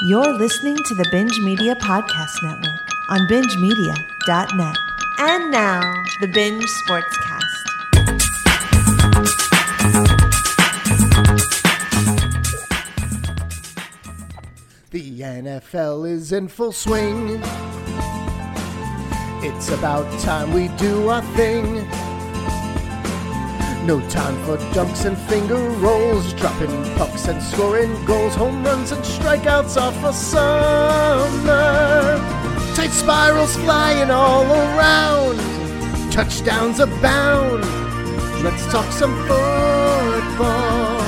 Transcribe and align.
You're 0.00 0.32
listening 0.32 0.76
to 0.76 0.94
the 0.94 1.04
Binge 1.10 1.40
Media 1.40 1.74
Podcast 1.74 2.40
Network 2.40 2.80
on 3.10 3.26
bingemedia.net. 3.26 4.76
And 5.18 5.50
now, 5.50 5.80
the 6.20 6.28
Binge 6.28 6.64
Sportscast. 6.86 7.44
The 14.90 15.20
NFL 15.20 16.08
is 16.08 16.30
in 16.30 16.46
full 16.46 16.70
swing. 16.70 17.42
It's 19.42 19.70
about 19.70 20.06
time 20.20 20.52
we 20.52 20.68
do 20.76 21.08
our 21.08 21.22
thing. 21.34 21.88
No 23.88 24.00
time 24.10 24.36
for 24.44 24.58
dunks 24.74 25.06
and 25.06 25.16
finger 25.16 25.56
rolls, 25.56 26.34
dropping 26.34 26.68
pucks 26.96 27.26
and 27.26 27.42
scoring 27.42 27.90
goals, 28.04 28.34
home 28.34 28.62
runs 28.62 28.92
and 28.92 29.02
strikeouts 29.02 29.80
are 29.80 29.92
for 29.92 30.12
summer. 30.12 31.48
Tight 32.74 32.90
spirals 32.90 33.56
flying 33.56 34.10
all 34.10 34.44
around, 34.44 35.38
touchdowns 36.12 36.80
abound. 36.80 37.64
Let's 38.44 38.66
talk 38.66 38.92
some 38.92 39.16
football, 39.26 41.00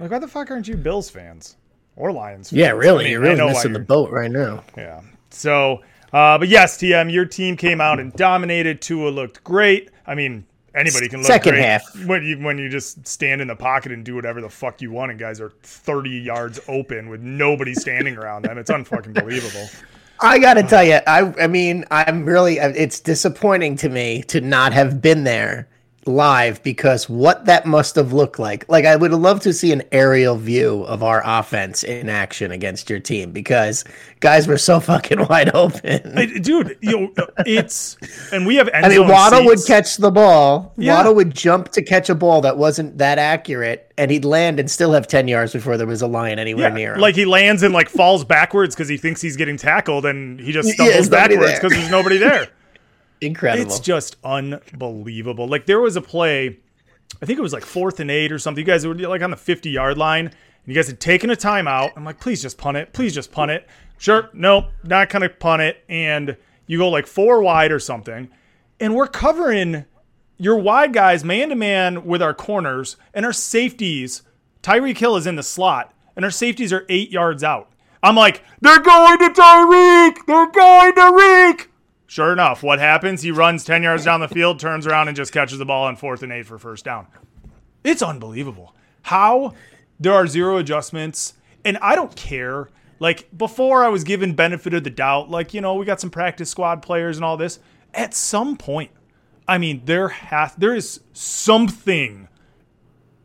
Like, 0.00 0.10
why 0.10 0.18
the 0.18 0.28
fuck 0.28 0.50
aren't 0.50 0.68
you 0.68 0.76
Bills 0.76 1.10
fans 1.10 1.56
or 1.96 2.12
Lions? 2.12 2.50
Fans? 2.50 2.58
Yeah, 2.58 2.70
really. 2.70 3.04
I 3.04 3.08
mean, 3.08 3.12
You're 3.12 3.20
really 3.20 3.44
missing 3.52 3.72
the 3.72 3.78
you're- 3.78 3.86
boat 3.86 4.10
right 4.10 4.30
now. 4.30 4.64
Yeah. 4.76 5.00
So, 5.30 5.82
uh, 6.12 6.38
but 6.38 6.48
yes, 6.48 6.78
TM, 6.78 7.12
your 7.12 7.24
team 7.26 7.56
came 7.56 7.80
out 7.80 8.00
and 8.00 8.12
dominated. 8.14 8.80
Tua 8.82 9.10
looked 9.10 9.42
great. 9.44 9.90
I 10.06 10.14
mean, 10.14 10.44
anybody 10.74 11.08
can 11.08 11.20
look 11.20 11.26
Second 11.26 11.52
great 11.52 11.64
half. 11.64 11.82
when 12.06 12.22
you 12.24 12.38
when 12.38 12.58
you 12.58 12.68
just 12.68 13.06
stand 13.06 13.40
in 13.40 13.48
the 13.48 13.56
pocket 13.56 13.92
and 13.92 14.04
do 14.04 14.14
whatever 14.14 14.40
the 14.40 14.48
fuck 14.50 14.80
you 14.82 14.90
want, 14.90 15.10
and 15.10 15.20
guys 15.20 15.40
are 15.40 15.52
30 15.62 16.10
yards 16.10 16.60
open 16.68 17.08
with 17.08 17.20
nobody 17.20 17.74
standing 17.74 18.16
around 18.16 18.42
them. 18.44 18.58
It's 18.58 18.70
unfucking 18.70 19.14
believable. 19.14 19.68
I 20.22 20.38
got 20.38 20.54
to 20.54 20.62
tell 20.62 20.84
you, 20.84 21.00
I 21.06 21.32
I 21.38 21.46
mean, 21.48 21.84
I'm 21.90 22.24
really 22.24 22.60
uh, 22.60 22.68
it's 22.68 23.00
disappointing 23.00 23.76
to 23.76 23.88
me 23.88 24.22
to 24.24 24.40
not 24.40 24.72
have 24.72 25.02
been 25.02 25.24
there 25.24 25.68
live 26.04 26.62
because 26.62 27.08
what 27.08 27.44
that 27.44 27.64
must 27.64 27.94
have 27.94 28.12
looked 28.12 28.38
like. 28.38 28.68
Like 28.68 28.84
I 28.84 28.96
would 28.96 29.12
love 29.12 29.40
to 29.40 29.52
see 29.52 29.72
an 29.72 29.82
aerial 29.92 30.36
view 30.36 30.82
of 30.84 31.02
our 31.02 31.22
offense 31.24 31.84
in 31.84 32.08
action 32.08 32.50
against 32.50 32.90
your 32.90 32.98
team 32.98 33.30
because 33.30 33.84
guys 34.20 34.48
were 34.48 34.58
so 34.58 34.80
fucking 34.90 35.26
wide 35.28 35.54
open. 35.54 36.12
Hey, 36.16 36.38
dude, 36.40 36.76
you 36.80 37.12
know, 37.16 37.26
it's 37.46 37.96
and 38.32 38.46
we 38.46 38.56
have. 38.56 38.68
I 38.74 38.88
mean, 38.88 39.06
Waddle 39.06 39.44
would 39.44 39.60
catch 39.66 39.96
the 39.98 40.10
ball. 40.10 40.72
Yeah. 40.76 40.96
Waddle 40.96 41.14
would 41.14 41.34
jump 41.34 41.68
to 41.72 41.82
catch 41.82 42.08
a 42.10 42.14
ball 42.14 42.40
that 42.40 42.56
wasn't 42.58 42.98
that 42.98 43.18
accurate, 43.18 43.92
and 43.96 44.10
he'd 44.10 44.24
land 44.24 44.58
and 44.58 44.70
still 44.70 44.92
have 44.92 45.06
ten 45.06 45.28
yards 45.28 45.52
before 45.52 45.76
there 45.76 45.86
was 45.86 46.02
a 46.02 46.08
lion 46.08 46.38
anywhere 46.38 46.68
Yeah, 46.68 46.74
near 46.74 46.94
him. 46.94 47.00
like 47.00 47.14
he 47.14 47.24
lands 47.26 47.62
and 47.62 47.72
like 47.72 47.88
falls 47.88 48.24
backwards 48.24 48.74
because 48.74 48.88
he 48.88 48.96
thinks 48.96 49.20
he's 49.20 49.36
getting 49.36 49.56
tackled, 49.56 50.04
and 50.06 50.40
he 50.40 50.50
just 50.52 50.70
stumbles 50.70 51.08
nobody 51.08 51.36
backwards 51.36 51.60
because 51.60 51.72
there's 51.72 51.90
nobody 51.90 52.18
there. 52.18 52.48
incredible. 53.22 53.64
It's 53.64 53.80
just 53.80 54.16
unbelievable. 54.24 55.46
Like 55.46 55.66
there 55.66 55.80
was 55.80 55.96
a 55.96 56.02
play, 56.02 56.58
I 57.20 57.26
think 57.26 57.38
it 57.38 57.42
was 57.42 57.52
like 57.52 57.64
fourth 57.64 58.00
and 58.00 58.10
eight 58.10 58.32
or 58.32 58.38
something. 58.38 58.60
You 58.60 58.66
guys 58.66 58.86
were 58.86 58.94
like 58.94 59.22
on 59.22 59.30
the 59.30 59.36
50 59.36 59.70
yard 59.70 59.98
line, 59.98 60.26
and 60.26 60.34
you 60.66 60.74
guys 60.74 60.86
had 60.86 61.00
taken 61.00 61.30
a 61.30 61.36
timeout. 61.36 61.92
I'm 61.96 62.04
like, 62.04 62.20
please 62.20 62.42
just 62.42 62.58
punt 62.58 62.76
it. 62.76 62.92
Please 62.92 63.14
just 63.14 63.32
punt 63.32 63.50
it. 63.50 63.68
Sure, 63.98 64.28
nope, 64.32 64.66
not 64.82 65.10
gonna 65.10 65.28
punt 65.28 65.62
it. 65.62 65.84
And 65.88 66.36
you 66.66 66.78
go 66.78 66.88
like 66.88 67.06
four 67.06 67.42
wide 67.42 67.72
or 67.72 67.78
something, 67.78 68.30
and 68.80 68.94
we're 68.94 69.06
covering 69.06 69.84
your 70.38 70.56
wide 70.56 70.92
guys 70.92 71.24
man 71.24 71.50
to 71.50 71.54
man 71.54 72.04
with 72.04 72.20
our 72.20 72.34
corners 72.34 72.96
and 73.14 73.24
our 73.24 73.32
safeties. 73.32 74.22
Tyreek 74.62 74.98
Hill 74.98 75.16
is 75.16 75.26
in 75.26 75.36
the 75.36 75.42
slot, 75.42 75.94
and 76.16 76.24
our 76.24 76.30
safeties 76.30 76.72
are 76.72 76.86
eight 76.88 77.10
yards 77.10 77.44
out. 77.44 77.70
I'm 78.02 78.16
like, 78.16 78.42
they're 78.60 78.80
going 78.80 79.18
to 79.18 79.30
Tyreek. 79.30 80.16
They're 80.26 80.50
going 80.50 80.94
to 80.94 81.12
Reek. 81.16 81.70
Sure 82.12 82.30
enough, 82.30 82.62
what 82.62 82.78
happens? 82.78 83.22
He 83.22 83.30
runs 83.30 83.64
10 83.64 83.84
yards 83.84 84.04
down 84.04 84.20
the 84.20 84.28
field, 84.28 84.60
turns 84.60 84.86
around, 84.86 85.08
and 85.08 85.16
just 85.16 85.32
catches 85.32 85.56
the 85.56 85.64
ball 85.64 85.86
on 85.86 85.96
fourth 85.96 86.22
and 86.22 86.30
eight 86.30 86.44
for 86.44 86.58
first 86.58 86.84
down. 86.84 87.06
It's 87.84 88.02
unbelievable 88.02 88.76
how 89.00 89.54
there 89.98 90.12
are 90.12 90.26
zero 90.26 90.58
adjustments. 90.58 91.32
And 91.64 91.78
I 91.78 91.94
don't 91.94 92.14
care. 92.14 92.68
Like, 92.98 93.34
before 93.34 93.82
I 93.82 93.88
was 93.88 94.04
given 94.04 94.34
benefit 94.34 94.74
of 94.74 94.84
the 94.84 94.90
doubt, 94.90 95.30
like, 95.30 95.54
you 95.54 95.62
know, 95.62 95.72
we 95.72 95.86
got 95.86 96.02
some 96.02 96.10
practice 96.10 96.50
squad 96.50 96.82
players 96.82 97.16
and 97.16 97.24
all 97.24 97.38
this. 97.38 97.60
At 97.94 98.12
some 98.12 98.58
point, 98.58 98.90
I 99.48 99.56
mean, 99.56 99.80
there 99.86 100.08
has 100.08 100.54
there 100.56 100.74
is 100.74 101.00
something 101.14 102.28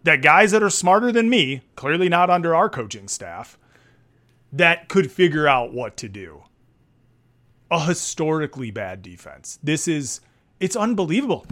that 0.04 0.22
guys 0.22 0.52
that 0.52 0.64
are 0.64 0.70
smarter 0.70 1.12
than 1.12 1.30
me, 1.30 1.62
clearly 1.76 2.08
not 2.08 2.30
under 2.30 2.56
our 2.56 2.70
coaching 2.70 3.10
staff, 3.10 3.58
that 4.54 4.88
could 4.88 5.12
figure 5.12 5.46
out 5.46 5.74
what 5.74 5.98
to 5.98 6.08
do 6.08 6.44
a 7.72 7.86
historically 7.86 8.72
bad 8.72 9.02
defense. 9.02 9.60
This 9.64 9.88
is 9.88 10.22
it's 10.60 10.76
unbelievable. 10.76 11.46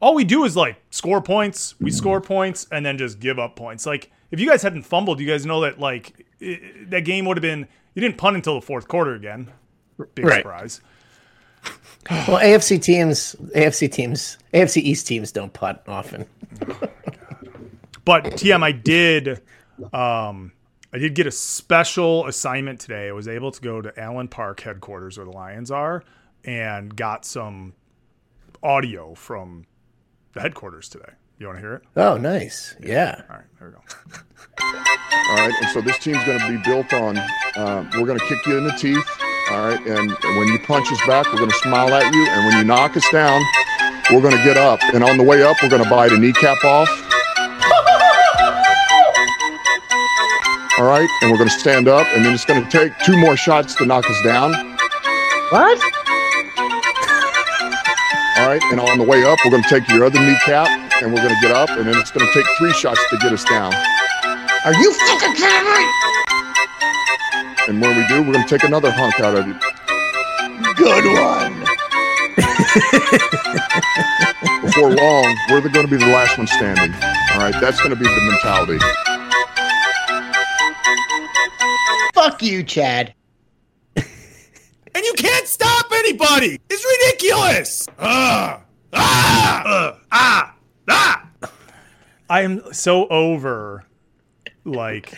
All 0.00 0.14
we 0.14 0.24
do 0.24 0.44
is 0.44 0.56
like 0.56 0.76
score 0.90 1.20
points, 1.20 1.74
we 1.80 1.90
score 1.90 2.20
points, 2.20 2.66
and 2.70 2.86
then 2.86 2.98
just 2.98 3.18
give 3.20 3.38
up 3.38 3.56
points. 3.56 3.84
Like 3.86 4.10
if 4.30 4.38
you 4.40 4.48
guys 4.48 4.62
hadn't 4.62 4.82
fumbled, 4.82 5.20
you 5.20 5.26
guys 5.26 5.44
know 5.46 5.60
that 5.62 5.78
like 5.80 6.24
i 6.40 6.60
that 6.88 7.04
game 7.04 7.24
would 7.26 7.36
have 7.36 7.42
been 7.42 7.66
you 7.94 8.00
didn't 8.00 8.16
punt 8.18 8.36
until 8.36 8.54
the 8.54 8.60
fourth 8.64 8.86
quarter 8.88 9.14
again. 9.14 9.50
Big 10.14 10.24
Right. 10.24 10.38
surprise. 10.42 10.80
Well, 12.10 12.38
AFC 12.40 12.80
teams, 12.80 13.34
AFC 13.54 13.90
teams, 13.92 14.38
AFC 14.54 14.80
East 14.80 15.06
teams 15.06 15.30
don't 15.32 15.52
punt 15.52 15.78
often. 15.86 16.24
But 18.04 18.24
TM, 18.24 18.62
I 18.62 18.72
did, 18.72 19.42
um, 19.92 20.52
I 20.92 20.98
did 20.98 21.14
get 21.14 21.26
a 21.26 21.30
special 21.30 22.26
assignment 22.26 22.80
today. 22.80 23.08
I 23.08 23.12
was 23.12 23.28
able 23.28 23.50
to 23.52 23.60
go 23.60 23.82
to 23.82 23.98
Allen 24.00 24.28
Park 24.28 24.60
headquarters 24.60 25.18
where 25.18 25.26
the 25.26 25.32
Lions 25.32 25.70
are, 25.70 26.02
and 26.44 26.96
got 26.96 27.26
some 27.26 27.74
audio 28.62 29.14
from 29.14 29.66
the 30.32 30.40
headquarters 30.40 30.88
today. 30.88 31.12
You 31.38 31.46
want 31.46 31.58
to 31.58 31.60
hear 31.60 31.74
it? 31.74 31.82
Oh, 31.94 32.16
nice. 32.16 32.74
Yeah. 32.80 33.22
All 33.28 33.36
right, 33.36 33.44
there 33.58 33.68
we 33.68 33.74
go. 33.74 33.82
All 35.30 35.36
right, 35.36 35.54
and 35.60 35.70
so 35.70 35.80
this 35.80 35.98
team's 35.98 36.24
going 36.24 36.40
to 36.40 36.48
be 36.48 36.62
built 36.64 36.92
on. 36.92 37.18
Uh, 37.54 37.88
we're 37.94 38.06
going 38.06 38.18
to 38.18 38.26
kick 38.26 38.44
you 38.46 38.56
in 38.58 38.64
the 38.64 38.72
teeth. 38.72 39.06
All 39.50 39.68
right, 39.68 39.86
and 39.86 40.10
when 40.10 40.48
you 40.48 40.58
punch 40.60 40.90
us 40.90 41.00
back, 41.06 41.26
we're 41.26 41.38
going 41.38 41.50
to 41.50 41.56
smile 41.58 41.92
at 41.94 42.12
you, 42.12 42.26
and 42.26 42.46
when 42.46 42.56
you 42.58 42.64
knock 42.64 42.96
us 42.96 43.08
down, 43.12 43.42
we're 44.10 44.22
going 44.22 44.36
to 44.36 44.42
get 44.42 44.56
up. 44.56 44.80
And 44.94 45.04
on 45.04 45.18
the 45.18 45.22
way 45.22 45.42
up, 45.42 45.58
we're 45.62 45.68
going 45.68 45.84
to 45.84 45.90
bite 45.90 46.12
a 46.12 46.18
kneecap 46.18 46.64
off. 46.64 46.88
All 50.78 50.86
right, 50.86 51.08
and 51.22 51.32
we're 51.32 51.38
going 51.38 51.50
to 51.50 51.58
stand 51.58 51.88
up, 51.88 52.06
and 52.14 52.24
then 52.24 52.32
it's 52.32 52.44
going 52.44 52.62
to 52.62 52.70
take 52.70 52.96
two 52.98 53.18
more 53.18 53.36
shots 53.36 53.74
to 53.74 53.84
knock 53.84 54.08
us 54.08 54.22
down. 54.22 54.52
What? 55.50 55.76
All 58.38 58.46
right, 58.46 58.62
and 58.70 58.78
on 58.78 58.96
the 58.96 59.04
way 59.04 59.24
up, 59.24 59.40
we're 59.44 59.50
going 59.50 59.64
to 59.64 59.68
take 59.68 59.88
your 59.88 60.04
other 60.04 60.20
kneecap, 60.20 60.68
and 61.02 61.12
we're 61.12 61.20
going 61.20 61.34
to 61.34 61.40
get 61.42 61.50
up, 61.50 61.68
and 61.70 61.88
then 61.88 61.96
it's 61.96 62.12
going 62.12 62.24
to 62.24 62.32
take 62.32 62.46
three 62.58 62.72
shots 62.72 63.00
to 63.10 63.16
get 63.16 63.32
us 63.32 63.42
down. 63.42 63.74
Are 64.64 64.74
you 64.74 64.92
fucking 64.94 65.34
kidding 65.34 65.66
me? 65.66 65.84
And 67.66 67.80
when 67.82 67.96
we 67.96 68.06
do, 68.06 68.22
we're 68.22 68.34
going 68.34 68.46
to 68.46 68.48
take 68.48 68.62
another 68.62 68.92
hunk 68.92 69.18
out 69.18 69.34
of 69.34 69.48
you. 69.48 69.54
Good 70.74 71.04
one. 71.18 71.58
Before 74.62 74.94
long, 74.94 75.36
we're 75.50 75.60
going 75.68 75.86
to 75.86 75.90
be 75.90 75.96
the 75.96 76.12
last 76.12 76.38
one 76.38 76.46
standing. 76.46 76.94
All 77.32 77.40
right, 77.40 77.54
that's 77.60 77.78
going 77.78 77.90
to 77.90 77.96
be 77.96 78.04
the 78.04 78.20
mentality. 78.30 78.78
Fuck 82.38 82.46
you, 82.46 82.62
Chad. 82.62 83.14
And 83.96 85.04
you 85.04 85.12
can't 85.16 85.46
stop 85.46 85.86
anybody. 85.92 86.58
It's 86.70 86.84
ridiculous. 87.00 87.86
Ah, 87.98 88.60
ah, 88.92 89.62
uh, 89.64 89.98
ah, 90.10 90.54
ah. 90.88 91.28
I 92.30 92.40
am 92.42 92.62
so 92.72 93.06
over, 93.08 93.84
like, 94.64 95.12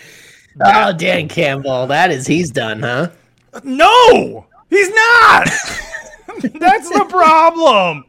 Oh, 0.63 0.93
Dan 0.93 1.29
Campbell. 1.29 1.87
That 1.87 2.11
is, 2.11 2.27
he's 2.27 2.51
done, 2.51 2.81
huh? 2.81 3.11
no, 3.65 4.47
he's 4.71 4.91
not. 4.91 5.45
That's 6.59 6.91
the 6.91 7.07
problem. 7.09 8.05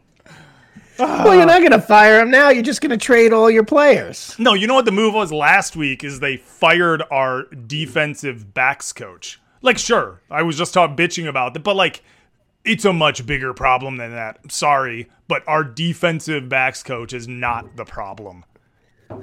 Well, 1.00 1.36
you're 1.36 1.46
not 1.46 1.60
going 1.60 1.72
to 1.72 1.82
fire 1.82 2.20
him 2.20 2.30
now. 2.30 2.50
You're 2.50 2.64
just 2.64 2.82
going 2.82 2.92
to 2.92 2.98
trade 2.98 3.34
all 3.34 3.50
your 3.50 3.64
players. 3.64 4.36
No, 4.38 4.54
you 4.54 4.68
know 4.68 4.76
what 4.76 4.86
the 4.86 4.92
move 4.92 5.14
was 5.14 5.32
last 5.32 5.76
week 5.76 6.04
is 6.04 6.20
they 6.20 6.38
fired 6.38 7.02
our 7.12 7.44
defensive 7.46 8.54
backs 8.54 8.94
coach. 8.94 9.40
Like, 9.62 9.78
sure, 9.78 10.22
I 10.30 10.44
was 10.44 10.58
just 10.58 10.74
talking 10.74 10.96
bitching 10.96 11.28
about 11.28 11.56
it, 11.56 11.64
but 11.64 11.76
like, 11.76 12.04
it's 12.66 12.86
a 12.86 12.94
much 12.94 13.26
bigger 13.26 13.54
problem 13.54 13.98
than 13.98 14.12
that. 14.12 14.40
I'm 14.44 14.50
sorry, 14.50 15.10
but 15.28 15.44
our 15.48 15.64
defensive 15.64 16.48
backs 16.50 16.84
coach 16.84 17.14
is 17.14 17.28
not 17.28 17.76
the 17.76 17.86
problem. 17.86 18.44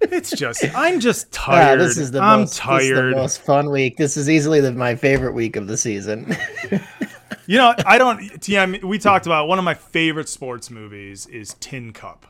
it's 0.00 0.30
just, 0.30 0.64
I'm 0.74 1.00
just 1.00 1.28
Ah, 1.38 1.46
tired. 1.46 1.80
this 1.80 1.96
is 1.96 2.10
the 2.10 2.20
I'm 2.20 2.40
most, 2.40 2.56
tired. 2.56 2.80
This 2.80 2.90
is 2.90 2.96
the 2.96 3.16
most 3.16 3.40
fun 3.42 3.70
week. 3.70 3.96
This 3.96 4.16
is 4.16 4.28
easily 4.28 4.60
the, 4.60 4.72
my 4.72 4.94
favorite 4.96 5.32
week 5.32 5.56
of 5.56 5.66
the 5.68 5.76
season. 5.76 6.36
You 7.46 7.58
know, 7.58 7.74
I 7.84 7.98
don't. 7.98 8.20
TM, 8.40 8.84
we 8.84 8.98
talked 8.98 9.26
about 9.26 9.48
one 9.48 9.58
of 9.58 9.64
my 9.64 9.74
favorite 9.74 10.28
sports 10.28 10.70
movies 10.70 11.26
is 11.26 11.54
Tin 11.60 11.92
Cup, 11.92 12.26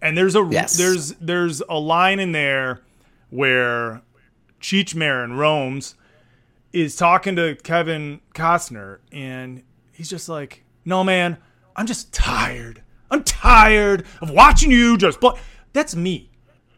and 0.00 0.16
there's 0.16 0.34
a 0.34 0.46
Yes. 0.50 0.76
there's 0.78 1.12
there's 1.14 1.60
a 1.68 1.78
line 1.78 2.18
in 2.20 2.32
there 2.32 2.80
where 3.30 4.02
Cheech 4.60 4.94
Marin 4.94 5.34
Romeo's 5.34 5.94
is 6.72 6.96
talking 6.96 7.36
to 7.36 7.54
Kevin 7.62 8.20
Costner, 8.34 8.98
and 9.12 9.62
he's 9.92 10.08
just 10.08 10.28
like, 10.28 10.64
"No, 10.84 11.04
man, 11.04 11.36
I'm 11.74 11.86
just 11.86 12.12
tired. 12.14 12.82
I'm 13.10 13.24
tired 13.24 14.04
of 14.22 14.30
watching 14.30 14.70
you 14.70 14.96
just 14.96 15.20
play." 15.20 15.38
That's 15.74 15.94
me. 15.94 16.30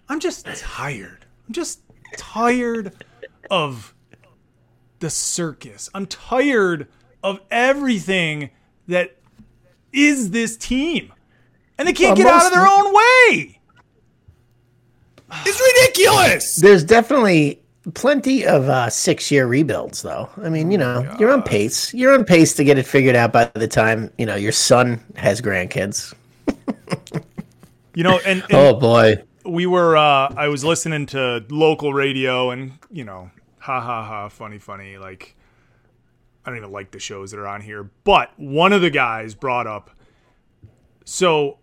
I'm 0.08 0.18
just 0.20 0.46
tired. 0.56 1.26
I'm 1.46 1.52
just 1.52 1.80
tired 2.16 2.92
of 3.50 3.94
the 4.98 5.10
circus. 5.10 5.88
I'm 5.94 6.06
tired 6.06 6.88
of 7.22 7.40
everything 7.50 8.50
that 8.88 9.16
is 9.92 10.30
this 10.30 10.56
team. 10.56 11.12
And 11.78 11.86
they 11.86 11.92
can't 11.92 12.16
get 12.16 12.26
out 12.26 12.46
of 12.46 12.52
their 12.52 12.66
own 12.66 12.92
way. 12.92 13.60
It's 15.44 15.60
ridiculous. 15.60 16.56
There's 16.56 16.82
definitely 16.84 17.60
plenty 17.94 18.46
of 18.46 18.68
uh, 18.68 18.90
six 18.90 19.30
year 19.30 19.46
rebuilds, 19.46 20.02
though. 20.02 20.28
I 20.42 20.48
mean, 20.48 20.70
you 20.70 20.78
know, 20.78 21.14
you're 21.20 21.32
on 21.32 21.42
pace. 21.42 21.92
You're 21.94 22.12
on 22.14 22.24
pace 22.24 22.54
to 22.54 22.64
get 22.64 22.78
it 22.78 22.86
figured 22.86 23.14
out 23.16 23.32
by 23.32 23.50
the 23.54 23.68
time, 23.68 24.10
you 24.18 24.26
know, 24.26 24.36
your 24.36 24.52
son 24.52 25.04
has 25.16 25.40
grandkids. 25.40 26.14
You 27.94 28.04
know, 28.04 28.20
and, 28.24 28.42
and 28.42 28.52
Oh, 28.52 28.74
boy. 28.78 29.24
we 29.44 29.66
were 29.66 29.96
uh 29.96 30.32
I 30.36 30.46
was 30.46 30.62
listening 30.62 31.06
to 31.06 31.44
local 31.50 31.92
radio 31.92 32.50
and, 32.50 32.74
you 32.92 33.02
know, 33.02 33.32
ha 33.58 33.80
ha 33.80 34.04
ha, 34.04 34.28
funny, 34.28 34.58
funny, 34.58 34.98
like 34.98 35.34
I 36.48 36.50
don't 36.50 36.60
even 36.60 36.72
like 36.72 36.92
the 36.92 36.98
shows 36.98 37.30
that 37.32 37.38
are 37.38 37.46
on 37.46 37.60
here. 37.60 37.90
But 38.04 38.32
one 38.38 38.72
of 38.72 38.80
the 38.80 38.88
guys 38.88 39.34
brought 39.34 39.66
up 39.66 39.90
so 41.04 41.58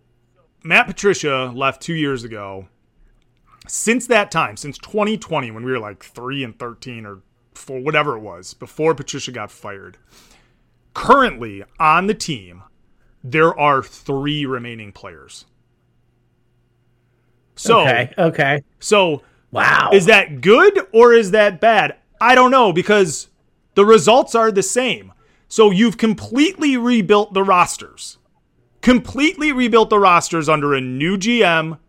Matt 0.63 0.85
Patricia 0.85 1.51
left 1.55 1.81
two 1.81 1.95
years 1.95 2.23
ago. 2.23 2.67
Since 3.67 4.05
that 4.07 4.29
time, 4.29 4.57
since 4.57 4.77
2020, 4.77 5.49
when 5.49 5.65
we 5.65 5.71
were 5.71 5.79
like 5.79 6.03
three 6.03 6.43
and 6.43 6.57
13 6.57 7.05
or 7.07 7.23
four, 7.55 7.79
whatever 7.79 8.15
it 8.15 8.21
was, 8.21 8.53
before 8.53 8.93
Patricia 8.93 9.31
got 9.31 9.49
fired, 9.49 9.97
currently 10.93 11.63
on 11.79 12.05
the 12.05 12.13
team, 12.13 12.61
there 13.23 13.59
are 13.59 13.81
three 13.81 14.45
remaining 14.45 14.91
players. 14.91 15.45
So, 17.55 17.81
Okay. 17.81 18.13
Okay. 18.19 18.63
so 18.79 19.23
Wow. 19.49 19.89
is 19.93 20.05
that 20.05 20.41
good 20.41 20.87
or 20.91 21.13
is 21.13 21.31
that 21.31 21.59
bad? 21.59 21.95
I 22.21 22.35
don't 22.35 22.51
know 22.51 22.71
because 22.71 23.29
the 23.75 23.85
results 23.85 24.33
are 24.35 24.51
the 24.51 24.63
same. 24.63 25.13
So 25.47 25.69
you've 25.69 25.97
completely 25.97 26.75
rebuilt 26.75 27.33
the 27.33 27.43
rosters. 27.43 28.17
Completely 28.81 29.51
rebuilt 29.51 29.89
the 29.89 29.99
rosters 29.99 30.49
under 30.49 30.73
a 30.73 30.81
new 30.81 31.17
GM 31.17 31.79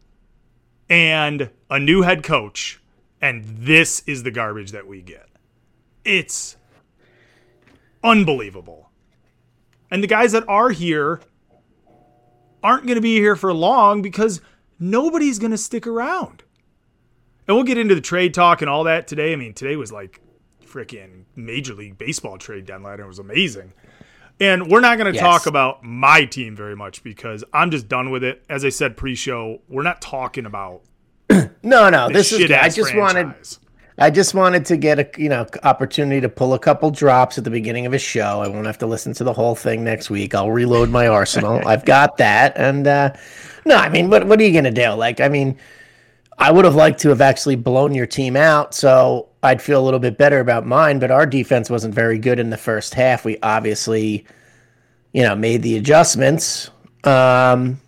and 0.88 1.50
a 1.70 1.78
new 1.78 2.02
head 2.02 2.22
coach. 2.22 2.80
And 3.20 3.44
this 3.44 4.02
is 4.06 4.22
the 4.22 4.30
garbage 4.30 4.72
that 4.72 4.86
we 4.86 5.02
get. 5.02 5.28
It's 6.04 6.56
unbelievable. 8.04 8.90
And 9.90 10.02
the 10.02 10.08
guys 10.08 10.32
that 10.32 10.48
are 10.48 10.70
here 10.70 11.20
aren't 12.62 12.86
going 12.86 12.96
to 12.96 13.02
be 13.02 13.16
here 13.16 13.36
for 13.36 13.52
long 13.52 14.02
because 14.02 14.40
nobody's 14.78 15.38
going 15.38 15.52
to 15.52 15.58
stick 15.58 15.86
around. 15.86 16.42
And 17.46 17.56
we'll 17.56 17.64
get 17.64 17.78
into 17.78 17.94
the 17.94 18.00
trade 18.00 18.34
talk 18.34 18.60
and 18.60 18.68
all 18.68 18.84
that 18.84 19.06
today. 19.06 19.32
I 19.32 19.36
mean, 19.36 19.54
today 19.54 19.76
was 19.76 19.92
like 19.92 20.20
freaking 20.66 21.24
Major 21.34 21.74
League 21.74 21.98
Baseball 21.98 22.38
trade 22.38 22.66
deadline. 22.66 23.00
It 23.00 23.06
was 23.06 23.18
amazing. 23.18 23.72
And 24.38 24.70
we're 24.70 24.80
not 24.80 24.98
going 24.98 25.10
to 25.10 25.14
Yes. 25.14 25.22
talk 25.22 25.46
about 25.46 25.82
my 25.82 26.24
team 26.26 26.54
very 26.54 26.76
much 26.76 27.02
because 27.02 27.42
I'm 27.54 27.70
just 27.70 27.88
done 27.88 28.10
with 28.10 28.22
it. 28.22 28.44
As 28.50 28.64
I 28.64 28.68
said 28.68 28.96
pre-show, 28.96 29.60
we're 29.68 29.82
not 29.82 30.02
talking 30.02 30.44
about 30.44 30.82
no, 31.62 31.88
no. 31.88 32.08
This 32.08 32.32
is 32.32 32.38
shit 32.38 32.48
good. 32.48 32.58
I 32.58 32.68
just 32.68 32.94
wanted. 32.94 33.32
I 33.98 34.10
just 34.10 34.34
wanted 34.34 34.66
to 34.66 34.76
get 34.76 34.98
a 34.98 35.08
you 35.20 35.30
know 35.30 35.46
opportunity 35.62 36.20
to 36.20 36.28
pull 36.28 36.52
a 36.52 36.58
couple 36.58 36.90
drops 36.90 37.38
at 37.38 37.44
the 37.44 37.50
beginning 37.50 37.86
of 37.86 37.94
a 37.94 37.98
show. 37.98 38.42
I 38.42 38.48
won't 38.48 38.66
have 38.66 38.76
to 38.78 38.86
listen 38.86 39.14
to 39.14 39.24
the 39.24 39.32
whole 39.32 39.54
thing 39.54 39.82
next 39.82 40.10
week. 40.10 40.34
I'll 40.34 40.50
reload 40.50 40.90
my 40.90 41.08
arsenal. 41.08 41.62
I've 41.66 41.86
got 41.86 42.18
that. 42.18 42.52
And 42.56 42.86
uh 42.86 43.14
no, 43.64 43.74
I 43.76 43.88
mean, 43.88 44.10
what 44.10 44.26
what 44.26 44.38
are 44.38 44.44
you 44.44 44.52
gonna 44.52 44.70
do? 44.70 44.90
Like, 44.90 45.20
I 45.22 45.28
mean, 45.28 45.56
I 46.38 46.52
would 46.52 46.66
have 46.66 46.74
liked 46.74 47.00
to 47.00 47.08
have 47.08 47.22
actually 47.22 47.56
blown 47.56 47.94
your 47.94 48.06
team 48.06 48.36
out, 48.36 48.74
so 48.74 49.30
I'd 49.46 49.62
feel 49.62 49.80
a 49.80 49.84
little 49.84 50.00
bit 50.00 50.18
better 50.18 50.40
about 50.40 50.66
mine. 50.66 50.98
But 50.98 51.10
our 51.10 51.26
defense 51.26 51.70
wasn't 51.70 51.94
very 51.94 52.18
good 52.18 52.38
in 52.38 52.50
the 52.50 52.56
first 52.56 52.94
half. 52.94 53.24
We 53.24 53.38
obviously, 53.42 54.26
you 55.12 55.22
know, 55.22 55.34
made 55.34 55.62
the 55.62 55.76
adjustments. 55.76 56.70
Um, 57.04 57.80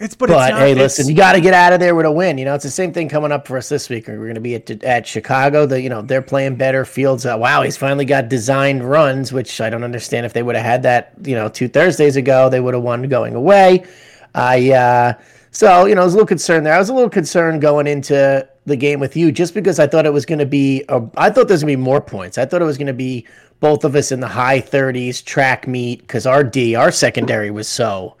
It's 0.00 0.16
but, 0.16 0.30
it's 0.30 0.38
not, 0.38 0.58
hey, 0.58 0.74
listen, 0.74 1.06
you 1.06 1.14
got 1.14 1.34
to 1.34 1.40
get 1.40 1.54
out 1.54 1.72
of 1.72 1.78
there 1.78 1.94
with 1.94 2.06
a 2.06 2.10
win. 2.10 2.36
You 2.36 2.44
know, 2.44 2.54
it's 2.54 2.64
the 2.64 2.70
same 2.70 2.92
thing 2.92 3.08
coming 3.08 3.30
up 3.30 3.46
for 3.46 3.56
us 3.56 3.68
this 3.68 3.88
week. 3.88 4.08
We're 4.08 4.16
going 4.16 4.34
to 4.34 4.40
be 4.40 4.56
at 4.56 4.68
at 4.82 5.06
Chicago. 5.06 5.64
The 5.64 5.80
you 5.80 5.88
know 5.88 6.02
they're 6.02 6.22
playing 6.22 6.56
better. 6.56 6.84
Fields, 6.84 7.24
uh, 7.24 7.36
wow, 7.38 7.62
he's 7.62 7.76
finally 7.76 8.04
got 8.04 8.28
designed 8.28 8.82
runs, 8.82 9.32
which 9.32 9.60
I 9.60 9.70
don't 9.70 9.84
understand. 9.84 10.26
If 10.26 10.32
they 10.32 10.42
would 10.42 10.56
have 10.56 10.64
had 10.64 10.82
that, 10.82 11.12
you 11.24 11.36
know, 11.36 11.48
two 11.48 11.68
Thursdays 11.68 12.16
ago, 12.16 12.48
they 12.48 12.58
would 12.58 12.74
have 12.74 12.82
won 12.82 13.06
going 13.08 13.36
away. 13.36 13.84
I 14.34 14.72
uh, 14.72 15.12
so 15.52 15.84
you 15.84 15.94
know 15.94 16.00
I 16.00 16.04
was 16.04 16.14
a 16.14 16.16
little 16.16 16.26
concerned 16.26 16.66
there. 16.66 16.74
I 16.74 16.78
was 16.78 16.88
a 16.88 16.94
little 16.94 17.10
concerned 17.10 17.60
going 17.60 17.86
into 17.86 18.48
the 18.64 18.76
game 18.76 19.00
with 19.00 19.16
you 19.16 19.32
just 19.32 19.54
because 19.54 19.78
I 19.78 19.86
thought 19.86 20.06
it 20.06 20.12
was 20.12 20.24
going 20.26 20.38
to 20.38 20.46
be. 20.46 20.84
A, 20.88 21.02
I 21.16 21.30
thought 21.30 21.48
there 21.48 21.54
was 21.54 21.62
going 21.64 21.72
to 21.74 21.78
be 21.78 21.84
more 21.84 22.00
points. 22.00 22.38
I 22.38 22.44
thought 22.46 22.62
it 22.62 22.66
was 22.66 22.78
going 22.78 22.86
to 22.86 22.92
be 22.92 23.26
both 23.60 23.84
of 23.84 23.94
us 23.94 24.10
in 24.12 24.20
the 24.20 24.28
high 24.28 24.60
30s 24.60 25.24
track 25.24 25.66
meet 25.68 26.00
because 26.00 26.26
our 26.26 26.42
D, 26.44 26.74
our 26.74 26.90
secondary 26.92 27.50
was 27.50 27.68
so 27.68 28.16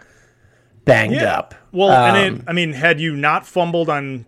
banged 0.84 1.14
Yeah. 1.14 1.36
up. 1.38 1.54
Well, 1.72 1.90
and 1.90 2.16
Um, 2.16 2.40
it, 2.40 2.44
I 2.48 2.52
mean, 2.52 2.72
had 2.72 3.00
you 3.00 3.16
not 3.16 3.46
fumbled 3.46 3.88
on, 3.88 4.26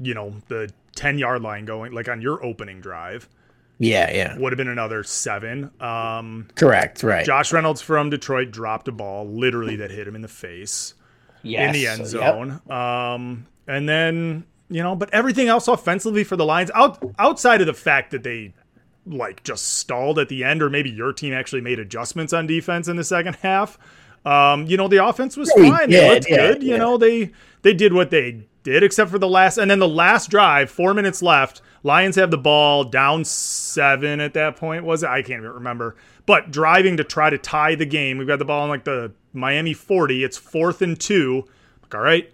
you 0.00 0.14
know, 0.14 0.34
the 0.48 0.70
10 0.96 1.18
yard 1.18 1.42
line 1.42 1.64
going, 1.64 1.92
like 1.92 2.08
on 2.08 2.20
your 2.22 2.44
opening 2.44 2.80
drive, 2.80 3.28
Yeah, 3.78 4.10
yeah. 4.12 4.36
would 4.38 4.52
have 4.52 4.56
been 4.56 4.66
another 4.68 5.02
seven. 5.04 5.70
Um, 5.80 6.48
Correct, 6.56 7.02
right. 7.04 7.24
Josh 7.24 7.52
Reynolds 7.52 7.80
from 7.80 8.10
Detroit 8.10 8.50
dropped 8.50 8.88
a 8.88 8.92
ball 8.92 9.28
literally 9.28 9.76
that 9.76 9.90
hit 9.92 10.08
him 10.08 10.14
in 10.16 10.22
the 10.22 10.28
face. 10.28 10.94
Yes. 11.44 11.66
in 11.68 11.72
the 11.72 11.86
end 11.86 11.98
Yep. 12.00 12.08
zone. 12.08 12.60
Um, 12.68 13.46
and 13.68 13.88
then 13.88 14.44
you 14.68 14.82
know, 14.82 14.94
but 14.94 15.12
everything 15.12 15.48
else 15.48 15.68
offensively 15.68 16.24
for 16.24 16.36
the 16.36 16.44
Lions, 16.44 16.70
out 16.74 16.98
outside 17.18 17.60
of 17.60 17.66
the 17.66 17.74
fact 17.74 18.10
that 18.10 18.22
they 18.22 18.54
like 19.06 19.42
just 19.42 19.78
stalled 19.78 20.18
at 20.18 20.28
the 20.28 20.44
end, 20.44 20.62
or 20.62 20.68
maybe 20.70 20.90
your 20.90 21.12
team 21.12 21.32
actually 21.32 21.62
made 21.62 21.78
adjustments 21.78 22.32
on 22.32 22.46
defense 22.46 22.88
in 22.88 22.96
the 22.96 23.04
second 23.04 23.34
half. 23.36 23.78
Um, 24.24 24.66
you 24.66 24.76
know, 24.76 24.88
the 24.88 25.04
offense 25.04 25.36
was 25.36 25.50
Yeah, 25.56 25.70
fine. 25.76 25.90
they 25.90 26.08
looked 26.14 26.28
yeah, 26.28 26.36
good. 26.36 26.62
You 26.62 26.76
know, 26.78 26.98
they 26.98 27.32
they 27.62 27.72
did 27.72 27.92
what 27.94 28.10
they 28.10 28.46
did, 28.62 28.82
except 28.82 29.10
for 29.10 29.18
the 29.18 29.28
last 29.28 29.56
and 29.58 29.70
then 29.70 29.78
the 29.78 29.88
last 29.88 30.28
drive, 30.30 30.70
four 30.70 30.92
minutes 30.92 31.22
left. 31.22 31.62
Lions 31.84 32.16
have 32.16 32.30
the 32.30 32.36
ball 32.38 32.84
down 32.84 33.24
seven 33.24 34.20
at 34.20 34.34
that 34.34 34.56
point. 34.56 34.84
Was 34.84 35.02
it? 35.02 35.08
I 35.08 35.22
can't 35.22 35.40
even 35.40 35.52
remember. 35.52 35.96
But 36.26 36.50
driving 36.50 36.96
to 36.98 37.04
try 37.04 37.30
to 37.30 37.38
tie 37.38 37.76
the 37.76 37.86
game. 37.86 38.18
We've 38.18 38.26
got 38.26 38.38
the 38.40 38.44
ball 38.44 38.64
on 38.64 38.68
like 38.68 38.84
the 38.84 39.12
Miami 39.32 39.72
40. 39.72 40.24
It's 40.24 40.36
fourth 40.36 40.82
and 40.82 40.98
two. 41.00 41.44
Like, 41.82 41.94
all 41.94 42.00
right, 42.02 42.30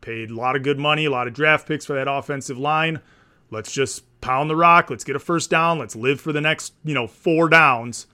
paid 0.00 0.30
a 0.30 0.34
lot 0.34 0.56
of 0.56 0.62
good 0.62 0.78
money, 0.78 1.04
a 1.06 1.10
lot 1.10 1.26
of 1.26 1.34
draft 1.34 1.66
picks 1.66 1.86
for 1.86 1.94
that 1.94 2.08
offensive 2.08 2.58
line. 2.58 3.00
Let's 3.50 3.72
just 3.72 4.04
pound 4.20 4.50
the 4.50 4.56
rock. 4.56 4.90
Let's 4.90 5.04
get 5.04 5.16
a 5.16 5.20
first 5.20 5.50
down. 5.50 5.78
Let's 5.78 5.96
live 5.96 6.20
for 6.20 6.32
the 6.32 6.40
next, 6.40 6.74
you 6.84 6.94
know, 6.94 7.06
four 7.06 7.48
downs. 7.48 8.06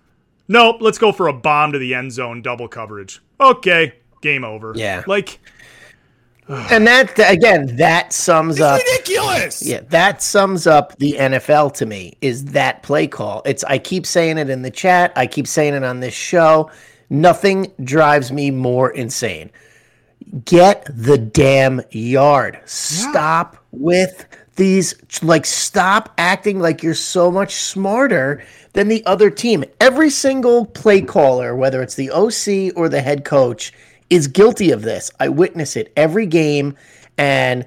Nope, 0.47 0.77
let's 0.81 0.99
go 0.99 1.11
for 1.13 1.29
a 1.29 1.33
bomb 1.33 1.73
to 1.73 1.79
the 1.79 1.95
end 1.95 2.13
zone, 2.13 2.43
double 2.43 2.69
coverage. 2.69 3.23
Okay, 3.41 3.95
game 4.21 4.45
over. 4.45 4.73
Yeah. 4.77 5.03
Like, 5.07 5.41
And 6.49 6.87
that 6.87 7.19
again, 7.19 7.77
that 7.77 8.13
sums 8.13 8.61
up. 8.61 8.81
Ridiculous. 8.81 9.63
Yeah, 9.63 9.81
that 9.89 10.23
sums 10.23 10.67
up 10.67 10.97
the 10.99 11.13
NFL 11.13 11.73
to 11.75 11.87
me. 11.87 12.19
Is 12.21 12.45
that 12.47 12.83
play 12.83 13.07
call? 13.07 13.43
It's 13.47 13.65
I 13.65 13.79
keep 13.79 14.05
saying 14.05 14.37
it 14.37 14.51
in 14.51 14.63
the 14.63 14.71
chat. 14.71 15.13
I 15.17 15.27
keep 15.27 15.47
saying 15.47 15.75
it 15.75 15.85
on 15.85 16.01
this 16.01 16.15
show. 16.15 16.71
Nothing 17.09 17.73
drives 17.83 18.31
me 18.31 18.51
more 18.51 18.91
insane. 18.91 19.51
Get 20.45 20.87
the 20.91 21.19
damn 21.19 21.83
yard. 21.91 22.61
Stop 22.65 23.57
with 23.71 24.27
these 24.57 24.95
like 25.23 25.47
stop 25.47 26.13
acting 26.19 26.59
like 26.59 26.83
you're 26.83 26.95
so 26.95 27.31
much 27.31 27.55
smarter 27.55 28.43
than 28.73 28.89
the 28.89 29.05
other 29.07 29.31
team. 29.31 29.65
Every 29.81 30.11
single 30.11 30.67
play 30.67 31.03
caller, 31.03 31.55
whether 31.55 31.83
it's 31.83 31.95
the 31.95 32.11
OC 32.11 32.77
or 32.77 32.89
the 32.89 33.01
head 33.01 33.25
coach, 33.25 33.73
is 34.11 34.27
guilty 34.27 34.71
of 34.71 34.83
this. 34.83 35.11
I 35.21 35.29
witness 35.29 35.77
it 35.77 35.93
every 35.97 36.27
game 36.27 36.77
and 37.17 37.67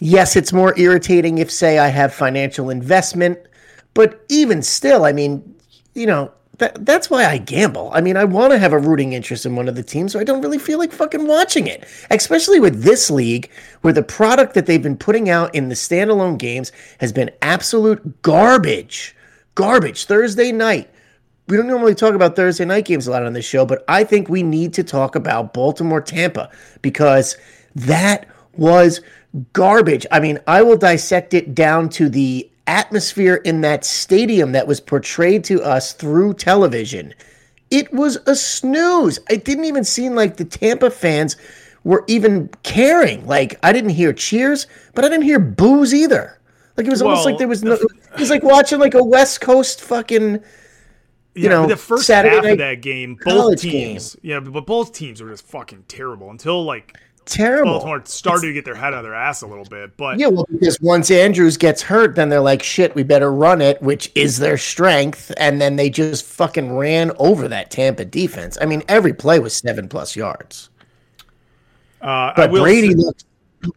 yes, 0.00 0.36
it's 0.36 0.52
more 0.52 0.78
irritating 0.78 1.38
if 1.38 1.50
say 1.50 1.78
I 1.78 1.88
have 1.88 2.12
financial 2.12 2.70
investment, 2.70 3.38
but 3.94 4.24
even 4.28 4.62
still, 4.62 5.04
I 5.04 5.12
mean, 5.12 5.54
you 5.94 6.06
know, 6.06 6.32
that, 6.58 6.84
that's 6.84 7.08
why 7.08 7.24
I 7.24 7.38
gamble. 7.38 7.90
I 7.94 8.00
mean, 8.00 8.16
I 8.16 8.24
want 8.24 8.52
to 8.52 8.58
have 8.58 8.72
a 8.72 8.78
rooting 8.78 9.14
interest 9.14 9.46
in 9.46 9.56
one 9.56 9.68
of 9.68 9.74
the 9.74 9.82
teams, 9.82 10.12
so 10.12 10.20
I 10.20 10.24
don't 10.24 10.42
really 10.42 10.58
feel 10.58 10.78
like 10.78 10.92
fucking 10.92 11.26
watching 11.26 11.66
it. 11.66 11.84
Especially 12.10 12.60
with 12.60 12.82
this 12.82 13.10
league, 13.10 13.50
where 13.80 13.92
the 13.92 14.02
product 14.02 14.54
that 14.54 14.66
they've 14.66 14.82
been 14.82 14.96
putting 14.96 15.30
out 15.30 15.54
in 15.54 15.68
the 15.68 15.74
standalone 15.74 16.38
games 16.38 16.70
has 17.00 17.12
been 17.12 17.30
absolute 17.40 18.22
garbage. 18.22 19.16
Garbage. 19.54 20.04
Thursday 20.04 20.52
night. 20.52 20.90
We 21.48 21.56
don't 21.56 21.66
normally 21.66 21.94
talk 21.94 22.14
about 22.14 22.36
Thursday 22.36 22.64
night 22.64 22.84
games 22.84 23.06
a 23.06 23.10
lot 23.10 23.24
on 23.24 23.32
this 23.32 23.44
show, 23.44 23.66
but 23.66 23.84
I 23.88 24.04
think 24.04 24.28
we 24.28 24.42
need 24.42 24.74
to 24.74 24.84
talk 24.84 25.16
about 25.16 25.52
Baltimore 25.52 26.00
Tampa 26.00 26.50
because 26.82 27.36
that 27.74 28.28
was 28.56 29.00
garbage. 29.52 30.06
I 30.12 30.20
mean, 30.20 30.38
I 30.46 30.62
will 30.62 30.76
dissect 30.76 31.34
it 31.34 31.54
down 31.54 31.88
to 31.90 32.08
the 32.08 32.48
atmosphere 32.72 33.36
in 33.44 33.60
that 33.60 33.84
stadium 33.84 34.52
that 34.52 34.66
was 34.66 34.80
portrayed 34.80 35.44
to 35.44 35.62
us 35.62 35.92
through 35.92 36.32
television. 36.34 37.12
It 37.70 37.92
was 37.92 38.16
a 38.26 38.34
snooze. 38.34 39.18
It 39.28 39.44
didn't 39.44 39.66
even 39.66 39.84
seem 39.84 40.14
like 40.14 40.38
the 40.38 40.44
Tampa 40.46 40.90
fans 40.90 41.36
were 41.84 42.04
even 42.06 42.48
caring. 42.62 43.26
Like, 43.26 43.58
I 43.62 43.72
didn't 43.72 43.90
hear 43.90 44.14
cheers, 44.14 44.66
but 44.94 45.04
I 45.04 45.08
didn't 45.10 45.24
hear 45.24 45.38
boos 45.38 45.92
either. 45.92 46.40
Like, 46.76 46.86
it 46.86 46.90
was 46.90 47.02
almost 47.02 47.20
Well, 47.20 47.32
like 47.34 47.38
there 47.38 47.48
was 47.48 47.62
no. 47.62 47.74
It 47.74 48.18
was 48.18 48.30
like 48.30 48.42
watching 48.42 48.78
like 48.78 48.94
a 48.94 49.04
West 49.04 49.42
Coast 49.42 49.82
fucking. 49.82 50.42
yeah, 51.34 51.48
know, 51.50 51.66
the 51.66 51.76
first 51.76 52.06
Saturday 52.06 52.34
half 52.34 52.44
of 52.46 52.58
that 52.58 52.80
game, 52.80 53.18
both 53.22 53.60
teams, 53.60 54.16
yeah, 54.22 54.40
but 54.40 54.64
both 54.66 54.92
teams 54.94 55.22
were 55.22 55.30
just 55.30 55.46
fucking 55.46 55.84
terrible 55.88 56.30
until 56.30 56.64
like 56.64 56.96
Terrible. 57.24 57.72
Baltimore 57.74 58.02
started 58.04 58.48
to 58.48 58.52
get 58.52 58.64
their 58.64 58.74
head 58.74 58.92
out 58.94 58.98
of 58.98 59.02
their 59.04 59.14
ass 59.14 59.42
a 59.42 59.46
little 59.46 59.64
bit. 59.64 59.96
But 59.96 60.18
Yeah, 60.18 60.26
well, 60.26 60.46
because 60.50 60.80
once 60.80 61.10
Andrews 61.10 61.56
gets 61.56 61.80
hurt, 61.82 62.16
then 62.16 62.28
they're 62.28 62.40
like, 62.40 62.62
shit, 62.62 62.94
we 62.94 63.02
better 63.04 63.32
run 63.32 63.60
it, 63.60 63.80
which 63.80 64.10
is 64.14 64.38
their 64.38 64.58
strength. 64.58 65.32
And 65.36 65.60
then 65.60 65.76
they 65.76 65.88
just 65.88 66.24
fucking 66.24 66.74
ran 66.76 67.12
over 67.18 67.46
that 67.48 67.70
Tampa 67.70 68.04
defense. 68.04 68.58
I 68.60 68.66
mean, 68.66 68.82
every 68.88 69.12
play 69.12 69.38
was 69.38 69.54
seven 69.54 69.88
plus 69.88 70.16
yards. 70.16 70.70
uh, 72.00 72.32
But 72.34 72.50
Brady 72.50 72.88
say- 72.90 72.94
looks 72.96 73.24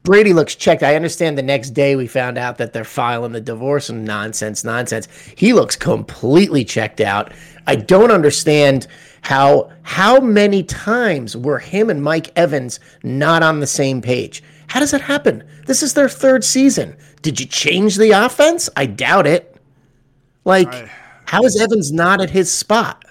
Brady 0.01 0.33
looks 0.33 0.55
checked. 0.55 0.81
I 0.81 0.95
understand 0.95 1.37
the 1.37 1.43
next 1.43 1.69
day 1.75 1.95
we 1.95 2.07
found 2.07 2.39
out 2.39 2.57
that 2.57 2.73
they're 2.73 2.83
filing 2.83 3.33
the 3.33 3.39
divorce 3.39 3.87
and 3.87 4.03
nonsense, 4.03 4.63
nonsense. 4.63 5.07
He 5.35 5.53
looks 5.53 5.75
completely 5.75 6.65
checked 6.65 6.99
out. 6.99 7.31
I 7.67 7.75
don't 7.75 8.09
understand 8.09 8.87
how 9.25 9.71
how 9.81 10.19
many 10.19 10.61
times 10.61 11.35
were 11.35 11.57
him 11.57 11.89
and 11.89 12.03
Mike 12.03 12.31
Evans 12.35 12.79
not 13.01 13.41
on 13.41 13.59
the 13.59 13.65
same 13.65 13.99
page. 13.99 14.43
How 14.67 14.79
does 14.79 14.91
that 14.91 15.01
happen? 15.01 15.43
This 15.65 15.81
is 15.81 15.95
their 15.95 16.07
third 16.07 16.43
season. 16.43 16.95
Did 17.23 17.39
you 17.39 17.47
change 17.47 17.95
the 17.95 18.11
offense? 18.11 18.69
I 18.77 18.85
doubt 18.85 19.25
it. 19.25 19.59
Like, 20.43 20.71
how 21.25 21.43
is 21.43 21.59
Evans 21.59 21.91
not 21.91 22.21
at 22.21 22.29
his 22.29 22.51
spot? 22.51 23.03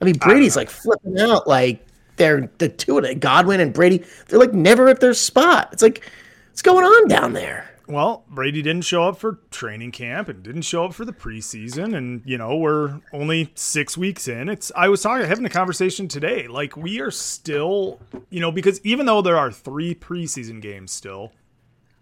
I 0.00 0.04
mean, 0.04 0.18
Brady's 0.18 0.56
like 0.56 0.70
flipping 0.70 1.20
out. 1.20 1.46
Like 1.46 1.86
they're 2.16 2.50
the 2.58 2.68
two 2.68 2.98
of 2.98 3.04
it, 3.04 3.20
Godwin 3.20 3.60
and 3.60 3.72
Brady. 3.72 4.02
They're 4.26 4.40
like 4.40 4.54
never 4.54 4.88
at 4.88 4.98
their 4.98 5.14
spot. 5.14 5.68
It's 5.72 5.82
like, 5.82 6.02
what's 6.50 6.62
going 6.62 6.84
on 6.84 7.06
down 7.06 7.32
there? 7.32 7.70
Well, 7.86 8.24
Brady 8.28 8.62
didn't 8.62 8.84
show 8.84 9.04
up 9.04 9.18
for 9.18 9.40
training 9.50 9.92
camp 9.92 10.28
and 10.28 10.42
didn't 10.42 10.62
show 10.62 10.86
up 10.86 10.94
for 10.94 11.04
the 11.04 11.12
preseason, 11.12 11.94
and 11.94 12.22
you 12.24 12.38
know 12.38 12.56
we're 12.56 13.00
only 13.12 13.50
six 13.54 13.98
weeks 13.98 14.26
in. 14.26 14.48
It's 14.48 14.72
I 14.74 14.88
was 14.88 15.02
talking 15.02 15.26
having 15.26 15.44
a 15.44 15.50
conversation 15.50 16.08
today. 16.08 16.48
Like 16.48 16.76
we 16.76 17.00
are 17.00 17.10
still, 17.10 18.00
you 18.30 18.40
know, 18.40 18.50
because 18.50 18.80
even 18.84 19.04
though 19.04 19.20
there 19.20 19.36
are 19.36 19.52
three 19.52 19.94
preseason 19.94 20.62
games 20.62 20.92
still, 20.92 21.32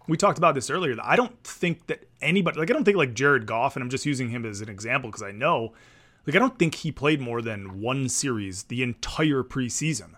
we 0.07 0.15
talked 0.15 0.37
about 0.37 0.55
this 0.55 0.69
earlier. 0.69 0.95
I 1.03 1.17
don't 1.17 1.43
think 1.43 1.87
that 1.87 2.07
anybody, 2.21 2.59
like 2.59 2.69
I 2.69 2.73
don't 2.73 2.85
think 2.85 2.97
like 2.97 3.13
Jared 3.13 3.45
Goff, 3.45 3.75
and 3.75 3.83
I'm 3.83 3.89
just 3.89 4.05
using 4.05 4.29
him 4.29 4.45
as 4.45 4.61
an 4.61 4.69
example 4.69 5.09
because 5.09 5.23
I 5.23 5.31
know, 5.31 5.73
like 6.25 6.35
I 6.35 6.39
don't 6.39 6.57
think 6.57 6.75
he 6.75 6.93
played 6.93 7.19
more 7.19 7.41
than 7.41 7.81
one 7.81 8.07
series 8.07 8.63
the 8.63 8.83
entire 8.83 9.43
preseason, 9.43 10.11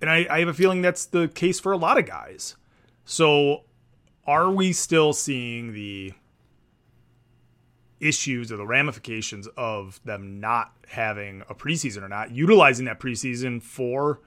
and 0.00 0.10
I, 0.10 0.26
I 0.28 0.40
have 0.40 0.48
a 0.48 0.54
feeling 0.54 0.82
that's 0.82 1.04
the 1.04 1.28
case 1.28 1.60
for 1.60 1.70
a 1.70 1.76
lot 1.76 1.96
of 1.96 2.06
guys. 2.06 2.56
So 3.04 3.64
are 4.26 4.50
we 4.50 4.72
still 4.72 5.12
seeing 5.12 5.72
the 5.72 6.12
issues 8.00 8.50
or 8.50 8.56
the 8.56 8.66
ramifications 8.66 9.46
of 9.56 10.00
them 10.04 10.40
not 10.40 10.72
having 10.88 11.42
a 11.48 11.54
preseason 11.54 12.02
or 12.02 12.08
not 12.08 12.30
utilizing 12.30 12.86
that 12.86 12.98
preseason 12.98 13.62
for 13.62 14.20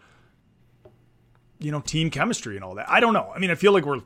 you 1.59 1.71
know 1.71 1.79
team 1.81 2.09
chemistry 2.09 2.55
and 2.55 2.63
all 2.63 2.75
that? 2.75 2.89
I 2.89 2.99
don't 2.99 3.13
know. 3.13 3.31
I 3.35 3.39
mean 3.39 3.51
i 3.51 3.55
feel 3.55 3.71
like 3.71 3.85
we're 3.85 4.01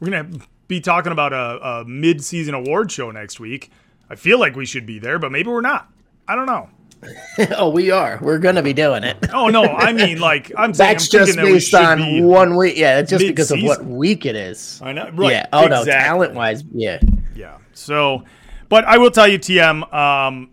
we're 0.00 0.10
gonna 0.10 0.30
be 0.66 0.80
talking 0.80 1.12
about 1.12 1.32
a, 1.32 1.66
a 1.66 1.84
mid-season 1.84 2.54
award 2.54 2.90
show 2.90 3.10
next 3.10 3.38
week. 3.38 3.70
I 4.08 4.16
feel 4.16 4.38
like 4.38 4.56
we 4.56 4.66
should 4.66 4.86
be 4.86 4.98
there 4.98 5.18
but 5.18 5.30
maybe 5.30 5.48
we're 5.48 5.60
not. 5.60 5.90
I 6.26 6.34
don't 6.34 6.46
know 6.46 6.70
oh, 7.56 7.68
we 7.70 7.90
are. 7.90 8.18
We're 8.22 8.38
gonna 8.38 8.62
be 8.62 8.72
doing 8.72 9.04
it. 9.04 9.16
oh 9.32 9.48
no 9.48 9.64
i 9.64 9.92
mean 10.04 10.18
like 10.18 10.52
i'm 10.56 10.72
saying 10.74 10.94
That's 10.94 11.04
I'm 11.04 11.10
just 11.10 11.26
thinking 11.26 11.36
that 11.36 11.44
we 11.44 11.52
based 11.54 11.74
on 11.74 11.98
be 11.98 12.22
one 12.22 12.56
week. 12.56 12.76
Yeah, 12.76 12.98
it's 12.98 13.10
just 13.10 13.26
because 13.26 13.50
of 13.50 13.62
what 13.62 13.84
week 13.84 14.26
it 14.26 14.36
is. 14.36 14.80
I 14.82 14.92
know, 14.92 15.10
right, 15.12 15.30
yeah. 15.32 15.46
Oh 15.52 15.66
no, 15.66 15.84
talent 15.84 16.34
wise, 16.34 16.64
yeah. 16.72 17.00
Yeah. 17.34 17.58
So, 17.72 18.24
but 18.68 18.84
I 18.84 18.98
will 18.98 19.10
tell 19.10 19.28
you, 19.28 19.38
TM. 19.38 19.92
Um, 19.92 20.50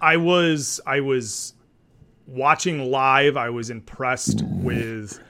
I 0.00 0.16
was 0.16 0.80
I 0.86 1.00
was 1.00 1.54
watching 2.26 2.90
live. 2.90 3.36
I 3.36 3.50
was 3.50 3.70
impressed 3.70 4.42
with 4.42 5.20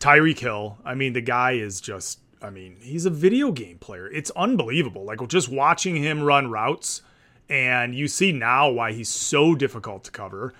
Tyreek 0.00 0.38
Hill. 0.38 0.78
I 0.84 0.94
mean, 0.94 1.12
the 1.12 1.20
guy 1.20 1.52
is 1.52 1.80
just. 1.80 2.20
I 2.40 2.50
mean, 2.50 2.76
he's 2.80 3.04
a 3.04 3.10
video 3.10 3.50
game 3.50 3.78
player. 3.78 4.08
It's 4.08 4.30
unbelievable. 4.36 5.04
Like 5.04 5.26
just 5.26 5.48
watching 5.48 5.96
him 5.96 6.22
run 6.22 6.48
routes, 6.50 7.02
and 7.48 7.94
you 7.94 8.08
see 8.08 8.32
now 8.32 8.70
why 8.70 8.92
he's 8.92 9.08
so 9.08 9.54
difficult 9.54 10.04
to 10.04 10.10
cover. 10.10 10.54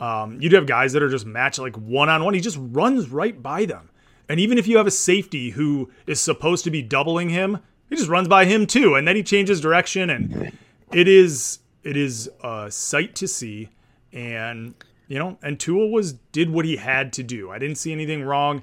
Um, 0.00 0.40
you'd 0.40 0.52
have 0.52 0.66
guys 0.66 0.92
that 0.92 1.02
are 1.02 1.08
just 1.08 1.26
matched 1.26 1.58
like 1.58 1.76
one 1.76 2.08
on 2.08 2.24
one. 2.24 2.34
He 2.34 2.40
just 2.40 2.58
runs 2.60 3.08
right 3.08 3.40
by 3.42 3.64
them. 3.64 3.90
And 4.28 4.40
even 4.40 4.58
if 4.58 4.66
you 4.66 4.76
have 4.78 4.86
a 4.86 4.90
safety 4.90 5.50
who 5.50 5.90
is 6.06 6.20
supposed 6.20 6.64
to 6.64 6.70
be 6.70 6.82
doubling 6.82 7.28
him, 7.28 7.58
he 7.88 7.96
just 7.96 8.08
runs 8.08 8.28
by 8.28 8.44
him 8.46 8.66
too, 8.66 8.94
and 8.94 9.06
then 9.06 9.16
he 9.16 9.22
changes 9.22 9.60
direction, 9.60 10.10
and 10.10 10.52
it 10.92 11.06
is 11.06 11.58
it 11.82 11.96
is 11.96 12.30
a 12.42 12.70
sight 12.70 13.14
to 13.16 13.28
see. 13.28 13.68
And 14.12 14.74
you 15.06 15.18
know, 15.18 15.38
and 15.42 15.60
Tua 15.60 15.86
was 15.88 16.14
did 16.14 16.50
what 16.50 16.64
he 16.64 16.76
had 16.76 17.12
to 17.14 17.22
do. 17.22 17.50
I 17.50 17.58
didn't 17.58 17.76
see 17.76 17.92
anything 17.92 18.24
wrong. 18.24 18.62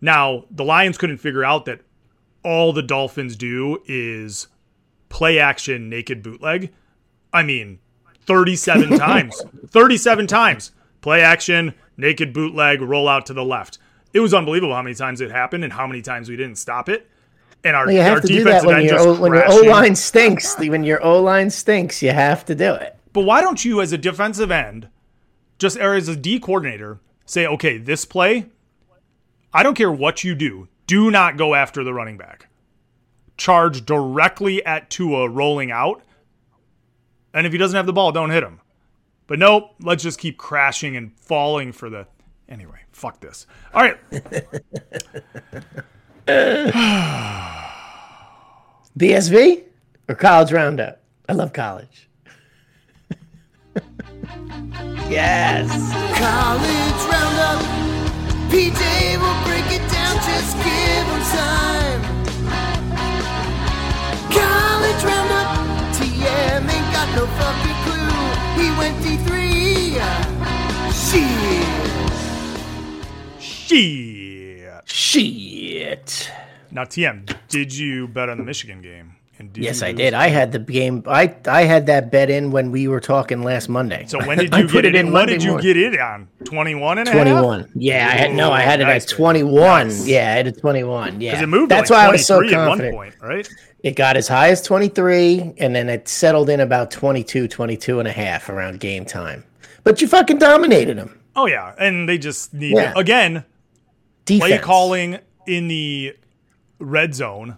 Now 0.00 0.44
the 0.50 0.64
Lions 0.64 0.96
couldn't 0.96 1.18
figure 1.18 1.44
out 1.44 1.64
that 1.64 1.80
all 2.44 2.72
the 2.72 2.82
Dolphins 2.82 3.36
do 3.36 3.82
is 3.86 4.46
play 5.08 5.38
action 5.38 5.88
naked 5.88 6.22
bootleg. 6.22 6.72
I 7.32 7.42
mean, 7.42 7.78
37 8.26 8.98
times. 8.98 9.40
37 9.68 10.26
times. 10.26 10.72
Play 11.00 11.22
action, 11.22 11.74
naked 11.96 12.32
bootleg, 12.32 12.80
roll 12.82 13.08
out 13.08 13.26
to 13.26 13.32
the 13.34 13.44
left. 13.44 13.78
it 14.12 14.20
was 14.20 14.34
unbelievable 14.34 14.74
how 14.74 14.82
many 14.82 14.94
times 14.94 15.20
it 15.20 15.30
happened 15.30 15.64
and 15.64 15.72
how 15.72 15.86
many 15.86 16.02
times 16.02 16.28
we 16.28 16.36
didn't 16.36 16.56
stop 16.56 16.88
it. 16.88 17.08
And 17.64 17.76
our, 17.76 17.86
Well, 17.86 17.94
you 17.94 18.00
our 18.00 18.06
have 18.10 18.22
to 18.22 18.26
do 18.28 18.44
that 18.44 18.64
when 18.64 18.82
your 18.82 18.90
just 18.94 19.06
O- 19.08 19.20
when 19.20 19.32
your 19.34 19.44
O 19.50 19.56
line 19.62 19.94
stinks. 19.94 20.58
when 20.58 20.82
your 20.84 21.02
O 21.04 21.20
line 21.22 21.50
stinks, 21.50 22.02
you 22.02 22.10
have 22.10 22.44
to 22.46 22.54
do 22.54 22.74
it. 22.74 22.96
But 23.12 23.22
why 23.22 23.40
don't 23.42 23.62
you, 23.64 23.80
as 23.80 23.92
a 23.92 23.98
defensive 23.98 24.50
end, 24.50 24.88
just 25.58 25.76
or 25.78 25.94
as 25.94 26.08
a 26.08 26.16
D 26.16 26.38
coordinator, 26.40 27.00
say, 27.26 27.46
okay, 27.46 27.76
this 27.76 28.04
play, 28.04 28.46
I 29.52 29.62
don't 29.62 29.74
care 29.74 29.92
what 29.92 30.24
you 30.24 30.34
do, 30.34 30.68
do 30.86 31.10
not 31.10 31.36
go 31.36 31.54
after 31.54 31.84
the 31.84 31.92
running 31.92 32.16
back. 32.16 32.46
Charge 33.36 33.84
directly 33.84 34.64
at 34.64 34.90
Tua 34.90 35.28
rolling 35.28 35.70
out. 35.70 36.02
And 37.32 37.46
if 37.46 37.52
he 37.52 37.58
doesn't 37.58 37.76
have 37.76 37.86
the 37.86 37.92
ball, 37.92 38.12
don't 38.12 38.30
hit 38.30 38.42
him. 38.42 38.60
But 39.26 39.38
nope, 39.38 39.74
let's 39.80 40.02
just 40.02 40.18
keep 40.18 40.38
crashing 40.38 40.96
and 40.96 41.16
falling 41.16 41.72
for 41.72 41.88
the. 41.88 42.06
Anyway, 42.48 42.80
fuck 42.90 43.20
this. 43.20 43.46
All 43.72 43.82
right. 43.82 43.96
BSV 48.98 49.62
or 50.08 50.14
college 50.16 50.50
roundup? 50.50 51.00
I 51.28 51.34
love 51.34 51.52
college. 51.52 52.08
yes. 55.08 55.70
College 56.18 57.02
roundup. 57.12 57.62
PJ 58.50 59.16
will 59.20 59.44
break 59.46 59.70
it 59.70 59.88
down, 59.92 60.16
just 60.26 60.56
give 60.56 61.06
him 61.06 61.22
time. 61.30 62.02
College 64.32 65.04
roundup. 65.04 65.59
TM 66.30 66.62
ain't 66.70 66.88
got 66.92 67.08
no 67.16 67.26
fucking 67.26 67.78
clue. 67.84 68.62
He 68.62 68.66
went 68.78 68.96
D3. 69.04 69.30
Shit. 70.92 71.66
Shit. 73.40 74.88
Shit. 74.88 76.30
Now, 76.70 76.84
TM, 76.84 77.34
did 77.48 77.74
you 77.76 78.06
bet 78.08 78.28
on 78.28 78.38
the 78.38 78.44
Michigan 78.44 78.80
game? 78.80 79.16
Yes, 79.54 79.82
I 79.82 79.92
did. 79.92 80.12
I 80.12 80.28
had 80.28 80.52
the 80.52 80.58
game. 80.58 81.02
I 81.06 81.34
I 81.46 81.62
had 81.62 81.86
that 81.86 82.12
bet 82.12 82.28
in 82.28 82.50
when 82.50 82.70
we 82.72 82.88
were 82.88 83.00
talking 83.00 83.42
last 83.42 83.70
Monday. 83.70 84.04
So 84.06 84.18
when 84.26 84.36
did 84.36 84.54
you 84.56 84.64
put 84.64 84.72
get 84.72 84.84
it 84.84 84.94
it 84.94 84.98
in 84.98 85.06
in? 85.06 85.12
What 85.14 85.28
did 85.28 85.42
you 85.42 85.52
morning. 85.52 85.66
get 85.66 85.76
it 85.78 85.98
on? 85.98 86.28
21 86.44 86.98
and 86.98 87.08
a 87.08 87.10
half? 87.12 87.22
21. 87.22 87.72
Yeah, 87.74 88.06
I 88.06 88.16
had 88.18 88.34
no, 88.34 88.52
I 88.52 88.60
had 88.60 88.82
it 88.82 88.84
Nice, 88.84 89.10
at 89.10 89.16
21. 89.16 89.88
Nice. 89.88 90.06
Yeah, 90.06 90.18
I 90.28 90.32
had 90.32 90.46
it 90.46 90.58
21. 90.60 91.22
Yeah. 91.22 91.42
It 91.42 91.46
moved 91.46 91.70
That's 91.70 91.88
like 91.88 91.98
why 92.02 92.06
I 92.06 92.12
was 92.12 92.26
so 92.26 92.36
23 92.40 92.54
at 92.54 92.58
one 92.58 92.68
confident. 92.68 92.94
point, 92.94 93.14
right? 93.22 93.48
It 93.82 93.96
got 93.96 94.16
as 94.16 94.28
high 94.28 94.48
as 94.50 94.60
23 94.62 95.54
and 95.58 95.74
then 95.74 95.88
it 95.88 96.06
settled 96.08 96.50
in 96.50 96.60
about 96.60 96.90
22, 96.90 97.48
22 97.48 97.98
and 97.98 98.06
a 98.08 98.12
half 98.12 98.48
around 98.48 98.80
game 98.80 99.04
time. 99.04 99.44
But 99.84 100.02
you 100.02 100.08
fucking 100.08 100.38
dominated 100.38 100.98
them. 100.98 101.18
Oh, 101.34 101.46
yeah. 101.46 101.74
And 101.78 102.08
they 102.08 102.18
just 102.18 102.52
need, 102.52 102.76
Yeah. 102.76 102.92
again, 102.96 103.44
Defense. 104.26 104.48
play 104.50 104.58
calling 104.58 105.18
in 105.46 105.68
the 105.68 106.14
red 106.78 107.14
zone. 107.14 107.56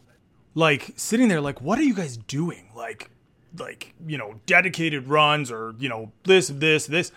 Like 0.55 0.93
sitting 0.97 1.29
there, 1.29 1.41
like, 1.41 1.61
what 1.61 1.79
are 1.79 1.83
you 1.83 1.95
guys 1.95 2.17
doing? 2.17 2.69
Like, 2.77 3.11
like 3.59 3.95
you 4.07 4.17
know, 4.19 4.35
dedicated 4.47 5.09
runs 5.09 5.51
or 5.51 5.75
you 5.79 5.89
know 5.89 6.13
this, 6.25 6.49
this, 6.49 6.87
this. 6.87 7.11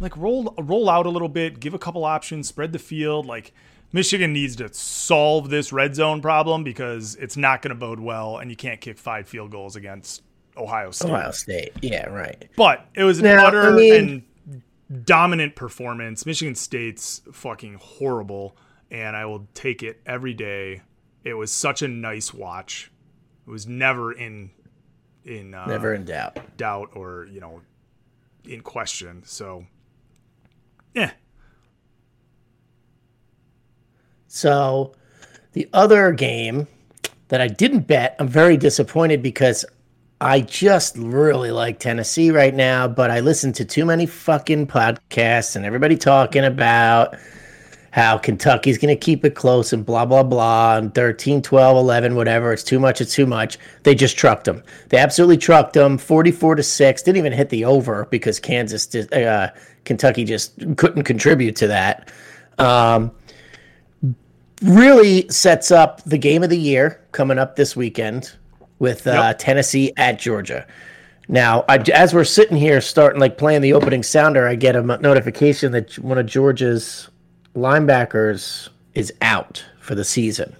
Like 0.00 0.16
roll 0.16 0.54
roll 0.58 0.88
out 0.88 1.06
a 1.06 1.10
little 1.10 1.28
bit, 1.28 1.60
give 1.60 1.74
a 1.74 1.78
couple 1.78 2.04
options, 2.04 2.48
spread 2.48 2.72
the 2.72 2.78
field. 2.78 3.26
Like 3.26 3.52
Michigan 3.92 4.32
needs 4.32 4.56
to 4.56 4.72
solve 4.72 5.48
this 5.50 5.72
red 5.72 5.94
zone 5.94 6.20
problem 6.20 6.62
because 6.64 7.14
it's 7.16 7.36
not 7.36 7.62
going 7.62 7.70
to 7.70 7.74
bode 7.74 8.00
well, 8.00 8.38
and 8.38 8.50
you 8.50 8.56
can't 8.56 8.80
kick 8.80 8.98
five 8.98 9.26
field 9.28 9.50
goals 9.50 9.76
against 9.76 10.22
Ohio 10.56 10.90
State. 10.90 11.10
Ohio 11.10 11.30
State. 11.30 11.72
Yeah, 11.80 12.06
right. 12.06 12.48
But 12.56 12.86
it 12.94 13.04
was 13.04 13.18
an 13.18 13.24
Now, 13.24 13.46
utter 13.46 13.72
I 13.72 13.76
mean- 13.76 14.22
and 14.90 15.04
dominant 15.06 15.54
performance. 15.56 16.26
Michigan 16.26 16.54
State's 16.54 17.22
fucking 17.32 17.74
horrible, 17.74 18.56
and 18.90 19.16
I 19.16 19.24
will 19.26 19.46
take 19.54 19.82
it 19.82 20.00
every 20.06 20.34
day. 20.34 20.82
It 21.24 21.34
was 21.34 21.50
such 21.52 21.82
a 21.82 21.88
nice 21.88 22.32
watch. 22.34 22.90
It 23.46 23.50
was 23.50 23.66
never 23.66 24.12
in 24.12 24.50
in 25.24 25.52
uh, 25.54 25.66
Never 25.66 25.92
in 25.94 26.04
doubt. 26.04 26.38
doubt 26.56 26.90
or 26.94 27.26
you 27.30 27.40
know 27.40 27.60
in 28.44 28.60
question. 28.62 29.22
So, 29.26 29.66
yeah, 30.94 31.10
So 34.28 34.94
the 35.52 35.68
other 35.72 36.12
game 36.12 36.68
that 37.28 37.40
I 37.40 37.48
didn't 37.48 37.86
bet, 37.86 38.14
I'm 38.18 38.28
very 38.28 38.56
disappointed 38.56 39.22
because 39.22 39.64
I 40.20 40.40
just 40.40 40.96
really 40.96 41.50
like 41.50 41.78
Tennessee 41.78 42.30
right 42.30 42.54
now, 42.54 42.88
but 42.88 43.10
I 43.10 43.20
listen 43.20 43.52
to 43.54 43.64
too 43.64 43.84
many 43.84 44.06
fucking 44.06 44.66
podcasts 44.66 45.56
and 45.56 45.64
everybody 45.64 45.96
talking 45.96 46.44
about 46.44 47.16
how 47.90 48.18
Kentucky's 48.18 48.78
going 48.78 48.94
to 48.94 49.00
keep 49.00 49.24
it 49.24 49.34
close 49.34 49.72
and 49.72 49.84
blah, 49.84 50.04
blah, 50.04 50.22
blah, 50.22 50.76
and 50.76 50.94
13, 50.94 51.40
12, 51.40 51.76
11, 51.76 52.14
whatever. 52.14 52.52
It's 52.52 52.62
too 52.62 52.78
much. 52.78 53.00
It's 53.00 53.14
too 53.14 53.26
much. 53.26 53.58
They 53.82 53.94
just 53.94 54.16
trucked 54.16 54.44
them. 54.44 54.62
They 54.88 54.98
absolutely 54.98 55.38
trucked 55.38 55.72
them 55.72 55.98
44 55.98 56.56
to 56.56 56.62
6. 56.62 57.02
Didn't 57.02 57.16
even 57.16 57.32
hit 57.32 57.48
the 57.48 57.64
over 57.64 58.06
because 58.10 58.38
Kansas, 58.38 58.86
did, 58.86 59.12
uh, 59.14 59.50
Kentucky 59.84 60.24
just 60.24 60.76
couldn't 60.76 61.04
contribute 61.04 61.56
to 61.56 61.68
that. 61.68 62.12
Um, 62.58 63.12
really 64.62 65.28
sets 65.28 65.70
up 65.70 66.02
the 66.04 66.18
game 66.18 66.42
of 66.42 66.50
the 66.50 66.58
year 66.58 67.00
coming 67.12 67.38
up 67.38 67.56
this 67.56 67.76
weekend 67.76 68.32
with 68.78 69.06
uh, 69.06 69.12
Yep. 69.12 69.38
Tennessee 69.38 69.92
at 69.96 70.18
Georgia. 70.18 70.66
Now, 71.28 71.64
I, 71.68 71.76
as 71.92 72.14
we're 72.14 72.24
sitting 72.24 72.56
here 72.56 72.80
starting 72.80 73.20
like 73.20 73.36
playing 73.36 73.60
the 73.60 73.72
opening 73.74 74.02
sounder, 74.02 74.48
I 74.48 74.54
get 74.54 74.74
a 74.76 74.82
notification 74.82 75.72
that 75.72 75.98
one 75.98 76.16
of 76.16 76.26
Georgia's 76.26 77.08
linebackers 77.54 78.68
is 78.94 79.12
out 79.22 79.64
for 79.80 79.94
the 79.94 80.04
season. 80.04 80.56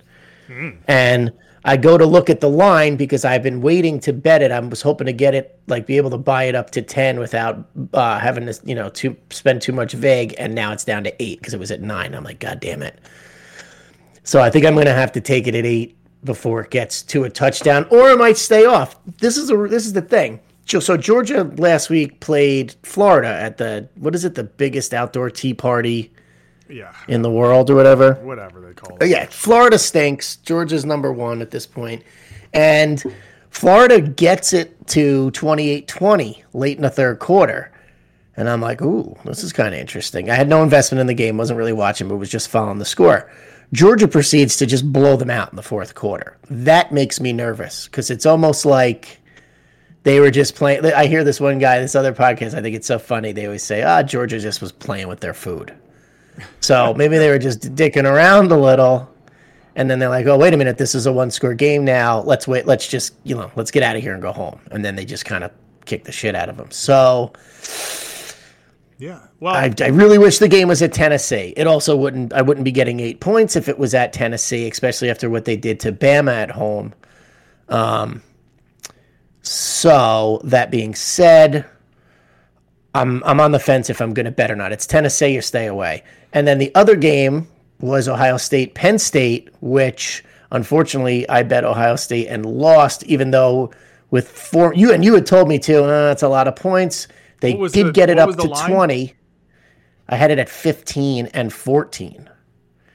And 0.87 1.33
I 1.65 1.77
go 1.77 1.99
to 1.99 2.07
look 2.07 2.31
at 2.31 2.41
the 2.41 2.49
line 2.49 2.97
because 2.97 3.25
I've 3.25 3.43
been 3.43 3.61
waiting 3.61 4.01
to 4.01 4.13
bet 4.15 4.41
it. 4.43 4.51
I 4.51 4.59
was 4.61 4.81
hoping 4.81 5.07
to 5.07 5.13
get 5.13 5.35
it, 5.35 5.61
like 5.67 5.87
be 5.87 5.99
able 5.99 6.09
to 6.11 6.17
buy 6.19 6.45
it 6.45 6.55
up 6.55 6.71
to 6.71 6.81
10 6.83 7.19
without 7.19 7.69
uh, 7.93 8.19
having 8.19 8.47
to, 8.47 8.59
you 8.65 8.75
know, 8.75 8.89
to 8.91 9.15
spend 9.31 9.61
too 9.61 9.73
much 9.73 9.93
vig. 9.93 10.35
And 10.39 10.55
now 10.55 10.73
it's 10.73 10.85
down 10.85 11.05
to 11.05 11.23
eight 11.23 11.39
because 11.41 11.53
it 11.53 11.61
was 11.61 11.71
at 11.71 11.83
nine. 11.83 12.15
I'm 12.15 12.25
like, 12.25 12.39
God 12.41 12.61
damn 12.61 12.83
it. 12.83 12.99
So 14.29 14.43
I 14.43 14.51
think 14.51 14.67
I'm 14.67 14.75
going 14.75 14.85
to 14.85 14.93
have 14.93 15.13
to 15.13 15.23
take 15.23 15.47
it 15.47 15.55
at 15.55 15.65
eight 15.65 15.97
before 16.23 16.61
it 16.61 16.71
gets 16.71 17.01
to 17.05 17.25
a 17.25 17.31
touchdown, 17.31 17.87
or 17.91 18.11
I 18.11 18.15
might 18.15 18.37
stay 18.37 18.67
off. 18.67 18.95
This 19.21 19.39
is 19.39 19.51
a 19.51 19.57
this 19.57 19.87
is 19.87 19.95
the 19.95 20.03
thing. 20.03 20.41
So 20.67 20.99
Georgia 20.99 21.45
last 21.57 21.89
week 21.89 22.21
played 22.21 22.75
Florida 22.83 23.29
at 23.29 23.57
the 23.57 23.89
what 23.95 24.15
is 24.15 24.27
it 24.27 24.35
the 24.35 24.45
biggest 24.45 24.93
outdoor 24.93 25.31
tea 25.31 25.55
party 25.55 26.13
yeah, 26.69 26.93
in 27.09 27.23
the 27.23 27.31
world 27.31 27.71
or 27.71 27.75
whatever. 27.75 28.17
whatever 28.17 28.61
they 28.61 28.75
call 28.75 28.99
it. 29.01 29.09
Yeah, 29.09 29.25
Florida 29.31 29.79
stinks. 29.79 30.37
Georgia's 30.37 30.85
number 30.85 31.11
one 31.11 31.41
at 31.41 31.51
this 31.51 31.65
point. 31.65 32.03
And 32.53 33.03
Florida 33.49 33.99
gets 33.99 34.53
it 34.53 34.87
to 34.89 35.31
28 35.31 35.89
20 35.89 36.45
late 36.53 36.77
in 36.77 36.83
the 36.83 36.91
third 36.91 37.19
quarter. 37.19 37.73
And 38.37 38.47
I'm 38.47 38.61
like, 38.61 38.83
ooh, 38.83 39.17
this 39.25 39.43
is 39.43 39.55
kind 39.55 39.73
of 39.73 39.81
interesting. 39.81 40.29
I 40.29 40.35
had 40.35 40.51
no 40.51 40.63
investment 40.63 41.01
in 41.01 41.07
the 41.07 41.15
game, 41.15 41.39
wasn't 41.39 41.57
really 41.57 41.73
watching, 41.73 42.09
but 42.09 42.17
was 42.19 42.29
just 42.29 42.51
following 42.51 42.79
the 42.79 42.85
score. 42.85 43.31
Georgia 43.73 44.09
proceeds 44.09 44.57
to 44.57 44.67
just 44.67 44.91
blow 44.93 45.17
them 45.17 45.31
out 45.31 45.51
in 45.51 45.57
the 45.57 45.63
fourth 45.63 45.95
quarter. 45.95 46.39
That 46.49 46.93
makes 46.93 47.21
me 47.21 47.33
nervous 47.33 47.87
because 47.87 48.11
it's 48.11 48.25
almost 48.25 48.65
like 48.65 49.21
they 50.05 50.21
were 50.21 50.31
just 50.31 50.55
playing. 50.55 50.87
I 50.87 51.07
hear 51.07 51.23
this 51.23 51.41
one 51.41 51.59
guy, 51.59 51.79
this 51.79 51.95
other 51.95 52.15
podcast, 52.15 52.55
I 52.55 52.63
think 52.63 52.75
it's 52.75 52.87
so 52.87 52.99
funny. 52.99 53.33
They 53.33 53.45
always 53.45 53.63
say, 53.63 53.83
ah, 53.83 54.03
Georgia 54.03 54.39
just 54.39 54.63
was 54.63 54.73
playing 54.73 55.09
with 55.09 55.21
their 55.21 55.35
food. 55.35 55.75
So 56.61 56.95
maybe 56.97 57.19
they 57.19 57.29
were 57.29 57.39
just 57.39 57.75
dicking 57.75 58.11
around 58.11 58.51
a 58.53 58.57
little. 58.59 59.13
And 59.77 59.89
then 59.89 59.99
they're 59.99 60.09
like, 60.09 60.27
oh, 60.27 60.37
wait 60.37 60.55
a 60.55 60.57
minute, 60.57 60.77
this 60.77 60.95
is 60.95 61.07
a 61.07 61.13
one 61.13 61.31
score 61.31 61.55
game 61.55 61.85
now. 61.85 62.23
Let's 62.23 62.49
wait. 62.49 62.67
Let's 62.67 62.89
just, 62.89 63.15
you 63.23 63.37
know, 63.37 63.51
let's 63.55 63.71
get 63.71 63.83
out 63.83 63.97
of 63.97 64.03
here 64.03 64.13
and 64.13 64.23
go 64.23 64.33
home. 64.33 64.59
And 64.73 64.85
then 64.85 64.97
they 64.97 65.05
just 65.05 65.25
kind 65.25 65.45
of 65.45 65.53
kick 65.85 66.05
the 66.05 66.11
shit 66.11 66.35
out 66.35 66.49
of 66.49 66.57
them. 66.57 66.71
So 66.71 67.33
Yeah. 68.99 69.21
Well, 69.39 69.55
I, 69.55 69.73
I 69.81 69.89
really 69.89 70.19
wish 70.19 70.39
the 70.39 70.49
game 70.49 70.69
was 70.69 70.83
at 70.83 70.93
Tennessee. 70.93 71.55
It 71.57 71.67
also 71.67 71.97
wouldn't, 71.97 72.33
I 72.33 72.43
wouldn't 72.43 72.65
be 72.65 72.73
getting 72.73 72.99
eight 72.99 73.21
points 73.21 73.55
if 73.55 73.69
it 73.69 73.79
was 73.79 73.95
at 73.95 74.13
Tennessee, 74.13 74.69
especially 74.69 75.09
after 75.09 75.31
what 75.31 75.45
they 75.45 75.57
did 75.57 75.79
to 75.81 75.93
Bama 75.93 76.33
at 76.33 76.51
home. 76.51 76.93
Um, 77.69 78.23
so 79.43 80.41
that 80.45 80.71
being 80.71 80.95
said, 80.95 81.65
I'm 82.95 83.23
I'm 83.25 83.41
on 83.41 83.53
the 83.53 83.59
fence 83.59 83.91
if 83.91 84.01
I'm 84.01 84.13
going 84.13 84.27
to 84.27 84.33
bet 84.33 84.51
or 84.51 84.57
not. 84.57 84.73
It's 84.73 84.87
Tennessee 84.87 85.39
or 85.39 85.43
stay 85.43 85.67
away. 85.67 86.03
And 86.33 86.47
then 86.47 86.59
the 86.59 86.75
other 86.75 86.97
game 86.97 87.47
was 87.81 88.09
Ohio 88.09 88.37
State 88.37 88.75
Penn 88.75 88.99
State, 88.99 89.49
which 89.61 90.25
unfortunately 90.51 91.29
I 91.29 91.43
bet 91.45 91.65
Ohio 91.65 91.97
State 91.97 92.27
and 92.27 92.45
lost, 92.45 93.05
even 93.05 93.31
though 93.31 93.71
with 94.11 94.29
four 94.29 94.75
you 94.75 94.93
and 94.93 95.05
you 95.05 95.15
had 95.15 95.27
told 95.27 95.49
me 95.49 95.59
to. 95.61 95.85
Uh, 95.85 96.07
that's 96.09 96.23
a 96.23 96.29
lot 96.29 96.49
of 96.49 96.57
points. 96.57 97.07
They 97.41 97.55
did 97.55 97.89
the- 97.89 97.93
get 97.93 98.11
it 98.11 98.19
up 98.19 98.37
to 98.37 98.43
line? 98.47 98.71
twenty. 98.71 99.15
I 100.09 100.17
had 100.17 100.31
it 100.31 100.39
at 100.39 100.49
fifteen 100.49 101.27
and 101.35 101.53
fourteen. 101.53 102.29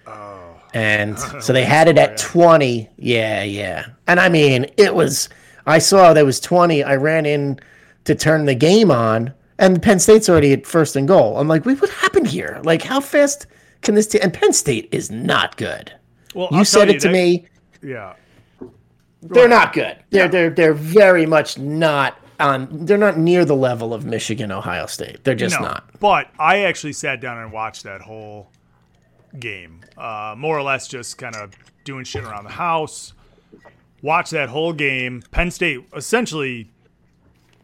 Oh. 0.08 0.56
And 0.74 1.18
so 1.42 1.54
they 1.54 1.64
had 1.66 1.88
it 1.88 1.98
at 2.00 2.18
20. 2.18 2.90
Yeah, 2.98 3.44
yeah. 3.44 3.86
And 4.08 4.20
I 4.20 4.28
mean, 4.30 4.66
it 4.78 4.96
was, 4.96 5.30
I 5.68 5.78
saw 5.78 6.14
there 6.14 6.26
was 6.26 6.40
20. 6.40 6.84
I 6.84 6.96
ran 6.96 7.28
in 7.28 7.60
to 8.06 8.16
turn 8.16 8.46
the 8.46 8.56
game 8.56 8.90
on, 8.90 9.32
and 9.60 9.80
Penn 9.82 10.00
State's 10.00 10.28
already 10.30 10.52
at 10.52 10.66
first 10.66 10.96
and 10.96 11.08
goal. 11.08 11.38
I'm 11.38 11.48
like, 11.48 11.64
wait, 11.68 11.80
what 11.80 11.92
happened 11.92 12.26
here? 12.26 12.60
Like, 12.64 12.82
how 12.82 13.00
fast 13.00 13.46
can 13.84 13.94
this 13.94 14.08
team? 14.08 14.22
And 14.24 14.34
Penn 14.34 14.52
State 14.52 14.90
is 14.92 15.12
not 15.12 15.58
good. 15.58 15.94
Well, 16.34 16.48
You 16.52 16.58
I'll 16.60 16.66
said 16.66 16.90
it 16.90 17.00
to 17.02 17.08
that- 17.08 17.14
me. 17.14 17.46
Yeah. 17.84 18.16
They're 19.22 19.48
not 19.48 19.74
good. 19.74 19.96
They're 20.10 20.28
they're 20.28 20.50
they're 20.50 20.74
very 20.74 21.26
much 21.26 21.58
not 21.58 22.18
on. 22.40 22.86
They're 22.86 22.98
not 22.98 23.18
near 23.18 23.46
the 23.46 23.56
level 23.56 23.94
of 23.94 24.06
Michigan, 24.06 24.52
Ohio 24.52 24.86
State. 24.86 25.24
They're 25.24 25.36
just 25.36 25.60
no, 25.60 25.68
not. 25.68 26.00
But 26.00 26.30
I 26.40 26.60
actually 26.60 26.94
sat 26.94 27.22
down 27.22 27.38
and 27.38 27.52
watched 27.52 27.84
that 27.84 28.02
whole 28.02 28.50
game, 29.40 29.82
uh, 29.98 30.36
more 30.38 30.58
or 30.58 30.64
less 30.64 30.88
just 30.88 31.18
kind 31.18 31.36
of 31.36 31.52
doing 31.84 32.04
shit 32.04 32.24
around 32.24 32.44
the 32.46 32.52
house. 32.52 33.14
Watched 34.02 34.32
that 34.32 34.50
whole 34.50 34.74
game. 34.74 35.24
Penn 35.32 35.52
State 35.52 35.88
essentially 35.96 36.70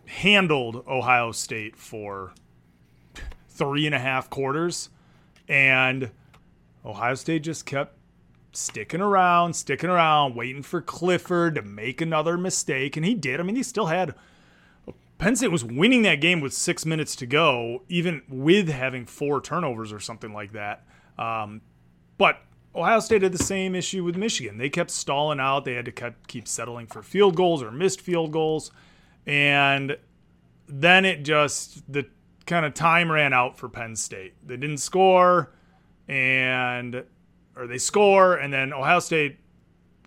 handled 0.06 0.84
Ohio 0.88 1.32
State 1.32 1.76
for 1.76 2.34
three 3.50 3.86
and 3.86 3.94
a 3.94 4.00
half 4.00 4.30
quarters, 4.30 4.90
and 5.48 6.12
Ohio 6.86 7.16
State 7.16 7.44
just 7.44 7.66
kept 7.66 7.96
sticking 8.52 9.02
around, 9.02 9.54
sticking 9.54 9.90
around, 9.90 10.36
waiting 10.36 10.64
for 10.64 10.82
Clifford 10.82 11.56
to 11.56 11.62
make 11.62 12.02
another 12.02 12.38
mistake, 12.38 12.98
and 12.98 13.06
he 13.06 13.14
did. 13.14 13.40
I 13.40 13.44
mean, 13.44 13.56
he 13.56 13.64
still 13.64 13.88
had 13.88 14.16
Penn 15.20 15.36
State 15.36 15.52
was 15.52 15.66
winning 15.66 16.02
that 16.04 16.22
game 16.22 16.40
with 16.40 16.54
six 16.54 16.86
minutes 16.86 17.14
to 17.18 17.26
go, 17.26 17.84
even 17.90 18.22
with 18.30 18.70
having 18.70 19.06
four 19.06 19.42
turnovers 19.42 19.92
or 19.92 20.00
something 20.00 20.32
like 20.34 20.54
that. 20.54 20.86
Um, 21.18 21.62
but 22.18 22.40
Ohio 22.74 23.02
State 23.02 23.22
had 23.22 23.34
the 23.34 23.44
same 23.44 23.76
issue 23.76 24.06
with 24.06 24.16
Michigan. 24.16 24.58
They 24.58 24.70
kept 24.70 24.90
stalling 24.90 25.42
out. 25.42 25.66
They 25.66 25.74
had 25.74 25.86
to 25.86 26.14
keep 26.28 26.48
settling 26.48 26.88
for 26.88 27.04
field 27.04 27.36
goals 27.36 27.62
or 27.62 27.70
missed 27.70 28.00
field 28.00 28.32
goals. 28.32 28.72
And 29.28 29.98
then 30.70 31.04
it 31.04 31.24
just, 31.24 31.84
the 31.92 32.06
kind 32.46 32.66
of 32.66 32.74
time 32.74 33.12
ran 33.12 33.34
out 33.34 33.58
for 33.58 33.68
Penn 33.68 33.98
State. 33.98 34.36
They 34.48 34.56
didn't 34.56 34.78
score, 34.78 35.52
and, 36.08 37.04
or 37.58 37.68
they 37.68 37.78
score, 37.78 38.36
and 38.36 38.54
then 38.54 38.72
Ohio 38.72 39.00
State 39.00 39.40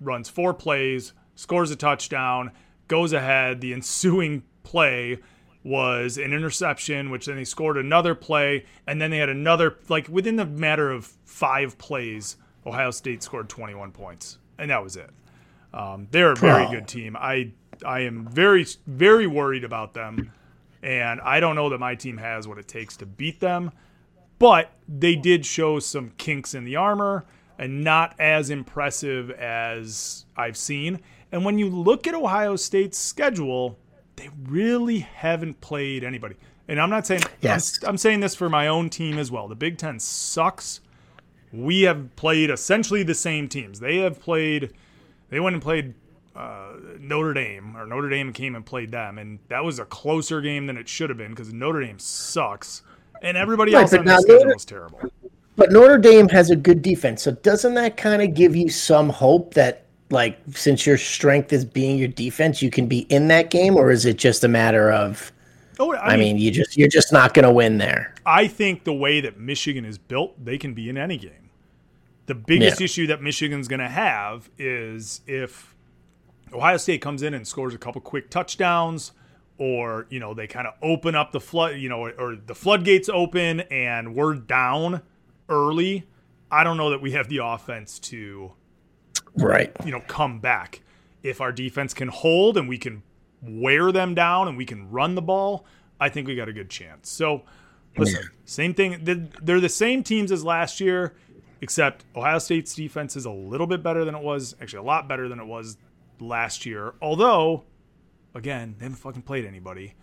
runs 0.01 0.31
four 0.31 0.55
plays, 0.55 1.13
scores 1.35 1.71
a 1.71 1.77
touchdown, 1.77 2.53
goes 2.89 3.13
ahead. 3.13 3.61
The 3.61 3.75
ensuing 3.75 4.45
play 4.63 5.19
was 5.65 6.19
an 6.19 6.33
interception, 6.33 7.11
which 7.11 7.27
then 7.27 7.37
they 7.37 7.45
scored 7.45 7.77
another 7.77 8.15
play, 8.15 8.65
and 8.87 9.01
then 9.01 9.11
they 9.11 9.19
had 9.19 9.29
another 9.29 9.77
like 9.89 10.09
within 10.09 10.37
the 10.37 10.47
matter 10.47 10.91
of 10.91 11.07
five 11.25 11.79
plays, 11.79 12.37
Ohio 12.67 12.91
State 12.91 13.23
scored 13.23 13.49
21 13.49 13.93
points, 13.93 14.39
and 14.59 14.71
that 14.71 14.83
was 14.83 14.97
it. 14.97 15.11
Um, 15.73 16.09
they're 16.11 16.33
a 16.33 16.37
very 16.37 16.69
good 16.71 16.89
team. 16.89 17.17
I 17.19 17.53
I 17.85 18.01
am 18.01 18.27
very 18.27 18.67
very 18.87 19.27
worried 19.27 19.65
about 19.65 19.95
them, 19.95 20.33
and 20.83 21.21
I 21.21 21.41
don't 21.41 21.55
know 21.55 21.69
that 21.71 21.79
my 21.79 21.95
team 21.95 22.19
has 22.19 22.49
what 22.49 22.59
it 22.59 22.69
takes 22.69 22.97
to 22.99 23.07
beat 23.07 23.41
them 23.41 23.71
but 24.43 24.73
they 24.89 25.15
did 25.15 25.47
show 25.47 25.79
some 25.79 26.11
kinks 26.19 26.53
in 26.53 26.65
the 26.65 26.75
armor 26.75 27.25
and 27.61 27.85
not 27.85 28.13
as 28.19 28.51
impressive 28.51 29.31
as 29.31 30.25
I've 30.37 30.57
seen. 30.57 31.01
And 31.31 31.45
when 31.45 31.61
you 31.61 31.71
look 31.71 32.09
at 32.09 32.15
Ohio 32.17 32.57
State's 32.57 32.99
schedule, 32.99 33.79
they 34.17 34.31
really 34.47 35.01
haven't 35.01 35.61
played 35.61 36.05
anybody. 36.05 36.37
And 36.69 36.81
I'm 36.81 36.91
not 36.91 37.07
saying 37.07 37.23
Yes. 37.41 37.79
I'm, 37.83 37.91
I'm 37.91 37.99
saying 37.99 38.21
this 38.21 38.35
for 38.35 38.49
my 38.49 38.69
own 38.69 38.89
team 38.91 39.19
as 39.19 39.31
well. 39.31 39.49
The 39.49 39.55
Big 39.57 39.79
10 39.79 39.99
sucks. 40.01 40.81
We 41.53 41.83
have 41.83 42.15
played 42.17 42.51
essentially 42.51 43.03
the 43.03 43.15
same 43.15 43.49
teams. 43.49 43.81
They 43.81 43.99
have 43.99 44.21
played 44.21 44.73
they 45.31 45.41
went 45.41 45.55
and 45.55 45.63
played 45.63 45.95
uh, 46.37 46.73
Notre 46.99 47.33
Dame, 47.35 47.77
or 47.77 47.87
Notre 47.87 48.09
Dame 48.09 48.33
came 48.33 48.55
and 48.55 48.65
played 48.65 48.91
them, 48.91 49.19
and 49.19 49.39
that 49.49 49.65
was 49.65 49.79
a 49.79 49.85
closer 49.85 50.41
game 50.41 50.67
than 50.67 50.77
it 50.79 50.89
should 50.89 51.11
have 51.11 51.19
been 51.19 51.31
because 51.31 51.53
Notre 51.53 51.81
Dame 51.85 51.99
sucks, 51.99 52.83
and 53.23 53.37
everybody 53.37 53.75
Right, 53.75 53.83
else 53.83 53.93
on 53.95 54.05
the 54.05 54.19
schedule 54.19 54.39
Notre- 54.45 54.57
is 54.57 54.65
terrible. 54.65 55.01
But 55.57 55.71
Notre 55.73 55.99
Dame 55.99 56.29
has 56.31 56.51
a 56.51 56.57
good 56.57 56.81
defense, 56.81 57.23
so 57.23 57.33
doesn't 57.33 57.75
that 57.75 57.97
kind 57.99 58.23
of 58.23 58.35
give 58.35 58.57
you 58.57 58.71
some 58.71 59.11
hope 59.11 59.53
that, 59.55 59.82
like, 60.13 60.39
since 60.55 60.87
your 60.87 60.97
strength 60.99 61.53
is 61.53 61.65
being 61.65 61.99
your 61.99 62.09
defense, 62.09 62.63
you 62.63 62.71
can 62.71 62.87
be 62.87 63.01
in 63.11 63.29
that 63.29 63.51
game, 63.51 63.77
or 63.77 63.91
is 63.91 64.05
it 64.05 64.17
just 64.19 64.45
a 64.45 64.49
matter 64.49 64.93
of? 64.93 65.33
Oh, 65.81 65.97
I 65.97 66.17
mean, 66.17 66.39
you 66.39 66.51
just 66.51 66.77
you're 66.77 66.87
just 66.89 67.13
not 67.13 67.35
going 67.35 67.47
to 67.47 67.53
win 67.53 67.79
there. 67.79 68.15
I 68.25 68.47
think 68.47 68.85
the 68.85 68.93
way 68.93 69.21
that 69.21 69.41
Michigan 69.41 69.85
is 69.85 69.99
built, 69.99 70.43
they 70.45 70.59
can 70.59 70.75
be 70.75 70.89
in 70.89 70.97
any 70.97 71.17
game. 71.17 71.51
The 72.27 72.35
biggest 72.37 72.79
Yeah. 72.81 72.85
issue 72.85 73.07
that 73.09 73.21
Michigan's 73.23 73.67
going 73.67 73.81
to 73.81 73.89
have 73.89 74.49
is 74.59 75.23
if 75.27 75.75
Ohio 76.53 76.77
State 76.77 77.01
comes 77.01 77.23
in 77.23 77.35
and 77.35 77.49
scores 77.49 77.75
a 77.75 77.79
couple 77.79 78.01
quick 78.01 78.31
touchdowns, 78.31 79.13
or 79.59 80.07
you 80.11 80.21
know 80.21 80.35
they 80.35 80.47
kind 80.47 80.67
of 80.67 80.75
open 80.83 81.15
up 81.15 81.33
the 81.33 81.41
flood, 81.41 81.77
you 81.77 81.89
know, 81.89 82.07
or 82.09 82.37
the 82.37 82.55
floodgates 82.55 83.09
open 83.09 83.61
and 83.63 84.15
we're 84.15 84.35
down 84.35 85.01
early. 85.49 86.05
I 86.51 86.65
don't 86.65 86.77
know 86.77 86.91
that 86.91 87.01
we 87.01 87.13
have 87.13 87.29
the 87.29 87.39
offense 87.39 87.99
to 88.01 88.53
Right. 89.37 89.73
you 89.85 89.91
know 89.93 90.01
come 90.07 90.41
back. 90.41 90.83
If 91.23 91.41
our 91.41 91.53
defense 91.53 91.95
can 91.95 92.09
hold 92.09 92.57
and 92.57 92.69
we 92.69 92.79
can 92.79 93.03
wear 93.43 93.93
them 93.93 94.15
down 94.15 94.49
and 94.49 94.57
we 94.57 94.65
can 94.65 94.91
run 94.91 95.15
the 95.15 95.23
ball, 95.23 95.65
I 96.01 96.09
think 96.09 96.27
we 96.27 96.35
got 96.35 96.49
a 96.49 96.53
good 96.53 96.69
chance. 96.69 97.09
So, 97.11 97.43
listen, 97.97 98.25
same 98.45 98.75
thing. 98.75 98.99
They're- 99.03 99.61
the 99.61 99.69
same 99.69 100.03
teams 100.03 100.33
as 100.33 100.45
last 100.45 100.81
year, 100.81 101.15
except 101.61 102.05
Ohio 102.17 102.39
State's 102.39 102.75
defense 102.75 103.15
is 103.17 103.25
a 103.25 103.31
little 103.31 103.67
bit 103.69 103.83
better 103.83 104.05
than 104.05 104.15
it 104.17 104.23
was. 104.23 104.57
Actually, 104.61 104.81
a 104.81 104.83
lot 104.89 105.09
better 105.09 105.29
than 105.29 105.39
it 105.39 105.47
was 105.47 105.77
last 106.21 106.67
year. 106.67 106.95
Although, 107.01 107.63
again, 108.35 108.75
they 108.79 108.85
haven't 108.85 108.99
fucking 108.99 109.23
played 109.23 109.45
anybody. 109.45 109.95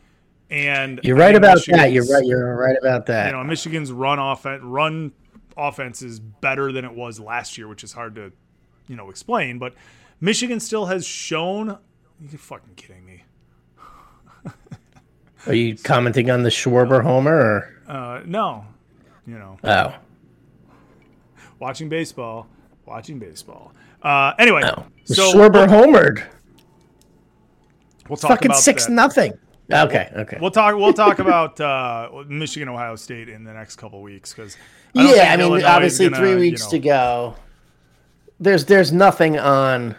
And 0.49 0.99
You're 1.03 1.17
right 1.17 1.35
about 1.35 1.63
that. 1.67 1.91
You're 1.91 2.05
right. 2.05 2.25
You're 2.25 2.55
right 2.55 2.77
about 2.79 3.05
that. 3.07 3.27
you 3.27 3.33
know, 3.33 3.43
Michigan's 3.43 3.91
run 3.91 4.17
offense 4.19 4.61
run 4.63 5.11
offense 5.57 6.01
is 6.01 6.19
better 6.19 6.71
than 6.71 6.85
it 6.85 6.93
was 6.93 7.19
last 7.19 7.57
year, 7.57 7.67
which 7.67 7.83
is 7.83 7.91
hard 7.91 8.15
to, 8.15 8.31
you 8.89 8.97
know, 8.97 9.09
explain. 9.09 9.57
But 9.59 9.73
Michigan 10.19 10.59
still 10.59 10.87
has 10.87 11.05
shown. 11.05 11.77
You're 12.19 12.37
fucking 12.39 12.75
kidding 12.75 13.05
me. 13.05 13.23
Are 15.47 15.53
you 15.53 15.77
commenting 15.77 16.29
on 16.29 16.43
the 16.43 16.49
Schwarber 16.49 17.01
homer? 17.01 17.33
Or? 17.33 17.73
Uh, 17.87 18.21
no, 18.25 18.65
you 19.25 19.35
know, 19.39 19.57
Oh, 19.63 19.95
watching 21.59 21.87
baseball, 21.87 22.45
watching 22.85 23.19
baseball. 23.19 23.71
Uh, 24.03 24.33
anyway, 24.37 24.63
oh. 24.65 24.83
so 25.05 25.31
Schwarber 25.33 25.65
homered. 25.65 26.23
we'll 28.09 28.17
talk 28.17 28.31
Fucking 28.31 28.51
about 28.51 28.59
six 28.61 28.87
that. 28.87 28.91
nothing. 28.91 29.33
Okay. 29.71 30.11
Okay. 30.15 30.37
We'll 30.41 30.51
talk. 30.51 30.75
We'll 30.75 30.93
talk 30.93 31.19
about 31.19 31.59
uh, 31.61 32.09
Michigan, 32.27 32.67
Ohio 32.69 32.95
State 32.95 33.29
in 33.29 33.43
the 33.43 33.53
next 33.53 33.75
couple 33.77 34.01
weeks 34.01 34.33
because 34.33 34.57
yeah, 34.93 35.31
I 35.31 35.37
mean, 35.37 35.45
Illinois 35.47 35.63
obviously, 35.67 36.09
gonna, 36.09 36.17
three 36.17 36.31
you 36.31 36.37
weeks 36.39 36.63
know- 36.65 36.71
to 36.71 36.79
go. 36.79 37.35
There's 38.39 38.65
there's 38.65 38.91
nothing 38.91 39.37
on 39.37 39.95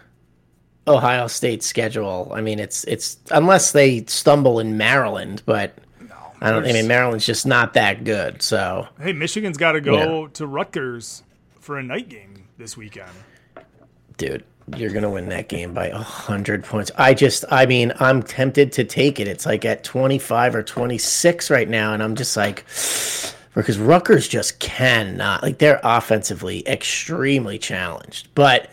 Ohio 0.86 1.26
State's 1.26 1.66
schedule. 1.66 2.32
I 2.34 2.40
mean, 2.40 2.58
it's 2.58 2.84
it's 2.84 3.18
unless 3.30 3.72
they 3.72 4.04
stumble 4.06 4.60
in 4.60 4.76
Maryland, 4.76 5.42
but 5.46 5.74
I 6.40 6.50
don't. 6.50 6.64
I 6.66 6.72
mean, 6.72 6.88
Maryland's 6.88 7.26
just 7.26 7.46
not 7.46 7.74
that 7.74 8.04
good. 8.04 8.42
So, 8.42 8.88
Hey, 9.00 9.12
Michigan's 9.12 9.58
got 9.58 9.72
to 9.72 9.80
go 9.80 10.26
to 10.28 10.46
Rutgers 10.46 11.22
for 11.60 11.78
a 11.78 11.82
night 11.82 12.08
game 12.08 12.48
this 12.56 12.76
weekend. 12.76 13.10
dude, 14.16 14.44
you're 14.76 14.90
gonna 14.90 15.10
win 15.10 15.28
that 15.28 15.48
game 15.48 15.74
by 15.74 15.88
a 15.88 15.98
hundred 15.98 16.64
points. 16.64 16.90
I 16.96 17.12
just, 17.12 17.44
I 17.50 17.66
mean, 17.66 17.92
I'm 18.00 18.22
tempted 18.22 18.72
to 18.72 18.84
take 18.84 19.20
it. 19.20 19.28
It's 19.28 19.44
like 19.44 19.64
at 19.66 19.84
25 19.84 20.54
or 20.54 20.62
26 20.62 21.50
right 21.50 21.68
now, 21.68 21.92
and 21.92 22.02
I'm 22.02 22.16
just 22.16 22.36
like, 22.36 22.64
because 23.54 23.78
Rutgers 23.78 24.28
just 24.28 24.58
cannot. 24.60 25.42
Like 25.42 25.58
they're 25.58 25.80
offensively 25.82 26.66
extremely 26.66 27.58
challenged, 27.58 28.28
but. 28.34 28.70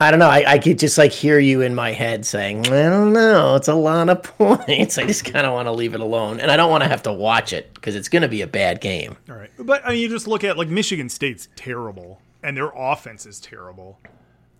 I 0.00 0.10
don't 0.10 0.18
know. 0.18 0.28
I, 0.28 0.44
I 0.46 0.58
could 0.58 0.80
just 0.80 0.98
like 0.98 1.12
hear 1.12 1.38
you 1.38 1.60
in 1.60 1.74
my 1.74 1.92
head 1.92 2.26
saying, 2.26 2.66
I 2.66 2.82
don't 2.90 3.12
know. 3.12 3.54
It's 3.54 3.68
a 3.68 3.74
lot 3.74 4.08
of 4.08 4.22
points. 4.38 4.98
I 4.98 5.06
just 5.06 5.24
kind 5.24 5.46
of 5.46 5.52
want 5.52 5.66
to 5.66 5.72
leave 5.72 5.94
it 5.94 6.00
alone. 6.00 6.40
And 6.40 6.50
I 6.50 6.56
don't 6.56 6.68
want 6.68 6.82
to 6.82 6.88
have 6.88 7.04
to 7.04 7.12
watch 7.12 7.52
it 7.52 7.72
because 7.74 7.94
it's 7.94 8.08
going 8.08 8.22
to 8.22 8.28
be 8.28 8.42
a 8.42 8.46
bad 8.46 8.80
game. 8.80 9.16
All 9.30 9.36
right, 9.36 9.50
but 9.56 9.86
I 9.86 9.90
mean, 9.90 10.00
you 10.00 10.08
just 10.08 10.26
look 10.26 10.42
at 10.42 10.58
like 10.58 10.68
Michigan 10.68 11.08
State's 11.08 11.48
terrible, 11.54 12.20
and 12.42 12.56
their 12.56 12.72
offense 12.74 13.24
is 13.24 13.38
terrible, 13.38 14.00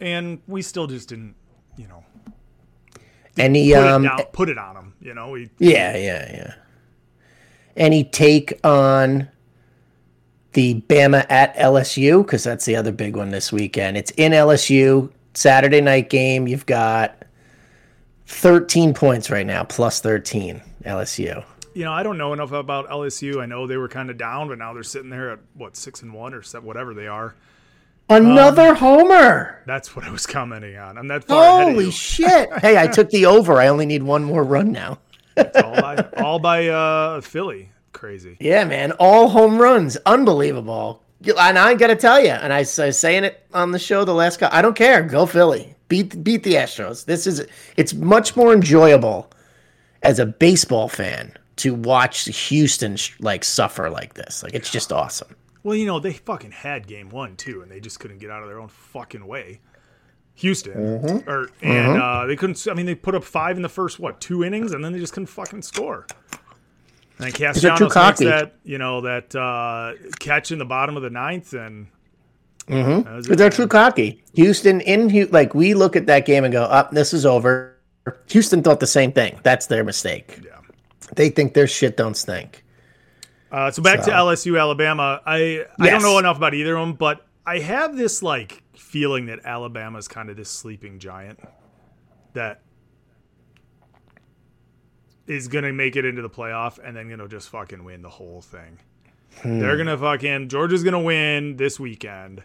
and 0.00 0.40
we 0.46 0.62
still 0.62 0.86
just 0.86 1.08
didn't, 1.08 1.34
you 1.76 1.88
know, 1.88 2.04
Any, 3.36 3.72
put, 3.72 3.86
um, 3.86 4.04
it, 4.04 4.08
down, 4.08 4.22
put 4.32 4.48
it 4.48 4.56
on 4.56 4.76
them. 4.76 4.94
You 5.00 5.14
know, 5.14 5.30
we 5.30 5.50
Yeah, 5.58 5.96
yeah, 5.96 6.30
yeah. 6.32 6.54
Any 7.76 8.04
take 8.04 8.58
on 8.62 9.28
the 10.54 10.80
Bama 10.88 11.26
at 11.30 11.54
LSU? 11.56 12.24
Because 12.24 12.42
that's 12.44 12.64
the 12.64 12.76
other 12.76 12.92
big 12.92 13.16
one 13.16 13.30
this 13.30 13.52
weekend. 13.52 13.96
It's 13.96 14.10
in 14.12 14.32
LSU, 14.32 15.10
Saturday 15.34 15.80
night 15.80 16.10
game. 16.10 16.48
You've 16.48 16.66
got 16.66 17.22
13 18.26 18.94
points 18.94 19.30
right 19.30 19.46
now, 19.46 19.64
plus 19.64 20.00
13, 20.00 20.62
LSU. 20.84 21.44
you 21.74 21.84
know, 21.84 21.92
I 21.92 22.02
don't 22.02 22.16
know 22.18 22.32
enough 22.32 22.52
about 22.52 22.88
LSU. 22.88 23.40
I 23.40 23.46
know 23.46 23.66
they 23.66 23.76
were 23.76 23.88
kind 23.88 24.10
of 24.10 24.16
down, 24.16 24.48
but 24.48 24.58
now 24.58 24.72
they're 24.72 24.82
sitting 24.82 25.10
there 25.10 25.30
at 25.32 25.38
what 25.54 25.76
six 25.76 26.02
and 26.02 26.12
one 26.14 26.32
or 26.34 26.42
seven, 26.42 26.66
whatever 26.66 26.94
they 26.94 27.06
are. 27.06 27.34
Another 28.08 28.74
homer. 28.74 29.62
That's 29.66 29.96
what 29.96 30.04
I 30.04 30.10
was 30.10 30.26
commenting 30.26 30.76
on. 30.76 30.98
I'm 30.98 31.08
that 31.08 31.24
far 31.24 31.62
Holy 31.62 31.90
shit. 31.90 32.52
hey, 32.60 32.78
I 32.78 32.86
took 32.86 33.08
the 33.10 33.24
over. 33.26 33.58
I 33.60 33.68
only 33.68 33.86
need 33.86 34.02
one 34.02 34.22
more 34.24 34.44
run 34.44 34.72
now. 34.72 34.98
It's 35.36 35.56
all 35.56 35.74
by 35.80 35.96
all 36.18 36.38
by 36.38 36.68
uh, 36.68 37.20
Philly. 37.22 37.70
Crazy. 38.04 38.36
Yeah, 38.38 38.64
man. 38.64 38.92
All 38.92 39.30
home 39.30 39.56
runs. 39.58 39.96
Unbelievable. 40.04 41.02
and 41.26 41.58
I 41.58 41.72
got 41.72 41.86
to 41.86 41.96
tell 41.96 42.20
you, 42.20 42.28
and 42.32 42.52
I, 42.52 42.58
was 42.60 42.98
saying 42.98 43.24
it 43.24 43.46
on 43.54 43.70
the 43.70 43.78
show 43.78 44.04
the 44.04 44.12
last. 44.12 44.38
guy. 44.40 44.50
I 44.52 44.60
don't 44.60 44.76
care. 44.76 45.00
Go 45.02 45.24
Philly. 45.24 45.74
Beat 45.88 46.22
beat 46.22 46.42
the 46.42 46.52
Astros. 46.52 47.06
This 47.06 47.26
is 47.26 47.46
it's 47.78 47.94
much 47.94 48.36
more 48.36 48.52
enjoyable 48.52 49.30
as 50.02 50.18
a 50.18 50.26
baseball 50.26 50.86
fan 50.90 51.32
to 51.56 51.72
watch 51.72 52.24
Houston 52.48 52.98
like 53.20 53.42
suffer 53.42 53.88
like 53.88 54.12
this. 54.12 54.42
Like 54.42 54.52
it's 54.52 54.70
just 54.70 54.92
awesome. 54.92 55.34
Well, 55.62 55.74
you 55.74 55.86
know 55.86 55.98
they 55.98 56.12
fucking 56.12 56.50
had 56.52 56.86
game 56.86 57.08
one 57.08 57.36
too, 57.36 57.62
and 57.62 57.70
they 57.70 57.80
just 57.80 58.00
couldn't 58.00 58.18
get 58.18 58.28
out 58.30 58.42
of 58.42 58.48
their 58.50 58.60
own 58.60 58.68
fucking 58.68 59.26
way. 59.26 59.60
Houston, 60.34 60.74
Mm-hmm. 60.74 61.30
or 61.30 61.48
and 61.62 62.02
uh, 62.02 62.26
they 62.26 62.36
couldn't. 62.36 62.66
I 62.70 62.74
mean, 62.74 62.84
they 62.84 62.94
put 62.94 63.14
up 63.14 63.24
five 63.24 63.56
in 63.56 63.62
the 63.62 63.68
first 63.70 63.98
what 63.98 64.20
two 64.20 64.44
innings, 64.44 64.72
and 64.72 64.84
then 64.84 64.92
they 64.92 64.98
just 64.98 65.14
couldn't 65.14 65.28
fucking 65.28 65.62
score. 65.62 66.06
And 67.18 67.32
Castellanos 67.32 67.94
makes 67.94 68.18
that 68.20 68.54
you 68.64 68.78
know 68.78 69.02
that 69.02 69.34
uh, 69.34 69.92
catch 70.18 70.50
in 70.50 70.58
the 70.58 70.64
bottom 70.64 70.96
of 70.96 71.02
the 71.02 71.10
ninth, 71.10 71.52
and 71.52 71.86
that 72.66 73.04
was 73.14 73.26
it, 73.26 73.28
But 73.28 73.38
they're 73.38 73.50
man. 73.50 73.56
too 73.56 73.68
cocky. 73.68 74.22
Houston 74.34 74.80
in 74.80 75.28
like 75.30 75.54
we 75.54 75.74
look 75.74 75.94
at 75.96 76.06
that 76.06 76.26
game 76.26 76.44
and 76.44 76.52
go, 76.52 76.64
"Up, 76.64 76.90
this 76.90 77.12
is 77.12 77.24
over." 77.24 77.76
Houston 78.28 78.62
thought 78.62 78.80
the 78.80 78.86
same 78.86 79.12
thing. 79.12 79.38
That's 79.44 79.66
their 79.66 79.84
mistake. 79.84 80.40
Yeah. 80.44 80.58
They 81.14 81.30
think 81.30 81.54
their 81.54 81.66
shit 81.66 81.96
don't 81.96 82.16
stink. 82.16 82.64
Uh, 83.50 83.70
so 83.70 83.82
back 83.82 84.02
to 84.02 84.10
LSU, 84.10 84.60
Alabama. 84.60 85.20
I 85.24 85.64
I 85.78 85.90
don't 85.90 86.02
know 86.02 86.18
enough 86.18 86.36
about 86.36 86.54
either 86.54 86.76
of 86.76 86.86
them, 86.86 86.96
but 86.96 87.24
I 87.46 87.60
have 87.60 87.96
this 87.96 88.22
like 88.22 88.62
feeling 88.74 89.26
that 89.26 89.40
Alabama's 89.44 90.08
kind 90.08 90.30
of 90.30 90.36
this 90.36 90.50
sleeping 90.50 90.98
giant 90.98 91.38
that 92.32 92.62
is 95.26 95.48
gonna 95.48 95.72
make 95.72 95.96
it 95.96 96.04
into 96.04 96.22
the 96.22 96.30
playoff 96.30 96.78
and 96.82 96.96
then 96.96 97.08
gonna 97.08 97.28
just 97.28 97.48
fucking 97.50 97.84
win 97.84 98.02
the 98.02 98.10
whole 98.10 98.40
thing. 98.40 98.78
They're 99.44 99.76
gonna 99.76 99.98
fucking 99.98 100.48
Georgia's 100.48 100.84
gonna 100.84 101.00
win 101.00 101.56
this 101.56 101.80
weekend. 101.80 102.42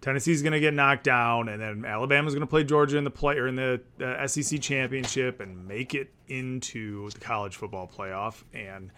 Tennessee's 0.00 0.42
gonna 0.42 0.60
get 0.60 0.74
knocked 0.74 1.04
down, 1.04 1.48
and 1.48 1.60
then 1.60 1.84
Alabama's 1.84 2.34
gonna 2.34 2.46
play 2.46 2.64
Georgia 2.64 2.98
in 2.98 3.04
the 3.04 3.10
play 3.10 3.36
or 3.38 3.46
in 3.46 3.56
the 3.56 3.80
uh, 4.00 4.26
SEC 4.26 4.60
championship 4.60 5.40
and 5.40 5.66
make 5.66 5.94
it 5.94 6.12
into 6.28 7.10
the 7.10 7.20
college 7.20 7.56
football 7.56 7.90
playoff. 7.92 8.42
And 8.52 8.90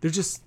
they're 0.00 0.10
just 0.10 0.42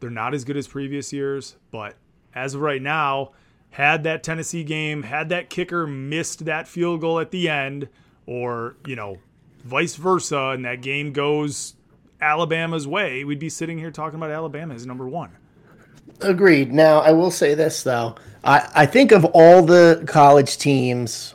they're 0.00 0.10
not 0.10 0.34
as 0.34 0.44
good 0.44 0.56
as 0.56 0.66
previous 0.66 1.12
years, 1.12 1.56
but 1.70 1.96
as 2.34 2.54
of 2.54 2.60
right 2.60 2.82
now, 2.82 3.32
had 3.70 4.02
that 4.04 4.22
Tennessee 4.22 4.64
game, 4.64 5.04
had 5.04 5.28
that 5.28 5.50
kicker 5.50 5.86
missed 5.86 6.44
that 6.44 6.66
field 6.66 7.00
goal 7.00 7.20
at 7.20 7.30
the 7.30 7.48
end, 7.48 7.88
or, 8.26 8.76
you 8.86 8.96
know, 8.96 9.18
vice 9.64 9.96
versa, 9.96 10.50
and 10.54 10.64
that 10.64 10.82
game 10.82 11.12
goes 11.12 11.74
Alabama's 12.20 12.86
way, 12.86 13.24
we'd 13.24 13.38
be 13.38 13.48
sitting 13.48 13.78
here 13.78 13.90
talking 13.90 14.16
about 14.16 14.30
Alabama 14.30 14.74
as 14.74 14.86
number 14.86 15.08
one. 15.08 15.30
Agreed. 16.20 16.72
Now, 16.72 17.00
I 17.00 17.12
will 17.12 17.30
say 17.30 17.54
this 17.54 17.82
though. 17.82 18.16
I, 18.44 18.68
I 18.74 18.86
think 18.86 19.12
of 19.12 19.24
all 19.26 19.62
the 19.62 20.04
college 20.06 20.58
teams 20.58 21.34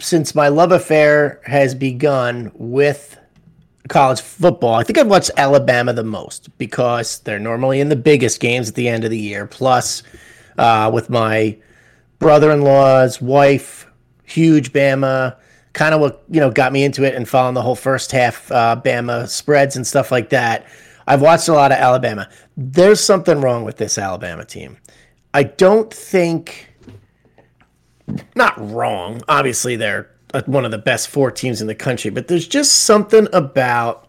since 0.00 0.34
my 0.34 0.48
love 0.48 0.72
affair 0.72 1.40
has 1.44 1.74
begun 1.74 2.52
with 2.54 3.18
college 3.88 4.20
football, 4.20 4.74
I 4.74 4.82
think 4.82 4.98
I've 4.98 5.08
watched 5.08 5.30
Alabama 5.36 5.92
the 5.92 6.04
most 6.04 6.56
because 6.58 7.20
they're 7.20 7.38
normally 7.38 7.80
in 7.80 7.88
the 7.88 7.96
biggest 7.96 8.40
games 8.40 8.68
at 8.68 8.74
the 8.74 8.88
end 8.88 9.04
of 9.04 9.10
the 9.10 9.18
year. 9.18 9.46
Plus, 9.46 10.02
uh, 10.58 10.90
with 10.92 11.08
my 11.08 11.56
brother-in-law's 12.18 13.20
wife, 13.22 13.86
huge 14.24 14.72
Bama, 14.72 15.36
kind 15.78 15.94
of 15.94 16.00
what 16.00 16.24
you 16.28 16.40
know 16.40 16.50
got 16.50 16.72
me 16.72 16.82
into 16.82 17.04
it 17.04 17.14
and 17.14 17.28
following 17.28 17.54
the 17.54 17.62
whole 17.62 17.76
first 17.76 18.10
half 18.10 18.50
uh, 18.50 18.78
Bama 18.84 19.28
spreads 19.28 19.76
and 19.76 19.86
stuff 19.86 20.10
like 20.10 20.30
that. 20.30 20.66
I've 21.06 21.22
watched 21.22 21.46
a 21.46 21.52
lot 21.52 21.70
of 21.70 21.78
Alabama. 21.78 22.28
There's 22.56 23.00
something 23.00 23.40
wrong 23.40 23.64
with 23.64 23.76
this 23.76 23.96
Alabama 23.96 24.44
team. 24.44 24.76
I 25.32 25.44
don't 25.44 25.94
think 25.94 26.68
not 28.34 28.54
wrong. 28.58 29.22
Obviously, 29.28 29.76
they're 29.76 30.10
uh, 30.34 30.42
one 30.46 30.64
of 30.64 30.72
the 30.72 30.78
best 30.78 31.08
four 31.08 31.30
teams 31.30 31.60
in 31.60 31.68
the 31.68 31.76
country, 31.76 32.10
but 32.10 32.26
there's 32.26 32.48
just 32.48 32.82
something 32.82 33.28
about 33.32 34.08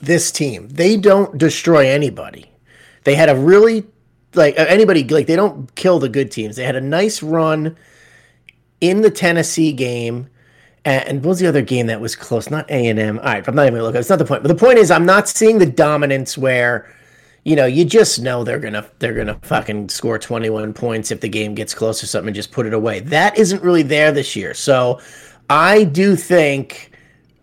this 0.00 0.32
team. 0.32 0.66
They 0.68 0.96
don't 0.96 1.36
destroy 1.36 1.88
anybody. 1.88 2.50
They 3.04 3.16
had 3.16 3.28
a 3.28 3.36
really 3.36 3.84
like 4.34 4.58
uh, 4.58 4.64
anybody 4.66 5.04
like 5.04 5.26
they 5.26 5.36
don't 5.36 5.74
kill 5.74 5.98
the 5.98 6.08
good 6.08 6.30
teams. 6.30 6.56
They 6.56 6.64
had 6.64 6.74
a 6.74 6.80
nice 6.80 7.22
run 7.22 7.76
in 8.80 9.02
the 9.02 9.10
Tennessee 9.10 9.74
game. 9.74 10.30
And 10.86 11.08
and 11.08 11.24
what 11.24 11.30
was 11.30 11.38
the 11.40 11.48
other 11.48 11.62
game 11.62 11.88
that 11.88 12.00
was 12.00 12.16
close? 12.16 12.48
Not 12.48 12.70
A 12.70 12.86
and 12.86 12.98
M. 12.98 13.18
All 13.18 13.24
right, 13.24 13.46
I'm 13.46 13.54
not 13.54 13.62
even 13.62 13.74
gonna 13.74 13.84
look. 13.84 13.96
It's 13.96 14.08
not 14.08 14.20
the 14.20 14.24
point. 14.24 14.42
But 14.42 14.48
the 14.48 14.54
point 14.54 14.78
is, 14.78 14.90
I'm 14.90 15.04
not 15.04 15.28
seeing 15.28 15.58
the 15.58 15.66
dominance 15.66 16.38
where, 16.38 16.90
you 17.44 17.56
know, 17.56 17.66
you 17.66 17.84
just 17.84 18.20
know 18.22 18.44
they're 18.44 18.60
gonna 18.60 18.86
they're 19.00 19.12
gonna 19.12 19.38
fucking 19.42 19.88
score 19.88 20.18
21 20.18 20.72
points 20.72 21.10
if 21.10 21.20
the 21.20 21.28
game 21.28 21.54
gets 21.54 21.74
close 21.74 22.02
or 22.02 22.06
something 22.06 22.28
and 22.28 22.36
just 22.36 22.52
put 22.52 22.66
it 22.66 22.72
away. 22.72 23.00
That 23.00 23.36
isn't 23.36 23.62
really 23.62 23.82
there 23.82 24.12
this 24.12 24.36
year. 24.36 24.54
So, 24.54 25.00
I 25.50 25.82
do 25.84 26.14
think, 26.14 26.92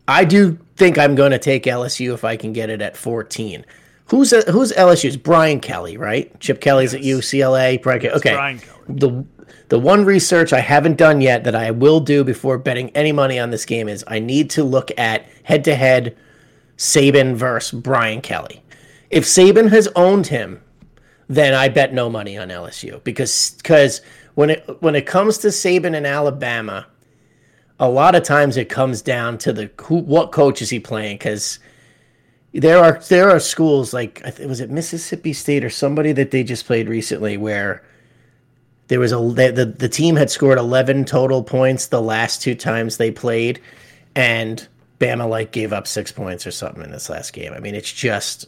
I 0.07 0.23
do 0.23 0.57
think 0.77 0.97
I'm 0.97 1.13
going 1.13 1.31
to 1.31 1.39
take 1.39 1.65
LSU 1.65 2.13
if 2.13 2.23
I 2.23 2.37
can 2.37 2.53
get 2.53 2.69
it 2.69 2.81
at 2.81 2.95
14. 2.95 3.65
Who's 4.07 4.31
who's 4.47 4.71
LSU's? 4.73 5.17
Brian 5.17 5.59
Kelly, 5.59 5.97
right? 5.97 6.37
Chip 6.39 6.61
Kelly's 6.61 6.93
at 6.93 7.01
UCLA. 7.01 7.81
Brian 7.81 7.99
Kelly. 7.99 8.13
Okay. 8.13 8.33
Brian 8.33 8.59
Kelly. 8.59 8.79
The 8.87 9.25
the 9.69 9.79
one 9.79 10.05
research 10.05 10.53
I 10.53 10.59
haven't 10.59 10.97
done 10.97 11.21
yet 11.21 11.43
that 11.45 11.55
I 11.55 11.71
will 11.71 11.99
do 11.99 12.23
before 12.23 12.57
betting 12.57 12.89
any 12.91 13.11
money 13.11 13.39
on 13.39 13.49
this 13.49 13.65
game 13.65 13.87
is 13.87 14.03
I 14.07 14.19
need 14.19 14.49
to 14.51 14.63
look 14.63 14.91
at 14.97 15.25
head 15.43 15.63
to 15.65 15.75
head 15.75 16.15
Saban 16.77 17.35
versus 17.35 17.79
Brian 17.79 18.21
Kelly. 18.21 18.63
If 19.09 19.25
Saban 19.25 19.69
has 19.69 19.87
owned 19.95 20.27
him, 20.27 20.61
then 21.27 21.53
I 21.53 21.69
bet 21.69 21.93
no 21.93 22.09
money 22.09 22.37
on 22.37 22.49
LSU 22.49 23.03
because 23.03 23.55
because 23.57 24.01
when 24.35 24.51
it 24.51 24.81
when 24.81 24.95
it 24.95 25.05
comes 25.05 25.37
to 25.39 25.47
Saban 25.47 25.95
and 25.95 26.05
Alabama, 26.05 26.87
a 27.79 27.89
lot 27.89 28.15
of 28.15 28.23
times 28.23 28.57
it 28.57 28.69
comes 28.69 29.01
down 29.01 29.37
to 29.39 29.53
the 29.53 29.71
who 29.81 29.95
what 29.97 30.31
coach 30.31 30.61
is 30.61 30.69
he 30.69 30.79
playing 30.79 31.17
because 31.17 31.59
there 32.53 32.79
are 32.79 32.99
there 33.09 33.29
are 33.31 33.39
schools 33.39 33.93
like 33.93 34.21
was 34.39 34.59
it 34.59 34.69
Mississippi 34.69 35.33
State 35.33 35.63
or 35.63 35.69
somebody 35.69 36.11
that 36.11 36.31
they 36.31 36.43
just 36.43 36.65
played 36.65 36.87
recently 36.87 37.37
where 37.37 37.83
there 38.87 38.99
was 38.99 39.11
a 39.11 39.17
the, 39.17 39.73
the 39.77 39.89
team 39.89 40.15
had 40.15 40.29
scored 40.29 40.57
11 40.57 41.05
total 41.05 41.43
points 41.43 41.87
the 41.87 42.01
last 42.01 42.41
two 42.41 42.55
times 42.55 42.97
they 42.97 43.11
played 43.11 43.61
and 44.15 44.67
Bama 44.99 45.27
like 45.27 45.51
gave 45.51 45.73
up 45.73 45.87
6 45.87 46.11
points 46.11 46.45
or 46.45 46.51
something 46.51 46.83
in 46.83 46.91
this 46.91 47.09
last 47.09 47.33
game. 47.33 47.53
I 47.53 47.59
mean 47.59 47.75
it's 47.75 47.91
just 47.91 48.47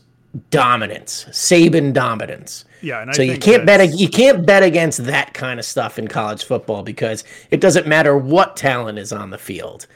dominance, 0.50 1.26
Saban 1.30 1.94
dominance. 1.94 2.66
Yeah, 2.82 3.02
and 3.02 3.10
I 3.10 3.14
so 3.14 3.22
you 3.22 3.38
can't 3.38 3.66
bet 3.66 3.98
you 3.98 4.10
can't 4.10 4.46
bet 4.46 4.64
against 4.64 5.06
that 5.06 5.34
kind 5.34 5.60
of 5.60 5.66
stuff 5.66 5.98
in 5.98 6.08
college 6.08 6.44
football 6.44 6.84
because 6.84 7.24
it 7.52 7.62
doesn't 7.62 7.88
matter 7.88 8.18
what 8.18 8.56
talent 8.56 9.00
is 9.00 9.12
on 9.12 9.30
the 9.30 9.38
field. 9.38 9.88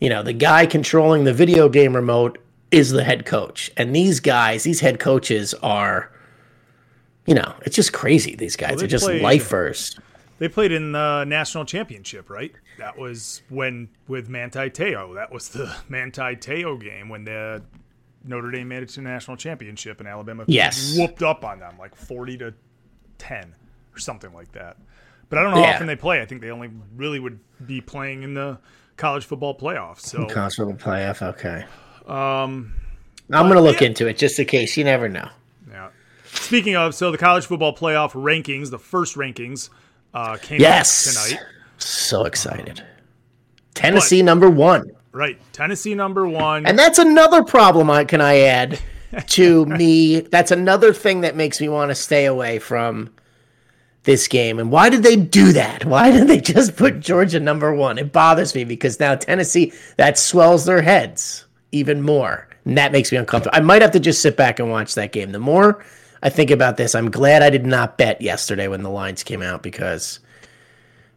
You 0.00 0.08
know, 0.10 0.22
the 0.22 0.32
guy 0.32 0.66
controlling 0.66 1.24
the 1.24 1.32
video 1.32 1.68
game 1.68 1.96
remote 1.96 2.38
is 2.70 2.90
the 2.90 3.04
head 3.04 3.26
coach. 3.26 3.70
And 3.76 3.94
these 3.94 4.20
guys, 4.20 4.62
these 4.62 4.80
head 4.80 5.00
coaches 5.00 5.54
are 5.54 6.12
you 7.28 7.34
know, 7.34 7.54
it's 7.62 7.76
just 7.76 7.92
crazy. 7.92 8.34
These 8.34 8.56
guys 8.56 8.78
they 8.78 8.84
are 8.86 8.88
just 8.88 9.04
played- 9.04 9.22
lifers. 9.22 9.98
They 10.38 10.48
played 10.48 10.70
in 10.72 10.92
the 10.92 11.24
national 11.24 11.64
championship, 11.64 12.30
right? 12.30 12.52
That 12.78 12.96
was 12.96 13.42
when 13.48 13.88
with 14.06 14.28
Manti 14.28 14.70
Teo. 14.70 15.14
That 15.14 15.32
was 15.32 15.48
the 15.50 15.74
Manti 15.88 16.36
Teo 16.36 16.76
game 16.76 17.08
when 17.08 17.24
the 17.24 17.62
Notre 18.24 18.50
Dame 18.52 18.68
made 18.68 18.82
it 18.84 18.88
to 18.90 18.96
the 18.96 19.02
national 19.02 19.36
championship 19.36 19.98
and 19.98 20.08
Alabama 20.08 20.44
Yes. 20.46 20.96
whooped 20.96 21.22
up 21.24 21.44
on 21.44 21.58
them 21.58 21.74
like 21.78 21.94
forty 21.96 22.36
to 22.38 22.54
ten 23.18 23.54
or 23.94 23.98
something 23.98 24.32
like 24.32 24.52
that. 24.52 24.76
But 25.28 25.40
I 25.40 25.42
don't 25.42 25.50
know 25.54 25.58
Yeah. 25.60 25.66
how 25.66 25.72
often 25.74 25.86
they 25.88 25.96
play. 25.96 26.22
I 26.22 26.24
think 26.24 26.40
they 26.40 26.50
only 26.50 26.70
really 26.96 27.18
would 27.18 27.40
be 27.66 27.80
playing 27.80 28.22
in 28.22 28.34
the 28.34 28.58
college 28.96 29.24
football 29.24 29.58
playoffs. 29.58 30.00
So 30.02 30.24
College 30.26 30.54
football 30.54 30.76
playoff. 30.76 31.20
Okay. 31.20 31.64
Um, 32.06 32.72
I'm 33.30 33.48
gonna 33.48 33.60
look 33.60 33.82
into 33.82 34.06
it 34.06 34.16
just 34.18 34.38
in 34.38 34.46
case. 34.46 34.76
You 34.76 34.84
never 34.84 35.08
know. 35.08 35.28
Speaking 36.32 36.76
of, 36.76 36.94
so 36.94 37.10
the 37.10 37.18
college 37.18 37.46
football 37.46 37.74
playoff 37.74 38.12
rankings, 38.12 38.70
the 38.70 38.78
first 38.78 39.16
rankings 39.16 39.70
uh, 40.14 40.36
came 40.36 40.60
Yes. 40.60 41.16
out 41.16 41.26
tonight. 41.28 41.46
So 41.78 42.24
excited. 42.24 42.82
Tennessee 43.74 44.22
number 44.22 44.50
one. 44.50 44.90
Right, 45.12 45.38
Tennessee 45.52 45.94
number 45.94 46.28
one. 46.28 46.66
And 46.66 46.78
that's 46.78 46.98
another 46.98 47.42
problem 47.42 47.90
I 47.90 48.04
can 48.04 48.20
I 48.20 48.40
add 48.40 48.78
to 49.28 49.66
me. 49.66 50.20
That's 50.20 50.50
another 50.50 50.92
thing 50.92 51.22
that 51.22 51.36
makes 51.36 51.60
me 51.60 51.68
want 51.68 51.90
to 51.90 51.94
stay 51.94 52.26
away 52.26 52.58
from 52.58 53.10
this 54.04 54.28
game. 54.28 54.58
And 54.58 54.70
why 54.70 54.90
did 54.90 55.02
they 55.02 55.16
do 55.16 55.52
that? 55.52 55.84
Why 55.84 56.10
did 56.10 56.28
they 56.28 56.40
just 56.40 56.76
put 56.76 57.00
Georgia 57.00 57.40
number 57.40 57.74
one? 57.74 57.98
It 57.98 58.12
bothers 58.12 58.54
me 58.54 58.64
because 58.64 59.00
now 59.00 59.14
Tennessee 59.14 59.72
that 59.96 60.18
swells 60.18 60.64
their 60.66 60.82
heads 60.82 61.46
even 61.72 62.02
more. 62.02 62.48
And 62.64 62.76
that 62.76 62.92
makes 62.92 63.10
me 63.12 63.18
uncomfortable. 63.18 63.56
I 63.56 63.60
might 63.60 63.82
have 63.82 63.92
to 63.92 64.00
just 64.00 64.20
sit 64.20 64.36
back 64.36 64.58
and 64.58 64.70
watch 64.70 64.94
that 64.94 65.12
game. 65.12 65.32
The 65.32 65.38
more 65.38 65.84
I 66.22 66.30
think 66.30 66.50
about 66.50 66.76
this, 66.76 66.94
I'm 66.94 67.10
glad 67.10 67.42
I 67.42 67.50
did 67.50 67.66
not 67.66 67.98
bet 67.98 68.20
yesterday 68.20 68.68
when 68.68 68.82
the 68.82 68.90
lines 68.90 69.22
came 69.22 69.42
out 69.42 69.62
because 69.62 70.20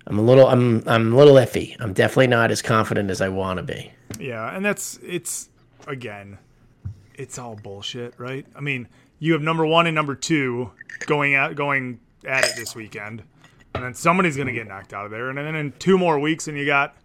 I'm 0.08 0.20
a 0.20 0.22
little 0.22 0.48
I'm 0.48 0.84
I'm 0.88 1.14
a 1.14 1.16
little 1.16 1.36
iffy. 1.36 1.76
I'm 1.80 1.94
definitely 1.94 2.28
not 2.28 2.52
as 2.52 2.62
confident 2.62 3.10
as 3.10 3.22
I 3.22 3.30
want 3.30 3.58
to 3.58 3.64
be. 3.64 3.92
Yeah, 4.20 4.56
and 4.56 4.66
that's 4.66 5.00
it's 5.04 5.50
again, 5.88 6.38
it's 7.16 7.38
all 7.38 7.56
bullshit, 7.56 8.14
right? 8.18 8.46
I 8.56 8.62
mean, 8.62 8.88
you 9.20 9.34
have 9.34 9.42
number 9.42 9.66
one 9.66 9.88
and 9.88 9.96
number 9.96 10.16
two 10.16 10.72
going 11.06 11.36
out, 11.36 11.56
going 11.56 12.00
at 12.26 12.46
it 12.46 12.56
this 12.56 12.76
weekend, 12.76 13.24
and 13.74 13.84
then 13.84 13.94
somebody's 13.94 14.36
going 14.36 14.48
to 14.48 14.54
get 14.54 14.68
knocked 14.68 14.94
out 14.94 15.06
of 15.06 15.12
there, 15.12 15.30
and 15.30 15.38
then 15.38 15.56
in 15.56 15.72
two 15.74 15.98
more 15.98 16.20
weeks, 16.20 16.48
and 16.48 16.58
you 16.58 16.66
got 16.66 16.96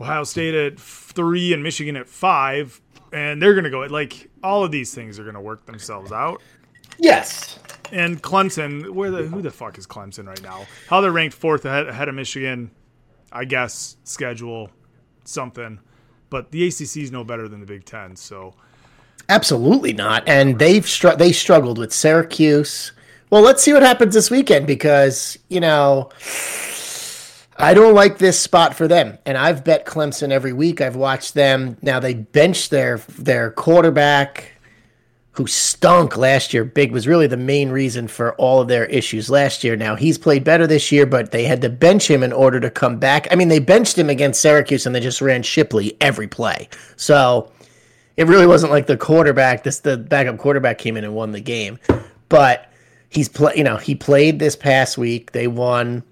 Ohio 0.00 0.24
State 0.24 0.54
at 0.54 0.80
three 0.80 1.52
and 1.52 1.62
Michigan 1.62 1.96
at 1.96 2.08
five, 2.08 2.80
and 3.12 3.42
they're 3.42 3.54
going 3.54 3.64
to 3.64 3.70
go 3.70 3.80
like 3.80 4.30
all 4.42 4.64
of 4.64 4.70
these 4.70 4.94
things 4.94 5.18
are 5.18 5.24
going 5.24 5.34
to 5.34 5.40
work 5.40 5.66
themselves 5.66 6.12
out. 6.12 6.40
Yes. 6.98 7.58
And 7.90 8.22
Clemson, 8.22 8.90
where 8.90 9.10
the 9.10 9.24
who 9.24 9.42
the 9.42 9.50
fuck 9.50 9.76
is 9.76 9.86
Clemson 9.86 10.26
right 10.26 10.42
now? 10.42 10.66
How 10.88 11.00
they're 11.00 11.12
ranked 11.12 11.36
fourth 11.36 11.64
ahead, 11.64 11.88
ahead 11.88 12.08
of 12.08 12.14
Michigan, 12.14 12.70
I 13.30 13.44
guess 13.44 13.96
schedule 14.04 14.70
something, 15.24 15.78
but 16.30 16.50
the 16.50 16.66
ACC 16.66 16.96
is 16.98 17.12
no 17.12 17.24
better 17.24 17.48
than 17.48 17.60
the 17.60 17.66
Big 17.66 17.84
Ten, 17.84 18.16
so. 18.16 18.54
Absolutely 19.28 19.92
not. 19.92 20.26
And 20.26 20.58
they've 20.58 20.86
str- 20.86 21.10
they 21.10 21.32
struggled 21.32 21.78
with 21.78 21.92
Syracuse. 21.92 22.92
Well, 23.30 23.42
let's 23.42 23.62
see 23.62 23.72
what 23.72 23.82
happens 23.82 24.14
this 24.14 24.30
weekend 24.30 24.66
because, 24.66 25.38
you 25.48 25.60
know, 25.60 26.10
I 27.56 27.74
don't 27.74 27.94
like 27.94 28.18
this 28.18 28.38
spot 28.38 28.74
for 28.74 28.88
them. 28.88 29.18
And 29.24 29.38
I've 29.38 29.64
bet 29.64 29.86
Clemson 29.86 30.30
every 30.30 30.52
week. 30.52 30.80
I've 30.80 30.96
watched 30.96 31.34
them. 31.34 31.76
Now 31.80 32.00
they 32.00 32.14
bench 32.14 32.68
their 32.70 32.98
their 33.18 33.50
quarterback 33.50 34.51
who 35.32 35.46
stunk 35.46 36.16
last 36.16 36.52
year. 36.52 36.64
Big 36.64 36.92
was 36.92 37.08
really 37.08 37.26
the 37.26 37.36
main 37.36 37.70
reason 37.70 38.06
for 38.06 38.34
all 38.34 38.60
of 38.60 38.68
their 38.68 38.84
issues 38.86 39.30
last 39.30 39.64
year. 39.64 39.76
Now 39.76 39.96
he's 39.96 40.18
played 40.18 40.44
better 40.44 40.66
this 40.66 40.92
year, 40.92 41.06
but 41.06 41.30
they 41.30 41.44
had 41.44 41.62
to 41.62 41.70
bench 41.70 42.08
him 42.08 42.22
in 42.22 42.32
order 42.32 42.60
to 42.60 42.70
come 42.70 42.98
back. 42.98 43.26
I 43.30 43.34
mean, 43.34 43.48
they 43.48 43.58
benched 43.58 43.96
him 43.96 44.10
against 44.10 44.42
Syracuse 44.42 44.84
and 44.84 44.94
they 44.94 45.00
just 45.00 45.22
ran 45.22 45.42
Shipley 45.42 45.96
every 46.00 46.28
play. 46.28 46.68
So 46.96 47.50
it 48.16 48.26
really 48.26 48.46
wasn't 48.46 48.72
like 48.72 48.86
the 48.86 48.96
quarterback. 48.96 49.64
This 49.64 49.80
the 49.80 49.96
backup 49.96 50.38
quarterback 50.38 50.78
came 50.78 50.96
in 50.96 51.04
and 51.04 51.14
won 51.14 51.32
the 51.32 51.40
game, 51.40 51.78
but 52.28 52.70
he's 53.08 53.28
play. 53.28 53.54
You 53.56 53.64
know, 53.64 53.78
he 53.78 53.94
played 53.94 54.38
this 54.38 54.54
past 54.54 54.98
week. 54.98 55.32
They 55.32 55.46
won. 55.46 56.02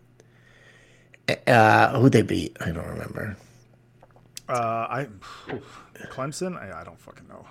Uh, 1.46 2.00
who 2.00 2.08
they 2.08 2.22
beat? 2.22 2.56
I 2.60 2.72
don't 2.72 2.88
remember. 2.88 3.36
Uh, 4.48 4.52
I 4.52 5.08
Clemson. 6.10 6.56
I, 6.56 6.80
I 6.80 6.84
don't 6.84 6.98
fucking 6.98 7.28
know. 7.28 7.44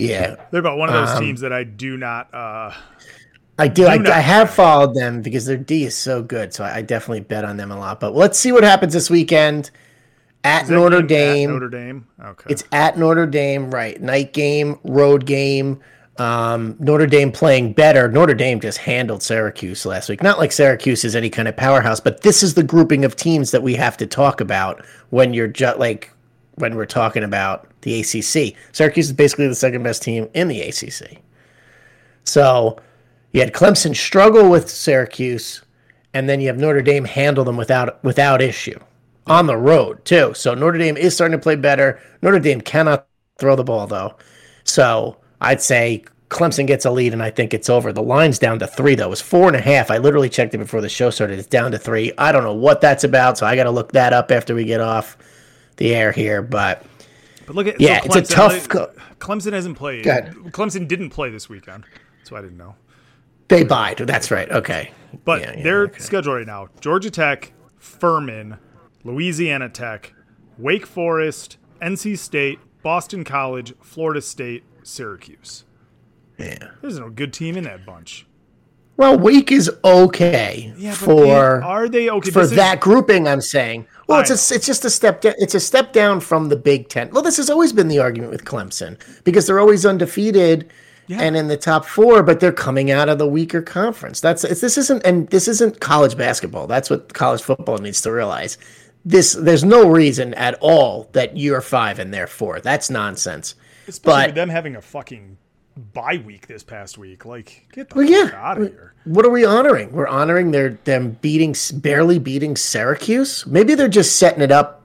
Yeah, 0.00 0.36
They're 0.50 0.60
about 0.60 0.78
one 0.78 0.88
of 0.88 0.94
those 0.94 1.16
Um, 1.16 1.22
teams 1.22 1.40
that 1.40 1.52
I 1.52 1.64
do 1.64 1.96
not. 1.96 2.32
Uh, 2.34 2.72
I 3.58 3.68
do. 3.68 3.86
I, 3.86 3.98
not 3.98 4.06
I 4.12 4.20
have 4.20 4.50
followed 4.50 4.94
them 4.94 5.20
because 5.20 5.44
their 5.46 5.56
D 5.56 5.84
is 5.84 5.94
so 5.94 6.22
good. 6.22 6.54
So 6.54 6.64
I, 6.64 6.76
I 6.76 6.82
definitely 6.82 7.20
bet 7.20 7.44
on 7.44 7.56
them 7.56 7.70
a 7.70 7.78
lot. 7.78 8.00
But 8.00 8.14
let's 8.14 8.38
see 8.38 8.52
what 8.52 8.64
happens 8.64 8.94
this 8.94 9.10
weekend 9.10 9.70
at 10.44 10.68
Notre 10.68 11.02
game 11.02 11.02
at 11.02 11.08
Dame. 11.08 11.50
Notre 11.50 11.68
Dame. 11.68 12.06
Okay. 12.24 12.50
It's 12.50 12.64
at 12.72 12.98
Notre 12.98 13.26
Dame, 13.26 13.70
right? 13.70 14.00
Night 14.00 14.32
game, 14.32 14.78
road 14.84 15.26
game. 15.26 15.80
Um, 16.16 16.76
Notre 16.78 17.06
Dame 17.06 17.32
playing 17.32 17.72
better. 17.72 18.08
Notre 18.10 18.34
Dame 18.34 18.60
just 18.60 18.78
handled 18.78 19.22
Syracuse 19.22 19.86
last 19.86 20.08
week. 20.08 20.22
Not 20.22 20.38
like 20.38 20.52
Syracuse 20.52 21.04
is 21.04 21.16
any 21.16 21.30
kind 21.30 21.48
of 21.48 21.56
powerhouse, 21.56 22.00
but 22.00 22.22
this 22.22 22.42
is 22.42 22.54
the 22.54 22.62
grouping 22.62 23.04
of 23.04 23.16
teams 23.16 23.50
that 23.52 23.62
we 23.62 23.74
have 23.74 23.96
to 23.98 24.06
talk 24.06 24.40
about 24.40 24.84
when 25.10 25.32
you're 25.32 25.48
just 25.48 25.78
like 25.78 26.12
when 26.56 26.74
we're 26.74 26.86
talking 26.86 27.24
about 27.24 27.66
the 27.82 28.00
ACC. 28.00 28.54
Syracuse 28.72 29.06
is 29.06 29.12
basically 29.12 29.48
the 29.48 29.54
second 29.54 29.82
best 29.82 30.02
team 30.02 30.28
in 30.34 30.48
the 30.48 30.60
ACC. 30.60 31.22
So 32.24 32.78
you 33.32 33.40
had 33.40 33.52
Clemson 33.52 33.96
struggle 33.96 34.50
with 34.50 34.68
Syracuse, 34.68 35.62
and 36.12 36.28
then 36.28 36.40
you 36.40 36.48
have 36.48 36.58
Notre 36.58 36.82
Dame 36.82 37.04
handle 37.04 37.44
them 37.44 37.56
without 37.56 38.02
without 38.04 38.42
issue 38.42 38.78
on 39.26 39.46
the 39.46 39.56
road 39.56 40.04
too. 40.04 40.34
So 40.34 40.54
Notre 40.54 40.78
Dame 40.78 40.96
is 40.96 41.14
starting 41.14 41.38
to 41.38 41.42
play 41.42 41.56
better. 41.56 42.00
Notre 42.22 42.40
Dame 42.40 42.60
cannot 42.60 43.06
throw 43.38 43.56
the 43.56 43.64
ball 43.64 43.86
though, 43.86 44.16
so 44.64 45.16
I'd 45.40 45.62
say 45.62 46.04
Clemson 46.28 46.66
gets 46.66 46.84
a 46.84 46.90
lead, 46.90 47.12
and 47.12 47.22
I 47.22 47.30
think 47.30 47.52
it's 47.52 47.68
over. 47.68 47.92
The 47.92 48.02
line's 48.02 48.38
down 48.38 48.58
to 48.60 48.66
three 48.66 48.94
though. 48.94 49.06
It 49.06 49.10
was 49.10 49.20
four 49.20 49.48
and 49.48 49.56
a 49.56 49.60
half. 49.60 49.90
I 49.90 49.98
literally 49.98 50.28
checked 50.28 50.54
it 50.54 50.58
before 50.58 50.80
the 50.80 50.88
show 50.88 51.10
started. 51.10 51.38
It's 51.38 51.48
down 51.48 51.72
to 51.72 51.78
three. 51.78 52.12
I 52.18 52.32
don't 52.32 52.44
know 52.44 52.54
what 52.54 52.80
that's 52.80 53.04
about, 53.04 53.38
so 53.38 53.46
I 53.46 53.56
got 53.56 53.64
to 53.64 53.70
look 53.70 53.92
that 53.92 54.12
up 54.12 54.30
after 54.30 54.54
we 54.54 54.64
get 54.64 54.80
off 54.80 55.16
the 55.80 55.92
air 55.94 56.12
here. 56.12 56.40
But 56.42 56.86
but 57.46 57.56
look 57.56 57.66
at 57.66 57.80
yeah, 57.80 58.00
so 58.02 58.18
it's 58.20 58.30
a 58.30 58.32
tough 58.32 58.68
co- 58.68 58.92
Clemson 59.18 59.52
hasn't 59.52 59.76
played. 59.76 60.04
Clemson 60.04 60.86
didn't 60.86 61.10
play 61.10 61.30
this 61.30 61.48
weekend, 61.48 61.84
so 62.22 62.36
I 62.36 62.40
didn't 62.42 62.56
know. 62.58 62.76
they 63.48 63.64
bide. 63.64 63.96
That's 63.98 64.30
right. 64.30 64.48
Okay, 64.50 64.92
But 65.24 65.40
Yeah, 65.40 65.54
yeah, 65.56 65.62
their 65.64 65.82
okay. 65.84 65.98
schedule 65.98 66.34
right 66.34 66.46
now: 66.46 66.68
Georgia 66.80 67.10
Tech, 67.10 67.52
Furman, 67.78 68.58
Louisiana 69.02 69.68
Tech, 69.68 70.14
Wake 70.56 70.86
Forest, 70.86 71.56
NC 71.82 72.16
State, 72.16 72.60
Boston 72.82 73.24
College, 73.24 73.74
Florida 73.82 74.22
State, 74.22 74.62
Syracuse. 74.84 75.64
Yeah. 76.38 76.70
There's 76.80 76.98
no 76.98 77.10
good 77.10 77.32
team 77.32 77.56
in 77.56 77.64
that 77.64 77.84
bunch. 77.84 78.26
Well, 79.00 79.18
Wake 79.18 79.50
is 79.50 79.70
okay 79.82 80.74
Yeah, 80.76 80.92
for 80.92 81.62
are 81.62 81.88
they 81.88 82.10
okay 82.10 82.30
for 82.30 82.42
is- 82.42 82.50
that 82.50 82.80
grouping? 82.80 83.26
I'm 83.26 83.40
saying. 83.40 83.86
Well, 84.06 84.18
I 84.18 84.20
it's 84.20 84.50
a, 84.50 84.54
it's 84.54 84.66
just 84.66 84.84
a 84.84 84.90
step 84.90 85.22
down. 85.22 85.32
It's 85.38 85.54
a 85.54 85.60
step 85.60 85.94
down 85.94 86.20
from 86.20 86.50
the 86.50 86.56
Big 86.56 86.90
Ten. 86.90 87.08
Well, 87.10 87.22
this 87.22 87.38
has 87.38 87.48
always 87.48 87.72
been 87.72 87.88
the 87.88 87.98
argument 87.98 88.30
with 88.30 88.44
Clemson 88.44 88.98
because 89.24 89.46
they're 89.46 89.58
always 89.58 89.86
undefeated 89.86 90.70
and 91.08 91.34
in 91.34 91.48
the 91.48 91.56
top 91.56 91.86
four, 91.86 92.22
but 92.22 92.40
they're 92.40 92.52
coming 92.52 92.90
out 92.90 93.08
of 93.08 93.16
the 93.18 93.26
weaker 93.26 93.62
conference. 93.62 94.20
That's 94.20 94.44
it's, 94.44 94.60
this 94.60 94.76
isn't 94.76 95.02
and 95.06 95.28
this 95.30 95.48
isn't 95.48 95.80
college 95.80 96.14
basketball. 96.18 96.66
That's 96.66 96.90
what 96.90 97.14
college 97.14 97.40
football 97.40 97.78
needs 97.78 98.02
to 98.02 98.12
realize. 98.12 98.58
This 99.06 99.32
there's 99.32 99.64
no 99.64 99.88
reason 99.88 100.34
at 100.34 100.58
all 100.60 101.08
that 101.12 101.38
you're 101.38 101.62
five 101.62 101.98
and 101.98 102.12
they're 102.12 102.26
four. 102.26 102.60
That's 102.60 102.90
nonsense. 102.90 103.54
Especially 103.88 104.12
but- 104.20 104.28
with 104.28 104.34
them 104.34 104.50
having 104.50 104.76
a 104.76 104.82
fucking 104.82 105.38
bye 105.76 106.22
week 106.24 106.46
this 106.46 106.62
past 106.62 106.98
week. 106.98 107.24
Like, 107.24 107.66
get 107.72 107.90
the 107.90 107.96
Well, 107.96 108.06
fuck 108.06 108.32
yeah. 108.32 108.38
out 108.38 108.60
of 108.60 108.68
here. 108.68 108.94
What 109.04 109.24
are 109.24 109.30
we 109.30 109.44
honoring? 109.44 109.92
We're 109.92 110.08
honoring 110.08 110.50
their 110.50 110.70
them 110.84 111.18
beating 111.20 111.54
barely 111.74 112.18
beating 112.18 112.56
Syracuse. 112.56 113.46
Maybe 113.46 113.74
they're 113.74 113.88
just 113.88 114.16
setting 114.16 114.42
it 114.42 114.52
up 114.52 114.82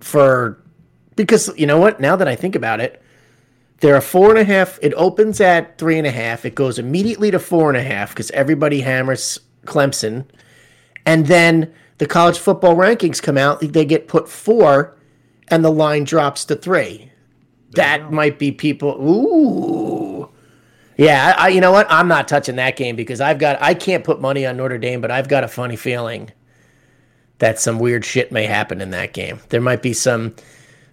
for 0.00 0.62
because 1.16 1.50
you 1.58 1.66
know 1.66 1.78
what? 1.78 2.00
Now 2.00 2.16
that 2.16 2.28
I 2.28 2.34
think 2.36 2.54
about 2.54 2.80
it, 2.80 3.02
they're 3.80 3.96
a 3.96 4.02
four 4.02 4.30
and 4.30 4.38
a 4.38 4.44
half. 4.44 4.78
It 4.82 4.92
opens 4.94 5.40
at 5.40 5.78
three 5.78 5.98
and 5.98 6.06
a 6.06 6.10
half. 6.10 6.44
It 6.44 6.54
goes 6.54 6.78
immediately 6.78 7.30
to 7.30 7.38
four 7.38 7.68
and 7.68 7.76
a 7.78 7.82
half 7.82 8.10
because 8.10 8.30
everybody 8.32 8.80
hammers 8.80 9.40
Clemson, 9.64 10.26
and 11.06 11.26
then 11.26 11.72
the 11.98 12.06
college 12.06 12.38
football 12.38 12.76
rankings 12.76 13.22
come 13.22 13.38
out. 13.38 13.60
They 13.60 13.84
get 13.84 14.08
put 14.08 14.28
four, 14.28 14.96
and 15.48 15.64
the 15.64 15.70
line 15.72 16.04
drops 16.04 16.44
to 16.46 16.56
three. 16.56 17.09
That 17.72 18.12
might 18.12 18.38
be 18.38 18.52
people. 18.52 18.90
Ooh. 19.00 20.28
Yeah, 20.96 21.34
I, 21.38 21.48
you 21.48 21.60
know 21.60 21.72
what? 21.72 21.86
I'm 21.88 22.08
not 22.08 22.28
touching 22.28 22.56
that 22.56 22.76
game 22.76 22.94
because 22.94 23.20
I've 23.20 23.38
got 23.38 23.60
I 23.62 23.74
can't 23.74 24.04
put 24.04 24.20
money 24.20 24.44
on 24.44 24.56
Notre 24.58 24.76
Dame, 24.76 25.00
but 25.00 25.10
I've 25.10 25.28
got 25.28 25.44
a 25.44 25.48
funny 25.48 25.76
feeling 25.76 26.30
that 27.38 27.58
some 27.58 27.78
weird 27.78 28.04
shit 28.04 28.30
may 28.30 28.44
happen 28.44 28.80
in 28.82 28.90
that 28.90 29.14
game. 29.14 29.40
There 29.48 29.62
might 29.62 29.82
be 29.82 29.94
some 29.94 30.34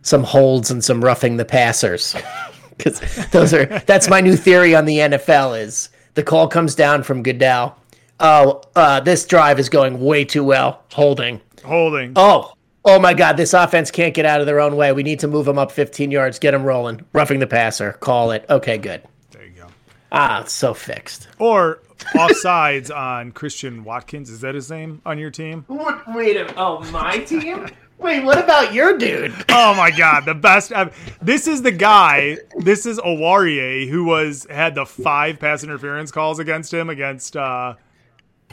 some 0.03 0.23
holds 0.23 0.71
and 0.71 0.81
some 0.83 1.03
roughing 1.03 1.35
the 1.37 1.45
passers. 1.45 2.15
Cuz 2.79 2.99
those 3.31 3.53
are 3.53 3.65
that's 3.65 4.07
my 4.07 4.21
new 4.21 4.37
theory 4.37 4.73
on 4.75 4.85
the 4.85 4.99
NFL 4.99 5.59
is 5.59 5.89
the 6.13 6.23
call 6.23 6.47
comes 6.47 6.73
down 6.73 7.03
from 7.03 7.21
Goodell. 7.21 7.77
Oh, 8.19 8.61
uh, 8.75 8.99
this 9.01 9.25
drive 9.25 9.59
is 9.59 9.69
going 9.69 9.99
way 9.99 10.23
too 10.25 10.43
well. 10.43 10.83
Holding. 10.93 11.41
Holding. 11.63 12.13
Oh, 12.15 12.53
oh 12.87 12.99
my 12.99 13.13
God! 13.13 13.37
This 13.37 13.53
offense 13.53 13.91
can't 13.91 14.13
get 14.13 14.25
out 14.25 14.39
of 14.39 14.47
their 14.47 14.59
own 14.59 14.75
way. 14.75 14.91
We 14.91 15.03
need 15.03 15.19
to 15.19 15.27
move 15.27 15.45
them 15.45 15.59
up 15.59 15.71
15 15.71 16.09
yards, 16.09 16.39
get 16.39 16.51
them 16.51 16.63
rolling. 16.63 17.05
Roughing 17.13 17.39
the 17.39 17.47
passer. 17.47 17.93
Call 17.93 18.31
it. 18.31 18.45
Okay, 18.49 18.77
good. 18.77 19.03
There 19.31 19.45
you 19.45 19.51
go. 19.51 19.67
Ah, 20.11 20.41
it's 20.41 20.53
so 20.53 20.73
fixed. 20.73 21.27
Or 21.37 21.81
offsides 22.15 22.89
on 22.95 23.31
Christian 23.31 23.83
Watkins. 23.83 24.29
Is 24.29 24.41
that 24.41 24.55
his 24.55 24.71
name 24.71 25.01
on 25.05 25.19
your 25.19 25.29
team? 25.31 25.65
What? 25.67 26.03
Wait 26.15 26.37
a 26.37 26.53
Oh, 26.57 26.79
my 26.91 27.19
team? 27.19 27.67
Wait, 27.99 28.23
what 28.23 28.37
about 28.37 28.75
your 28.75 28.95
dude? 28.95 29.33
Oh 29.49 29.73
my 29.73 29.89
god, 29.89 30.25
the 30.25 30.35
best. 30.35 30.71
ever. 30.71 30.91
This 31.19 31.47
is 31.47 31.63
the 31.63 31.71
guy. 31.71 32.37
This 32.59 32.85
is 32.85 32.99
Owarie 32.99 33.89
who 33.89 34.03
was 34.05 34.45
had 34.51 34.75
the 34.75 34.85
five 34.85 35.39
pass 35.39 35.63
interference 35.63 36.11
calls 36.11 36.37
against 36.37 36.71
him 36.71 36.91
against. 36.91 37.35
uh 37.35 37.73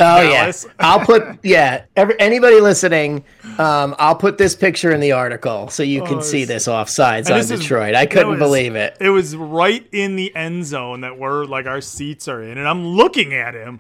Oh 0.01 0.23
Dallas. 0.23 0.65
yeah, 0.67 0.73
I'll 0.81 1.01
put 1.01 1.39
yeah. 1.45 1.85
Every, 1.95 2.19
anybody 2.19 2.61
listening, 2.61 3.25
um, 3.59 3.95
I'll 3.99 4.17
put 4.17 4.39
this 4.39 4.57
picture 4.57 4.91
in 4.91 4.99
the 5.01 5.13
article 5.13 5.69
so 5.69 5.85
you 5.85 6.03
can 6.03 6.17
Oh, 6.17 6.21
see 6.21 6.45
this 6.45 6.67
offsides 6.67 7.31
on 7.31 7.39
this 7.39 7.51
is- 7.53 7.61
Detroit. 7.61 7.95
I 7.95 8.07
couldn't 8.07 8.31
was- 8.31 8.39
believe 8.41 8.75
it. 8.75 8.97
It 9.01 9.11
was 9.11 9.37
right 9.37 9.87
in 9.93 10.17
the 10.17 10.35
end 10.35 10.65
zone 10.67 11.03
that 11.03 11.17
we're 11.17 11.45
like 11.45 11.67
our 11.67 11.81
seats 11.81 12.27
are 12.27 12.43
in, 12.43 12.59
and 12.59 12.67
I'm 12.67 12.85
looking 12.85 13.35
at 13.35 13.55
him, 13.55 13.79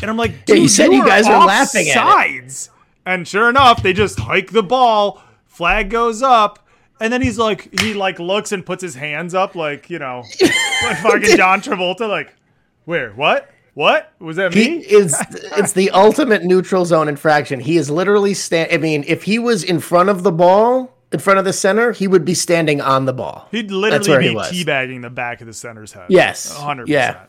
and 0.00 0.10
I'm 0.10 0.16
like, 0.16 0.32
Yeah, 0.48 0.54
you 0.54 0.68
said 0.68 0.90
you 0.90 1.02
are 1.02 1.06
guys 1.06 1.28
were 1.28 1.34
laughing 1.36 1.88
at 1.90 2.26
it. 2.30 2.68
And 3.04 3.28
sure 3.28 3.50
enough, 3.50 3.82
they 3.82 3.92
just 3.92 4.20
hike 4.20 4.52
the 4.52 4.62
ball. 4.62 5.22
Flag 5.46 5.90
goes 5.90 6.22
up. 6.22 6.60
And 7.00 7.12
then 7.12 7.20
he's 7.20 7.36
like, 7.36 7.78
he 7.80 7.92
like 7.94 8.18
looks 8.20 8.52
and 8.52 8.64
puts 8.64 8.80
his 8.80 8.94
hands 8.94 9.34
up, 9.34 9.54
like 9.54 9.90
you 9.90 9.98
know, 9.98 10.22
like 10.40 10.96
fucking 10.98 11.36
John 11.36 11.60
Travolta. 11.60 12.08
Like, 12.08 12.32
where? 12.86 13.10
What? 13.10 13.50
What 13.74 14.12
was 14.18 14.36
that 14.36 14.52
He 14.52 14.68
me? 14.68 14.76
is 14.84 15.16
it's 15.56 15.72
the 15.72 15.90
ultimate 15.92 16.44
neutral 16.44 16.84
zone 16.84 17.08
infraction. 17.08 17.58
He 17.60 17.76
is 17.78 17.90
literally 17.90 18.34
stand. 18.34 18.70
I 18.72 18.76
mean, 18.76 19.04
if 19.06 19.22
he 19.22 19.38
was 19.38 19.64
in 19.64 19.80
front 19.80 20.10
of 20.10 20.22
the 20.24 20.32
ball, 20.32 20.94
in 21.10 21.18
front 21.18 21.38
of 21.38 21.44
the 21.46 21.52
center, 21.54 21.92
he 21.92 22.06
would 22.06 22.24
be 22.24 22.34
standing 22.34 22.80
on 22.82 23.06
the 23.06 23.12
ball. 23.14 23.48
He'd 23.50 23.70
literally 23.70 24.08
where 24.10 24.20
he 24.20 24.28
be 24.60 24.64
teabagging 24.70 25.00
the 25.02 25.10
back 25.10 25.40
of 25.40 25.46
the 25.46 25.52
center's 25.54 25.92
head. 25.92 26.06
Yes. 26.10 26.54
hundred 26.54 26.88
Yeah. 26.88 27.12
percent. 27.12 27.28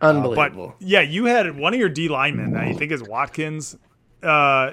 But 0.00 0.06
Unbelievable. 0.08 0.74
yeah, 0.80 1.00
you 1.00 1.24
had 1.26 1.56
one 1.56 1.72
of 1.72 1.80
your 1.80 1.88
D 1.88 2.08
linemen, 2.08 2.54
I 2.56 2.72
think 2.74 2.92
is 2.92 3.02
Watkins, 3.02 3.76
uh, 4.22 4.72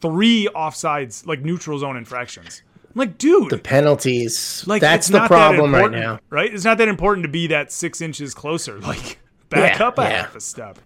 three 0.00 0.48
offsides, 0.54 1.24
like 1.26 1.40
neutral 1.42 1.78
zone 1.78 1.96
infractions. 1.96 2.62
I'm 2.86 2.92
like, 3.00 3.18
dude, 3.18 3.50
the 3.50 3.58
penalties. 3.58 4.64
like 4.66 4.80
that's 4.80 5.08
the 5.08 5.18
not 5.18 5.28
that 5.28 5.28
problem 5.28 5.74
right 5.74 5.90
now. 5.90 6.18
right? 6.30 6.52
It's 6.52 6.64
not 6.64 6.78
that 6.78 6.88
important 6.88 7.24
to 7.24 7.28
be 7.30 7.46
that 7.48 7.70
six 7.70 8.00
inches 8.00 8.34
closer. 8.34 8.78
Like, 8.80 9.18
back 9.50 9.78
Yeah, 9.78 9.86
up 9.86 9.98
a 9.98 10.02
yeah. 10.02 10.08
half 10.22 10.36
a 10.36 10.40
step. 10.40 10.78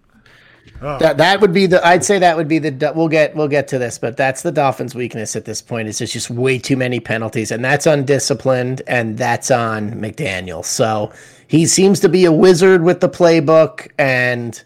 That 0.81 1.17
that 1.17 1.41
would 1.41 1.53
be 1.53 1.67
the. 1.67 1.85
I'd 1.85 2.03
say 2.03 2.19
that 2.19 2.37
would 2.37 2.47
be 2.47 2.59
the. 2.59 2.93
We'll 2.95 3.07
get 3.07 3.35
we'll 3.35 3.47
get 3.47 3.67
to 3.69 3.77
this, 3.79 3.99
but 3.99 4.17
that's 4.17 4.41
the 4.43 4.51
Dolphins' 4.51 4.95
weakness 4.95 5.35
at 5.35 5.45
this 5.45 5.61
point. 5.61 5.87
Is 5.87 5.99
there's 5.99 6.13
just 6.13 6.29
way 6.31 6.59
too 6.59 6.77
many 6.77 6.99
penalties, 6.99 7.51
and 7.51 7.63
that's 7.63 7.85
undisciplined, 7.85 8.81
and 8.87 9.17
that's 9.17 9.51
on 9.51 9.91
McDaniel. 9.93 10.65
So 10.65 11.11
he 11.47 11.65
seems 11.67 11.99
to 12.01 12.09
be 12.09 12.25
a 12.25 12.31
wizard 12.31 12.83
with 12.83 12.99
the 13.01 13.09
playbook, 13.09 13.89
and 13.99 14.61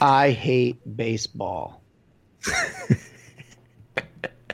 I 0.00 0.30
hate 0.30 0.96
baseball. 0.96 1.80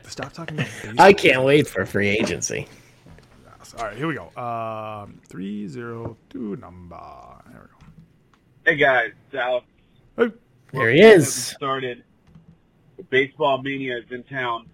Stop 0.06 0.34
talking 0.34 0.58
about 0.58 0.68
baseball. 0.82 0.94
I 0.98 1.14
can't 1.14 1.42
wait 1.42 1.66
for 1.66 1.86
free 1.86 2.10
agency. 2.10 2.68
All 3.78 3.86
right, 3.86 3.96
here 3.96 4.08
we 4.08 4.16
go. 4.16 4.24
Um, 4.36 5.22
302 5.30 6.56
number. 6.56 7.00
There 7.50 7.62
we 7.62 7.66
go. 7.66 7.86
Hey 8.66 8.76
guys, 8.76 9.12
it's 9.26 9.34
Alex. 9.34 9.64
Hey, 10.18 10.32
There 10.72 10.90
he 10.90 11.00
is. 11.00 11.32
Started. 11.32 12.04
Baseball 13.08 13.62
mania 13.62 13.96
is 13.96 14.04
in 14.10 14.22
town. 14.24 14.66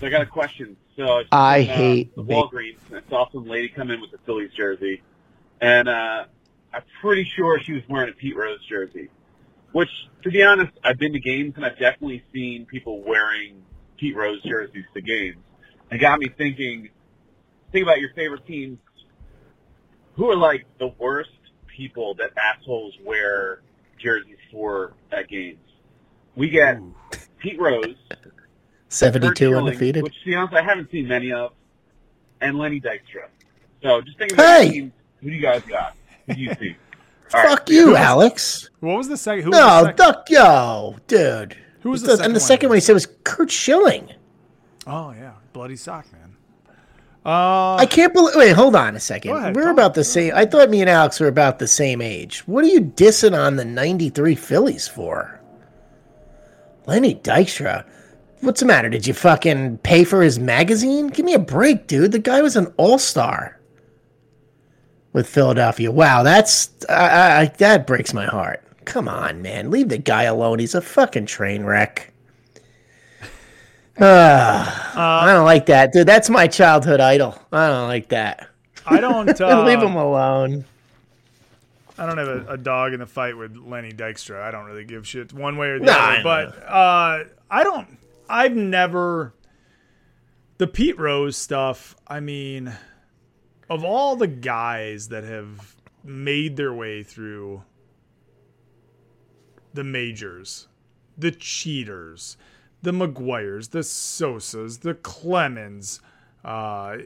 So 0.00 0.06
I 0.06 0.10
got 0.10 0.22
a 0.22 0.26
question. 0.26 0.76
So 0.96 1.04
I, 1.04 1.24
I 1.32 1.58
in, 1.58 1.70
uh, 1.70 1.74
hate 1.74 2.16
the 2.16 2.22
ba- 2.22 2.34
Walgreens. 2.34 2.76
And 2.90 3.02
I 3.04 3.10
saw 3.10 3.30
some 3.30 3.46
lady 3.46 3.68
come 3.68 3.90
in 3.90 4.00
with 4.00 4.12
a 4.12 4.18
Phillies 4.18 4.52
jersey, 4.56 5.02
and 5.60 5.88
uh, 5.88 6.24
I'm 6.72 6.82
pretty 7.00 7.24
sure 7.36 7.60
she 7.60 7.72
was 7.72 7.82
wearing 7.88 8.10
a 8.10 8.12
Pete 8.12 8.36
Rose 8.36 8.64
jersey. 8.68 9.10
Which, 9.72 9.90
to 10.22 10.30
be 10.30 10.42
honest, 10.42 10.72
I've 10.82 10.98
been 10.98 11.12
to 11.12 11.20
games 11.20 11.54
and 11.56 11.64
I've 11.64 11.78
definitely 11.78 12.24
seen 12.32 12.64
people 12.64 13.02
wearing 13.02 13.62
Pete 13.98 14.16
Rose 14.16 14.42
jerseys 14.42 14.86
to 14.94 15.02
games. 15.02 15.36
It 15.90 15.98
got 15.98 16.18
me 16.18 16.28
thinking. 16.36 16.88
Think 17.70 17.82
about 17.82 18.00
your 18.00 18.10
favorite 18.14 18.46
teams. 18.46 18.78
Who 20.14 20.30
are 20.30 20.36
like 20.36 20.64
the 20.78 20.88
worst 20.98 21.30
people 21.66 22.14
that 22.14 22.30
assholes 22.36 22.94
wear 23.04 23.60
jerseys 24.02 24.38
for 24.50 24.94
at 25.12 25.28
games? 25.28 25.60
We 26.34 26.48
get 26.48 26.80
Pete 27.38 27.60
Rose, 27.60 27.96
Curt 28.10 28.37
72 28.88 29.34
Schilling, 29.36 29.56
undefeated. 29.66 30.02
which 30.02 30.18
to 30.20 30.26
be 30.26 30.34
honest, 30.34 30.54
I 30.54 30.62
haven't 30.62 30.90
seen 30.90 31.08
many 31.08 31.32
of, 31.32 31.52
and 32.40 32.58
Lenny 32.58 32.80
Dykstra. 32.80 33.28
So 33.82 34.00
just 34.00 34.18
think 34.18 34.32
about 34.32 34.46
Hey! 34.46 34.64
your 34.64 34.72
teams. 34.72 34.92
Who 35.22 35.30
do 35.30 35.36
you 35.36 35.42
guys 35.42 35.62
got? 35.62 35.94
Who 36.26 36.34
do 36.34 36.40
you 36.40 36.54
see? 36.54 36.76
All 37.34 37.42
right. 37.42 37.48
Fuck 37.50 37.68
you, 37.70 37.96
Alex. 37.96 38.70
what 38.80 38.96
was 38.96 39.08
the 39.08 39.16
second? 39.16 39.44
Who 39.44 39.50
was 39.50 39.58
No, 39.58 39.66
the 39.66 39.80
second? 39.84 39.96
duck 39.96 40.30
yo, 40.30 40.96
dude. 41.06 41.56
Who 41.82 41.90
was 41.90 42.02
the 42.02 42.08
The- 42.08 42.16
second 42.16 42.24
and 42.26 42.34
the 42.34 42.40
one? 42.40 42.46
second 42.46 42.68
one 42.70 42.76
he 42.76 42.80
said 42.80 42.94
was 42.94 43.06
Curt 43.24 43.50
Schilling. 43.50 44.12
Oh, 44.86 45.12
yeah. 45.12 45.32
Bloody 45.52 45.76
sock, 45.76 46.06
man. 46.12 46.36
Uh, 47.26 47.74
I 47.76 47.84
can't 47.84 48.14
believe. 48.14 48.34
Wait, 48.36 48.52
hold 48.52 48.74
on 48.74 48.96
a 48.96 49.00
second. 49.00 49.36
Ahead, 49.36 49.54
We're 49.54 49.70
about 49.70 49.92
the 49.92 50.04
same. 50.04 50.32
I 50.34 50.46
thought 50.46 50.70
me 50.70 50.80
and 50.80 50.88
Alex 50.88 51.20
were 51.20 51.28
about 51.28 51.58
the 51.58 51.66
same 51.66 52.00
age. 52.00 52.46
What 52.48 52.64
are 52.64 52.68
you 52.68 52.80
dissing 52.80 53.36
on 53.38 53.56
the 53.56 53.64
'93 53.66 54.34
Phillies 54.34 54.88
for? 54.88 55.38
Lenny 56.86 57.16
Dykstra. 57.16 57.84
What's 58.40 58.60
the 58.60 58.66
matter? 58.66 58.88
Did 58.88 59.06
you 59.06 59.14
fucking 59.14 59.78
pay 59.78 60.04
for 60.04 60.22
his 60.22 60.38
magazine? 60.38 61.08
Give 61.08 61.24
me 61.24 61.34
a 61.34 61.38
break, 61.38 61.86
dude. 61.86 62.12
The 62.12 62.18
guy 62.18 62.40
was 62.40 62.56
an 62.56 62.72
all-star 62.76 63.58
with 65.12 65.28
Philadelphia. 65.28 65.90
Wow, 65.90 66.22
that's 66.22 66.70
I, 66.88 67.40
I, 67.42 67.44
that 67.58 67.86
breaks 67.86 68.14
my 68.14 68.26
heart. 68.26 68.62
Come 68.84 69.08
on, 69.08 69.42
man. 69.42 69.70
Leave 69.70 69.88
the 69.88 69.98
guy 69.98 70.22
alone. 70.24 70.60
He's 70.60 70.74
a 70.74 70.80
fucking 70.80 71.26
train 71.26 71.64
wreck. 71.64 72.12
Ah, 74.00 75.24
I 75.26 75.32
don't 75.32 75.44
like 75.44 75.66
that, 75.66 75.92
dude. 75.92 76.06
That's 76.06 76.30
my 76.30 76.46
childhood 76.46 77.00
idol. 77.00 77.36
I 77.52 77.68
don't 77.68 77.88
like 77.88 78.08
that. 78.08 78.48
I 78.86 79.00
don't. 79.00 79.28
Uh, 79.40 79.64
Leave 79.64 79.82
him 79.82 79.94
alone. 79.96 80.64
I 81.98 82.06
don't 82.06 82.16
have 82.16 82.28
a, 82.28 82.46
a 82.52 82.56
dog 82.56 82.92
in 82.92 83.00
the 83.00 83.06
fight 83.06 83.36
with 83.36 83.56
Lenny 83.56 83.92
Dykstra. 83.92 84.40
I 84.40 84.52
don't 84.52 84.66
really 84.66 84.84
give 84.84 85.06
shit 85.06 85.32
one 85.32 85.56
way 85.56 85.68
or 85.70 85.78
the 85.80 85.86
Nah, 85.86 85.92
other. 85.92 86.22
But 86.22 86.62
uh, 86.62 87.24
I 87.50 87.64
don't. 87.64 87.97
I've 88.28 88.54
never 88.54 89.34
the 90.58 90.66
Pete 90.66 90.98
Rose 90.98 91.36
stuff. 91.36 91.96
I 92.06 92.20
mean, 92.20 92.72
of 93.70 93.84
all 93.84 94.16
the 94.16 94.26
guys 94.26 95.08
that 95.08 95.24
have 95.24 95.76
made 96.04 96.56
their 96.56 96.72
way 96.72 97.02
through 97.02 97.62
the 99.74 99.84
majors, 99.84 100.68
the 101.16 101.30
cheaters, 101.30 102.36
the 102.82 102.92
McGwires, 102.92 103.70
the 103.70 103.80
Sosas, 103.80 104.80
the 104.80 104.94
Clemens, 104.94 106.00
uh, 106.44 106.96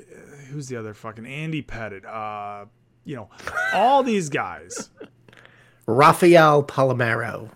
who's 0.50 0.68
the 0.68 0.76
other 0.76 0.94
fucking 0.94 1.26
Andy 1.26 1.62
Pettitte, 1.62 2.04
uh, 2.06 2.66
you 3.04 3.16
know, 3.16 3.30
all 3.74 4.02
these 4.02 4.28
guys. 4.28 4.90
Rafael 5.86 6.62
Palmeiro, 6.62 7.50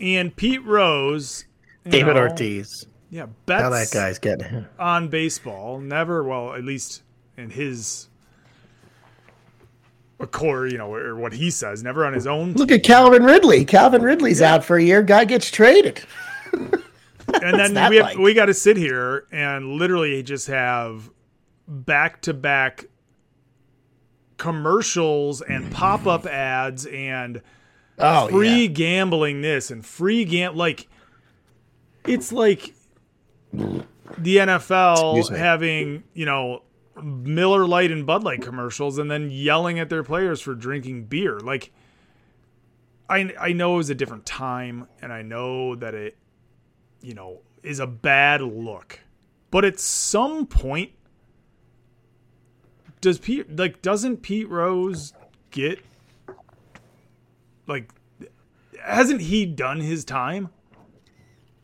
And 0.00 0.36
Pete 0.36 0.64
Rose, 0.64 1.46
David 1.88 2.14
know, 2.16 2.22
Ortiz. 2.22 2.86
yeah, 3.10 3.26
How 3.48 3.70
that 3.70 3.90
guy's 3.92 4.18
getting. 4.18 4.66
on 4.78 5.08
baseball. 5.08 5.80
Never, 5.80 6.22
well, 6.22 6.54
at 6.54 6.64
least 6.64 7.02
in 7.36 7.50
his 7.50 8.08
core, 10.30 10.66
you 10.66 10.78
know, 10.78 10.94
or 10.94 11.16
what 11.16 11.32
he 11.32 11.50
says, 11.50 11.82
never 11.82 12.06
on 12.06 12.12
his 12.12 12.26
own. 12.26 12.52
Look 12.52 12.70
at 12.70 12.84
Calvin 12.84 13.24
Ridley. 13.24 13.64
Calvin 13.64 14.02
Ridley's 14.02 14.40
out 14.40 14.64
for 14.64 14.76
a 14.76 14.82
year. 14.82 15.02
Guy 15.02 15.24
gets 15.24 15.50
traded. 15.50 16.00
and 16.52 17.58
then 17.58 17.74
we 17.90 17.96
have, 17.96 18.06
like? 18.06 18.18
we 18.18 18.34
got 18.34 18.46
to 18.46 18.54
sit 18.54 18.76
here 18.76 19.26
and 19.32 19.74
literally 19.74 20.22
just 20.22 20.46
have 20.46 21.10
back 21.66 22.20
to 22.22 22.34
back 22.34 22.86
commercials 24.36 25.40
and 25.40 25.70
pop 25.72 26.06
up 26.06 26.26
ads 26.26 26.86
and 26.86 27.40
Oh 27.98 28.28
free 28.28 28.62
yeah. 28.62 28.66
gambling 28.68 29.42
this 29.42 29.70
and 29.70 29.84
free 29.86 30.24
gam 30.24 30.56
like 30.56 30.88
it's 32.06 32.32
like 32.32 32.74
the 33.52 34.36
NFL 34.36 35.36
having, 35.36 36.04
you 36.14 36.26
know, 36.26 36.62
Miller 37.02 37.66
Lite 37.66 37.90
and 37.90 38.06
Bud 38.06 38.22
Light 38.24 38.42
commercials 38.42 38.98
and 38.98 39.10
then 39.10 39.30
yelling 39.30 39.78
at 39.78 39.88
their 39.88 40.02
players 40.02 40.40
for 40.40 40.54
drinking 40.54 41.04
beer. 41.04 41.40
Like 41.40 41.72
I 43.08 43.32
I 43.40 43.52
know 43.52 43.74
it 43.74 43.78
was 43.78 43.90
a 43.90 43.94
different 43.94 44.26
time 44.26 44.88
and 45.00 45.12
I 45.12 45.22
know 45.22 45.74
that 45.76 45.94
it 45.94 46.16
you 47.02 47.14
know, 47.14 47.40
is 47.62 47.80
a 47.80 47.86
bad 47.86 48.40
look. 48.40 49.00
But 49.50 49.64
at 49.64 49.78
some 49.78 50.46
point, 50.46 50.92
does 53.00 53.18
Pete 53.18 53.54
like 53.56 53.82
doesn't 53.82 54.18
Pete 54.18 54.48
Rose 54.48 55.12
get 55.50 55.80
like 57.66 57.92
hasn't 58.80 59.22
he 59.22 59.44
done 59.44 59.80
his 59.80 60.04
time? 60.04 60.48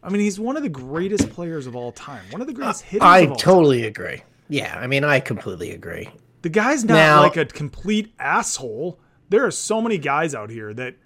I 0.08 0.10
mean, 0.10 0.22
he's 0.22 0.40
one 0.40 0.56
of 0.56 0.62
the 0.62 0.70
greatest 0.70 1.28
players 1.28 1.66
of 1.66 1.76
all 1.76 1.92
time. 1.92 2.24
One 2.30 2.40
of 2.40 2.46
the 2.46 2.54
greatest 2.54 2.82
uh, 2.82 2.86
hitters. 2.86 3.02
I 3.06 3.26
totally 3.26 3.84
agree. 3.84 4.22
Yeah, 4.48 4.74
I 4.74 4.86
mean, 4.86 5.04
I 5.04 5.20
completely 5.20 5.72
agree. 5.72 6.08
The 6.40 6.48
guy's 6.48 6.82
not 6.82 6.94
Now- 6.94 7.20
like 7.20 7.36
a 7.36 7.44
complete 7.44 8.14
asshole. 8.18 8.98
There 9.28 9.44
are 9.44 9.50
so 9.50 9.82
many 9.82 9.98
guys 9.98 10.34
out 10.34 10.48
here 10.48 10.72
that 10.72 10.96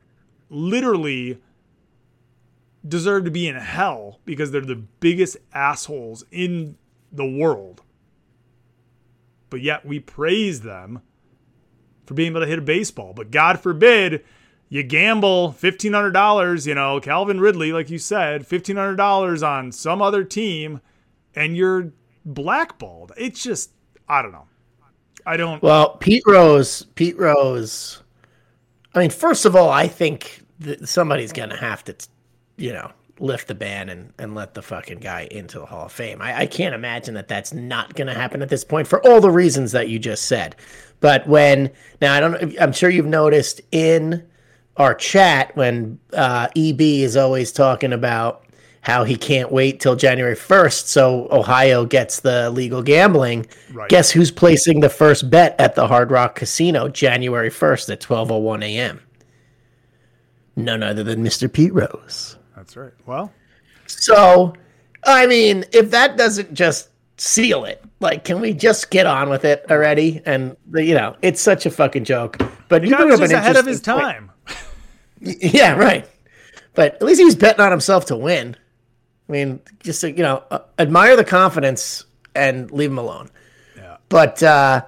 literally 0.50 1.40
deserve 2.86 3.24
to 3.24 3.32
be 3.32 3.48
in 3.48 3.56
hell 3.56 4.20
because 4.24 4.52
they're 4.52 4.60
the 4.60 4.76
biggest 4.76 5.36
assholes 5.52 6.24
in 6.30 6.78
the 7.10 7.26
world. 7.26 7.82
But 9.50 9.62
yet 9.62 9.84
we 9.84 9.98
praise 9.98 10.60
them 10.60 11.02
for 12.06 12.14
being 12.14 12.30
able 12.30 12.42
to 12.42 12.46
hit 12.46 12.60
a 12.60 12.62
baseball. 12.62 13.14
But 13.14 13.32
God 13.32 13.58
forbid 13.58 14.24
you 14.72 14.82
gamble 14.82 15.54
$1,500, 15.60 16.66
you 16.66 16.74
know, 16.74 16.98
Calvin 16.98 17.38
Ridley, 17.38 17.74
like 17.74 17.90
you 17.90 17.98
said, 17.98 18.48
$1,500 18.48 19.46
on 19.46 19.70
some 19.70 20.00
other 20.00 20.24
team 20.24 20.80
and 21.34 21.54
you're 21.54 21.92
blackballed. 22.24 23.12
It's 23.18 23.42
just, 23.42 23.72
I 24.08 24.22
don't 24.22 24.32
know. 24.32 24.46
I 25.26 25.36
don't. 25.36 25.62
Well, 25.62 25.98
Pete 25.98 26.22
Rose, 26.26 26.84
Pete 26.94 27.18
Rose. 27.18 28.02
I 28.94 29.00
mean, 29.00 29.10
first 29.10 29.44
of 29.44 29.54
all, 29.54 29.68
I 29.68 29.88
think 29.88 30.42
that 30.60 30.88
somebody's 30.88 31.34
gonna 31.34 31.58
have 31.58 31.84
to, 31.84 31.94
you 32.56 32.72
know, 32.72 32.90
lift 33.20 33.48
the 33.48 33.54
ban 33.54 33.90
and, 33.90 34.14
and 34.18 34.34
let 34.34 34.54
the 34.54 34.62
fucking 34.62 35.00
guy 35.00 35.28
into 35.30 35.58
the 35.58 35.66
Hall 35.66 35.84
of 35.84 35.92
Fame. 35.92 36.22
I, 36.22 36.40
I 36.40 36.46
can't 36.46 36.74
imagine 36.74 37.12
that 37.12 37.28
that's 37.28 37.52
not 37.52 37.94
gonna 37.94 38.14
happen 38.14 38.40
at 38.40 38.48
this 38.48 38.64
point 38.64 38.88
for 38.88 39.06
all 39.06 39.20
the 39.20 39.30
reasons 39.30 39.72
that 39.72 39.90
you 39.90 39.98
just 39.98 40.24
said. 40.24 40.56
But 41.00 41.26
when 41.28 41.70
now, 42.00 42.14
I 42.14 42.20
don't. 42.20 42.58
I'm 42.58 42.72
sure 42.72 42.88
you've 42.88 43.04
noticed 43.04 43.60
in 43.70 44.26
our 44.76 44.94
chat 44.94 45.54
when 45.56 45.98
uh, 46.12 46.48
EB 46.56 46.80
is 46.80 47.16
always 47.16 47.52
talking 47.52 47.92
about 47.92 48.44
how 48.80 49.04
he 49.04 49.16
can't 49.16 49.52
wait 49.52 49.78
till 49.78 49.94
January 49.94 50.34
1st 50.34 50.86
so 50.86 51.28
Ohio 51.30 51.84
gets 51.86 52.20
the 52.20 52.50
legal 52.50 52.82
gambling. 52.82 53.46
Right. 53.72 53.88
Guess 53.88 54.10
who's 54.10 54.30
placing 54.32 54.80
the 54.80 54.88
first 54.88 55.30
bet 55.30 55.54
at 55.60 55.76
the 55.76 55.86
Hard 55.86 56.10
Rock 56.10 56.34
Casino 56.34 56.88
January 56.88 57.50
1st 57.50 57.92
at 57.92 58.00
12:01 58.00 58.64
a.m. 58.64 59.00
None 60.56 60.82
other 60.82 61.02
than 61.04 61.24
Mr. 61.24 61.50
Pete 61.50 61.72
Rose. 61.72 62.36
That's 62.56 62.76
right. 62.76 62.92
Well, 63.06 63.32
So, 63.86 64.54
I 65.04 65.26
mean, 65.26 65.64
if 65.72 65.90
that 65.92 66.16
doesn't 66.16 66.52
just 66.52 66.90
seal 67.18 67.64
it, 67.64 67.82
like, 68.00 68.24
can 68.24 68.40
we 68.40 68.52
just 68.52 68.90
get 68.90 69.06
on 69.06 69.30
with 69.30 69.44
it 69.44 69.64
already? 69.70 70.20
And 70.26 70.56
you 70.74 70.94
know, 70.94 71.16
it's 71.22 71.40
such 71.40 71.66
a 71.66 71.70
fucking 71.70 72.04
joke. 72.04 72.36
But 72.68 72.84
you 72.84 72.94
up 72.96 73.08
just 73.08 73.22
an 73.22 73.38
ahead 73.38 73.56
of 73.56 73.66
his 73.66 73.80
point. 73.80 74.00
time. 74.00 74.31
Yeah, 75.40 75.76
right. 75.76 76.08
But 76.74 76.94
at 76.94 77.02
least 77.02 77.20
he 77.20 77.24
was 77.24 77.36
betting 77.36 77.60
on 77.60 77.70
himself 77.70 78.06
to 78.06 78.16
win. 78.16 78.56
I 79.28 79.32
mean, 79.32 79.60
just 79.82 80.00
to, 80.00 80.10
you 80.10 80.22
know, 80.22 80.42
uh, 80.50 80.60
admire 80.78 81.16
the 81.16 81.24
confidence 81.24 82.04
and 82.34 82.70
leave 82.70 82.90
him 82.90 82.98
alone. 82.98 83.30
Yeah. 83.76 83.98
But 84.08 84.42
uh, 84.42 84.82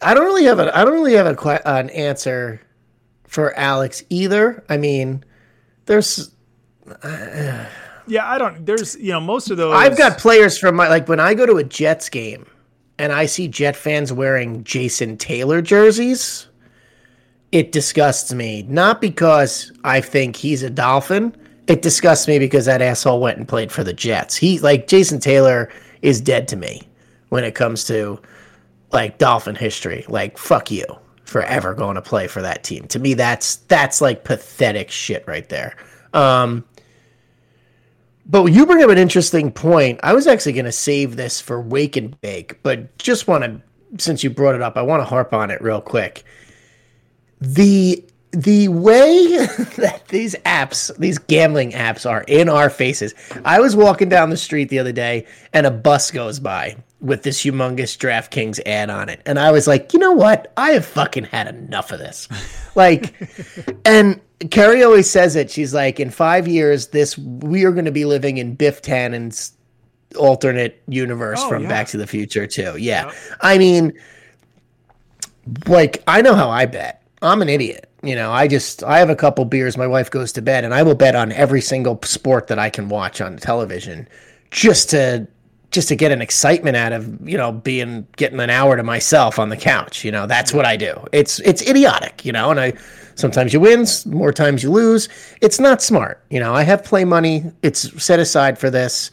I 0.00 0.14
don't 0.14 0.24
really 0.24 0.44
have 0.44 0.58
a 0.58 0.76
I 0.76 0.84
don't 0.84 0.94
really 0.94 1.14
have 1.14 1.26
a 1.26 1.68
an 1.68 1.90
answer 1.90 2.60
for 3.26 3.56
Alex 3.56 4.04
either. 4.08 4.64
I 4.68 4.76
mean, 4.76 5.24
there's 5.86 6.30
Yeah, 8.06 8.28
I 8.28 8.38
don't. 8.38 8.66
There's, 8.66 8.96
you 8.96 9.12
know, 9.12 9.20
most 9.20 9.50
of 9.50 9.56
those. 9.56 9.74
I've 9.74 9.96
got 9.96 10.18
players 10.18 10.58
from 10.58 10.76
my 10.76 10.88
like 10.88 11.08
when 11.08 11.20
I 11.20 11.34
go 11.34 11.46
to 11.46 11.56
a 11.56 11.64
Jets 11.64 12.08
game 12.08 12.46
and 12.98 13.12
I 13.12 13.26
see 13.26 13.48
Jet 13.48 13.76
fans 13.76 14.12
wearing 14.12 14.64
Jason 14.64 15.16
Taylor 15.16 15.62
jerseys, 15.62 16.48
it 17.52 17.70
disgusts 17.70 18.32
me. 18.32 18.62
Not 18.68 19.00
because 19.00 19.70
I 19.84 20.00
think 20.00 20.36
he's 20.36 20.62
a 20.62 20.70
Dolphin. 20.70 21.36
It 21.68 21.82
disgusts 21.82 22.26
me 22.26 22.38
because 22.38 22.64
that 22.64 22.82
asshole 22.82 23.20
went 23.20 23.38
and 23.38 23.46
played 23.46 23.70
for 23.70 23.84
the 23.84 23.92
Jets. 23.92 24.34
He 24.36 24.58
like 24.58 24.88
Jason 24.88 25.20
Taylor 25.20 25.70
is 26.00 26.20
dead 26.20 26.48
to 26.48 26.56
me 26.56 26.82
when 27.28 27.44
it 27.44 27.54
comes 27.54 27.84
to 27.84 28.20
like 28.90 29.18
Dolphin 29.18 29.54
history. 29.54 30.04
Like 30.08 30.38
fuck 30.38 30.70
you 30.70 30.84
for 31.24 31.42
ever 31.42 31.74
going 31.74 31.94
to 31.94 32.02
play 32.02 32.26
for 32.26 32.42
that 32.42 32.64
team. 32.64 32.86
To 32.88 32.98
me 32.98 33.14
that's 33.14 33.56
that's 33.56 34.00
like 34.00 34.24
pathetic 34.24 34.90
shit 34.90 35.24
right 35.28 35.48
there. 35.48 35.76
Um 36.14 36.64
but 38.24 38.46
you 38.46 38.66
bring 38.66 38.82
up 38.82 38.90
an 38.90 38.98
interesting 38.98 39.50
point. 39.50 40.00
I 40.02 40.12
was 40.12 40.26
actually 40.26 40.52
going 40.52 40.64
to 40.64 40.72
save 40.72 41.16
this 41.16 41.40
for 41.40 41.60
Wake 41.60 41.96
and 41.96 42.18
Bake, 42.20 42.62
but 42.62 42.96
just 42.96 43.26
want 43.26 43.42
to, 43.42 43.60
since 43.98 44.22
you 44.22 44.30
brought 44.30 44.54
it 44.54 44.62
up, 44.62 44.76
I 44.76 44.82
want 44.82 45.00
to 45.00 45.04
harp 45.04 45.32
on 45.32 45.50
it 45.50 45.60
real 45.60 45.80
quick. 45.80 46.24
The 47.42 48.04
the 48.30 48.68
way 48.68 49.36
that 49.76 50.04
these 50.08 50.34
apps, 50.46 50.96
these 50.96 51.18
gambling 51.18 51.72
apps, 51.72 52.08
are 52.08 52.22
in 52.26 52.48
our 52.48 52.70
faces. 52.70 53.14
I 53.44 53.60
was 53.60 53.76
walking 53.76 54.08
down 54.08 54.30
the 54.30 54.36
street 54.36 54.68
the 54.70 54.78
other 54.78 54.92
day, 54.92 55.26
and 55.52 55.66
a 55.66 55.70
bus 55.70 56.10
goes 56.10 56.38
by 56.40 56.76
with 57.00 57.24
this 57.24 57.42
humongous 57.42 57.98
DraftKings 57.98 58.60
ad 58.64 58.88
on 58.90 59.08
it, 59.08 59.20
and 59.26 59.38
I 59.38 59.50
was 59.50 59.66
like, 59.66 59.92
you 59.92 59.98
know 59.98 60.12
what? 60.12 60.52
I 60.56 60.70
have 60.70 60.86
fucking 60.86 61.24
had 61.24 61.48
enough 61.48 61.92
of 61.92 61.98
this. 61.98 62.28
Like, 62.74 63.14
and 63.84 64.18
Carrie 64.50 64.82
always 64.82 65.10
says 65.10 65.36
it. 65.36 65.50
She's 65.50 65.74
like, 65.74 66.00
in 66.00 66.08
five 66.08 66.48
years, 66.48 66.86
this 66.86 67.18
we 67.18 67.64
are 67.66 67.70
going 67.70 67.84
to 67.84 67.92
be 67.92 68.06
living 68.06 68.38
in 68.38 68.54
Biff 68.54 68.80
Tannen's 68.80 69.52
alternate 70.16 70.82
universe 70.88 71.38
Oh, 71.42 71.50
from 71.50 71.64
yeah. 71.64 71.68
Back 71.68 71.88
to 71.88 71.98
the 71.98 72.06
Future 72.06 72.46
too. 72.46 72.78
Yeah, 72.78 73.12
I 73.42 73.58
mean, 73.58 73.92
like 75.66 76.02
I 76.06 76.22
know 76.22 76.34
how 76.34 76.48
I 76.48 76.64
bet. 76.64 77.01
I'm 77.22 77.40
an 77.42 77.48
idiot. 77.48 77.88
You 78.02 78.16
know, 78.16 78.32
I 78.32 78.48
just 78.48 78.82
I 78.82 78.98
have 78.98 79.10
a 79.10 79.16
couple 79.16 79.44
beers. 79.44 79.76
My 79.76 79.86
wife 79.86 80.10
goes 80.10 80.32
to 80.32 80.42
bed, 80.42 80.64
and 80.64 80.74
I 80.74 80.82
will 80.82 80.94
bet 80.94 81.14
on 81.14 81.32
every 81.32 81.60
single 81.60 81.98
sport 82.02 82.48
that 82.48 82.58
I 82.58 82.68
can 82.68 82.88
watch 82.88 83.20
on 83.20 83.36
television, 83.36 84.08
just 84.50 84.90
to 84.90 85.26
just 85.70 85.88
to 85.88 85.96
get 85.96 86.12
an 86.12 86.20
excitement 86.20 86.76
out 86.76 86.92
of 86.92 87.28
you 87.28 87.38
know 87.38 87.52
being 87.52 88.06
getting 88.16 88.40
an 88.40 88.50
hour 88.50 88.76
to 88.76 88.82
myself 88.82 89.38
on 89.38 89.50
the 89.50 89.56
couch. 89.56 90.04
You 90.04 90.10
know, 90.10 90.26
that's 90.26 90.52
what 90.52 90.66
I 90.66 90.76
do. 90.76 90.94
It's 91.12 91.38
it's 91.40 91.62
idiotic. 91.62 92.24
You 92.24 92.32
know, 92.32 92.50
and 92.50 92.58
I 92.58 92.72
sometimes 93.14 93.52
you 93.52 93.60
win, 93.60 93.86
more 94.06 94.32
times 94.32 94.62
you 94.62 94.70
lose. 94.70 95.08
It's 95.40 95.60
not 95.60 95.80
smart. 95.80 96.24
You 96.28 96.40
know, 96.40 96.54
I 96.54 96.64
have 96.64 96.84
play 96.84 97.04
money. 97.04 97.44
It's 97.62 98.02
set 98.02 98.18
aside 98.18 98.58
for 98.58 98.68
this. 98.68 99.10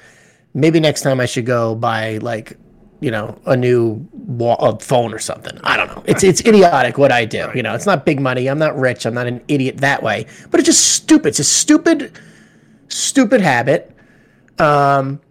Maybe 0.56 0.80
next 0.80 1.02
time 1.02 1.20
I 1.20 1.28
should 1.28 1.46
go 1.46 1.76
buy 1.76 2.18
like 2.18 2.58
you 3.02 3.12
know, 3.12 3.40
a 3.46 3.56
new 3.56 4.06
wa- 4.14 4.56
a 4.60 4.78
phone 4.80 5.14
or 5.14 5.20
something. 5.20 5.58
I 5.64 5.78
don't 5.78 5.88
know. 5.88 6.04
It's 6.06 6.24
it's 6.24 6.42
idiotic 6.42 6.98
what 6.98 7.12
I 7.12 7.26
do. 7.26 7.50
You 7.56 7.64
know, 7.64 7.74
it's 7.74 7.86
not 7.86 8.06
big 8.06 8.20
money. 8.20 8.48
I'm 8.48 8.60
not 8.60 8.78
rich. 8.78 9.06
I'm 9.06 9.14
not 9.14 9.28
an 9.28 9.42
idiot 9.48 9.78
that 9.78 10.04
way. 10.04 10.26
But 10.52 10.60
it's 10.60 10.68
just 10.68 10.86
stupid. 10.94 11.30
It's 11.30 11.40
a 11.40 11.44
stupid, 11.44 12.12
stupid 12.90 13.42
habit. 13.42 13.96
Um, 14.58 15.22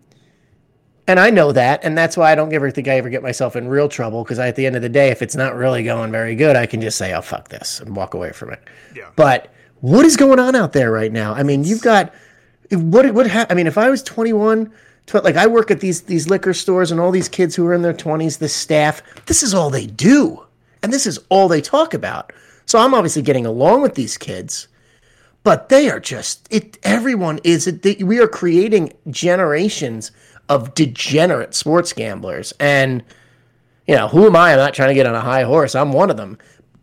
and 1.07 1.19
I 1.19 1.31
know 1.31 1.53
that, 1.53 1.85
and 1.85 1.97
that's 1.97 2.17
why 2.19 2.31
I 2.33 2.35
don't 2.35 2.53
ever 2.53 2.71
think 2.71 2.87
I 2.87 2.97
ever 2.97 3.09
get 3.09 3.23
myself 3.23 3.57
in 3.57 3.69
real 3.69 3.89
trouble. 3.89 4.25
Because 4.25 4.39
at 4.39 4.57
the 4.57 4.67
end 4.67 4.77
of 4.77 4.83
the 4.83 4.89
day, 4.91 5.09
if 5.11 5.23
it's 5.23 5.37
not 5.37 5.55
really 5.55 5.83
going 5.83 6.11
very 6.13 6.35
good, 6.35 6.55
I 6.57 6.67
can 6.67 6.81
just 6.81 6.99
say, 6.99 7.15
"Oh 7.15 7.23
fuck 7.23 7.49
this" 7.49 7.81
and 7.81 7.97
walk 7.97 8.15
away 8.15 8.31
from 8.33 8.53
it. 8.53 8.61
Yeah. 8.95 9.09
But 9.17 9.53
what 9.81 10.05
is 10.05 10.17
going 10.17 10.39
on 10.39 10.55
out 10.55 10.73
there 10.73 10.91
right 10.91 11.13
now? 11.13 11.33
I 11.35 11.43
mean, 11.45 11.65
you've 11.65 11.81
got 11.83 12.13
what 12.71 13.13
what 13.15 13.31
ha- 13.31 13.47
I 13.49 13.55
mean, 13.55 13.67
if 13.67 13.79
I 13.79 13.89
was 13.89 14.03
21, 14.03 14.67
tw- 14.67 14.71
like 15.13 15.37
I 15.37 15.47
work 15.47 15.71
at 15.71 15.81
these 15.81 16.03
these 16.03 16.29
liquor 16.29 16.55
stores 16.55 16.91
and 16.91 17.01
all 17.01 17.11
these 17.11 17.29
kids 17.29 17.55
who 17.55 17.67
are 17.67 17.75
in 17.75 17.83
their 17.83 17.95
20s, 17.95 18.39
the 18.39 18.49
staff, 18.49 19.03
this 19.27 19.43
is 19.43 19.55
all 19.55 19.71
they 19.71 19.87
do. 19.87 20.45
And 20.83 20.93
this 20.93 21.07
is 21.07 21.19
all 21.29 21.49
they 21.49 21.61
talk 21.61 21.95
about. 21.95 22.33
So 22.67 22.79
I'm 22.79 22.95
obviously 22.95 23.23
getting 23.23 23.47
along 23.47 23.83
with 23.83 23.95
these 23.95 24.17
kids, 24.17 24.69
but 25.43 25.69
they 25.69 25.89
are 25.91 26.01
just 26.01 26.47
it 26.51 26.79
everyone 26.83 27.41
is 27.45 27.67
it 27.67 28.03
we 28.03 28.21
are 28.21 28.29
creating 28.29 28.93
generations 29.11 30.13
of 30.49 30.75
degenerate 30.75 31.55
sports 31.55 31.93
gamblers 31.93 32.53
and 32.61 33.03
you 33.89 33.95
know, 33.95 34.07
who 34.07 34.27
am 34.27 34.37
I? 34.37 34.53
I'm 34.53 34.59
not 34.59 34.75
trying 34.75 34.89
to 34.89 34.95
get 34.95 35.07
on 35.07 35.15
a 35.15 35.21
high 35.21 35.43
horse. 35.43 35.75
I'm 35.75 35.93
one 35.93 36.11
of 36.11 36.19
them. 36.19 36.37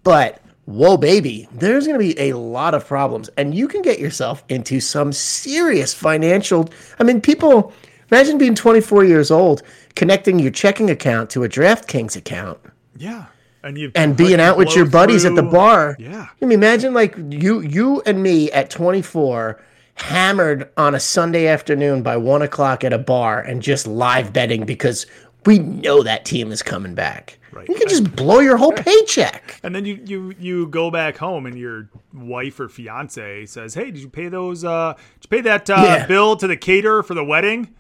But 0.04 0.42
whoa, 0.66 0.98
baby, 0.98 1.48
there's 1.54 1.86
going 1.86 2.00
to 2.00 2.16
be 2.16 2.20
a 2.20 2.36
lot 2.36 2.74
of 2.74 2.86
problems. 2.86 3.30
And 3.38 3.54
you 3.54 3.68
can 3.68 3.84
get 3.84 4.00
yourself 4.00 4.44
into 4.50 4.80
some 4.80 5.14
serious 5.14 5.94
financial. 5.94 6.68
I 7.00 7.04
mean, 7.04 7.22
people, 7.22 7.72
imagine 8.12 8.38
being 8.38 8.56
24 8.56 9.04
years 9.06 9.32
old, 9.32 9.64
connecting 9.96 10.40
your 10.40 10.52
checking 10.52 10.90
account 10.90 11.30
to 11.32 11.44
a 11.44 11.50
DraftKings 11.50 12.16
account 12.16 12.60
Yeah. 12.98 13.26
And 13.64 13.78
you 13.80 13.92
and 13.96 14.16
being 14.16 14.40
out 14.40 14.58
with 14.58 14.76
your 14.76 14.86
buddies 14.86 15.26
at 15.26 15.34
the 15.34 15.42
bar. 15.42 15.96
Yeah. 15.98 16.28
I 16.40 16.46
mean, 16.46 16.52
imagine 16.60 16.94
like 16.94 17.16
you, 17.30 17.62
you 17.62 18.02
and 18.06 18.22
me 18.22 18.52
at 18.52 18.70
24, 18.70 19.60
hammered 19.96 20.70
on 20.78 20.94
a 20.94 21.00
Sunday 21.00 21.48
afternoon 21.48 22.04
by 22.04 22.16
one 22.18 22.44
o'clock 22.44 22.84
at 22.84 22.94
a 22.94 23.00
bar 23.00 23.40
and 23.42 23.64
just 23.64 23.88
live 23.88 24.32
betting 24.34 24.66
because 24.66 25.08
we 25.48 25.58
know 25.60 26.04
that 26.04 26.26
team 26.26 26.52
is 26.52 26.62
coming 26.62 26.94
back. 26.94 27.40
Right. 27.52 27.68
You 27.68 27.74
can 27.76 27.88
just 27.88 28.16
blow 28.16 28.40
your 28.40 28.58
whole 28.58 28.72
paycheck. 28.76 29.60
And 29.64 29.74
then 29.74 29.86
you 29.86 30.00
you 30.06 30.36
you 30.40 30.68
go 30.68 30.92
back 30.92 31.18
home 31.18 31.46
and 31.48 31.58
your 31.58 31.90
wife 32.14 32.60
or 32.60 32.68
fiance 32.70 33.46
says, 33.48 33.74
"Hey, 33.74 33.86
did 33.86 33.98
you 33.98 34.10
pay 34.10 34.28
those? 34.28 34.64
Uh, 34.64 34.94
did 35.22 35.24
you 35.32 35.38
pay 35.38 35.42
that 35.42 35.70
uh, 35.70 35.76
Yeah. 35.84 36.06
bill 36.06 36.36
to 36.36 36.46
the 36.48 36.58
caterer 36.58 37.02
for 37.02 37.14
the 37.16 37.24
wedding?" 37.24 37.74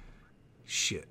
Shit. 0.65 1.07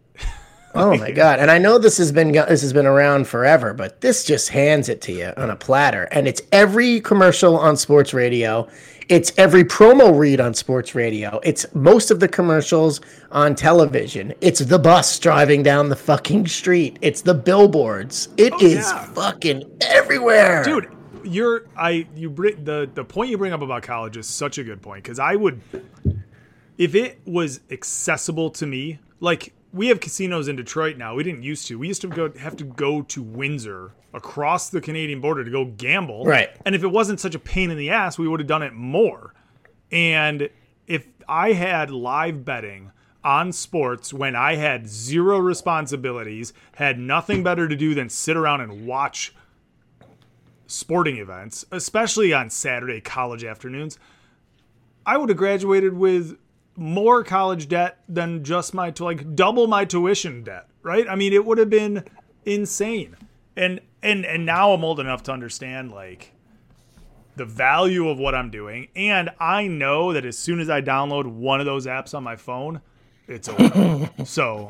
Oh 0.75 0.97
my 0.97 1.11
god! 1.13 1.39
And 1.39 1.51
I 1.51 1.59
know 1.59 1.79
this 1.79 1.99
has 1.99 2.13
been 2.13 2.33
this 2.33 2.63
has 2.63 2.73
been 2.73 2.87
around 2.87 3.27
forever, 3.27 3.73
but 3.73 4.01
this 4.01 4.25
just 4.25 4.49
hands 4.49 4.89
it 4.89 5.01
to 5.03 5.13
you 5.13 5.33
on 5.37 5.51
a 5.51 5.57
platter, 5.57 6.05
and 6.05 6.27
it's 6.27 6.43
every 6.53 7.01
commercial 7.01 7.57
on 7.57 7.77
sports 7.77 8.13
radio. 8.13 8.69
It's 9.09 9.33
every 9.37 9.65
promo 9.65 10.19
read 10.19 10.41
on 10.41 10.55
sports 10.55 10.95
radio. 10.95 11.39
It's 11.43 11.67
most 11.75 12.11
of 12.11 12.21
the 12.21 12.29
commercials 12.29 13.03
on 13.31 13.55
television. 13.55 14.33
It's 14.41 14.61
the 14.61 14.79
bus 14.79 15.19
driving 15.19 15.63
down 15.63 15.91
the 15.91 15.97
fucking 15.97 16.47
street. 16.47 16.99
It's 17.03 17.21
the 17.21 17.35
billboards. 17.35 18.29
It 18.39 18.55
oh, 18.55 18.65
is 18.65 18.91
yeah. 18.91 19.05
fucking 19.13 19.79
everywhere, 19.83 20.65
dude 20.65 20.91
you're 21.25 21.65
i 21.77 22.07
you 22.15 22.29
bring 22.29 22.65
the 22.65 22.89
the 22.95 23.05
point 23.05 23.31
you 23.31 23.39
bring 23.39 23.53
up 23.53 23.63
about 23.63 23.83
college 23.83 24.17
is 24.17 24.27
such 24.27 24.59
a 24.59 24.65
good 24.65 24.83
point 24.83 25.03
because 25.03 25.19
i 25.19 25.35
would 25.35 25.61
if 26.77 26.95
it 26.95 27.19
was 27.25 27.61
accessible 27.71 28.51
to 28.51 28.67
me 28.67 28.99
like 29.25 29.53
we 29.73 29.89
have 29.89 29.99
casinos 29.99 30.47
in 30.47 30.55
detroit 30.55 30.97
now. 30.97 31.15
We 31.15 31.25
didn't 31.25 31.43
used 31.43 31.67
to. 31.69 31.79
We 31.79 31.89
used 31.89 32.03
to 32.03 32.09
go 32.09 32.31
have 32.39 32.57
to 32.59 32.65
go 32.65 33.03
to 33.03 33.23
windsor 33.23 33.93
across 34.13 34.71
the 34.71 34.81
canadian 34.81 35.21
border 35.21 35.45
to 35.45 35.51
go 35.51 35.65
gamble. 35.65 36.25
Right. 36.25 36.51
and 36.65 36.75
if 36.75 36.85
it 36.85 36.89
wasn't 36.89 37.19
such 37.19 37.35
a 37.35 37.39
pain 37.41 37.71
in 37.71 37.77
the 37.77 37.91
ass 37.91 38.17
we 38.17 38.29
would 38.29 38.39
have 38.39 38.47
done 38.47 38.63
it 38.63 38.73
more. 38.73 39.35
And 39.91 40.49
if 40.87 41.07
i 41.29 41.53
had 41.53 41.91
live 41.91 42.45
betting 42.45 42.93
on 43.25 43.51
sports 43.51 44.13
when 44.13 44.37
i 44.37 44.55
had 44.55 44.87
zero 44.87 45.39
responsibilities 45.39 46.53
had 46.75 46.99
nothing 46.99 47.43
better 47.43 47.67
to 47.67 47.75
do 47.75 47.95
than 47.95 48.11
sit 48.11 48.37
around 48.37 48.61
and 48.61 48.87
watch 48.87 49.35
sporting 50.67 51.19
events, 51.19 51.65
especially 51.71 52.33
on 52.33 52.51
Saturday 52.51 53.01
college 53.01 53.45
afternoons, 53.45 53.99
I 55.07 55.17
would 55.17 55.29
have 55.29 55.39
graduated 55.39 55.95
with 55.95 56.37
more 56.77 57.23
college 57.25 57.69
debt 57.69 57.99
than 58.09 58.45
just 58.45 58.75
my 58.75 58.91
to 58.93 59.05
like 59.05 59.35
double 59.35 59.67
my 59.67 59.85
tuition 59.85 60.43
debt, 60.43 60.69
right? 60.83 61.09
I 61.09 61.15
mean, 61.15 61.33
it 61.33 61.45
would 61.45 61.59
have 61.59 61.71
been 61.71 62.05
insane. 62.45 63.17
And 63.57 63.81
and 64.03 64.25
and 64.27 64.45
now 64.45 64.73
I'm 64.73 64.85
old 64.85 65.01
enough 65.01 65.23
to 65.25 65.33
understand 65.33 65.93
like 65.93 66.33
the 67.37 67.45
value 67.45 68.09
of 68.09 68.19
what 68.19 68.35
I'm 68.35 68.51
doing, 68.51 68.89
and 68.95 69.31
I 69.41 69.67
know 69.67 70.13
that 70.13 70.25
as 70.25 70.39
soon 70.39 70.61
as 70.61 70.71
I 70.71 70.81
download 70.81 71.27
one 71.27 71.61
of 71.61 71.67
those 71.67 71.87
apps 71.87 72.15
on 72.15 72.23
my 72.23 72.37
phone, 72.37 72.81
it's 73.27 73.49
over. 73.49 74.11
so 74.25 74.69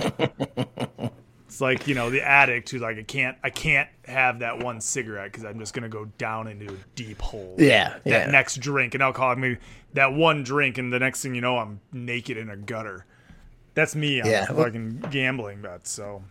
it's 1.54 1.60
like 1.60 1.86
you 1.86 1.94
know 1.94 2.10
the 2.10 2.20
addict 2.20 2.68
who's 2.70 2.82
like 2.82 2.98
I 2.98 3.04
can't 3.04 3.38
I 3.44 3.48
can't 3.48 3.88
have 4.06 4.40
that 4.40 4.58
one 4.58 4.80
cigarette 4.80 5.30
because 5.30 5.44
I'm 5.44 5.60
just 5.60 5.72
gonna 5.72 5.88
go 5.88 6.06
down 6.18 6.48
into 6.48 6.74
a 6.74 6.76
deep 6.96 7.22
hole. 7.22 7.54
Yeah, 7.56 7.90
That 8.02 8.26
yeah. 8.26 8.26
next 8.26 8.56
drink, 8.56 8.94
and 8.94 9.02
I'll 9.04 9.12
call 9.12 9.36
me 9.36 9.58
that 9.92 10.12
one 10.12 10.42
drink, 10.42 10.78
and 10.78 10.92
the 10.92 10.98
next 10.98 11.22
thing 11.22 11.32
you 11.32 11.40
know, 11.40 11.58
I'm 11.58 11.80
naked 11.92 12.36
in 12.38 12.50
a 12.50 12.56
gutter. 12.56 13.06
That's 13.74 13.94
me 13.94 14.20
on 14.20 14.28
Yeah. 14.28 14.46
fucking 14.46 15.04
gambling 15.12 15.62
bets. 15.62 15.92
So 15.92 16.24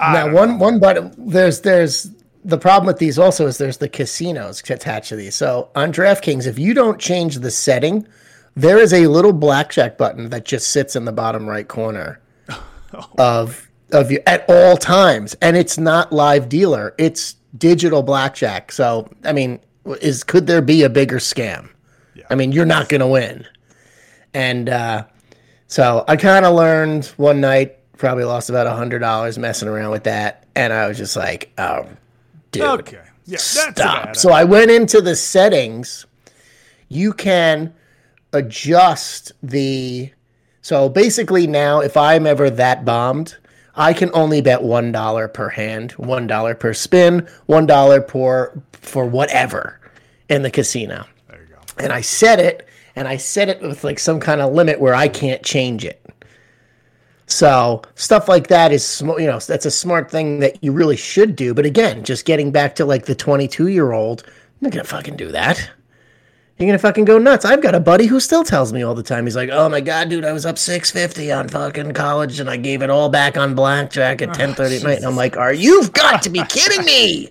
now 0.00 0.32
one 0.32 0.58
one 0.58 0.80
but 0.80 1.14
there's 1.16 1.60
there's 1.60 2.10
the 2.44 2.58
problem 2.58 2.88
with 2.88 2.98
these 2.98 3.20
also 3.20 3.46
is 3.46 3.58
there's 3.58 3.78
the 3.78 3.88
casinos 3.88 4.60
attached 4.68 5.10
to 5.10 5.16
these. 5.16 5.36
So 5.36 5.68
on 5.76 5.92
DraftKings, 5.92 6.48
if 6.48 6.58
you 6.58 6.74
don't 6.74 6.98
change 6.98 7.36
the 7.36 7.52
setting, 7.52 8.08
there 8.56 8.78
is 8.78 8.92
a 8.92 9.06
little 9.06 9.32
blackjack 9.32 9.96
button 9.96 10.30
that 10.30 10.44
just 10.44 10.72
sits 10.72 10.96
in 10.96 11.04
the 11.04 11.12
bottom 11.12 11.48
right 11.48 11.68
corner 11.68 12.20
oh. 12.48 13.08
of 13.18 13.65
of 13.92 14.10
you 14.10 14.20
at 14.26 14.44
all 14.48 14.76
times, 14.76 15.34
and 15.40 15.56
it's 15.56 15.78
not 15.78 16.12
live 16.12 16.48
dealer; 16.48 16.94
it's 16.98 17.36
digital 17.56 18.02
blackjack. 18.02 18.72
So 18.72 19.08
I 19.24 19.32
mean, 19.32 19.60
is 20.00 20.24
could 20.24 20.46
there 20.46 20.62
be 20.62 20.82
a 20.82 20.90
bigger 20.90 21.18
scam? 21.18 21.68
I 22.28 22.34
mean, 22.34 22.52
you're 22.52 22.66
not 22.66 22.88
going 22.88 23.00
to 23.00 23.06
win, 23.06 23.46
and 24.34 24.68
uh, 24.68 25.04
so 25.68 26.04
I 26.08 26.16
kind 26.16 26.44
of 26.44 26.54
learned 26.54 27.06
one 27.16 27.40
night, 27.40 27.78
probably 27.96 28.24
lost 28.24 28.50
about 28.50 28.66
a 28.66 28.72
hundred 28.72 29.00
dollars 29.00 29.38
messing 29.38 29.68
around 29.68 29.90
with 29.90 30.04
that, 30.04 30.44
and 30.54 30.72
I 30.72 30.88
was 30.88 30.98
just 30.98 31.16
like, 31.16 31.52
"Oh, 31.58 31.86
dude, 32.50 32.62
okay, 32.62 33.02
yeah, 33.26 33.38
stop." 33.38 34.16
So 34.16 34.30
I 34.30 34.44
went 34.44 34.70
into 34.70 35.00
the 35.00 35.14
settings. 35.14 36.06
You 36.88 37.12
can 37.12 37.74
adjust 38.32 39.32
the. 39.42 40.10
So 40.62 40.88
basically, 40.88 41.46
now 41.46 41.80
if 41.80 41.96
I'm 41.96 42.26
ever 42.26 42.50
that 42.50 42.84
bombed, 42.84 43.36
I 43.76 43.92
can 43.92 44.10
only 44.14 44.40
bet 44.40 44.62
one 44.62 44.90
dollar 44.90 45.28
per 45.28 45.48
hand, 45.50 45.92
one 45.92 46.26
dollar 46.26 46.54
per 46.54 46.72
spin, 46.72 47.28
one 47.46 47.66
dollar 47.66 48.00
per 48.00 48.60
for 48.72 49.04
whatever 49.04 49.78
in 50.28 50.42
the 50.42 50.50
casino. 50.50 51.06
There 51.28 51.40
you 51.42 51.54
go. 51.54 51.60
And 51.78 51.92
I 51.92 52.00
set 52.00 52.40
it, 52.40 52.66
and 52.96 53.06
I 53.06 53.18
set 53.18 53.48
it 53.48 53.60
with 53.60 53.84
like 53.84 53.98
some 53.98 54.18
kind 54.18 54.40
of 54.40 54.52
limit 54.52 54.80
where 54.80 54.94
I 54.94 55.08
can't 55.08 55.42
change 55.42 55.84
it. 55.84 56.02
So 57.26 57.82
stuff 57.96 58.28
like 58.28 58.46
that 58.48 58.72
is, 58.72 58.86
sm- 58.86 59.18
you 59.18 59.26
know, 59.26 59.38
that's 59.40 59.66
a 59.66 59.70
smart 59.70 60.10
thing 60.10 60.38
that 60.40 60.62
you 60.62 60.72
really 60.72 60.96
should 60.96 61.36
do. 61.36 61.52
But 61.54 61.66
again, 61.66 62.04
just 62.04 62.24
getting 62.24 62.52
back 62.52 62.76
to 62.76 62.84
like 62.84 63.04
the 63.06 63.14
22 63.14 63.66
year 63.66 63.92
old, 63.92 64.22
I'm 64.26 64.32
not 64.60 64.72
gonna 64.72 64.84
fucking 64.84 65.16
do 65.16 65.32
that. 65.32 65.68
You're 66.58 66.68
gonna 66.68 66.78
fucking 66.78 67.04
go 67.04 67.18
nuts. 67.18 67.44
I've 67.44 67.60
got 67.60 67.74
a 67.74 67.80
buddy 67.80 68.06
who 68.06 68.18
still 68.18 68.42
tells 68.42 68.72
me 68.72 68.82
all 68.82 68.94
the 68.94 69.02
time. 69.02 69.26
He's 69.26 69.36
like, 69.36 69.50
"Oh 69.52 69.68
my 69.68 69.82
god, 69.82 70.08
dude, 70.08 70.24
I 70.24 70.32
was 70.32 70.46
up 70.46 70.56
650 70.56 71.30
on 71.30 71.48
fucking 71.48 71.92
college, 71.92 72.40
and 72.40 72.48
I 72.48 72.56
gave 72.56 72.80
it 72.80 72.88
all 72.88 73.10
back 73.10 73.36
on 73.36 73.54
blackjack 73.54 74.22
at 74.22 74.32
10:30 74.32 74.76
at 74.76 74.82
night." 74.82 74.96
And 74.96 75.06
I'm 75.06 75.16
like, 75.16 75.36
"Are 75.36 75.52
you've 75.52 75.92
got 75.92 76.22
to 76.22 76.30
be 76.30 76.42
kidding 76.48 76.84
me? 76.86 77.28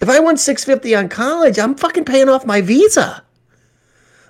If 0.00 0.08
I 0.08 0.20
won 0.20 0.38
650 0.38 0.94
on 0.94 1.08
college, 1.10 1.58
I'm 1.58 1.74
fucking 1.74 2.06
paying 2.06 2.30
off 2.30 2.46
my 2.46 2.62
visa." 2.62 3.22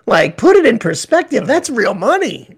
Like, 0.06 0.36
put 0.36 0.56
it 0.56 0.66
in 0.66 0.78
perspective. 0.78 1.42
Hmm. 1.42 1.48
That's 1.48 1.70
real 1.70 1.94
money. 1.94 2.56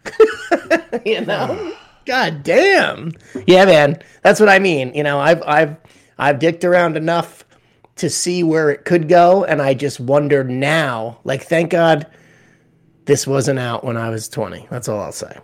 you 1.04 1.22
know? 1.24 1.74
God 2.06 2.42
damn. 2.42 3.12
Yeah, 3.46 3.66
man. 3.66 4.02
That's 4.22 4.40
what 4.40 4.48
I 4.48 4.58
mean. 4.58 4.94
You 4.94 5.02
know, 5.02 5.18
I've 5.18 5.42
I've 5.42 5.76
I've 6.18 6.38
dicked 6.38 6.64
around 6.64 6.96
enough 6.96 7.44
to 7.98 8.10
see 8.10 8.42
where 8.42 8.70
it 8.70 8.84
could 8.84 9.08
go, 9.08 9.44
and 9.44 9.60
I 9.60 9.74
just 9.74 10.00
wonder 10.00 10.44
now. 10.44 11.20
Like, 11.24 11.44
thank 11.44 11.70
God 11.70 12.06
this 13.04 13.26
wasn't 13.26 13.58
out 13.58 13.84
when 13.84 13.96
I 13.96 14.10
was 14.10 14.28
20. 14.28 14.66
That's 14.70 14.88
all 14.88 15.00
I'll 15.00 15.12
say. 15.12 15.38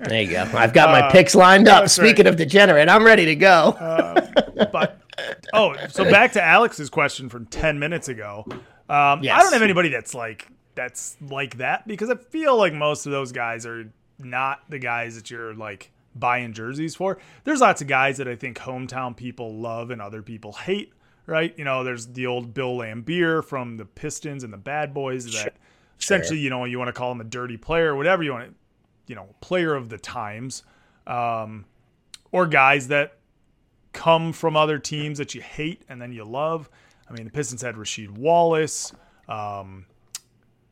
there 0.00 0.22
you 0.22 0.30
go. 0.30 0.50
I've 0.54 0.72
got 0.72 0.90
my 0.90 1.10
picks 1.10 1.34
lined 1.34 1.68
up. 1.68 1.82
that's 1.82 1.98
right. 1.98 2.06
Speaking 2.06 2.26
of 2.26 2.36
degenerate, 2.36 2.88
I'm 2.88 3.04
ready 3.04 3.26
to 3.26 3.36
go. 3.36 3.74
but 4.72 5.00
oh, 5.52 5.74
so 5.88 6.04
back 6.04 6.32
to 6.32 6.42
Alex's 6.42 6.90
question 6.90 7.28
from 7.28 7.46
ten 7.46 7.78
minutes 7.78 8.08
ago. 8.08 8.44
Um, 8.48 8.58
I 8.88 9.40
don't 9.40 9.52
have 9.52 9.62
anybody 9.62 9.88
that's 9.90 10.14
like 10.14 10.48
that's 10.74 11.16
like 11.20 11.58
that 11.58 11.86
because 11.86 12.10
I 12.10 12.16
feel 12.16 12.56
like 12.56 12.72
most 12.72 13.06
of 13.06 13.12
those 13.12 13.30
guys 13.30 13.66
are 13.66 13.92
not 14.18 14.60
the 14.68 14.78
guys 14.78 15.14
that 15.14 15.30
you're 15.30 15.54
like 15.54 15.91
buying 16.14 16.52
jerseys 16.52 16.94
for. 16.94 17.18
There's 17.44 17.60
lots 17.60 17.82
of 17.82 17.88
guys 17.88 18.18
that 18.18 18.28
I 18.28 18.36
think 18.36 18.58
hometown 18.58 19.16
people 19.16 19.54
love 19.54 19.90
and 19.90 20.00
other 20.02 20.22
people 20.22 20.52
hate. 20.52 20.92
Right? 21.24 21.56
You 21.56 21.64
know, 21.64 21.84
there's 21.84 22.08
the 22.08 22.26
old 22.26 22.52
Bill 22.52 22.78
Laimbeer 22.78 23.44
from 23.44 23.76
the 23.76 23.84
Pistons 23.84 24.42
and 24.42 24.52
the 24.52 24.58
Bad 24.58 24.92
Boys 24.92 25.24
that 25.32 25.54
essentially, 26.00 26.40
you 26.40 26.50
know, 26.50 26.64
you 26.64 26.78
want 26.78 26.88
to 26.88 26.92
call 26.92 27.12
him 27.12 27.20
a 27.20 27.24
dirty 27.24 27.56
player, 27.56 27.94
whatever 27.94 28.24
you 28.24 28.32
want 28.32 28.48
to, 28.48 28.54
you 29.06 29.14
know, 29.14 29.28
player 29.40 29.74
of 29.74 29.88
the 29.88 29.98
times, 29.98 30.64
um, 31.06 31.64
or 32.32 32.46
guys 32.48 32.88
that 32.88 33.18
come 33.92 34.32
from 34.32 34.56
other 34.56 34.80
teams 34.80 35.18
that 35.18 35.32
you 35.34 35.40
hate 35.40 35.82
and 35.88 36.02
then 36.02 36.12
you 36.12 36.24
love. 36.24 36.68
I 37.08 37.12
mean, 37.12 37.24
the 37.24 37.30
Pistons 37.30 37.62
had 37.62 37.76
Rasheed 37.76 38.10
Wallace. 38.10 38.92
Um, 39.28 39.86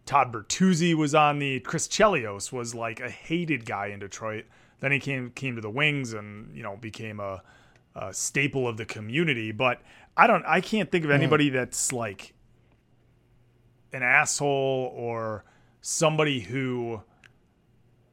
Todd 0.06 0.32
Bertuzzi 0.32 0.94
was 0.94 1.14
on 1.14 1.38
the. 1.38 1.60
Chris 1.60 1.86
Chelios 1.86 2.50
was 2.50 2.74
like 2.74 2.98
a 2.98 3.08
hated 3.08 3.64
guy 3.66 3.86
in 3.86 4.00
Detroit. 4.00 4.46
Then 4.80 4.92
he 4.92 4.98
came 4.98 5.30
came 5.30 5.56
to 5.56 5.60
the 5.60 5.70
Wings 5.70 6.12
and 6.12 6.54
you 6.56 6.62
know 6.62 6.76
became 6.76 7.20
a, 7.20 7.42
a 7.94 8.12
staple 8.12 8.66
of 8.66 8.76
the 8.76 8.84
community. 8.84 9.52
But 9.52 9.80
I 10.16 10.26
don't. 10.26 10.44
I 10.46 10.60
can't 10.60 10.90
think 10.90 11.04
of 11.04 11.10
anybody 11.10 11.50
that's 11.50 11.92
like 11.92 12.34
an 13.92 14.02
asshole 14.02 14.92
or 14.94 15.44
somebody 15.80 16.40
who 16.40 17.02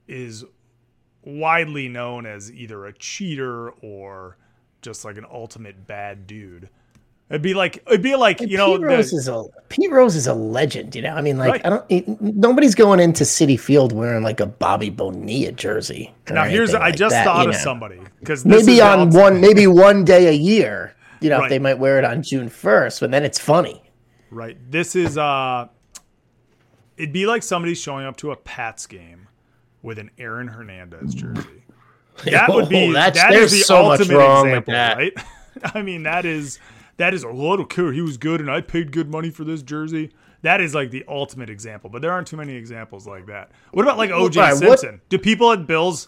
is 0.07 0.45
widely 1.23 1.89
known 1.89 2.25
as 2.25 2.51
either 2.51 2.85
a 2.85 2.93
cheater 2.93 3.69
or 3.81 4.37
just 4.81 5.03
like 5.03 5.17
an 5.17 5.25
ultimate 5.29 5.85
bad 5.85 6.27
dude. 6.27 6.69
It'd 7.29 7.41
be 7.41 7.53
like 7.53 7.83
it'd 7.87 8.01
be 8.01 8.15
like 8.15 8.39
you 8.39 8.55
know 8.57 8.77
Pete 8.77 8.85
Rose 8.85 9.11
the, 9.11 9.17
is 9.17 9.27
a 9.27 9.43
Pete 9.67 9.91
Rose 9.91 10.15
is 10.15 10.27
a 10.27 10.33
legend. 10.33 10.95
You 10.95 11.01
know, 11.01 11.13
I 11.13 11.21
mean, 11.21 11.37
like 11.37 11.51
Right. 11.51 11.65
I 11.65 11.69
don't. 11.69 11.85
It, 11.89 12.21
nobody's 12.21 12.73
going 12.73 12.99
into 13.01 13.25
Citi 13.25 13.59
Field 13.59 13.91
wearing 13.91 14.23
like 14.23 14.39
a 14.39 14.45
Bobby 14.45 14.89
Bonilla 14.89 15.51
jersey. 15.51 16.13
now 16.29 16.45
here's 16.45 16.73
I 16.73 16.79
like 16.79 16.95
just 16.95 17.11
that, 17.11 17.25
thought 17.25 17.47
of 17.47 17.53
know. 17.53 17.59
somebody 17.59 17.99
because 18.19 18.45
Maybe 18.45 18.79
on 18.79 19.09
one, 19.09 19.41
maybe 19.41 19.67
one 19.67 20.05
day 20.05 20.27
a 20.27 20.31
year. 20.31 20.95
You 21.19 21.29
know, 21.29 21.39
Right. 21.39 21.45
if 21.45 21.49
they 21.49 21.59
might 21.59 21.79
wear 21.79 21.97
it 21.97 22.05
on 22.05 22.21
June 22.23 22.47
first, 22.47 22.99
but 23.01 23.11
then 23.11 23.25
it's 23.25 23.39
funny. 23.39 23.81
Right. 24.31 24.55
This 24.71 24.95
is 24.95 25.17
uh 25.17 25.67
it'd 26.95 27.11
be 27.13 27.25
like 27.27 27.43
somebody 27.43 27.75
showing 27.75 28.05
up 28.05 28.15
to 28.17 28.31
a 28.31 28.35
Pats 28.37 28.85
game 28.87 29.27
with 29.81 29.99
an 29.99 30.11
Aaron 30.17 30.47
Hernandez 30.47 31.13
jersey. 31.13 31.41
That 32.25 32.49
would 32.51 32.67
be 32.69 32.87
Oh, 32.89 32.93
that's- 32.93 33.21
that 33.21 33.33
is 33.33 33.51
the 33.51 33.59
so 33.59 33.91
ultimate 33.91 34.15
example, 34.45 34.73
that. 34.73 34.97
right? 34.97 35.13
I 35.75 35.83
mean, 35.83 36.01
that 36.03 36.25
is 36.25 36.57
that 36.97 37.13
is. 37.13 37.23
a 37.23 37.29
little 37.29 37.65
don't. 37.65 37.91
He 37.91 38.01
was 38.01 38.17
good, 38.17 38.41
and 38.41 38.49
I 38.51 38.61
paid 38.61 38.91
good 38.91 39.09
money 39.09 39.29
for 39.29 39.43
this 39.43 39.61
jersey. 39.61 40.11
That 40.43 40.61
is 40.61 40.75
like 40.75 40.91
the 40.91 41.03
ultimate 41.07 41.49
example, 41.49 41.89
but 41.89 42.01
there 42.01 42.11
aren't 42.11 42.27
too 42.27 42.37
many 42.37 42.53
examples 42.55 43.07
like 43.07 43.25
that. 43.27 43.51
What 43.71 43.83
about 43.83 43.97
like 43.97 44.11
OJ 44.11 44.35
Right, 44.37 44.53
what- 44.53 44.79
Simpson? 44.79 45.01
Do 45.09 45.17
people 45.17 45.51
at 45.51 45.65
Bills 45.67 46.07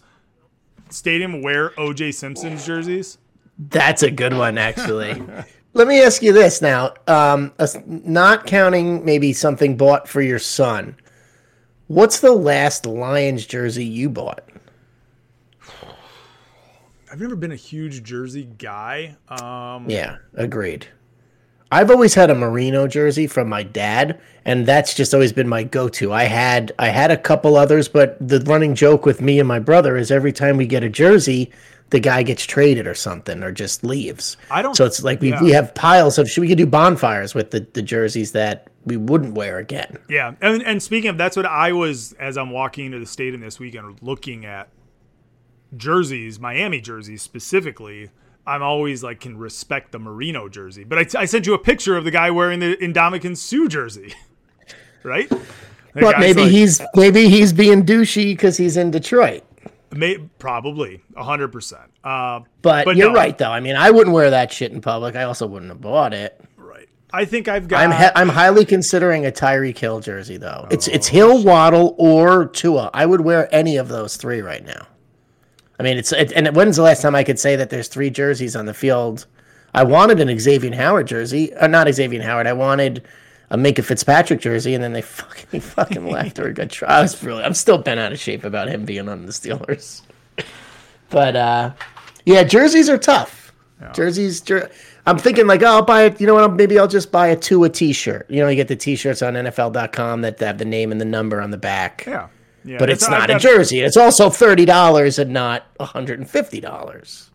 Stadium 0.89 1.41
wear 1.41 1.69
OJ 1.71 2.13
Simpson's 2.13 2.65
jerseys? 2.65 3.17
That's 3.57 4.03
a 4.03 4.11
good 4.11 4.33
one, 4.33 4.57
actually. 4.57 5.21
Let 5.73 5.87
me 5.87 6.01
ask 6.01 6.21
you 6.23 6.33
this 6.33 6.61
now. 6.61 6.93
Um, 7.07 7.53
as- 7.59 7.77
not 7.85 8.45
counting 8.47 9.03
maybe 9.05 9.33
something 9.33 9.77
bought 9.77 10.07
for 10.07 10.21
your 10.21 10.39
son, 10.39 10.95
what's 11.87 12.19
the 12.21 12.31
last 12.33 12.85
Lions 12.85 13.45
jersey 13.45 13.85
you 13.85 14.09
bought? 14.09 14.48
I've 17.11 17.19
never 17.19 17.35
been 17.35 17.51
a 17.51 17.55
huge 17.57 18.03
jersey 18.03 18.45
guy. 18.57 19.15
Um, 19.29 19.89
Yeah, 19.89 20.17
agreed. 20.35 20.87
I've 21.71 21.91
always 21.91 22.15
had 22.15 22.31
a 22.31 22.35
Marino 22.35 22.87
jersey 22.87 23.27
from 23.27 23.47
my 23.47 23.61
dad, 23.61 24.19
and 24.43 24.65
that's 24.65 24.95
just 24.95 25.13
always 25.13 25.31
been 25.31 25.47
my 25.47 25.63
go-to. 25.63 26.11
I 26.11 26.23
had 26.23 26.71
I 26.79 26.89
had 26.89 27.11
a 27.11 27.17
couple 27.17 27.55
others, 27.55 27.87
but 27.87 28.17
the 28.19 28.39
running 28.41 28.73
joke 28.73 29.05
with 29.05 29.21
me 29.21 29.37
and 29.39 29.47
my 29.47 29.59
brother 29.59 29.95
is 29.95 30.09
every 30.11 30.31
time 30.33 30.57
we 30.57 30.65
get 30.65 30.83
a 30.83 30.89
jersey, 30.89 31.51
the 31.91 31.99
guy 31.99 32.23
gets 32.23 32.43
traded 32.45 32.87
or 32.87 32.95
something, 32.95 33.43
or 33.43 33.51
just 33.51 33.83
leaves. 33.83 34.35
I 34.49 34.61
don't- 34.63 34.75
So 34.75 34.85
it's 34.85 35.03
like 35.03 35.21
we, 35.21 35.29
yeah. 35.29 35.43
we 35.43 35.51
have 35.51 35.73
piles 35.75 36.17
of. 36.17 36.27
We 36.37 36.47
could 36.47 36.57
do 36.57 36.65
bonfires 36.65 37.35
with 37.35 37.51
the, 37.51 37.67
the 37.73 37.83
jerseys 37.83 38.31
that 38.31 38.67
we 38.85 38.97
wouldn't 38.97 39.35
wear 39.35 39.59
again. 39.59 39.97
Yeah, 40.09 40.33
and, 40.41 40.63
and 40.63 40.81
speaking 40.81 41.11
of, 41.11 41.17
that's 41.19 41.35
what 41.37 41.45
I 41.45 41.71
was 41.71 42.13
as 42.13 42.35
I'm 42.37 42.49
walking 42.49 42.87
into 42.87 42.97
the 42.99 43.05
stadium 43.05 43.41
this 43.41 43.59
weekend, 43.59 43.99
looking 44.01 44.43
at 44.45 44.69
jerseys, 45.75 46.39
Miami 46.39 46.81
jerseys 46.81 47.21
specifically. 47.21 48.09
I'm 48.47 48.63
always 48.63 49.03
like 49.03 49.19
can 49.19 49.37
respect 49.37 49.91
the 49.91 49.99
Marino 49.99 50.49
jersey, 50.49 50.83
but 50.83 50.97
I, 51.15 51.21
I 51.21 51.25
sent 51.25 51.45
you 51.45 51.53
a 51.53 51.59
picture 51.59 51.95
of 51.97 52.03
the 52.03 52.11
guy 52.11 52.31
wearing 52.31 52.59
the 52.59 52.75
Ndamukong 52.77 53.37
Suh 53.37 53.67
jersey, 53.67 54.13
right? 55.03 55.29
But 55.93 56.19
maybe 56.19 56.43
like- 56.43 56.51
he's 56.51 56.81
maybe 56.95 57.29
he's 57.29 57.53
being 57.53 57.85
douchey 57.85 58.31
because 58.33 58.57
he's 58.57 58.77
in 58.77 58.91
Detroit. 58.91 59.43
may, 59.91 60.17
probably 60.39 61.01
hundred 61.15 61.49
percent. 61.49 61.91
Uh, 62.03 62.41
But, 62.61 62.85
But 62.85 62.95
you're 62.95 63.09
no. 63.09 63.15
right, 63.15 63.37
though. 63.37 63.51
I 63.51 63.59
mean, 63.59 63.75
I 63.75 63.91
wouldn't 63.91 64.13
wear 64.13 64.29
that 64.31 64.51
shit 64.51 64.71
in 64.71 64.81
public. 64.81 65.15
I 65.15 65.23
also 65.23 65.45
wouldn't 65.47 65.69
have 65.71 65.81
bought 65.81 66.13
it. 66.13 66.39
right. 66.57 66.87
I 67.11 67.25
think 67.25 67.47
I've 67.47 67.67
got. 67.67 67.81
I'm 67.81 67.91
he- 67.91 68.11
I'm 68.15 68.29
highly 68.29 68.65
considering 68.65 69.25
a 69.25 69.31
Tyreek 69.31 69.77
Hill 69.77 69.99
jersey 69.99 70.37
though. 70.37 70.67
It's 70.71 70.87
it's 70.87 71.09
Oh, 71.09 71.13
Hill, 71.13 71.43
Waddle, 71.43 71.95
or 71.99 72.45
Tua. 72.47 72.89
I 72.93 73.05
would 73.05 73.21
wear 73.21 73.53
any 73.53 73.77
of 73.77 73.89
those 73.89 74.15
three 74.15 74.41
right 74.41 74.65
now. 74.65 74.87
I 75.79 75.83
mean, 75.83 75.97
it's 75.97 76.11
it, 76.11 76.31
and 76.33 76.53
when's 76.55 76.75
the 76.75 76.83
last 76.83 77.01
time 77.01 77.15
I 77.15 77.23
could 77.23 77.39
say 77.39 77.55
that 77.55 77.69
there's 77.69 77.87
three 77.87 78.09
jerseys 78.09 78.55
on 78.55 78.65
the 78.65 78.73
field? 78.73 79.25
I 79.73 79.83
wanted 79.83 80.19
an 80.19 80.37
Xavier 80.39 80.75
Howard 80.75 81.07
jersey, 81.07 81.53
uh, 81.53 81.67
not 81.67 81.91
Xavier 81.93 82.21
Howard. 82.21 82.47
I 82.47 82.53
wanted 82.53 83.03
a 83.51 83.57
Minkah 83.57 83.83
Fitzpatrick 83.83 84.41
jersey, 84.41 84.73
and 84.73 84.83
then 84.83 84.93
they 84.93 85.01
fucking 85.03 85.61
fucking 85.61 86.07
left 86.07 86.39
or 86.39 86.51
got 86.51 86.69
tried. 86.69 86.91
I 86.91 87.01
was 87.01 87.23
really, 87.23 87.43
I'm 87.43 87.53
still 87.53 87.77
bent 87.77 87.99
out 87.99 88.11
of 88.11 88.19
shape 88.19 88.43
about 88.43 88.67
him 88.67 88.85
being 88.85 89.07
on 89.07 89.25
the 89.25 89.31
Steelers. 89.31 90.01
But 91.09 91.35
uh, 91.35 91.71
yeah, 92.25 92.43
jerseys 92.43 92.87
are 92.87 92.97
tough. 92.99 93.51
Jerseys. 93.93 94.41
Jer- 94.41 94.69
I'm 95.07 95.17
thinking 95.17 95.47
like, 95.47 95.63
oh, 95.63 95.67
I'll 95.67 95.81
buy 95.81 96.03
it. 96.03 96.21
You 96.21 96.27
know 96.27 96.35
what? 96.35 96.53
Maybe 96.53 96.77
I'll 96.77 96.87
just 96.87 97.11
buy 97.11 97.27
a 97.27 97.35
Tua 97.35 97.69
T-shirt. 97.69 98.29
You 98.29 98.41
know, 98.43 98.49
you 98.49 98.55
get 98.55 98.67
the 98.67 98.75
T-shirts 98.75 99.21
on 99.21 99.33
NFL.com 99.33 100.21
that 100.21 100.39
have 100.39 100.57
the 100.57 100.65
name 100.65 100.91
and 100.91 101.01
the 101.01 101.05
number 101.05 101.41
on 101.41 101.49
the 101.51 101.57
back. 101.57 102.03
yeah, 102.05 102.27
yeah. 102.63 102.77
But 102.77 102.89
it's 102.89 103.03
I've 103.05 103.11
not 103.11 103.29
a 103.29 103.33
got- 103.33 103.41
jersey. 103.41 103.79
It's 103.81 103.97
also 103.97 104.29
thirty 104.29 104.65
dollars 104.65 105.19
and 105.19 105.31
not 105.31 105.65
hundred 105.79 106.19
and 106.19 106.29
fifty 106.29 106.59
dollars. 106.59 107.31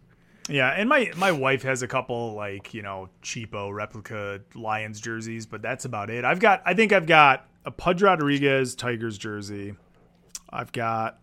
Yeah, 0.48 0.68
and 0.70 0.88
my 0.88 1.10
my 1.16 1.32
wife 1.32 1.62
has 1.62 1.82
a 1.82 1.88
couple 1.88 2.34
like 2.34 2.74
you 2.74 2.82
know 2.82 3.08
cheapo 3.22 3.72
replica 3.74 4.40
Lions 4.54 5.00
jerseys, 5.00 5.46
but 5.46 5.62
that's 5.62 5.84
about 5.86 6.10
it. 6.10 6.24
I've 6.24 6.40
got 6.40 6.62
I 6.66 6.74
think 6.74 6.92
I've 6.92 7.06
got 7.06 7.46
a 7.64 7.70
Pudge 7.70 8.02
Rodriguez 8.02 8.74
Tigers 8.74 9.16
jersey. 9.16 9.74
I've 10.50 10.70
got 10.72 11.18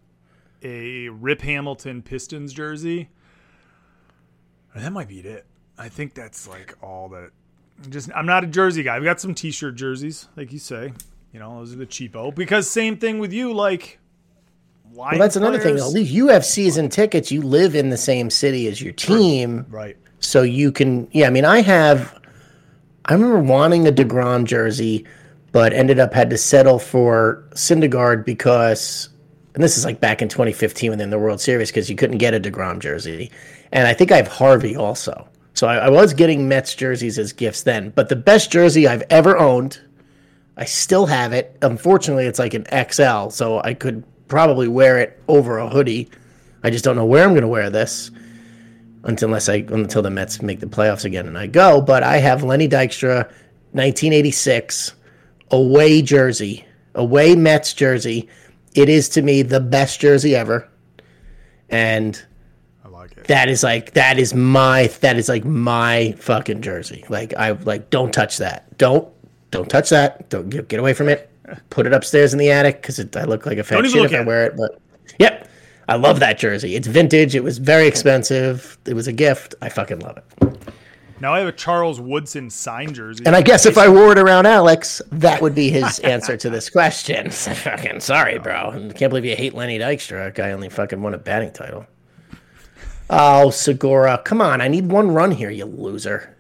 a 0.64 1.10
Rip 1.10 1.42
Hamilton 1.42 2.02
Pistons 2.02 2.52
jersey. 2.54 3.10
And 4.74 4.84
that 4.84 4.92
might 4.92 5.08
be 5.08 5.20
it. 5.20 5.46
I 5.78 5.90
think 5.90 6.14
that's 6.14 6.48
like 6.48 6.76
all 6.82 7.10
that. 7.10 7.32
Just 7.90 8.10
I'm 8.16 8.26
not 8.26 8.44
a 8.44 8.48
jersey 8.48 8.84
guy. 8.84 8.96
I've 8.96 9.04
got 9.04 9.20
some 9.20 9.34
T-shirt 9.36 9.76
jerseys, 9.76 10.28
like 10.36 10.52
you 10.52 10.60
say. 10.60 10.94
You 11.32 11.40
know, 11.40 11.60
those 11.60 11.74
are 11.74 11.78
the 11.78 11.86
cheapo. 11.86 12.34
Because 12.34 12.70
same 12.70 12.98
thing 12.98 13.20
with 13.20 13.34
you, 13.34 13.54
like. 13.54 14.00
Well, 14.94 15.18
that's 15.18 15.38
another 15.38 15.58
thing. 15.58 15.78
At 15.78 15.88
least 15.88 16.12
you 16.12 16.28
have 16.28 16.46
season 16.46 16.90
tickets. 16.90 17.32
You 17.32 17.42
live 17.42 17.76
in 17.76 17.90
the 17.90 17.98
same 17.98 18.30
city 18.30 18.68
as 18.68 18.82
your 18.82 18.92
team. 18.92 19.66
Right. 19.70 19.96
So 20.20 20.42
you 20.42 20.72
can, 20.72 21.08
yeah. 21.12 21.28
I 21.28 21.30
mean, 21.30 21.46
I 21.46 21.62
have. 21.62 22.20
I 23.06 23.14
remember 23.14 23.40
wanting 23.40 23.88
a 23.88 23.92
Degrom 23.92 24.44
jersey, 24.44 25.06
but 25.52 25.74
ended 25.74 26.00
up 26.00 26.14
had 26.14 26.30
to 26.30 26.38
settle 26.38 26.80
for 26.80 27.44
Syndergaard 27.52 28.26
because, 28.26 29.10
and 29.56 29.64
this 29.64 29.78
is 29.78 29.86
like 29.86 30.00
back 30.00 30.22
in 30.22 30.30
2015 30.30 30.92
within 30.92 31.10
the 31.10 31.20
World 31.20 31.42
Series 31.42 31.70
because 31.70 31.90
you 31.90 31.96
couldn't 31.96 32.20
get 32.20 32.34
a 32.34 32.40
Degrom 32.40 32.80
jersey, 32.80 33.32
and 33.72 33.88
I 33.88 33.94
think 33.94 34.12
I 34.12 34.18
have 34.18 34.28
Harvey 34.28 34.76
also. 34.76 35.28
So 35.54 35.68
I, 35.68 35.78
I 35.78 35.90
was 35.90 36.14
getting 36.14 36.48
Mets 36.48 36.76
jerseys 36.76 37.20
as 37.20 37.34
gifts 37.34 37.64
then, 37.64 37.90
but 37.96 38.10
the 38.10 38.16
best 38.16 38.52
jersey 38.52 38.88
I've 38.88 39.04
ever 39.10 39.38
owned, 39.38 39.80
I 40.62 40.66
still 40.66 41.08
have 41.08 41.34
it. 41.34 41.58
Unfortunately, 41.64 42.28
it's 42.28 42.38
like 42.38 42.54
an 42.54 42.68
XL, 42.68 43.30
so 43.30 43.60
I 43.64 43.74
could 43.74 44.04
probably 44.28 44.68
wear 44.68 45.00
it 45.00 45.20
over 45.28 45.58
a 45.58 45.68
hoodie. 45.68 46.08
I 46.64 46.70
just 46.70 46.86
don't 46.86 46.96
know 46.96 47.04
where 47.04 47.24
I'm 47.24 47.32
going 47.32 47.42
to 47.42 47.48
wear 47.48 47.72
this 47.72 48.12
until 49.04 49.30
unless 49.30 49.50
I 49.50 49.66
until 49.70 50.04
the 50.04 50.12
Mets 50.12 50.40
make 50.44 50.60
the 50.60 50.68
playoffs 50.68 51.04
again 51.04 51.26
and 51.26 51.36
I 51.36 51.48
go. 51.48 51.82
But 51.82 52.04
I 52.04 52.18
have 52.18 52.44
Lenny 52.44 52.70
Dykstra, 52.70 53.24
1986 53.72 54.94
away 55.50 56.04
jersey, 56.04 56.64
away 56.94 57.36
Mets 57.36 57.74
jersey. 57.74 58.30
It 58.76 58.88
is 58.88 59.10
to 59.10 59.24
me 59.24 59.42
the 59.42 59.60
best 59.60 60.00
jersey 60.00 60.36
ever, 60.36 60.70
and 61.70 62.24
I 62.86 62.90
like 62.90 63.18
it. 63.18 63.26
that 63.26 63.50
is 63.50 63.64
like 63.64 63.94
that 63.94 64.20
is 64.20 64.36
my 64.36 64.86
that 65.00 65.18
is 65.18 65.28
like 65.28 65.44
my 65.44 66.12
fucking 66.20 66.62
jersey. 66.62 67.04
Like 67.10 67.34
I 67.36 67.50
like 67.50 67.90
don't 67.90 68.14
touch 68.14 68.38
that. 68.38 68.78
Don't 68.78 69.12
don't 69.52 69.70
touch 69.70 69.90
that. 69.90 70.30
Don't 70.30 70.50
get, 70.50 70.68
get 70.68 70.80
away 70.80 70.94
from 70.94 71.10
it. 71.10 71.30
Put 71.70 71.86
it 71.86 71.94
upstairs 71.94 72.34
in 72.34 72.40
the 72.40 72.52
attic 72.52 72.82
because 72.82 73.00
I 73.16 73.26
look 73.26 73.46
like 73.46 73.58
a 73.58 73.64
fat 73.64 73.86
shit 73.86 74.06
if 74.06 74.14
I 74.14 74.22
wear 74.22 74.46
it. 74.46 74.56
But 74.56 74.82
yep, 75.20 75.50
I 75.90 75.96
love 75.96 76.20
that 76.22 76.40
jersey. 76.40 76.76
It's 76.76 76.88
vintage. 76.88 77.36
It 77.36 77.44
was 77.44 77.58
very 77.58 77.88
expensive. 77.88 78.78
It 78.86 78.94
was 78.94 79.08
a 79.08 79.14
gift. 79.14 79.56
I 79.62 79.70
fucking 79.70 80.00
love 80.00 80.18
it. 80.18 80.74
Now 81.20 81.34
I 81.36 81.40
have 81.40 81.50
a 81.50 81.52
Charles 81.52 82.00
Woodson 82.00 82.50
signed 82.50 82.96
jersey. 82.96 83.24
And 83.28 83.36
I 83.36 83.44
guess 83.44 83.68
if 83.68 83.78
I 83.78 83.88
wore 83.88 84.12
it 84.12 84.18
around 84.18 84.48
Alex, 84.48 85.04
that 85.12 85.40
would 85.42 85.54
be 85.54 85.70
his 85.70 86.00
answer 86.04 86.36
to 86.36 86.50
this 86.50 86.70
question. 86.70 87.30
fucking 87.32 88.00
sorry, 88.00 88.40
bro. 88.40 88.72
I 88.72 88.94
can't 88.94 89.12
believe 89.12 89.26
you 89.26 89.36
hate 89.36 89.54
Lenny 89.54 89.78
Dykstra. 89.78 90.34
Guy 90.34 90.52
only 90.52 90.70
fucking 90.70 91.00
won 91.00 91.14
a 91.14 91.20
batting 91.20 91.52
title. 91.52 91.86
Oh, 93.10 93.50
Segura, 93.50 94.20
come 94.24 94.42
on! 94.42 94.62
I 94.62 94.70
need 94.70 94.90
one 94.90 95.12
run 95.12 95.32
here, 95.32 95.50
you 95.50 95.66
loser. 95.66 96.36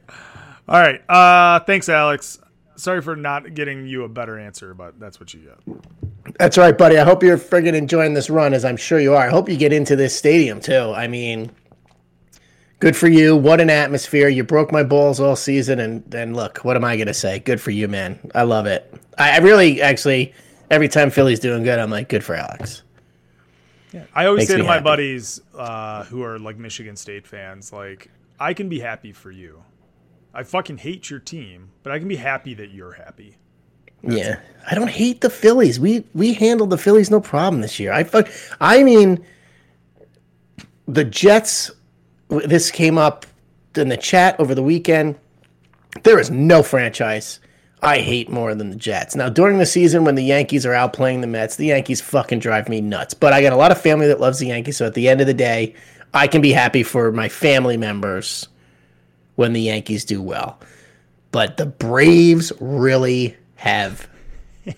All 0.67 0.79
right. 0.79 1.01
Uh, 1.09 1.59
thanks, 1.59 1.89
Alex. 1.89 2.39
Sorry 2.81 2.99
for 2.99 3.15
not 3.15 3.53
getting 3.53 3.85
you 3.85 4.05
a 4.05 4.09
better 4.09 4.39
answer, 4.39 4.73
but 4.73 4.99
that's 4.99 5.19
what 5.19 5.35
you 5.35 5.41
got. 5.41 6.35
That's 6.39 6.57
right, 6.57 6.75
buddy. 6.75 6.97
I 6.97 7.03
hope 7.03 7.21
you're 7.21 7.37
friggin' 7.37 7.75
enjoying 7.75 8.15
this 8.15 8.27
run, 8.27 8.55
as 8.55 8.65
I'm 8.65 8.75
sure 8.75 8.99
you 8.99 9.13
are. 9.13 9.27
I 9.27 9.29
hope 9.29 9.47
you 9.47 9.55
get 9.55 9.71
into 9.71 9.95
this 9.95 10.15
stadium 10.15 10.59
too. 10.59 10.91
I 10.95 11.07
mean, 11.07 11.51
good 12.79 12.97
for 12.97 13.07
you. 13.07 13.35
What 13.35 13.61
an 13.61 13.69
atmosphere! 13.69 14.29
You 14.29 14.43
broke 14.43 14.71
my 14.71 14.81
balls 14.81 15.19
all 15.19 15.35
season, 15.35 15.79
and 15.79 16.15
and 16.15 16.35
look, 16.35 16.57
what 16.65 16.75
am 16.75 16.83
I 16.83 16.97
gonna 16.97 17.13
say? 17.13 17.37
Good 17.37 17.61
for 17.61 17.69
you, 17.69 17.87
man. 17.87 18.19
I 18.33 18.41
love 18.43 18.65
it. 18.65 18.91
I, 19.15 19.35
I 19.35 19.37
really, 19.37 19.79
actually, 19.79 20.33
every 20.71 20.87
time 20.87 21.11
Philly's 21.11 21.39
doing 21.39 21.61
good, 21.61 21.77
I'm 21.77 21.91
like, 21.91 22.09
good 22.09 22.23
for 22.23 22.33
Alex. 22.33 22.81
Yeah. 23.93 24.05
I 24.15 24.25
always 24.25 24.41
Makes 24.41 24.51
say 24.53 24.57
to 24.57 24.63
my 24.63 24.73
happy. 24.73 24.83
buddies 24.85 25.39
uh, 25.55 26.05
who 26.05 26.23
are 26.23 26.39
like 26.39 26.57
Michigan 26.57 26.95
State 26.95 27.27
fans, 27.27 27.71
like, 27.71 28.09
I 28.39 28.55
can 28.55 28.69
be 28.69 28.79
happy 28.79 29.11
for 29.11 29.29
you. 29.29 29.63
I 30.33 30.43
fucking 30.43 30.77
hate 30.77 31.09
your 31.09 31.19
team, 31.19 31.71
but 31.83 31.91
I 31.91 31.99
can 31.99 32.07
be 32.07 32.15
happy 32.15 32.53
that 32.53 32.71
you're 32.71 32.93
happy. 32.93 33.37
Yeah, 34.03 34.39
I 34.69 34.75
don't 34.75 34.89
hate 34.89 35.21
the 35.21 35.29
Phillies. 35.29 35.79
We 35.79 36.05
we 36.13 36.33
handled 36.33 36.69
the 36.69 36.77
Phillies 36.77 37.11
no 37.11 37.19
problem 37.19 37.61
this 37.61 37.79
year. 37.79 37.91
I 37.91 38.03
fuck. 38.03 38.29
I 38.59 38.83
mean, 38.83 39.23
the 40.87 41.03
Jets. 41.03 41.71
This 42.29 42.71
came 42.71 42.97
up 42.97 43.25
in 43.75 43.89
the 43.89 43.97
chat 43.97 44.39
over 44.39 44.55
the 44.55 44.63
weekend. 44.63 45.17
There 46.03 46.17
is 46.17 46.31
no 46.31 46.63
franchise 46.63 47.41
I 47.83 47.97
hate 47.97 48.29
more 48.29 48.53
than 48.53 48.69
the 48.69 48.75
Jets. 48.75 49.15
Now, 49.15 49.27
during 49.27 49.57
the 49.57 49.65
season 49.65 50.05
when 50.05 50.15
the 50.15 50.23
Yankees 50.23 50.65
are 50.65 50.73
out 50.73 50.93
playing 50.93 51.21
the 51.21 51.27
Mets, 51.27 51.55
the 51.55 51.67
Yankees 51.67 51.99
fucking 51.99 52.39
drive 52.39 52.69
me 52.69 52.79
nuts. 52.79 53.13
But 53.13 53.33
I 53.33 53.41
got 53.41 53.53
a 53.53 53.57
lot 53.57 53.71
of 53.71 53.81
family 53.81 54.07
that 54.07 54.19
loves 54.19 54.39
the 54.39 54.47
Yankees, 54.47 54.77
so 54.77 54.85
at 54.85 54.93
the 54.93 55.09
end 55.09 55.19
of 55.19 55.27
the 55.27 55.33
day, 55.33 55.75
I 56.13 56.27
can 56.27 56.41
be 56.41 56.51
happy 56.51 56.83
for 56.83 57.11
my 57.11 57.27
family 57.27 57.77
members 57.77 58.47
when 59.35 59.53
the 59.53 59.61
Yankees 59.61 60.05
do 60.05 60.21
well. 60.21 60.59
But 61.31 61.57
the 61.57 61.65
Braves 61.65 62.51
really 62.59 63.37
have 63.55 64.07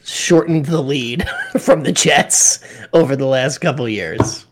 shortened 0.03 0.65
the 0.67 0.81
lead 0.81 1.27
from 1.59 1.83
the 1.83 1.91
Jets 1.91 2.59
over 2.93 3.15
the 3.15 3.25
last 3.25 3.57
couple 3.59 3.87
years. 3.89 4.45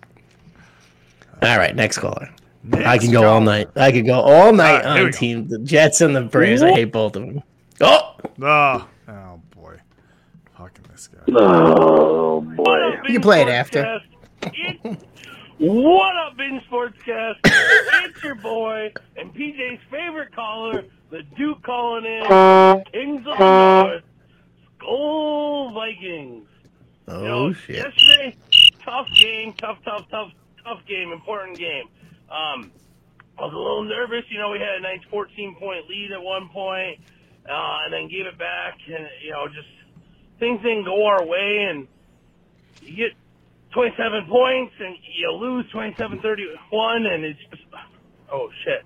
All 1.42 1.58
right, 1.58 1.76
next 1.76 1.98
caller. 2.00 2.30
I 2.74 2.98
can 3.00 3.12
go 3.12 3.28
all 3.28 3.42
night. 3.42 3.70
I 3.76 3.92
could 3.92 4.06
go 4.06 4.20
all 4.22 4.54
night 4.54 4.84
right, 4.84 4.86
here 4.86 4.94
we 4.94 5.00
on 5.06 5.12
go. 5.12 5.18
team 5.18 5.48
the 5.48 5.60
Jets 5.60 6.02
and 6.02 6.16
the 6.16 6.22
Braves. 6.22 6.62
I 6.62 6.72
hate 6.72 6.92
both 6.92 7.16
of 7.16 7.24
them. 7.26 7.44
Oh, 7.82 8.16
Oh, 8.44 8.88
oh 9.08 9.42
boy. 9.56 9.78
Fucking 10.58 10.86
this 10.92 11.08
guy. 11.08 11.22
Oh 11.36 12.42
boy. 12.42 12.92
you 13.08 13.14
can 13.14 13.22
play 13.22 13.42
it 13.42 13.48
after. 13.50 14.00
What 15.62 16.18
up, 16.18 16.38
Binge 16.38 16.64
Sportscast? 16.72 17.36
it's 17.46 18.24
your 18.24 18.34
boy 18.34 18.92
and 19.16 19.32
PJ's 19.32 19.80
favorite 19.92 20.34
caller, 20.34 20.86
the 21.12 21.22
Duke 21.38 21.62
calling 21.62 22.04
in, 22.04 22.84
Kings 22.92 23.28
of 23.28 23.38
the 23.38 23.84
North, 23.84 24.04
Skol 24.80 25.72
Vikings. 25.72 26.48
You 27.08 27.14
know, 27.14 27.46
Oh 27.46 27.54
shit. 27.54 27.76
Yesterday, 27.76 28.36
tough 28.84 29.06
game, 29.20 29.54
tough, 29.54 29.78
tough, 29.86 30.10
tough, 30.10 30.32
tough 30.64 30.80
game, 30.88 31.12
important 31.12 31.60
game. 31.60 31.86
Um, 32.32 32.72
I 33.38 33.44
was 33.44 33.54
a 33.54 33.58
little 33.58 33.84
nervous. 33.84 34.26
You 34.32 34.40
know, 34.40 34.50
we 34.50 34.58
had 34.58 34.78
a 34.80 34.82
nice 34.82 35.02
14 35.12 35.58
point 35.60 35.88
lead 35.88 36.12
at 36.12 36.24
one 36.24 36.50
point, 36.50 37.02
uh, 37.48 37.78
and 37.86 37.94
then 37.94 38.08
gave 38.08 38.26
it 38.26 38.40
back, 38.40 38.80
and 38.88 39.08
you 39.24 39.30
know, 39.30 39.48
just 39.48 39.70
things 40.40 40.60
didn't 40.64 40.86
go 40.86 41.06
our 41.06 41.24
way, 41.24 41.68
and 41.70 41.88
you 42.82 42.96
get 42.96 43.12
27 43.74 44.26
points, 44.30 44.74
and 44.80 44.96
you 45.18 45.32
lose 45.32 45.66
27-31, 45.74 47.14
and 47.14 47.24
it's 47.24 47.40
just, 47.50 47.64
oh 48.32 48.50
shit. 48.64 48.84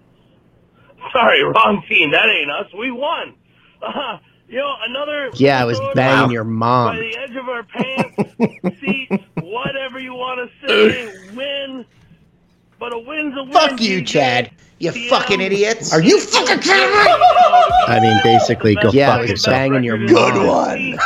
Sorry, 1.12 1.44
wrong 1.44 1.84
team. 1.90 2.12
That 2.12 2.28
ain't 2.30 2.52
us. 2.52 2.74
We 2.78 2.92
won. 2.92 3.36
Uh, 3.82 4.18
you 4.48 4.58
know, 4.58 4.74
another. 4.88 5.30
Yeah, 5.36 5.62
I 5.62 5.66
was 5.66 5.80
banging 5.94 6.32
your 6.32 6.44
mom. 6.44 6.96
By 6.96 7.00
the 7.00 7.18
edge 7.18 7.36
of 7.36 7.48
our 7.50 7.64
pants, 7.64 8.80
seats, 8.82 9.24
whatever 9.42 10.00
you 10.00 10.14
want 10.14 10.50
to 10.50 10.68
say, 10.68 11.36
win. 11.36 11.86
But 12.80 12.94
a 12.94 13.00
win's 13.00 13.36
a 13.38 13.44
win. 13.44 13.54
Fuck 13.54 13.82
you, 13.82 14.02
DJ. 14.02 14.08
Chad. 14.08 14.52
You 14.78 14.92
TM. 14.92 15.10
fucking 15.10 15.40
idiots. 15.42 15.94
Are 15.94 16.02
you 16.02 16.20
fucking 16.20 16.60
kidding 16.60 16.90
me? 16.90 16.98
I 17.88 18.00
mean, 18.02 18.18
basically, 18.24 18.76
go 18.76 18.90
Yeah, 18.92 19.08
fuck 19.12 19.18
I 19.18 19.22
was 19.22 19.30
yourself. 19.32 19.54
banging 19.54 19.84
your 19.86 19.98
Good 20.06 20.46
one. 20.46 20.98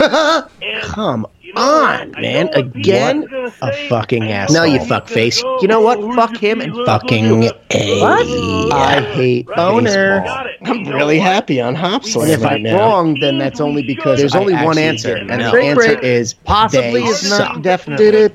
And 0.64 0.84
Come 0.84 1.28
you 1.50 1.54
know 1.56 1.62
on, 1.62 2.10
what? 2.10 2.18
I 2.18 2.22
man. 2.22 2.45
know 2.45 2.52
what 2.52 2.66
Again? 2.76 3.22
people 3.22 3.38
are 3.38 3.50
gonna 3.50 3.54
A 3.62 3.74
say. 3.74 3.89
fucking 3.89 4.24
I 4.24 4.28
know 4.28 4.34
asshole. 4.34 4.56
No, 4.58 4.64
you 4.64 4.80
he's 4.80 4.88
fuck 4.88 5.04
gonna 5.08 5.14
face. 5.16 5.41
go, 5.41 5.62
You 5.62 5.68
know 5.68 5.82
what? 5.82 5.97
"Oh, 6.00 6.14
Fuck 6.16 6.30
who's 6.32 6.39
him 6.39 6.60
the 6.60 6.66
and 6.66 6.74
key? 6.74 6.86
fucking 6.86 7.41
Look, 7.41 7.58
A. 7.72 8.00
look, 8.00 8.28
look, 8.28 8.74
I 8.74 9.00
look, 9.00 9.08
hate 9.10 9.47
right? 9.50 9.56
Boner. 9.58 10.22
Got 10.24 10.45
it. 10.47 10.56
I'm 10.64 10.76
You 10.80 10.84
know 10.86 10.95
really 10.95 11.18
what? 11.20 11.28
happy 11.28 11.62
on 11.62 11.76
Hopsler 11.76 12.24
And 12.24 12.32
if 12.32 12.41
right 12.41 12.54
I'm 12.54 12.64
now. 12.64 12.78
wrong, 12.78 13.20
then 13.20 13.38
that's 13.38 13.60
only 13.62 13.82
because 13.84 14.20
There's 14.20 14.36
I 14.36 14.39
only 14.39 14.54
one 14.54 14.78
actually 14.78 14.84
answer, 14.84 15.14
didn't 15.16 15.32
and 15.32 15.41
know. 15.41 15.52
the 15.52 15.62
answer 15.62 15.76
Break- 15.95 16.04
is 16.04 16.34
possibly 16.34 17.02
they 17.02 17.08
is 17.08 17.30
not 17.30 17.38
suck. 17.56 17.62
definitely. 17.62 18.08
Um, 18.08 18.32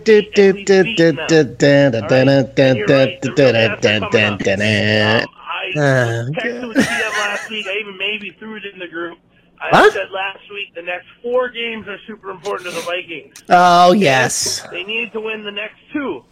I 5.47 5.71
Uh, 5.77 6.27
texted 6.31 6.69
with 6.69 6.77
TM 6.77 7.11
last 7.13 7.51
week. 7.51 7.67
I 7.67 7.79
even 7.81 7.97
maybe 7.97 8.31
threw 8.39 8.57
it 8.57 8.65
in 8.73 8.79
the 8.79 8.87
group. 8.89 9.19
I 9.65 9.71
What? 9.73 9.93
said 9.93 10.11
last 10.11 10.41
week 10.53 10.75
the 10.75 10.83
next 10.83 11.07
four 11.23 11.49
games 11.49 11.87
are 11.89 11.99
super 12.07 12.31
important 12.31 12.69
to 12.71 12.75
the 12.75 12.83
Vikings. 12.83 13.43
Oh 13.49 13.93
yes. 13.93 14.61
They 14.71 14.85
need 14.85 15.13
to 15.13 15.21
win 15.21 15.45
the 15.45 15.51
next 15.53 15.77
two. 15.93 16.25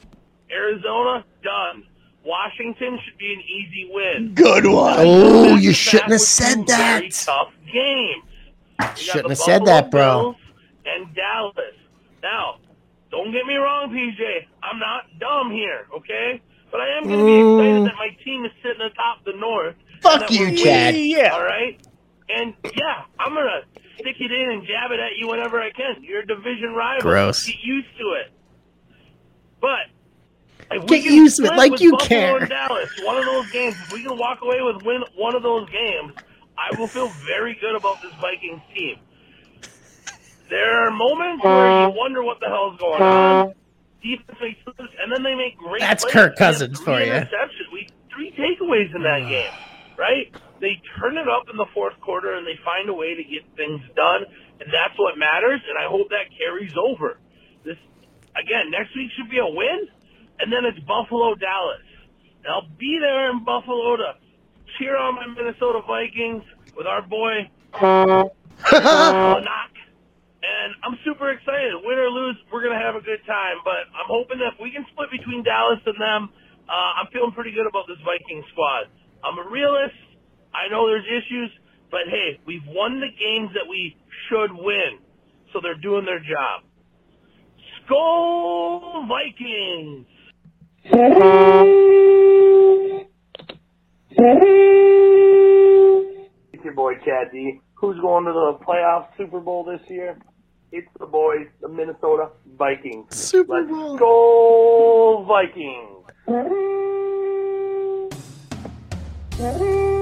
Arizona, 0.51 1.25
done. 1.43 1.85
Washington 2.25 2.99
should 3.05 3.19
be 3.19 3.33
an 3.33 3.41
easy 3.41 3.91
win. 3.91 4.35
Good 4.35 4.67
one. 4.67 4.97
Oh, 4.99 5.57
you 5.57 5.73
shouldn't 5.73 6.13
have 6.13 6.21
said 6.21 6.55
two 6.55 6.65
Very 6.77 7.09
that. 7.09 7.13
tough 7.25 7.53
games. 7.73 8.25
You 8.81 8.87
Shouldn't 8.97 9.31
have 9.31 9.39
said 9.39 9.65
that, 9.67 9.91
bro. 9.91 10.23
Bills 10.23 10.37
And 10.87 11.15
Dallas. 11.15 11.57
Now, 12.23 12.59
don't 13.11 13.33
get 13.33 13.47
me 13.47 13.55
wrong, 13.57 13.91
PJ. 13.91 14.47
I'm 14.63 14.79
not 14.79 15.05
dumb 15.19 15.51
here, 15.51 15.87
okay? 15.97 16.41
But 16.71 16.81
I 16.81 16.97
am 16.97 17.05
going 17.05 17.19
to 17.19 17.25
be 17.25 17.39
excited 17.39 17.83
mm. 17.83 17.85
that 17.87 17.95
my 17.97 18.09
team 18.25 18.45
is 18.45 18.53
sitting 18.63 18.81
atop 18.81 19.25
the 19.25 19.33
North. 19.35 19.77
Fuck 20.01 20.31
you, 20.31 20.57
Chad. 20.57 20.95
winning, 20.95 21.11
Yeah. 21.11 21.33
All 21.35 21.43
right? 21.45 21.79
And 22.35 22.55
yeah, 22.65 23.05
I'm 23.19 23.35
going 23.35 23.47
to 23.47 23.81
stick 23.97 24.17
it 24.21 24.33
in 24.33 24.51
and 24.51 24.63
jab 24.67 24.91
it 24.91 25.01
at 25.01 25.17
you 25.19 25.29
whenever 25.29 25.61
I 25.61 25.71
can. 25.71 26.03
You're 26.03 26.21
a 26.21 26.27
division 26.27 26.75
rival. 26.75 27.03
Gross. 27.03 27.47
Get 27.47 27.57
used 27.63 27.89
to 27.99 28.05
it. 28.21 28.33
But 29.61 29.87
if 30.71 30.87
Get 30.87 31.05
can 31.05 31.15
used 31.15 31.37
to 31.37 31.45
it 31.45 31.57
like 31.57 31.81
you 31.81 31.93
Buffalo 31.93 32.09
care. 32.39 32.47
Dallas, 32.47 32.91
one 33.05 33.17
of 33.17 33.25
those 33.25 33.51
games, 33.51 33.75
if 33.81 33.93
we 33.93 34.03
can 34.03 34.19
walk 34.19 34.41
away 34.43 34.61
with 34.61 34.83
win 34.83 35.03
one 35.17 35.35
of 35.35 35.43
those 35.43 35.69
games, 35.71 36.15
I 36.59 36.79
will 36.79 36.87
feel 36.87 37.09
very 37.27 37.57
good 37.61 37.77
about 37.77 38.01
this 38.03 38.13
Vikings 38.21 38.63
team. 38.75 38.97
There 40.49 40.87
are 40.87 40.91
moments 40.91 41.45
where 41.45 41.89
you 41.89 41.95
wonder 41.97 42.23
what 42.23 42.39
the 42.41 42.47
hell's 42.47 42.79
going 42.79 43.03
on. 43.03 43.55
Defense 44.03 44.39
makes 44.41 44.59
moves, 44.67 44.93
and 45.01 45.13
then 45.13 45.23
they 45.23 45.35
make 45.35 45.57
great. 45.57 45.81
That's 45.81 46.05
plays. 46.05 46.13
Kirk 46.13 46.37
Cousins 46.37 46.81
for 46.81 47.01
you. 47.01 47.25
We 47.73 47.89
three 48.13 48.33
takeaways 48.33 48.95
in 48.95 49.03
that 49.03 49.21
game, 49.29 49.53
right? 49.97 50.35
They 50.63 50.79
turn 51.03 51.19
it 51.19 51.27
up 51.27 51.51
in 51.51 51.59
the 51.59 51.67
fourth 51.75 51.99
quarter 51.99 52.39
and 52.39 52.47
they 52.47 52.55
find 52.63 52.87
a 52.87 52.95
way 52.95 53.19
to 53.19 53.25
get 53.27 53.43
things 53.59 53.83
done, 53.99 54.23
and 54.63 54.71
that's 54.71 54.95
what 54.95 55.19
matters. 55.19 55.59
And 55.67 55.75
I 55.75 55.91
hope 55.91 56.07
that 56.15 56.31
carries 56.39 56.73
over. 56.79 57.19
This 57.67 57.77
again 58.39 58.71
next 58.71 58.95
week 58.95 59.11
should 59.19 59.27
be 59.29 59.43
a 59.43 59.51
win, 59.51 59.91
and 60.39 60.55
then 60.55 60.63
it's 60.63 60.79
Buffalo 60.87 61.35
Dallas. 61.35 61.83
And 62.47 62.55
I'll 62.55 62.71
be 62.79 62.99
there 63.03 63.35
in 63.35 63.43
Buffalo 63.43 63.99
to 63.99 64.15
cheer 64.79 64.95
on 64.95 65.19
my 65.19 65.27
Minnesota 65.27 65.83
Vikings 65.83 66.47
with 66.79 66.87
our 66.87 67.03
boy 67.03 67.51
Knock. 69.43 69.75
And 70.43 70.75
I'm 70.87 70.99
super 71.03 71.31
excited. 71.31 71.75
Win 71.83 71.99
or 71.99 72.11
lose, 72.11 72.39
we're 72.51 72.63
to 72.67 72.75
have 72.79 72.95
a 72.95 73.03
good 73.03 73.23
time. 73.27 73.63
But 73.67 73.91
I'm 73.95 74.07
hoping 74.07 74.39
that 74.39 74.55
if 74.55 74.63
we 74.63 74.71
can 74.71 74.87
split 74.91 75.11
between 75.11 75.43
Dallas 75.43 75.83
and 75.87 75.99
them, 75.99 76.31
uh, 76.71 77.03
I'm 77.03 77.11
feeling 77.11 77.31
pretty 77.35 77.51
good 77.51 77.67
about 77.67 77.87
this 77.87 77.99
Viking 78.07 78.43
squad. 78.55 78.91
I'm 79.23 79.39
a 79.39 79.47
realist. 79.51 80.12
I 80.55 80.69
know 80.71 80.87
there's 80.87 81.05
issues, 81.07 81.51
but 81.91 82.01
hey, 82.09 82.39
we've 82.47 82.67
won 82.67 83.01
the 83.01 83.09
games 83.09 83.51
that 83.55 83.69
we 83.69 83.97
should 84.29 84.53
win. 84.53 84.99
So 85.53 85.61
they're 85.63 85.75
doing 85.75 86.05
their 86.05 86.21
job. 86.21 86.63
Skol 87.87 89.07
Vikings! 89.09 90.07
It's 96.53 96.65
your 96.65 96.75
boy 96.75 96.95
Chad 97.05 97.29
D. 97.33 97.61
Who's 97.75 97.99
going 98.01 98.25
to 98.27 98.33
the 98.33 98.59
playoff 98.65 99.09
Super 99.17 99.41
Bowl 99.41 99.65
this 99.65 99.81
year? 99.89 100.19
It's 100.71 100.89
the 100.99 101.07
boys, 101.07 101.47
the 101.61 101.69
Minnesota 101.69 102.31
Vikings. 102.57 103.15
Super 103.17 103.55
Let's 103.61 103.71
Bowl. 103.71 103.97
go 103.99 105.25
Vikings! 105.29 105.99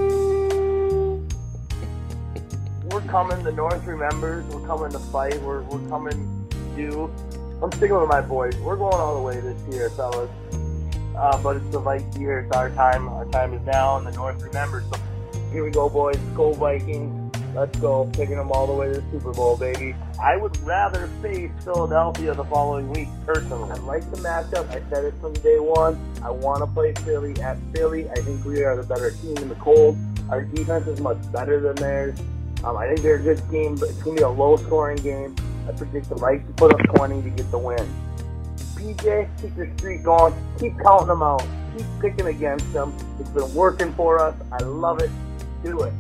We're 2.91 3.01
coming. 3.03 3.43
The 3.45 3.53
North 3.53 3.87
remembers. 3.87 4.45
We're 4.47 4.67
coming 4.67 4.91
to 4.91 4.99
fight. 4.99 5.41
We're 5.43 5.63
we're 5.63 5.89
coming 5.89 6.47
to 6.51 6.57
do. 6.77 7.11
I'm 7.63 7.71
sticking 7.73 7.97
with 7.97 8.09
my 8.09 8.21
boys. 8.21 8.57
We're 8.57 8.77
going 8.77 8.95
all 8.95 9.15
the 9.17 9.23
way 9.23 9.39
this 9.39 9.61
year, 9.73 9.91
fellas. 9.91 10.31
Uh, 11.17 11.41
but 11.41 11.57
it's 11.57 11.71
the 11.71 11.79
Vikings 11.79 12.19
year. 12.19 12.41
It's 12.41 12.57
our 12.57 12.71
time. 12.71 13.09
Our 13.09 13.27
time 13.27 13.55
is 13.55 13.61
now, 13.63 13.97
and 13.97 14.07
the 14.07 14.13
North 14.13 14.43
remembers. 14.43 14.85
So 14.91 14.99
here 15.53 15.63
we 15.65 15.71
go, 15.71 15.89
boys. 15.89 16.17
Go 16.35 16.53
Vikings. 16.53 17.37
Let's 17.55 17.79
go. 17.79 18.11
Taking 18.13 18.37
them 18.37 18.51
all 18.51 18.67
the 18.67 18.73
way 18.73 18.93
to 18.93 19.01
the 19.01 19.11
Super 19.13 19.33
Bowl, 19.33 19.57
baby. 19.57 19.95
I 20.21 20.37
would 20.37 20.57
rather 20.59 21.09
face 21.23 21.51
Philadelphia 21.63 22.35
the 22.35 22.45
following 22.45 22.91
week, 22.91 23.09
personally. 23.25 23.71
I 23.71 23.77
like 23.77 24.09
the 24.11 24.17
matchup. 24.19 24.69
I 24.71 24.83
said 24.91 25.05
it 25.05 25.15
from 25.21 25.35
day 25.35 25.61
one. 25.61 25.97
I 26.25 26.31
want 26.31 26.61
to 26.61 26.67
play 26.67 26.93
Philly 27.05 27.41
at 27.41 27.57
Philly. 27.73 28.11
I 28.11 28.17
think 28.17 28.45
we 28.45 28.65
are 28.65 28.75
the 28.77 28.83
better 28.83 29.13
team 29.13 29.37
in 29.37 29.49
the 29.49 29.55
cold. 29.57 29.97
Our 30.29 30.43
defense 30.43 30.89
is 30.89 31.01
much 31.01 31.19
better 31.33 31.61
than 31.61 31.77
theirs. 31.77 32.19
Um, 32.65 32.77
I 32.77 32.89
think 32.89 33.01
they're 33.01 33.17
a 33.17 33.23
good 33.23 33.43
team, 33.51 33.77
but 33.77 33.89
it's 33.89 34.03
going 34.03 34.17
to 34.17 34.21
be 34.21 34.25
a 34.25 34.29
low-scoring 34.29 34.99
game. 34.99 35.35
I 35.69 35.73
predict 35.73 36.09
the 36.09 36.17
Vikes 36.17 36.47
to 36.47 36.53
put 36.55 36.75
up 36.75 36.81
20 36.97 37.23
to 37.23 37.31
get 37.31 37.51
the 37.51 37.59
win. 37.59 37.89
PJ, 38.75 39.29
keep 39.41 39.57
your 39.57 39.71
streak 39.77 40.03
going. 40.03 40.35
Keep 40.59 40.79
counting 40.81 41.09
them 41.09 41.23
out. 41.23 41.45
Keep 41.77 41.87
picking 42.01 42.27
against 42.27 42.71
them. 42.73 42.95
It's 43.19 43.31
been 43.31 43.53
working 43.55 43.93
for 43.95 44.19
us. 44.19 44.35
I 44.53 44.59
love 44.59 45.01
it. 45.01 45.11
Do 45.63 45.83
it. 45.83 45.93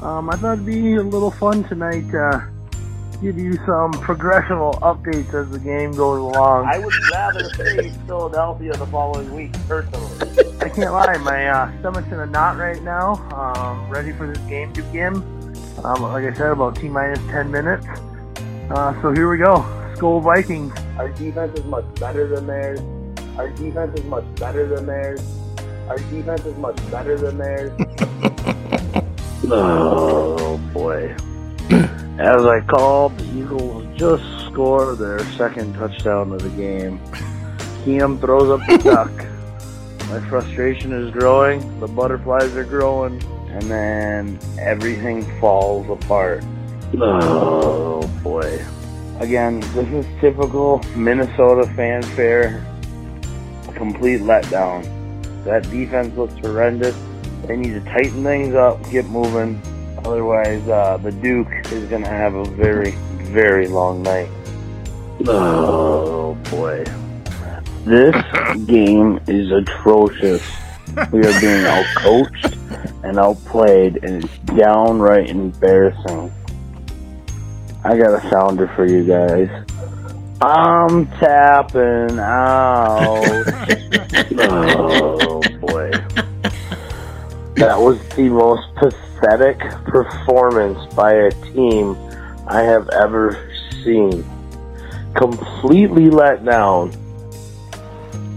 Um, 0.00 0.30
I 0.30 0.36
thought 0.36 0.54
it'd 0.54 0.66
be 0.66 0.94
a 0.94 1.02
little 1.02 1.30
fun 1.30 1.64
tonight 1.64 2.10
to 2.10 2.48
give 3.22 3.38
you 3.38 3.54
some 3.64 3.92
progressional 3.92 4.78
updates 4.80 5.32
as 5.32 5.48
the 5.50 5.58
game 5.58 5.92
goes 5.92 6.18
along. 6.18 6.66
I 6.66 6.78
would 6.78 6.94
rather 7.12 7.48
face 7.50 7.96
Philadelphia 8.06 8.72
the 8.72 8.86
following 8.86 9.32
week, 9.32 9.52
personally. 9.68 10.58
I 10.60 10.68
can't 10.68 10.92
lie, 10.92 11.16
my 11.18 11.46
uh, 11.46 11.80
stomach's 11.80 12.08
in 12.08 12.18
a 12.18 12.26
knot 12.26 12.56
right 12.56 12.82
now. 12.82 13.14
Um, 13.32 13.88
ready 13.88 14.12
for 14.12 14.26
this 14.26 14.42
game 14.48 14.72
to 14.72 14.82
begin. 14.82 15.41
Um, 15.84 16.02
like 16.02 16.24
I 16.24 16.32
said, 16.36 16.52
about 16.52 16.76
T 16.76 16.88
minus 16.88 17.18
10 17.30 17.50
minutes. 17.50 17.86
Uh, 18.70 19.00
so 19.02 19.12
here 19.12 19.30
we 19.30 19.38
go. 19.38 19.64
Skol 19.96 20.22
Vikings. 20.22 20.72
Our 20.98 21.08
defense 21.10 21.58
is 21.58 21.64
much 21.66 21.84
better 21.96 22.26
than 22.28 22.46
theirs. 22.46 22.80
Our 23.38 23.48
defense 23.50 23.98
is 23.98 24.04
much 24.06 24.24
better 24.36 24.66
than 24.66 24.86
theirs. 24.86 25.20
Our 25.88 25.98
defense 25.98 26.44
is 26.44 26.56
much 26.58 26.76
better 26.90 27.16
than 27.18 27.38
theirs. 27.38 27.72
Oh 29.54 30.56
boy. 30.72 31.14
As 32.18 32.46
I 32.46 32.60
called, 32.60 33.18
the 33.18 33.24
Eagles 33.38 33.84
just 33.98 34.22
score 34.46 34.94
their 34.94 35.18
second 35.32 35.74
touchdown 35.74 36.32
of 36.32 36.42
the 36.42 36.48
game. 36.50 36.98
Keem 37.84 38.20
throws 38.20 38.48
up 38.50 38.66
the 38.68 38.78
duck. 38.84 39.10
my 40.08 40.20
frustration 40.28 40.92
is 40.92 41.10
growing, 41.10 41.58
the 41.80 41.88
butterflies 41.88 42.54
are 42.56 42.64
growing, 42.64 43.18
and 43.52 43.62
then 43.70 44.38
everything 44.58 45.22
falls 45.38 45.88
apart. 45.90 46.42
Oh 46.98 48.06
boy. 48.22 48.64
Again, 49.20 49.60
this 49.74 49.88
is 49.88 50.06
typical 50.20 50.82
Minnesota 50.96 51.70
fanfare. 51.74 52.64
Complete 53.74 54.20
letdown. 54.20 54.84
That 55.44 55.62
defense 55.70 56.16
looks 56.16 56.34
horrendous. 56.38 56.96
They 57.46 57.56
need 57.56 57.74
to 57.74 57.80
tighten 57.80 58.22
things 58.22 58.54
up, 58.54 58.78
get 58.90 59.06
moving. 59.06 59.60
Otherwise, 59.98 60.66
uh, 60.68 60.98
the 61.02 61.12
Duke 61.12 61.50
is 61.70 61.88
going 61.88 62.02
to 62.02 62.08
have 62.08 62.34
a 62.34 62.44
very, 62.44 62.92
very 63.32 63.68
long 63.68 64.02
night. 64.02 64.28
Oh 65.26 66.34
boy. 66.50 66.84
This 67.84 68.16
game 68.66 69.20
is 69.26 69.50
atrocious. 69.50 70.42
We 71.10 71.20
are 71.20 71.40
being 71.40 71.64
outcoached 71.64 72.51
and 73.02 73.18
outplayed, 73.18 74.04
and 74.04 74.24
it's 74.24 74.38
downright 74.56 75.28
embarrassing. 75.28 76.32
I 77.84 77.96
got 77.96 78.24
a 78.24 78.30
sounder 78.30 78.68
for 78.76 78.86
you 78.86 79.04
guys. 79.04 79.48
I'm 80.40 81.06
tapping 81.18 82.18
out. 82.18 83.22
oh 84.38 85.40
boy. 85.60 85.90
That 87.56 87.78
was 87.78 88.00
the 88.16 88.28
most 88.28 88.74
pathetic 88.76 89.58
performance 89.84 90.92
by 90.94 91.12
a 91.12 91.30
team 91.52 91.96
I 92.48 92.62
have 92.62 92.88
ever 92.90 93.48
seen. 93.84 94.24
Completely 95.14 96.10
let 96.10 96.44
down. 96.44 96.90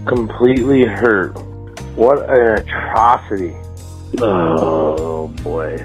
Completely 0.06 0.84
hurt. 0.84 1.36
What 1.96 2.30
an 2.30 2.58
atrocity. 2.58 3.56
Oh 4.18 5.28
boy. 5.42 5.78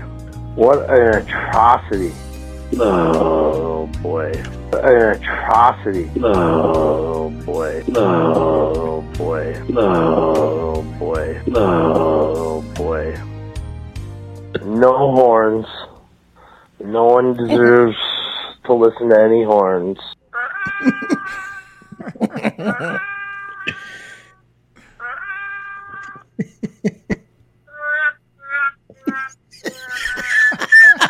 What 0.56 0.90
an 0.90 1.22
atrocity. 1.22 2.14
Oh 2.80 3.88
boy. 4.02 4.32
An 4.74 5.22
atrocity. 5.22 6.10
Oh 6.24 7.30
boy. 7.46 7.84
Oh 7.94 9.02
boy. 9.18 9.62
Oh 9.76 10.82
boy. 10.98 11.42
Oh 11.54 12.62
boy. 12.76 13.18
No 14.66 15.12
horns. 15.12 15.68
No 16.80 17.06
one 17.06 17.36
deserves 17.36 17.98
to 18.66 18.74
listen 18.74 19.10
to 19.10 19.20
any 19.20 19.44
horns. 19.44 20.00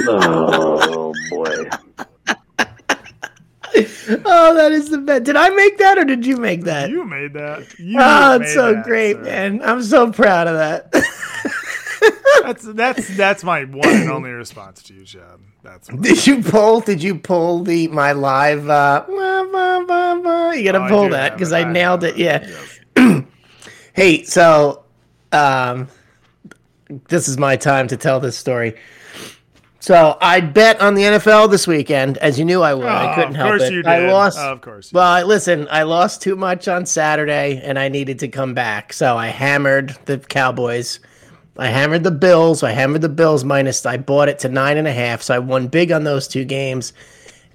oh 0.07 1.13
boy. 1.29 1.69
Oh, 4.25 4.53
that 4.55 4.71
is 4.73 4.89
the 4.89 4.97
best. 4.97 5.23
Did 5.23 5.37
I 5.37 5.49
make 5.49 5.77
that 5.77 5.97
or 5.97 6.03
did 6.03 6.25
you 6.25 6.35
make 6.37 6.65
that? 6.65 6.89
You 6.89 7.05
made 7.05 7.33
that. 7.33 7.79
You 7.79 7.97
oh, 8.01 8.37
made 8.39 8.45
it's 8.45 8.53
so 8.53 8.73
that, 8.73 8.83
great, 8.83 9.15
sir. 9.17 9.21
man. 9.23 9.61
I'm 9.63 9.81
so 9.81 10.11
proud 10.11 10.47
of 10.47 10.55
that. 10.57 10.91
That's 12.43 12.63
that's 12.73 13.15
that's 13.15 13.43
my 13.43 13.63
one 13.65 13.87
and 13.87 14.09
only 14.09 14.31
response 14.31 14.81
to 14.83 14.93
you, 14.93 15.05
Chad. 15.05 15.39
That's 15.63 15.87
Did 15.87 16.25
you 16.25 16.41
pull? 16.41 16.81
Did 16.81 17.01
you 17.03 17.15
pull 17.15 17.63
the 17.63 17.87
my 17.89 18.11
live? 18.13 18.67
uh 18.67 19.05
wah, 19.07 19.43
wah, 19.43 19.79
wah, 19.85 20.15
wah. 20.19 20.51
You 20.51 20.63
gotta 20.63 20.85
Oh, 20.85 20.89
pull 20.89 21.09
that 21.09 21.33
because. 21.33 21.53
I 21.53 21.61
I 21.61 21.71
nailed 21.71 22.01
have 22.03 22.17
it. 22.17 22.17
Yeah. 22.97 23.21
hey, 23.93 24.23
so 24.23 24.83
um, 25.31 25.87
this 27.09 27.27
is 27.27 27.37
my 27.37 27.55
time 27.55 27.87
to 27.89 27.97
tell 27.97 28.19
this 28.19 28.37
story. 28.37 28.75
So 29.82 30.15
I 30.21 30.41
bet 30.41 30.79
on 30.79 30.93
the 30.93 31.01
NFL 31.01 31.49
this 31.49 31.65
weekend, 31.65 32.19
as 32.19 32.38
you 32.38 32.45
knew 32.45 32.61
I 32.61 32.75
would. 32.75 32.86
I 32.86 33.11
Oh, 33.11 33.15
couldn't 33.15 33.32
of 33.32 33.36
help 33.38 33.49
course 33.49 33.63
it. 33.63 33.73
you 33.73 33.84
I 33.84 33.99
did. 34.01 34.11
lost. 34.11 34.38
Of 34.38 34.61
course. 34.61 34.93
Well, 34.93 35.03
I, 35.03 35.23
listen, 35.23 35.67
I 35.71 35.84
lost 35.84 36.21
too 36.21 36.36
much 36.36 36.67
on 36.67 36.86
Saturday, 36.86 37.59
and 37.63 37.79
I 37.79 37.89
needed 37.89 38.19
to 38.19 38.27
come 38.27 38.53
back. 38.53 38.93
So 38.93 39.17
I 39.17 39.27
hammered 39.27 39.97
the 40.05 40.19
Cowboys. 40.19 40.99
I 41.57 41.67
hammered 41.69 42.03
the 42.03 42.11
Bills. 42.11 42.61
I 42.61 42.71
hammered 42.71 43.01
the 43.01 43.09
Bills 43.09 43.43
minus. 43.43 43.84
I 43.86 43.97
bought 43.97 44.29
it 44.29 44.38
to 44.39 44.49
nine 44.49 44.77
and 44.77 44.88
a 44.88 44.93
half. 44.93 45.23
So 45.23 45.34
I 45.34 45.39
won 45.39 45.67
big 45.67 45.91
on 45.91 46.03
those 46.03 46.27
two 46.27 46.45
games. 46.45 46.93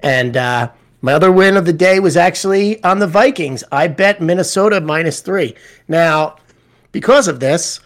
And 0.00 0.36
uh, 0.36 0.70
my 1.02 1.12
other 1.12 1.30
win 1.30 1.56
of 1.56 1.64
the 1.64 1.72
day 1.72 2.00
was 2.00 2.16
actually 2.16 2.82
on 2.82 2.98
the 2.98 3.06
Vikings. 3.06 3.62
I 3.70 3.86
bet 3.86 4.20
Minnesota 4.20 4.80
minus 4.80 5.20
three. 5.20 5.54
Now, 5.86 6.36
because 6.90 7.28
of 7.28 7.38
this, 7.38 7.78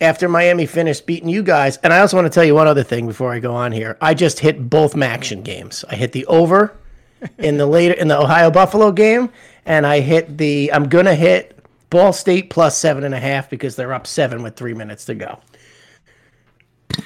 after 0.00 0.28
Miami 0.28 0.66
finished 0.66 1.06
beating 1.06 1.28
you 1.28 1.42
guys, 1.42 1.76
and 1.78 1.92
I 1.92 2.00
also 2.00 2.16
want 2.16 2.26
to 2.26 2.34
tell 2.34 2.44
you 2.44 2.54
one 2.54 2.66
other 2.66 2.82
thing 2.82 3.06
before 3.06 3.32
I 3.32 3.38
go 3.38 3.54
on 3.54 3.72
here. 3.72 3.98
I 4.00 4.14
just 4.14 4.40
hit 4.40 4.70
both 4.70 4.94
Maction 4.94 5.42
games. 5.42 5.84
I 5.88 5.96
hit 5.96 6.12
the 6.12 6.26
over 6.26 6.76
in 7.38 7.58
the 7.58 7.66
later 7.66 7.94
in 7.94 8.08
the 8.08 8.18
Ohio 8.18 8.50
Buffalo 8.50 8.92
game, 8.92 9.30
and 9.66 9.86
I 9.86 10.00
hit 10.00 10.38
the 10.38 10.72
I'm 10.72 10.88
gonna 10.88 11.14
hit 11.14 11.58
Ball 11.90 12.12
State 12.12 12.50
plus 12.50 12.78
seven 12.78 13.04
and 13.04 13.14
a 13.14 13.20
half 13.20 13.50
because 13.50 13.76
they're 13.76 13.92
up 13.92 14.06
seven 14.06 14.42
with 14.42 14.56
three 14.56 14.74
minutes 14.74 15.04
to 15.06 15.14
go. 15.14 15.40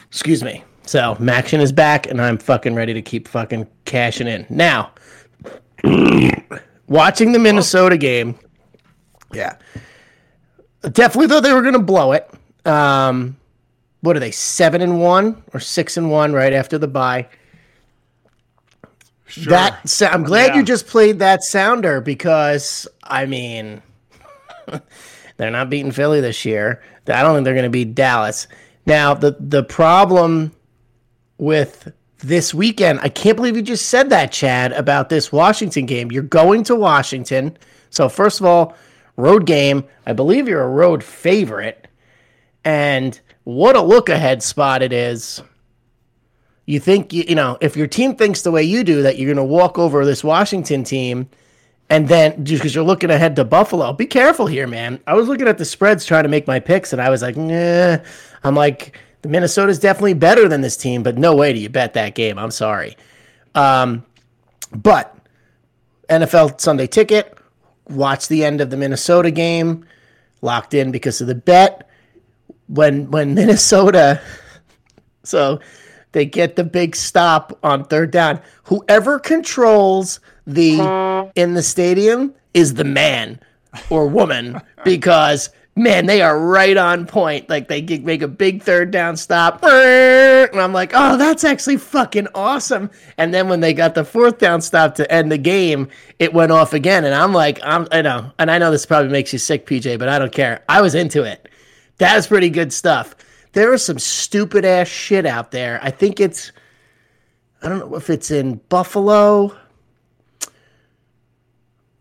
Excuse 0.06 0.42
me. 0.42 0.64
So 0.86 1.16
Maction 1.16 1.60
is 1.60 1.72
back, 1.72 2.06
and 2.06 2.20
I'm 2.20 2.38
fucking 2.38 2.74
ready 2.74 2.92
to 2.92 3.02
keep 3.02 3.26
fucking 3.26 3.66
cashing 3.86 4.28
in. 4.28 4.46
Now, 4.50 4.92
watching 6.86 7.32
the 7.32 7.38
Minnesota 7.38 7.96
game, 7.96 8.38
yeah, 9.32 9.56
definitely 10.92 11.28
thought 11.28 11.42
they 11.42 11.52
were 11.52 11.62
gonna 11.62 11.78
blow 11.78 12.12
it. 12.12 12.30
Um, 12.64 13.36
what 14.00 14.16
are 14.16 14.20
they? 14.20 14.30
Seven 14.30 14.80
and 14.82 15.00
one 15.00 15.42
or 15.52 15.60
six 15.60 15.96
and 15.96 16.10
one 16.10 16.32
right 16.32 16.52
after 16.52 16.78
the 16.78 16.88
bye. 16.88 17.28
That 19.46 19.88
so 19.88 20.06
I'm 20.06 20.22
glad 20.22 20.48
Yeah. 20.50 20.56
you 20.56 20.62
just 20.62 20.86
played 20.86 21.18
that 21.18 21.42
sounder 21.42 22.00
because 22.00 22.86
I 23.02 23.26
mean 23.26 23.82
they're 25.36 25.50
not 25.50 25.70
beating 25.70 25.90
Philly 25.90 26.20
this 26.20 26.44
year. 26.44 26.82
I 27.08 27.22
don't 27.22 27.34
think 27.34 27.44
they're 27.44 27.54
going 27.54 27.64
to 27.64 27.70
beat 27.70 27.94
Dallas. 27.94 28.46
Now 28.86 29.14
the 29.14 29.36
the 29.40 29.64
problem 29.64 30.52
with 31.38 31.90
this 32.18 32.54
weekend, 32.54 33.00
I 33.02 33.08
can't 33.08 33.36
believe 33.36 33.56
you 33.56 33.62
just 33.62 33.88
said 33.88 34.08
that, 34.10 34.30
Chad, 34.32 34.72
about 34.72 35.08
this 35.08 35.32
Washington 35.32 35.84
game. 35.86 36.12
You're 36.12 36.22
going 36.22 36.62
to 36.64 36.76
Washington, 36.76 37.56
so 37.90 38.08
first 38.08 38.40
of 38.40 38.46
all, 38.46 38.76
road 39.16 39.46
game. 39.46 39.84
I 40.06 40.12
believe 40.12 40.46
you're 40.48 40.62
a 40.62 40.68
road 40.68 41.02
favorite, 41.02 41.83
and 42.64 43.18
what 43.44 43.76
a 43.76 43.80
look 43.80 44.08
ahead 44.08 44.42
spot 44.42 44.82
it 44.82 44.92
is. 44.92 45.42
You 46.66 46.80
think 46.80 47.12
you, 47.12 47.24
you 47.28 47.34
know 47.34 47.58
if 47.60 47.76
your 47.76 47.86
team 47.86 48.16
thinks 48.16 48.42
the 48.42 48.50
way 48.50 48.62
you 48.62 48.84
do 48.84 49.02
that 49.02 49.18
you're 49.18 49.32
going 49.32 49.36
to 49.36 49.52
walk 49.52 49.78
over 49.78 50.04
this 50.04 50.24
Washington 50.24 50.82
team, 50.84 51.28
and 51.90 52.08
then 52.08 52.44
just 52.44 52.62
because 52.62 52.74
you're 52.74 52.84
looking 52.84 53.10
ahead 53.10 53.36
to 53.36 53.44
Buffalo, 53.44 53.92
be 53.92 54.06
careful 54.06 54.46
here, 54.46 54.66
man. 54.66 55.00
I 55.06 55.14
was 55.14 55.28
looking 55.28 55.48
at 55.48 55.58
the 55.58 55.64
spreads 55.64 56.06
trying 56.06 56.22
to 56.22 56.28
make 56.28 56.46
my 56.46 56.60
picks, 56.60 56.92
and 56.92 57.02
I 57.02 57.10
was 57.10 57.22
like, 57.22 57.36
nah. 57.36 57.98
I'm 58.42 58.54
like, 58.54 58.98
the 59.22 59.28
Minnesota's 59.28 59.78
definitely 59.78 60.14
better 60.14 60.48
than 60.48 60.60
this 60.60 60.76
team, 60.76 61.02
but 61.02 61.18
no 61.18 61.34
way 61.34 61.52
do 61.52 61.58
you 61.58 61.68
bet 61.68 61.94
that 61.94 62.14
game. 62.14 62.38
I'm 62.38 62.50
sorry. 62.50 62.96
Um, 63.54 64.04
but 64.74 65.16
NFL 66.08 66.60
Sunday 66.60 66.86
ticket, 66.86 67.36
watch 67.88 68.28
the 68.28 68.44
end 68.44 68.60
of 68.60 68.70
the 68.70 68.76
Minnesota 68.76 69.30
game, 69.30 69.86
locked 70.42 70.74
in 70.74 70.90
because 70.90 71.20
of 71.20 71.26
the 71.26 71.34
bet. 71.34 71.88
When 72.68 73.10
when 73.10 73.34
Minnesota, 73.34 74.20
so 75.22 75.60
they 76.12 76.24
get 76.24 76.56
the 76.56 76.64
big 76.64 76.96
stop 76.96 77.58
on 77.62 77.84
third 77.84 78.10
down. 78.10 78.40
Whoever 78.64 79.18
controls 79.18 80.20
the 80.46 81.30
in 81.34 81.54
the 81.54 81.62
stadium 81.62 82.34
is 82.54 82.74
the 82.74 82.84
man 82.84 83.40
or 83.90 84.06
woman 84.06 84.60
because 84.84 85.50
man, 85.76 86.06
they 86.06 86.22
are 86.22 86.38
right 86.38 86.76
on 86.76 87.06
point. 87.06 87.48
Like 87.50 87.68
they 87.68 87.82
make 87.98 88.22
a 88.22 88.28
big 88.28 88.62
third 88.62 88.90
down 88.90 89.16
stop, 89.16 89.62
and 89.64 90.60
I'm 90.60 90.72
like, 90.72 90.92
oh, 90.94 91.16
that's 91.16 91.44
actually 91.44 91.78
fucking 91.78 92.28
awesome. 92.34 92.90
And 93.18 93.34
then 93.34 93.48
when 93.48 93.60
they 93.60 93.74
got 93.74 93.94
the 93.94 94.04
fourth 94.04 94.38
down 94.38 94.60
stop 94.60 94.94
to 94.96 95.12
end 95.12 95.32
the 95.32 95.38
game, 95.38 95.88
it 96.18 96.32
went 96.32 96.52
off 96.52 96.72
again, 96.72 97.04
and 97.04 97.14
I'm 97.14 97.32
like, 97.32 97.58
I'm, 97.62 97.88
I 97.90 98.02
know, 98.02 98.30
and 98.38 98.50
I 98.50 98.58
know 98.58 98.70
this 98.70 98.86
probably 98.86 99.10
makes 99.10 99.32
you 99.32 99.38
sick, 99.38 99.66
PJ, 99.66 99.98
but 99.98 100.08
I 100.08 100.18
don't 100.18 100.32
care. 100.32 100.62
I 100.68 100.80
was 100.80 100.94
into 100.94 101.24
it. 101.24 101.48
That 101.98 102.16
was 102.16 102.26
pretty 102.26 102.50
good 102.50 102.72
stuff. 102.72 103.14
There 103.52 103.72
is 103.72 103.84
some 103.84 103.98
stupid 103.98 104.64
ass 104.64 104.88
shit 104.88 105.26
out 105.26 105.50
there. 105.50 105.78
I 105.82 105.90
think 105.90 106.18
it's, 106.20 106.50
I 107.62 107.68
don't 107.68 107.78
know 107.78 107.96
if 107.96 108.10
it's 108.10 108.30
in 108.30 108.60
Buffalo 108.68 109.56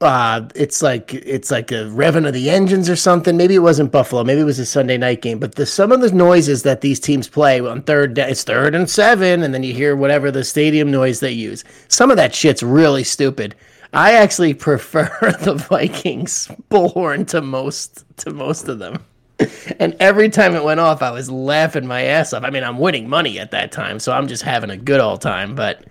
uh, 0.04 0.48
it's 0.54 0.82
like 0.82 1.14
it's 1.14 1.50
like 1.50 1.72
a 1.72 1.86
revving 1.86 2.28
of 2.28 2.34
the 2.34 2.50
engines 2.50 2.90
or 2.90 2.96
something. 2.96 3.38
Maybe 3.38 3.56
it 3.56 3.60
wasn't 3.60 3.92
Buffalo. 3.92 4.24
Maybe 4.24 4.42
it 4.42 4.46
was 4.46 4.60
a 4.60 4.66
Sunday 4.66 4.98
night 4.98 5.22
game. 5.22 5.40
But 5.40 5.56
the 5.56 5.66
some 5.66 5.92
of 5.92 6.02
the 6.02 6.12
noises 6.12 6.64
that 6.64 6.82
these 6.82 7.00
teams 7.00 7.30
play 7.30 7.62
on 7.62 7.84
third, 7.84 8.14
da- 8.14 8.28
it's 8.28 8.44
third 8.44 8.76
and 8.76 8.90
seven, 8.90 9.44
and 9.44 9.54
then 9.54 9.64
you 9.64 9.74
hear 9.74 9.96
whatever 9.96 10.30
the 10.30 10.44
stadium 10.44 10.92
noise 10.92 11.22
they 11.22 11.32
use. 11.32 11.64
Some 11.88 12.12
of 12.12 12.18
that 12.18 12.36
shit's 12.36 12.62
really 12.62 13.04
stupid. 13.04 13.56
I 13.94 14.14
actually 14.14 14.54
prefer 14.68 15.08
the 15.42 15.56
Vikings 15.56 16.50
bullhorn 16.70 17.26
to 17.30 17.42
most 17.42 18.04
to 18.18 18.32
most 18.32 18.68
of 18.68 18.80
them. 18.80 19.04
and 19.80 19.96
every 20.00 20.30
time 20.30 20.56
it 20.56 20.64
went 20.64 20.80
off, 20.80 21.02
I 21.02 21.12
was 21.12 21.30
laughing 21.30 21.88
my 21.88 22.04
ass 22.04 22.34
off. 22.34 22.44
I 22.44 22.50
mean, 22.50 22.64
I'm 22.64 22.78
winning 22.78 23.10
money 23.10 23.40
at 23.40 23.52
that 23.52 23.72
time, 23.72 24.00
so 24.00 24.12
I'm 24.12 24.28
just 24.28 24.44
having 24.44 24.70
a 24.70 24.78
good 24.78 25.00
old 25.00 25.22
time. 25.22 25.56
But 25.56 25.86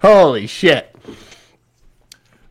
holy 0.00 0.46
shit! 0.46 0.94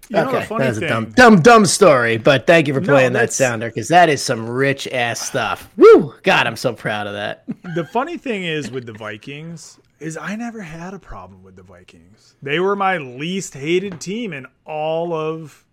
You 0.09 0.17
know 0.17 0.29
okay, 0.35 0.45
that's 0.57 0.77
a 0.77 0.79
thing- 0.81 0.89
dumb, 0.89 1.11
dumb, 1.11 1.41
dumb 1.41 1.65
story. 1.65 2.17
But 2.17 2.45
thank 2.45 2.67
you 2.67 2.73
for 2.73 2.81
No, 2.81 2.93
playing 2.93 3.13
that 3.13 3.33
sounder 3.33 3.67
because 3.69 3.87
that 3.87 4.09
is 4.09 4.21
some 4.21 4.47
rich 4.47 4.87
ass 4.87 5.21
stuff. 5.21 5.69
Woo! 5.77 6.13
God, 6.23 6.45
I'm 6.45 6.57
so 6.57 6.73
proud 6.73 7.07
of 7.07 7.13
that. 7.13 7.45
The 7.75 7.85
funny 7.85 8.17
thing 8.17 8.43
is 8.43 8.69
with 8.69 8.85
the 8.85 8.93
Vikings 8.93 9.79
is 9.99 10.17
I 10.17 10.35
never 10.35 10.61
had 10.61 10.93
a 10.93 10.99
problem 10.99 11.41
with 11.41 11.55
the 11.55 11.63
Vikings. 11.63 12.35
They 12.43 12.59
were 12.59 12.75
my 12.75 12.97
least 12.97 13.53
hated 13.55 13.99
team 14.01 14.33
in 14.33 14.45
all 14.65 15.13
of 15.13 15.65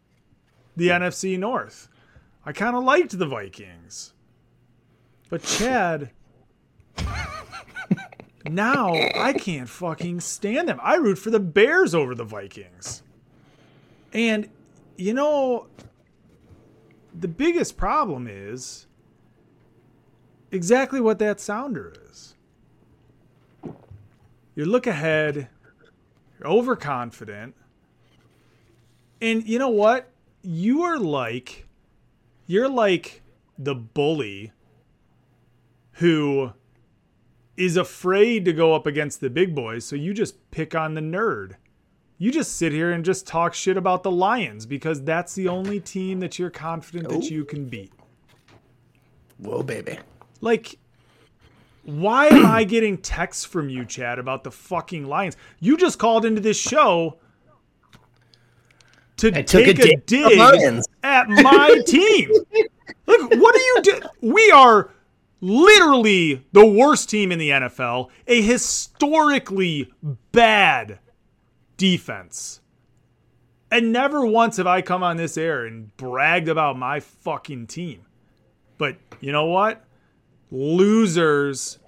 the 0.77 0.89
NFC 0.89 1.39
North. 1.39 1.89
I 2.47 2.53
kind 2.53 2.75
of 2.77 2.85
liked 2.85 3.19
the 3.19 3.27
Vikings. 3.27 4.13
But 5.31 5.43
Chad 5.45 6.11
now 8.45 8.93
I 8.93 9.33
can't 9.33 9.69
fucking 9.69 10.21
stand 10.21 10.69
them. 10.69 10.81
I 10.83 10.97
root 10.97 11.19
for 11.19 11.31
the 11.31 11.41
Bears 11.41 11.95
over 11.95 12.15
the 12.15 12.25
Vikings. 12.25 13.03
And 14.13 14.49
you 14.97 15.15
know 15.15 15.69
the 17.15 17.29
biggest 17.29 17.77
problem 17.77 18.27
is 18.29 18.87
exactly 20.51 21.01
what 21.01 21.19
that 21.19 21.41
sounder 21.41 21.93
is. 22.09 22.35
You 24.55 24.65
look 24.65 24.87
ahead, 24.87 25.49
you're 26.39 26.49
overconfident, 26.49 27.55
and 29.23 29.47
you 29.47 29.59
know 29.59 29.69
what? 29.69 30.11
You 30.43 30.83
are 30.83 30.99
like, 30.99 31.67
you're 32.47 32.69
like 32.69 33.23
the 33.59 33.75
bully 33.75 34.53
who 36.01 36.51
is 37.59 37.77
afraid 37.77 38.47
to 38.47 38.55
go 38.55 38.75
up 38.75 38.87
against 38.87 39.21
the 39.21 39.29
big 39.29 39.55
boys, 39.55 39.85
so 39.85 39.95
you 39.95 40.15
just 40.15 40.51
pick 40.51 40.75
on 40.75 40.95
the 40.95 41.01
nerd. 41.03 41.57
You 42.17 42.33
just 42.33 42.57
sit 42.57 42.73
here 42.73 42.93
and 42.93 43.05
just 43.05 43.27
talk 43.27 43.53
shit 43.53 43.77
about 43.77 44.03
the 44.03 44.11
Lions 44.11 44.65
because 44.65 45.03
that's 45.05 45.35
the 45.35 45.49
only 45.49 45.79
team 45.79 46.21
that 46.21 46.39
you're 46.39 46.51
confident 46.51 47.11
that 47.11 47.25
oh. 47.25 47.27
you 47.27 47.45
can 47.45 47.67
beat. 47.67 47.93
Whoa, 49.39 49.63
baby. 49.63 49.99
Like, 50.41 50.79
why 51.85 52.29
am 52.29 52.47
I 52.47 52.65
getting 52.65 52.97
texts 52.97 53.45
from 53.45 53.69
you, 53.69 53.85
Chad, 53.85 54.19
about 54.19 54.43
the 54.43 54.51
fucking 54.51 55.05
Lions? 55.05 55.37
You 55.61 55.77
just 55.77 55.99
called 55.99 56.25
into 56.25 56.41
this 56.41 56.59
show 56.59 57.19
to 59.19 59.29
I 59.29 59.43
took 59.43 59.65
take 59.65 59.67
a 59.67 59.71
a, 59.71 59.75
dig 59.75 59.93
at 59.93 60.07
the 60.07 60.17
dig 60.17 60.39
Lions. 60.39 60.87
at 61.03 61.29
my 61.29 61.79
team. 61.87 62.31
Look, 63.07 63.31
what 63.33 63.55
are 63.55 63.59
you 63.59 63.81
doing? 63.83 64.03
We 64.23 64.51
are 64.51 64.91
literally 65.41 66.45
the 66.53 66.67
worst 66.67 67.09
team 67.09 67.33
in 67.33 67.39
the 67.39 67.51
NFL, 67.51 68.11
a 68.27 68.43
historically 68.43 69.93
bad 70.33 70.99
defense. 71.77 72.61
And 73.71 73.93
never 73.93 74.27
once 74.27 74.57
have 74.57 74.67
I 74.67 74.83
come 74.83 75.03
on 75.03 75.17
this 75.17 75.39
air 75.39 75.65
and 75.65 75.97
bragged 75.97 76.49
about 76.49 76.77
my 76.77 77.01
fucking 77.01 77.69
team. 77.69 78.05
But 78.79 78.97
you 79.21 79.31
know 79.33 79.47
what? 79.47 79.85
Losers 80.51 81.79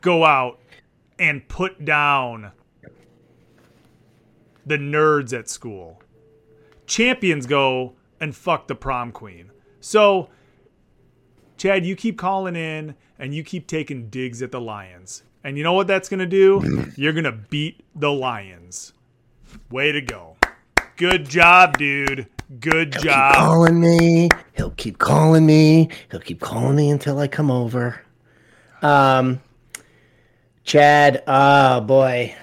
go 0.00 0.24
out 0.24 0.58
and 1.18 1.46
put 1.46 1.84
down 1.84 2.52
the 4.66 4.76
nerds 4.76 5.38
at 5.38 5.48
school. 5.48 6.02
Champions 6.86 7.46
go 7.46 7.94
and 8.20 8.34
fuck 8.34 8.66
the 8.66 8.74
prom 8.74 9.12
queen. 9.12 9.50
So, 9.80 10.28
Chad, 11.60 11.84
you 11.84 11.94
keep 11.94 12.16
calling 12.16 12.56
in 12.56 12.94
and 13.18 13.34
you 13.34 13.44
keep 13.44 13.66
taking 13.66 14.08
digs 14.08 14.40
at 14.40 14.50
the 14.50 14.58
Lions. 14.58 15.24
And 15.44 15.58
you 15.58 15.62
know 15.62 15.74
what 15.74 15.86
that's 15.86 16.08
going 16.08 16.20
to 16.20 16.24
do? 16.24 16.90
You're 16.96 17.12
going 17.12 17.24
to 17.24 17.32
beat 17.32 17.84
the 17.94 18.10
Lions. 18.10 18.94
Way 19.70 19.92
to 19.92 20.00
go. 20.00 20.38
Good 20.96 21.28
job, 21.28 21.76
dude. 21.76 22.26
Good 22.60 22.94
Keep 22.94 23.02
job. 23.02 23.34
calling 23.34 23.78
me. 23.78 24.30
He'll 24.54 24.70
keep 24.70 24.96
calling 24.96 25.44
me. 25.44 25.90
He'll 26.10 26.20
keep 26.20 26.40
calling 26.40 26.76
me 26.76 26.88
until 26.88 27.18
I 27.18 27.28
come 27.28 27.50
over. 27.50 28.00
Um, 28.80 29.42
Chad. 30.64 31.22
Oh 31.26 31.82
boy, 31.82 32.34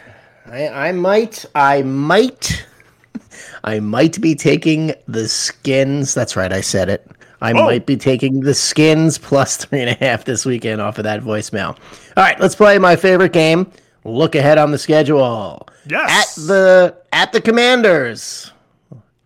I, 0.46 0.68
I 0.68 0.92
might. 0.92 1.44
I 1.56 1.82
might. 1.82 2.68
I 3.64 3.80
might 3.80 4.22
be 4.22 4.36
taking 4.36 4.94
the 5.08 5.28
skins. 5.28 6.14
That's 6.14 6.36
right. 6.36 6.54
I 6.54 6.62
said 6.62 6.90
it. 6.90 7.10
I 7.42 7.52
Oh. 7.52 7.66
might 7.66 7.86
be 7.86 7.98
taking 7.98 8.40
the 8.42 8.54
skins 8.54 9.18
plus 9.18 9.58
three 9.66 9.82
and 9.82 9.90
a 9.90 9.94
half 10.06 10.26
this 10.26 10.46
weekend 10.46 10.82
off 10.82 10.98
of 10.98 11.04
that 11.04 11.22
voicemail. 11.22 11.70
All 12.16 12.24
right, 12.24 12.40
let's 12.40 12.56
play 12.56 12.78
my 12.80 12.96
favorite 12.96 13.34
game. 13.34 13.72
Look 14.04 14.36
ahead 14.36 14.58
on 14.58 14.72
the 14.72 14.78
schedule. 14.78 15.68
Yes. 15.88 16.38
At 16.40 16.48
the 16.48 16.98
at 17.12 17.32
the 17.34 17.42
Commanders. 17.42 18.52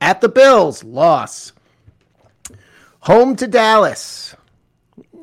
At 0.01 0.19
the 0.21 0.29
Bills, 0.29 0.83
loss. 0.83 1.53
Home 3.01 3.35
to 3.35 3.47
Dallas. 3.47 4.35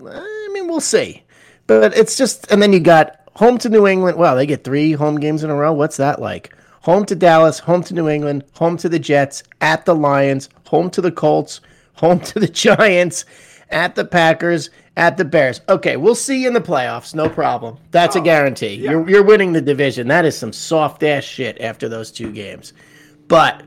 I 0.04 0.50
mean, 0.52 0.68
we'll 0.68 0.80
see. 0.80 1.22
But 1.66 1.96
it's 1.96 2.16
just, 2.16 2.50
and 2.50 2.62
then 2.62 2.72
you 2.72 2.80
got 2.80 3.20
home 3.34 3.58
to 3.58 3.68
New 3.68 3.86
England. 3.86 4.16
Wow, 4.16 4.34
they 4.34 4.46
get 4.46 4.64
three 4.64 4.92
home 4.92 5.18
games 5.20 5.44
in 5.44 5.50
a 5.50 5.54
row. 5.54 5.72
What's 5.72 5.96
that 5.98 6.20
like? 6.20 6.54
Home 6.82 7.04
to 7.06 7.14
Dallas, 7.14 7.58
home 7.58 7.82
to 7.84 7.94
New 7.94 8.08
England, 8.08 8.44
home 8.52 8.76
to 8.78 8.88
the 8.88 8.98
Jets, 8.98 9.42
at 9.60 9.84
the 9.84 9.94
Lions, 9.94 10.48
home 10.66 10.90
to 10.90 11.00
the 11.00 11.12
Colts, 11.12 11.60
home 11.98 12.20
to 12.20 12.38
the 12.40 12.48
Giants, 12.66 13.24
at 13.70 13.94
the 13.94 14.04
Packers, 14.04 14.70
at 14.96 15.16
the 15.16 15.24
Bears. 15.24 15.60
Okay, 15.68 15.96
we'll 15.96 16.14
see 16.14 16.42
you 16.42 16.48
in 16.48 16.54
the 16.54 16.60
playoffs. 16.60 17.14
No 17.14 17.28
problem. 17.28 17.78
That's 17.90 18.16
a 18.16 18.20
oh, 18.20 18.22
guarantee. 18.22 18.74
You're, 18.74 19.08
you're 19.08 19.22
winning 19.22 19.52
the 19.52 19.60
division. 19.60 20.08
That 20.08 20.24
is 20.24 20.36
some 20.36 20.52
soft 20.52 21.02
ass 21.02 21.24
shit 21.24 21.60
after 21.60 21.88
those 21.88 22.10
two 22.10 22.32
games. 22.32 22.72
But 23.28 23.62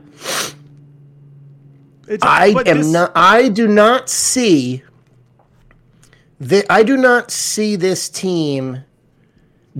It's- 2.08 2.20
I 2.22 2.52
but 2.52 2.68
am 2.68 2.78
this- 2.78 2.92
not. 2.92 3.12
I 3.14 3.48
do 3.48 3.68
not 3.68 4.08
see. 4.08 4.82
The, 6.40 6.70
I 6.70 6.82
do 6.82 6.96
not 6.96 7.30
see 7.30 7.76
this 7.76 8.08
team 8.08 8.84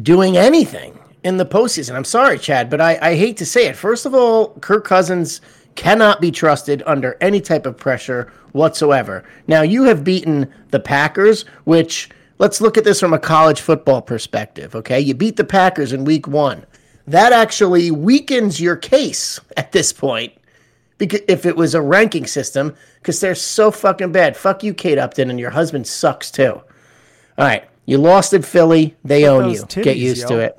doing 0.00 0.36
anything 0.36 0.98
in 1.24 1.36
the 1.36 1.44
postseason. 1.44 1.94
I'm 1.96 2.04
sorry, 2.04 2.38
Chad, 2.38 2.70
but 2.70 2.80
I, 2.80 2.98
I 3.02 3.14
hate 3.16 3.36
to 3.38 3.46
say 3.46 3.66
it. 3.66 3.76
First 3.76 4.06
of 4.06 4.14
all, 4.14 4.54
Kirk 4.60 4.84
Cousins 4.84 5.40
cannot 5.74 6.20
be 6.20 6.30
trusted 6.30 6.82
under 6.86 7.16
any 7.20 7.40
type 7.40 7.66
of 7.66 7.76
pressure 7.76 8.32
whatsoever. 8.52 9.24
Now 9.46 9.62
you 9.62 9.84
have 9.84 10.04
beaten 10.04 10.52
the 10.70 10.80
Packers, 10.80 11.44
which 11.64 12.10
let's 12.38 12.60
look 12.60 12.76
at 12.76 12.84
this 12.84 13.00
from 13.00 13.12
a 13.12 13.18
college 13.18 13.60
football 13.60 14.02
perspective. 14.02 14.74
Okay, 14.74 15.00
you 15.00 15.14
beat 15.14 15.36
the 15.36 15.44
Packers 15.44 15.92
in 15.92 16.04
Week 16.04 16.26
One. 16.26 16.66
That 17.06 17.32
actually 17.32 17.90
weakens 17.90 18.60
your 18.60 18.76
case 18.76 19.40
at 19.56 19.72
this 19.72 19.92
point 19.92 20.32
because 20.98 21.20
if 21.26 21.46
it 21.46 21.56
was 21.56 21.74
a 21.74 21.82
ranking 21.82 22.26
system, 22.26 22.76
because 23.00 23.20
they're 23.20 23.34
so 23.34 23.70
fucking 23.70 24.12
bad. 24.12 24.36
Fuck 24.36 24.62
you, 24.62 24.72
Kate 24.72 24.98
Upton, 24.98 25.30
and 25.30 25.40
your 25.40 25.50
husband 25.50 25.86
sucks 25.86 26.30
too. 26.30 26.62
All 27.38 27.46
right, 27.46 27.64
you 27.86 27.98
lost 27.98 28.32
at 28.34 28.44
Philly. 28.44 28.96
They 29.04 29.26
own 29.26 29.50
you. 29.50 29.60
Get 29.62 29.68
titties, 29.68 29.96
used 29.96 30.28
to 30.28 30.38
it. 30.38 30.58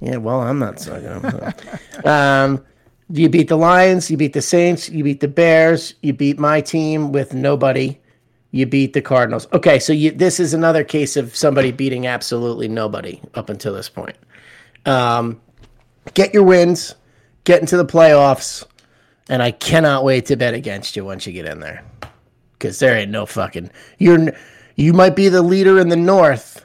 Yeah, 0.00 0.16
well, 0.16 0.40
I'm 0.40 0.58
not 0.58 0.80
sucking 0.80 2.04
um, 2.06 2.64
you 3.12 3.28
beat 3.28 3.48
the 3.48 3.56
Lions. 3.56 4.10
You 4.10 4.16
beat 4.16 4.32
the 4.32 4.42
Saints. 4.42 4.88
You 4.88 5.04
beat 5.04 5.20
the 5.20 5.28
Bears. 5.28 5.94
You 6.02 6.12
beat 6.12 6.38
my 6.38 6.60
team 6.60 7.12
with 7.12 7.34
nobody. 7.34 7.98
You 8.52 8.66
beat 8.66 8.92
the 8.92 9.02
Cardinals. 9.02 9.46
Okay, 9.52 9.78
so 9.78 9.92
you, 9.92 10.10
this 10.10 10.40
is 10.40 10.54
another 10.54 10.84
case 10.84 11.16
of 11.16 11.34
somebody 11.36 11.72
beating 11.72 12.06
absolutely 12.06 12.68
nobody 12.68 13.20
up 13.34 13.48
until 13.48 13.74
this 13.74 13.88
point. 13.88 14.16
Um, 14.86 15.40
get 16.14 16.34
your 16.34 16.42
wins. 16.42 16.94
Get 17.44 17.60
into 17.60 17.76
the 17.76 17.86
playoffs. 17.86 18.64
And 19.28 19.42
I 19.42 19.52
cannot 19.52 20.04
wait 20.04 20.26
to 20.26 20.36
bet 20.36 20.54
against 20.54 20.96
you 20.96 21.04
once 21.04 21.26
you 21.26 21.32
get 21.32 21.46
in 21.46 21.60
there. 21.60 21.84
Because 22.52 22.78
there 22.78 22.96
ain't 22.96 23.10
no 23.10 23.26
fucking. 23.26 23.70
You're 23.98 24.32
you 24.76 24.92
might 24.92 25.14
be 25.14 25.28
the 25.28 25.42
leader 25.42 25.78
in 25.78 25.88
the 25.88 25.96
North, 25.96 26.64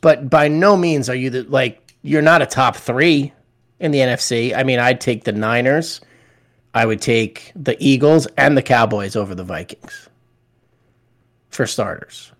but 0.00 0.30
by 0.30 0.48
no 0.48 0.76
means 0.76 1.08
are 1.08 1.14
you 1.14 1.30
the 1.30 1.42
like 1.44 1.94
you're 2.02 2.22
not 2.22 2.42
a 2.42 2.46
top 2.46 2.76
three 2.76 3.32
in 3.80 3.90
the 3.90 3.98
NFC. 3.98 4.56
I 4.56 4.62
mean, 4.62 4.78
I'd 4.78 5.00
take 5.00 5.24
the 5.24 5.32
Niners, 5.32 6.00
I 6.74 6.84
would 6.84 7.00
take 7.00 7.52
the 7.56 7.76
Eagles 7.80 8.26
and 8.36 8.56
the 8.56 8.62
Cowboys 8.62 9.16
over 9.16 9.34
the 9.34 9.44
Vikings 9.44 10.10
for 11.48 11.66
starters. 11.66 12.32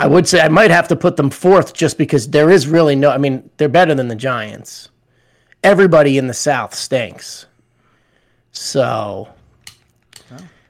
I 0.00 0.06
would 0.06 0.28
say 0.28 0.40
I 0.40 0.48
might 0.48 0.70
have 0.70 0.88
to 0.88 0.96
put 0.96 1.16
them 1.16 1.30
fourth 1.30 1.74
just 1.74 1.98
because 1.98 2.28
there 2.30 2.50
is 2.50 2.66
really 2.66 2.96
no. 2.96 3.10
I 3.10 3.18
mean, 3.18 3.50
they're 3.56 3.68
better 3.68 3.94
than 3.94 4.08
the 4.08 4.16
Giants. 4.16 4.90
Everybody 5.62 6.18
in 6.18 6.26
the 6.28 6.34
South 6.34 6.74
stinks. 6.74 7.46
So, 8.52 9.28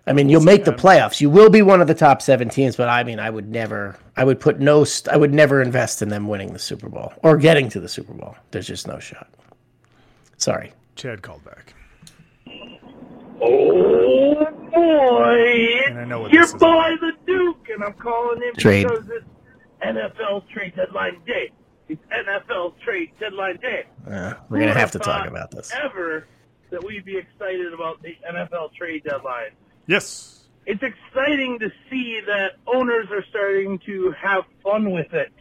I 0.08 0.12
mean, 0.12 0.28
you'll 0.28 0.40
make 0.42 0.64
the 0.64 0.72
playoffs. 0.72 1.20
You 1.20 1.28
will 1.30 1.50
be 1.50 1.62
one 1.62 1.80
of 1.80 1.86
the 1.86 1.94
top 1.94 2.22
seven 2.22 2.48
teams, 2.48 2.76
but 2.76 2.88
I 2.88 3.04
mean, 3.04 3.18
I 3.20 3.28
would 3.30 3.48
never, 3.48 3.96
I 4.16 4.24
would 4.24 4.40
put 4.40 4.58
no, 4.58 4.84
I 5.10 5.16
would 5.16 5.32
never 5.34 5.60
invest 5.62 6.00
in 6.02 6.08
them 6.08 6.26
winning 6.28 6.52
the 6.52 6.58
Super 6.58 6.88
Bowl 6.88 7.12
or 7.22 7.36
getting 7.36 7.68
to 7.70 7.80
the 7.80 7.88
Super 7.88 8.14
Bowl. 8.14 8.34
There's 8.50 8.66
just 8.66 8.86
no 8.86 8.98
shot. 8.98 9.28
Sorry. 10.38 10.72
Chad 10.96 11.22
called 11.22 11.44
back. 11.44 11.74
Oh 13.40 14.44
boy, 14.72 15.86
And 15.86 15.98
I 16.00 16.04
know 16.04 16.20
what 16.22 16.32
your 16.32 16.42
this 16.42 16.54
is. 16.54 16.60
boy 16.60 16.90
the 17.00 17.12
Duke, 17.26 17.68
and 17.72 17.84
I'm 17.84 17.92
calling 17.94 18.42
him 18.42 18.54
Trade. 18.56 18.86
because 18.88 19.08
it's 19.10 19.24
NFL's 19.84 20.44
trade 20.52 20.74
deadline 20.74 21.20
day. 21.26 21.50
It's 21.88 22.02
NFL's 22.12 22.74
trade 22.82 23.10
deadline 23.20 23.56
day. 23.58 23.84
Uh, 24.10 24.34
we're 24.48 24.58
gonna 24.60 24.74
have 24.74 24.90
to 24.92 24.98
talk 24.98 25.26
about 25.28 25.50
this. 25.52 25.72
Ever 25.84 26.26
that 26.70 26.82
we'd 26.84 27.04
be 27.04 27.16
excited 27.16 27.72
about 27.72 28.02
the 28.02 28.16
NFL 28.28 28.74
trade 28.74 29.04
deadline? 29.04 29.50
Yes. 29.88 30.44
It's 30.66 30.82
exciting 30.82 31.58
to 31.60 31.72
see 31.90 32.20
that 32.26 32.52
owners 32.66 33.08
are 33.10 33.24
starting 33.30 33.78
to 33.86 34.12
have 34.12 34.44
fun 34.62 34.90
with 34.90 35.14
it, 35.14 35.32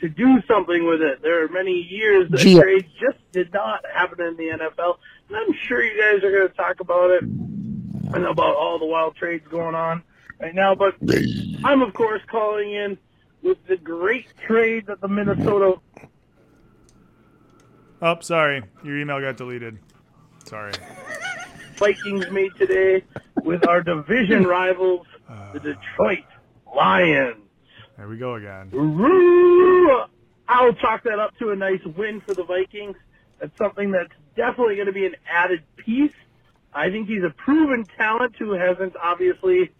to 0.00 0.08
do 0.08 0.42
something 0.48 0.86
with 0.86 1.00
it. 1.00 1.22
There 1.22 1.44
are 1.44 1.48
many 1.48 1.86
years 1.88 2.28
that 2.30 2.40
Gee. 2.40 2.58
trades 2.58 2.88
just 3.00 3.18
did 3.30 3.52
not 3.54 3.84
happen 3.94 4.20
in 4.20 4.36
the 4.36 4.48
NFL, 4.48 4.96
and 5.28 5.36
I'm 5.36 5.54
sure 5.66 5.82
you 5.82 5.98
guys 5.98 6.24
are 6.24 6.32
going 6.32 6.48
to 6.48 6.54
talk 6.54 6.80
about 6.80 7.10
it 7.12 7.22
and 7.22 8.26
about 8.26 8.56
all 8.56 8.80
the 8.80 8.86
wild 8.86 9.14
trades 9.14 9.46
going 9.48 9.76
on 9.76 10.02
right 10.40 10.54
now. 10.54 10.74
But 10.74 10.96
I'm 11.64 11.80
of 11.80 11.94
course 11.94 12.22
calling 12.26 12.72
in 12.72 12.98
with 13.42 13.64
the 13.68 13.76
great 13.76 14.26
trade 14.46 14.86
that 14.86 15.00
the 15.00 15.08
Minnesota 15.08 15.76
Oh, 18.02 18.18
sorry. 18.20 18.62
Your 18.84 18.98
email 18.98 19.20
got 19.20 19.36
deleted. 19.38 19.78
Sorry. 20.44 20.72
Vikings 21.76 22.30
made 22.30 22.54
today 22.56 23.02
with 23.46 23.66
our 23.66 23.82
division 23.82 24.44
rivals, 24.46 25.06
the 25.54 25.60
Detroit 25.60 26.24
Lions. 26.74 27.36
There 27.96 28.08
we 28.08 28.18
go 28.18 28.34
again. 28.34 28.70
I'll 30.48 30.74
chalk 30.74 31.04
that 31.04 31.18
up 31.18 31.36
to 31.38 31.50
a 31.50 31.56
nice 31.56 31.80
win 31.96 32.20
for 32.20 32.34
the 32.34 32.44
Vikings. 32.44 32.96
That's 33.40 33.56
something 33.56 33.90
that's 33.90 34.12
definitely 34.36 34.74
going 34.74 34.86
to 34.86 34.92
be 34.92 35.06
an 35.06 35.14
added 35.30 35.62
piece. 35.76 36.12
I 36.74 36.90
think 36.90 37.08
he's 37.08 37.22
a 37.24 37.30
proven 37.30 37.86
talent 37.96 38.34
who 38.38 38.52
hasn't 38.52 38.94
obviously 39.02 39.70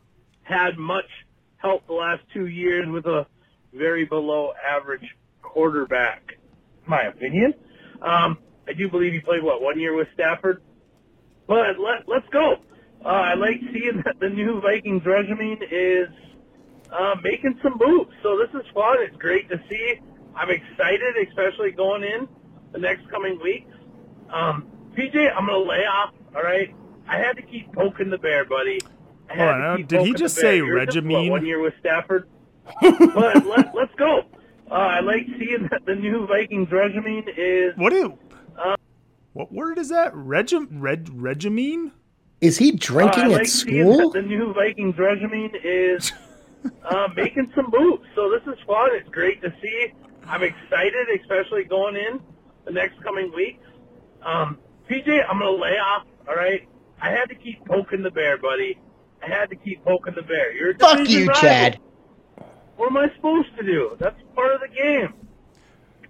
had 0.42 0.78
much 0.78 1.04
help 1.58 1.86
the 1.86 1.92
last 1.92 2.22
two 2.32 2.46
years 2.46 2.88
with 2.88 3.06
a 3.06 3.26
very 3.74 4.04
below 4.04 4.52
average 4.66 5.14
quarterback, 5.42 6.38
my 6.86 7.02
opinion. 7.02 7.54
Um, 8.00 8.38
I 8.66 8.72
do 8.72 8.88
believe 8.88 9.12
he 9.12 9.20
played, 9.20 9.42
what, 9.42 9.60
one 9.60 9.78
year 9.78 9.94
with 9.94 10.08
Stafford? 10.14 10.62
But 11.46 11.78
let, 11.78 12.08
let's 12.08 12.28
go. 12.32 12.56
Uh, 13.06 13.10
I 13.10 13.34
like 13.34 13.60
seeing 13.72 14.02
that 14.04 14.18
the 14.18 14.28
new 14.28 14.60
Vikings 14.60 15.06
regime 15.06 15.60
is 15.70 16.08
uh, 16.90 17.14
making 17.22 17.56
some 17.62 17.78
moves. 17.78 18.10
So 18.24 18.36
this 18.36 18.48
is 18.60 18.66
fun. 18.74 18.96
It's 18.98 19.16
great 19.16 19.48
to 19.48 19.60
see. 19.70 19.94
I'm 20.34 20.50
excited, 20.50 21.14
especially 21.28 21.70
going 21.70 22.02
in 22.02 22.26
the 22.72 22.80
next 22.80 23.08
coming 23.08 23.38
weeks. 23.40 23.70
Um, 24.28 24.66
PJ, 24.98 25.32
I'm 25.32 25.46
going 25.46 25.64
to 25.64 25.70
lay 25.70 25.84
off, 25.86 26.14
all 26.34 26.42
right? 26.42 26.74
I 27.06 27.16
had 27.16 27.36
to 27.36 27.42
keep 27.42 27.72
poking 27.72 28.10
the 28.10 28.18
bear, 28.18 28.44
buddy. 28.44 28.80
I 29.30 29.34
had 29.36 29.38
Hold 29.38 29.50
on, 29.50 29.60
to 29.60 29.66
uh, 29.66 29.76
keep 29.76 29.88
did 29.88 30.00
he 30.06 30.12
just 30.12 30.34
say 30.34 30.60
regime? 30.60 31.30
one 31.30 31.46
year 31.46 31.60
with 31.60 31.74
Stafford? 31.78 32.28
but 32.82 33.46
let, 33.46 33.72
let's 33.72 33.94
go. 33.96 34.22
Uh, 34.68 34.74
I 34.74 34.98
like 34.98 35.26
seeing 35.38 35.68
that 35.70 35.82
the 35.86 35.94
new 35.94 36.26
Vikings 36.26 36.72
regime 36.72 37.26
is. 37.36 37.72
What 37.76 37.90
do 37.90 37.96
you? 37.96 38.18
what 39.32 39.52
word 39.52 39.78
is 39.78 39.90
that? 39.90 40.12
Regim 40.12 40.66
reg 40.72 41.04
regimine? 41.04 41.92
Is 42.40 42.58
he 42.58 42.72
drinking 42.72 43.32
Uh, 43.34 43.38
at 43.38 43.46
school? 43.46 44.10
the 44.10 44.22
new 44.22 44.52
Vikings 44.52 44.96
regime 44.98 45.52
is 45.64 46.12
uh, 46.84 47.08
making 47.16 47.50
some 47.54 47.66
moves. 47.72 48.06
So 48.14 48.30
this 48.30 48.42
is 48.52 48.58
fun. 48.66 48.90
It's 48.92 49.08
great 49.08 49.40
to 49.42 49.52
see. 49.62 49.92
I'm 50.26 50.42
excited, 50.42 51.06
especially 51.20 51.64
going 51.64 51.96
in 51.96 52.20
the 52.64 52.72
next 52.72 53.02
coming 53.02 53.32
weeks. 53.34 53.64
Um, 54.22 54.58
PJ, 54.90 55.08
I'm 55.28 55.38
going 55.38 55.56
to 55.56 55.62
lay 55.62 55.78
off. 55.78 56.06
All 56.28 56.34
right. 56.34 56.68
I 57.00 57.10
had 57.10 57.28
to 57.28 57.34
keep 57.34 57.64
poking 57.66 58.02
the 58.02 58.10
bear, 58.10 58.36
buddy. 58.38 58.78
I 59.22 59.28
had 59.28 59.48
to 59.50 59.56
keep 59.56 59.84
poking 59.84 60.14
the 60.14 60.22
bear. 60.22 60.52
You're 60.52 60.74
Fuck 60.76 61.08
you, 61.08 61.26
rival. 61.26 61.40
Chad. 61.40 61.80
What 62.76 62.90
am 62.90 62.96
I 62.98 63.08
supposed 63.14 63.48
to 63.56 63.64
do? 63.64 63.96
That's 63.98 64.20
part 64.34 64.54
of 64.54 64.60
the 64.60 64.68
game. 64.68 65.14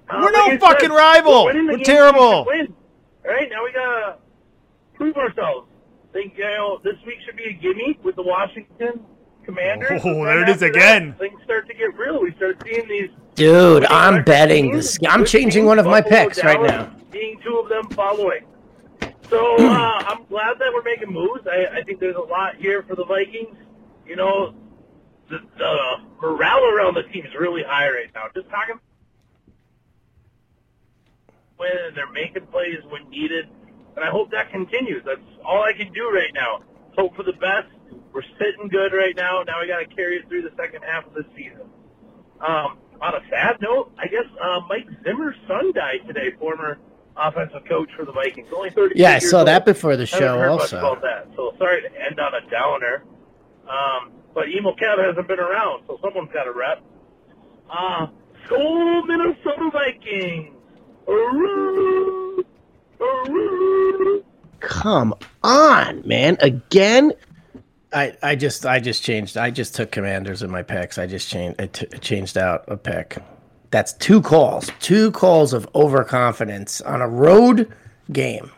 Uh, 0.08 0.18
We're 0.20 0.32
like 0.32 0.32
no 0.32 0.46
said, 0.50 0.60
fucking 0.60 0.90
rival. 0.90 1.44
We're, 1.44 1.54
We're 1.66 1.76
we 1.78 1.84
terrible. 1.84 2.44
Win. 2.46 2.74
All 3.24 3.30
right, 3.32 3.48
now 3.50 3.64
we 3.64 3.72
gotta 3.72 4.16
prove 4.94 5.16
ourselves. 5.16 5.68
Think 6.16 6.38
you 6.38 6.44
know 6.44 6.80
this 6.82 6.94
week 7.04 7.18
should 7.26 7.36
be 7.36 7.44
a 7.44 7.52
gimme 7.52 7.98
with 8.02 8.16
the 8.16 8.22
Washington 8.22 9.04
Commanders. 9.44 10.00
Oh, 10.02 10.24
there 10.24 10.44
it 10.44 10.48
is 10.48 10.62
again. 10.62 11.10
that, 11.10 11.18
things 11.18 11.38
start 11.44 11.68
to 11.68 11.74
get 11.74 11.94
real. 11.94 12.22
We 12.22 12.32
start 12.36 12.56
seeing 12.64 12.88
these. 12.88 13.10
Dude, 13.34 13.84
I'm 13.84 14.24
betting 14.24 14.70
teams, 14.70 14.96
this. 14.96 15.10
I'm 15.10 15.26
changing 15.26 15.66
one 15.66 15.78
of 15.78 15.84
my 15.84 16.00
Buffalo, 16.00 16.24
picks 16.24 16.42
right 16.42 16.62
now. 16.62 16.90
Being 17.10 17.38
two 17.44 17.58
of 17.58 17.68
them 17.68 17.90
following. 17.90 18.46
So 19.28 19.56
uh, 19.58 20.04
I'm 20.06 20.24
glad 20.30 20.58
that 20.58 20.72
we're 20.72 20.82
making 20.84 21.12
moves. 21.12 21.46
I, 21.46 21.80
I 21.80 21.82
think 21.82 22.00
there's 22.00 22.16
a 22.16 22.20
lot 22.20 22.56
here 22.56 22.82
for 22.82 22.96
the 22.96 23.04
Vikings. 23.04 23.58
You 24.06 24.16
know, 24.16 24.54
the, 25.28 25.40
the 25.58 25.96
morale 26.22 26.64
around 26.64 26.94
the 26.94 27.02
team 27.12 27.26
is 27.26 27.34
really 27.38 27.62
high 27.62 27.90
right 27.90 28.10
now. 28.14 28.28
Just 28.34 28.48
talking 28.48 28.80
when 31.58 31.68
they're 31.94 32.10
making 32.10 32.46
plays 32.46 32.78
when 32.88 33.06
needed, 33.10 33.50
and 33.96 34.04
I 34.04 34.10
hope 34.10 34.30
that 34.30 34.50
continues. 34.50 35.02
That's 35.04 35.20
all 35.44 35.62
I 35.62 35.72
can 35.72 35.92
do 35.92 36.10
right 36.10 36.32
now. 36.34 36.60
Hope 36.96 37.16
for 37.16 37.22
the 37.22 37.32
best. 37.32 37.68
We're 38.12 38.22
sitting 38.38 38.68
good 38.68 38.92
right 38.92 39.14
now. 39.16 39.42
Now 39.42 39.60
we 39.60 39.68
got 39.68 39.78
to 39.78 39.86
carry 39.94 40.16
it 40.16 40.28
through 40.28 40.42
the 40.42 40.52
second 40.56 40.82
half 40.82 41.06
of 41.06 41.14
the 41.14 41.24
season. 41.34 41.68
Um, 42.40 42.78
on 43.00 43.14
a 43.14 43.20
sad 43.30 43.56
note, 43.60 43.92
I 43.98 44.06
guess 44.06 44.24
uh, 44.40 44.60
Mike 44.68 44.86
Zimmer's 45.04 45.36
son 45.46 45.72
died 45.72 46.00
today. 46.06 46.32
Former 46.38 46.78
offensive 47.16 47.62
coach 47.68 47.90
for 47.96 48.04
the 48.04 48.12
Vikings. 48.12 48.48
Only 48.54 48.70
30. 48.70 48.98
Yeah, 48.98 49.12
I 49.12 49.18
saw 49.18 49.38
old. 49.38 49.48
that 49.48 49.64
before 49.64 49.96
the 49.96 50.06
show 50.06 50.38
also. 50.48 50.78
about 50.78 51.02
that. 51.02 51.28
So 51.36 51.54
sorry 51.58 51.82
to 51.82 51.88
end 51.88 52.20
on 52.20 52.32
a 52.34 52.50
downer. 52.50 53.04
Um, 53.68 54.12
but 54.34 54.48
Emo 54.48 54.74
Kev 54.76 55.02
hasn't 55.04 55.26
been 55.26 55.40
around, 55.40 55.84
so 55.86 55.98
someone's 56.02 56.30
got 56.32 56.44
to 56.44 56.52
rep. 56.52 56.82
Uh, 57.70 58.06
Skol 58.46 59.06
Minnesota 59.06 59.70
Vikings. 59.72 60.54
Aroo! 61.08 62.44
Aroo! 62.98 64.22
Come 64.60 65.14
on, 65.42 66.06
man. 66.06 66.36
Again. 66.40 67.12
I, 67.92 68.16
I 68.22 68.34
just 68.34 68.66
I 68.66 68.80
just 68.80 69.02
changed 69.04 69.36
I 69.36 69.50
just 69.50 69.74
took 69.74 69.90
commanders 69.92 70.42
in 70.42 70.50
my 70.50 70.62
picks. 70.62 70.98
I 70.98 71.06
just 71.06 71.28
changed 71.28 71.60
I 71.60 71.66
t- 71.66 71.86
changed 71.98 72.36
out 72.36 72.64
a 72.68 72.76
pick. 72.76 73.16
That's 73.70 73.92
two 73.94 74.20
calls. 74.20 74.70
Two 74.80 75.12
calls 75.12 75.52
of 75.52 75.68
overconfidence 75.74 76.80
on 76.82 77.00
a 77.00 77.08
road 77.08 77.72
game. 78.12 78.50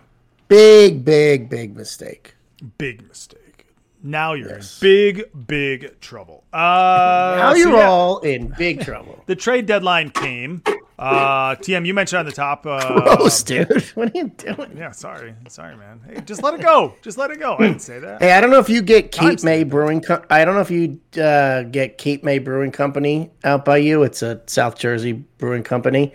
Big, 0.49 1.05
big, 1.05 1.49
big 1.49 1.77
mistake. 1.77 2.35
Big 2.79 3.07
mistake. 3.07 3.67
Now 4.03 4.33
you're 4.33 4.57
in 4.57 4.63
big, 4.81 5.25
big 5.47 6.01
trouble. 6.01 6.45
Uh, 6.53 6.57
now 7.37 7.53
so 7.53 7.59
you're 7.59 7.77
yeah, 7.77 7.89
all 7.89 8.19
in 8.21 8.55
big 8.57 8.81
trouble. 8.81 9.23
The 9.27 9.37
trade 9.37 9.67
deadline 9.67 10.11
came. 10.11 10.63
Uh, 10.99 11.55
TM, 11.57 11.87
you 11.87 11.95
mentioned 11.95 12.19
on 12.21 12.27
the 12.27 12.33
top. 12.33 12.67
Uh, 12.67 13.17
Gross, 13.17 13.43
dude. 13.43 13.69
What 13.95 14.09
are 14.15 14.19
you 14.19 14.29
doing? 14.29 14.77
Yeah, 14.77 14.91
sorry, 14.91 15.35
sorry, 15.49 15.77
man. 15.77 16.01
Hey, 16.07 16.21
just 16.23 16.43
let 16.43 16.55
it 16.55 16.61
go. 16.61 16.95
Just 17.03 17.17
let 17.19 17.31
it 17.31 17.39
go. 17.39 17.55
I 17.55 17.69
didn't 17.69 17.83
say 17.83 18.01
that. 18.01 18.21
Hey, 18.21 18.33
I 18.33 18.41
don't 18.41 18.51
know 18.51 18.59
if 18.59 18.69
you 18.69 18.83
get 18.83 19.13
Cape 19.13 19.43
May 19.45 19.63
Brewing. 19.65 20.01
Co- 20.01 20.25
I 20.29 20.45
don't 20.45 20.55
know 20.55 20.61
if 20.61 20.71
you 20.71 20.99
uh, 21.23 21.63
get 21.65 21.99
Cape 21.99 22.25
May 22.25 22.39
Brewing 22.41 22.73
Company 22.73 23.31
out 23.45 23.65
by 23.65 23.77
you. 23.77 24.03
It's 24.03 24.23
a 24.23 24.41
South 24.47 24.77
Jersey 24.79 25.13
brewing 25.13 25.63
company. 25.63 26.15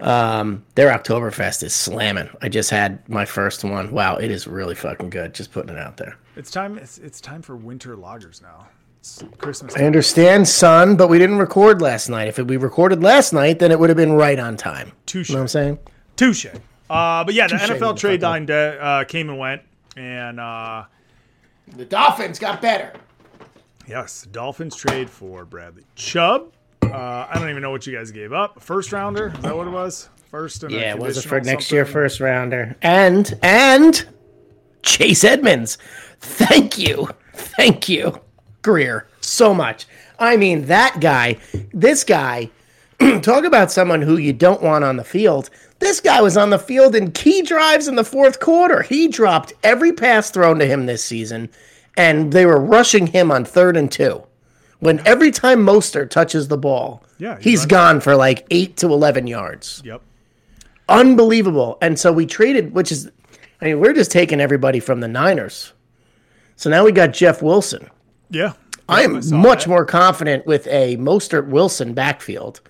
Um, 0.00 0.64
their 0.76 0.96
Oktoberfest 0.96 1.62
is 1.62 1.74
slamming. 1.74 2.30
I 2.40 2.48
just 2.48 2.70
had 2.70 3.06
my 3.08 3.24
first 3.24 3.64
one. 3.64 3.90
Wow, 3.90 4.16
it 4.16 4.30
is 4.30 4.46
really 4.46 4.74
fucking 4.74 5.10
good. 5.10 5.34
Just 5.34 5.52
putting 5.52 5.74
it 5.74 5.78
out 5.78 5.96
there. 5.98 6.16
It's 6.36 6.50
time. 6.50 6.78
It's, 6.78 6.98
it's 6.98 7.20
time 7.20 7.42
for 7.42 7.56
winter 7.56 7.96
lagers 7.96 8.40
now. 8.40 8.68
It's 9.00 9.24
Christmas. 9.38 9.74
I 9.76 9.84
understand, 9.84 10.46
son, 10.46 10.96
but 10.96 11.08
we 11.08 11.18
didn't 11.18 11.38
record 11.38 11.80
last 11.80 12.08
night. 12.10 12.28
If 12.28 12.38
we 12.38 12.56
recorded 12.58 13.02
last 13.02 13.32
night, 13.32 13.58
then 13.58 13.72
it 13.72 13.78
would 13.80 13.88
have 13.88 13.96
been 13.96 14.12
right 14.12 14.38
on 14.38 14.56
time. 14.56 14.92
Touche. 15.06 15.30
You 15.30 15.36
know 15.36 15.40
what 15.40 15.44
I'm 15.44 15.48
saying? 15.48 15.78
Touche. 16.16 16.46
Uh, 16.90 17.24
but 17.24 17.32
yeah, 17.34 17.46
the 17.46 17.54
NFL 17.54 17.96
trade 17.96 18.20
motherfucker. 18.20 18.22
line 18.24 18.46
de- 18.46 18.78
uh, 18.82 19.04
came 19.04 19.30
and 19.30 19.38
went, 19.38 19.62
and 19.96 20.38
uh, 20.38 20.84
The 21.76 21.84
Dolphins 21.86 22.38
got 22.38 22.60
better. 22.60 22.92
yes, 23.88 24.26
Dolphins 24.30 24.76
trade 24.76 25.08
for 25.08 25.44
Bradley 25.46 25.84
Chubb. 25.94 26.52
Uh, 26.82 27.26
I 27.30 27.38
don't 27.38 27.48
even 27.48 27.62
know 27.62 27.70
what 27.70 27.86
you 27.86 27.96
guys 27.96 28.10
gave 28.10 28.32
up. 28.32 28.60
First 28.60 28.92
rounder? 28.92 29.28
Is 29.34 29.40
that 29.42 29.56
what 29.56 29.66
it 29.66 29.70
was? 29.70 30.08
First 30.30 30.62
and 30.64 30.74
a 30.74 30.78
Yeah, 30.78 30.94
was 30.94 31.16
it 31.16 31.22
for 31.22 31.36
conditional 31.36 31.52
next 31.54 31.72
year 31.72 31.84
first 31.86 32.20
rounder? 32.20 32.76
And 32.82 33.38
and 33.42 34.04
Chase 34.82 35.24
Edmonds. 35.24 35.78
Thank 36.20 36.76
you. 36.78 37.08
Thank 37.34 37.88
you. 37.88 38.20
Greer. 38.62 39.06
So 39.20 39.54
much. 39.54 39.86
I 40.18 40.36
mean, 40.36 40.66
that 40.66 40.98
guy, 41.00 41.38
this 41.72 42.04
guy, 42.04 42.50
talk 43.22 43.44
about 43.44 43.72
someone 43.72 44.02
who 44.02 44.16
you 44.18 44.32
don't 44.32 44.62
want 44.62 44.84
on 44.84 44.96
the 44.96 45.04
field. 45.04 45.48
This 45.78 46.00
guy 46.00 46.20
was 46.20 46.36
on 46.36 46.50
the 46.50 46.58
field 46.58 46.94
in 46.94 47.12
key 47.12 47.40
drives 47.40 47.88
in 47.88 47.94
the 47.94 48.04
fourth 48.04 48.38
quarter. 48.40 48.82
He 48.82 49.08
dropped 49.08 49.54
every 49.62 49.92
pass 49.92 50.30
thrown 50.30 50.58
to 50.58 50.66
him 50.66 50.84
this 50.84 51.02
season, 51.02 51.48
and 51.96 52.32
they 52.32 52.44
were 52.44 52.60
rushing 52.60 53.06
him 53.06 53.30
on 53.30 53.44
third 53.46 53.76
and 53.78 53.90
two. 53.90 54.22
When 54.80 55.06
every 55.06 55.30
time 55.30 55.60
Mostert 55.64 56.10
touches 56.10 56.48
the 56.48 56.58
ball, 56.58 57.02
Yeah, 57.18 57.38
he's 57.40 57.64
gone 57.66 58.00
for 58.00 58.14
like 58.16 58.46
eight 58.50 58.76
to 58.78 58.86
11 58.88 59.26
yards 59.26 59.82
Yep. 59.84 60.00
unbelievable. 60.88 61.78
And 61.80 61.98
so 61.98 62.12
we 62.12 62.26
traded, 62.26 62.72
which 62.74 62.90
is, 62.92 63.10
I 63.60 63.66
mean, 63.66 63.80
we're 63.80 63.92
just 63.92 64.10
taking 64.10 64.40
everybody 64.40 64.80
from 64.80 65.00
the 65.00 65.08
Niners. 65.08 65.72
So 66.56 66.68
now 66.70 66.84
we 66.84 66.92
got 66.92 67.12
Jeff 67.12 67.42
Wilson. 67.42 67.88
Yeah. 68.30 68.52
I 68.88 69.00
I 69.00 69.02
am 69.02 69.22
saw 69.22 69.36
much 69.36 69.64
that. 69.64 69.70
more 69.70 69.84
confident 69.84 70.46
with 70.46 70.66
a 70.66 70.96
Mostert 70.96 71.46
Wilson 71.48 71.94
backfield. 71.94 72.60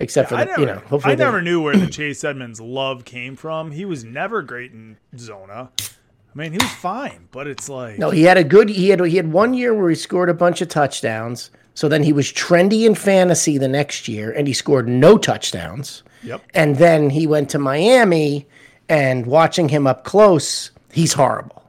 Except 0.00 0.30
for 0.30 0.34
I 0.34 0.40
the, 0.44 0.50
never, 0.50 0.60
you 0.60 0.66
know, 0.66 0.78
hopefully 0.86 1.12
I 1.12 1.16
they- 1.16 1.24
never 1.24 1.40
knew 1.42 1.62
where 1.62 1.76
the 1.76 1.86
Chase 1.86 2.24
Edmonds 2.24 2.60
love 2.60 3.04
came 3.04 3.36
from. 3.36 3.70
He 3.70 3.84
was 3.84 4.02
never 4.02 4.42
great 4.42 4.72
in 4.72 4.96
Zona. 5.16 5.70
I 5.80 6.38
mean, 6.38 6.52
he 6.52 6.58
was 6.58 6.72
fine, 6.72 7.28
but 7.30 7.46
it's 7.46 7.68
like 7.68 7.98
No, 7.98 8.10
he 8.10 8.22
had 8.24 8.36
a 8.38 8.42
good. 8.42 8.68
He 8.68 8.88
had 8.88 9.04
he 9.04 9.16
had 9.16 9.30
one 9.30 9.54
year 9.54 9.72
where 9.74 9.88
he 9.90 9.94
scored 9.94 10.28
a 10.28 10.34
bunch 10.34 10.60
of 10.60 10.68
touchdowns. 10.68 11.50
So 11.74 11.88
then 11.88 12.02
he 12.02 12.12
was 12.12 12.32
trendy 12.32 12.84
in 12.84 12.94
fantasy 12.94 13.58
the 13.58 13.68
next 13.68 14.08
year, 14.08 14.30
and 14.32 14.46
he 14.48 14.52
scored 14.54 14.88
no 14.88 15.18
touchdowns. 15.18 16.02
Yep. 16.24 16.42
And 16.54 16.76
then 16.76 17.08
he 17.10 17.26
went 17.26 17.48
to 17.50 17.58
Miami, 17.58 18.46
and 18.88 19.24
watching 19.26 19.68
him 19.68 19.86
up 19.86 20.04
close, 20.04 20.70
he's 20.90 21.12
horrible. 21.12 21.61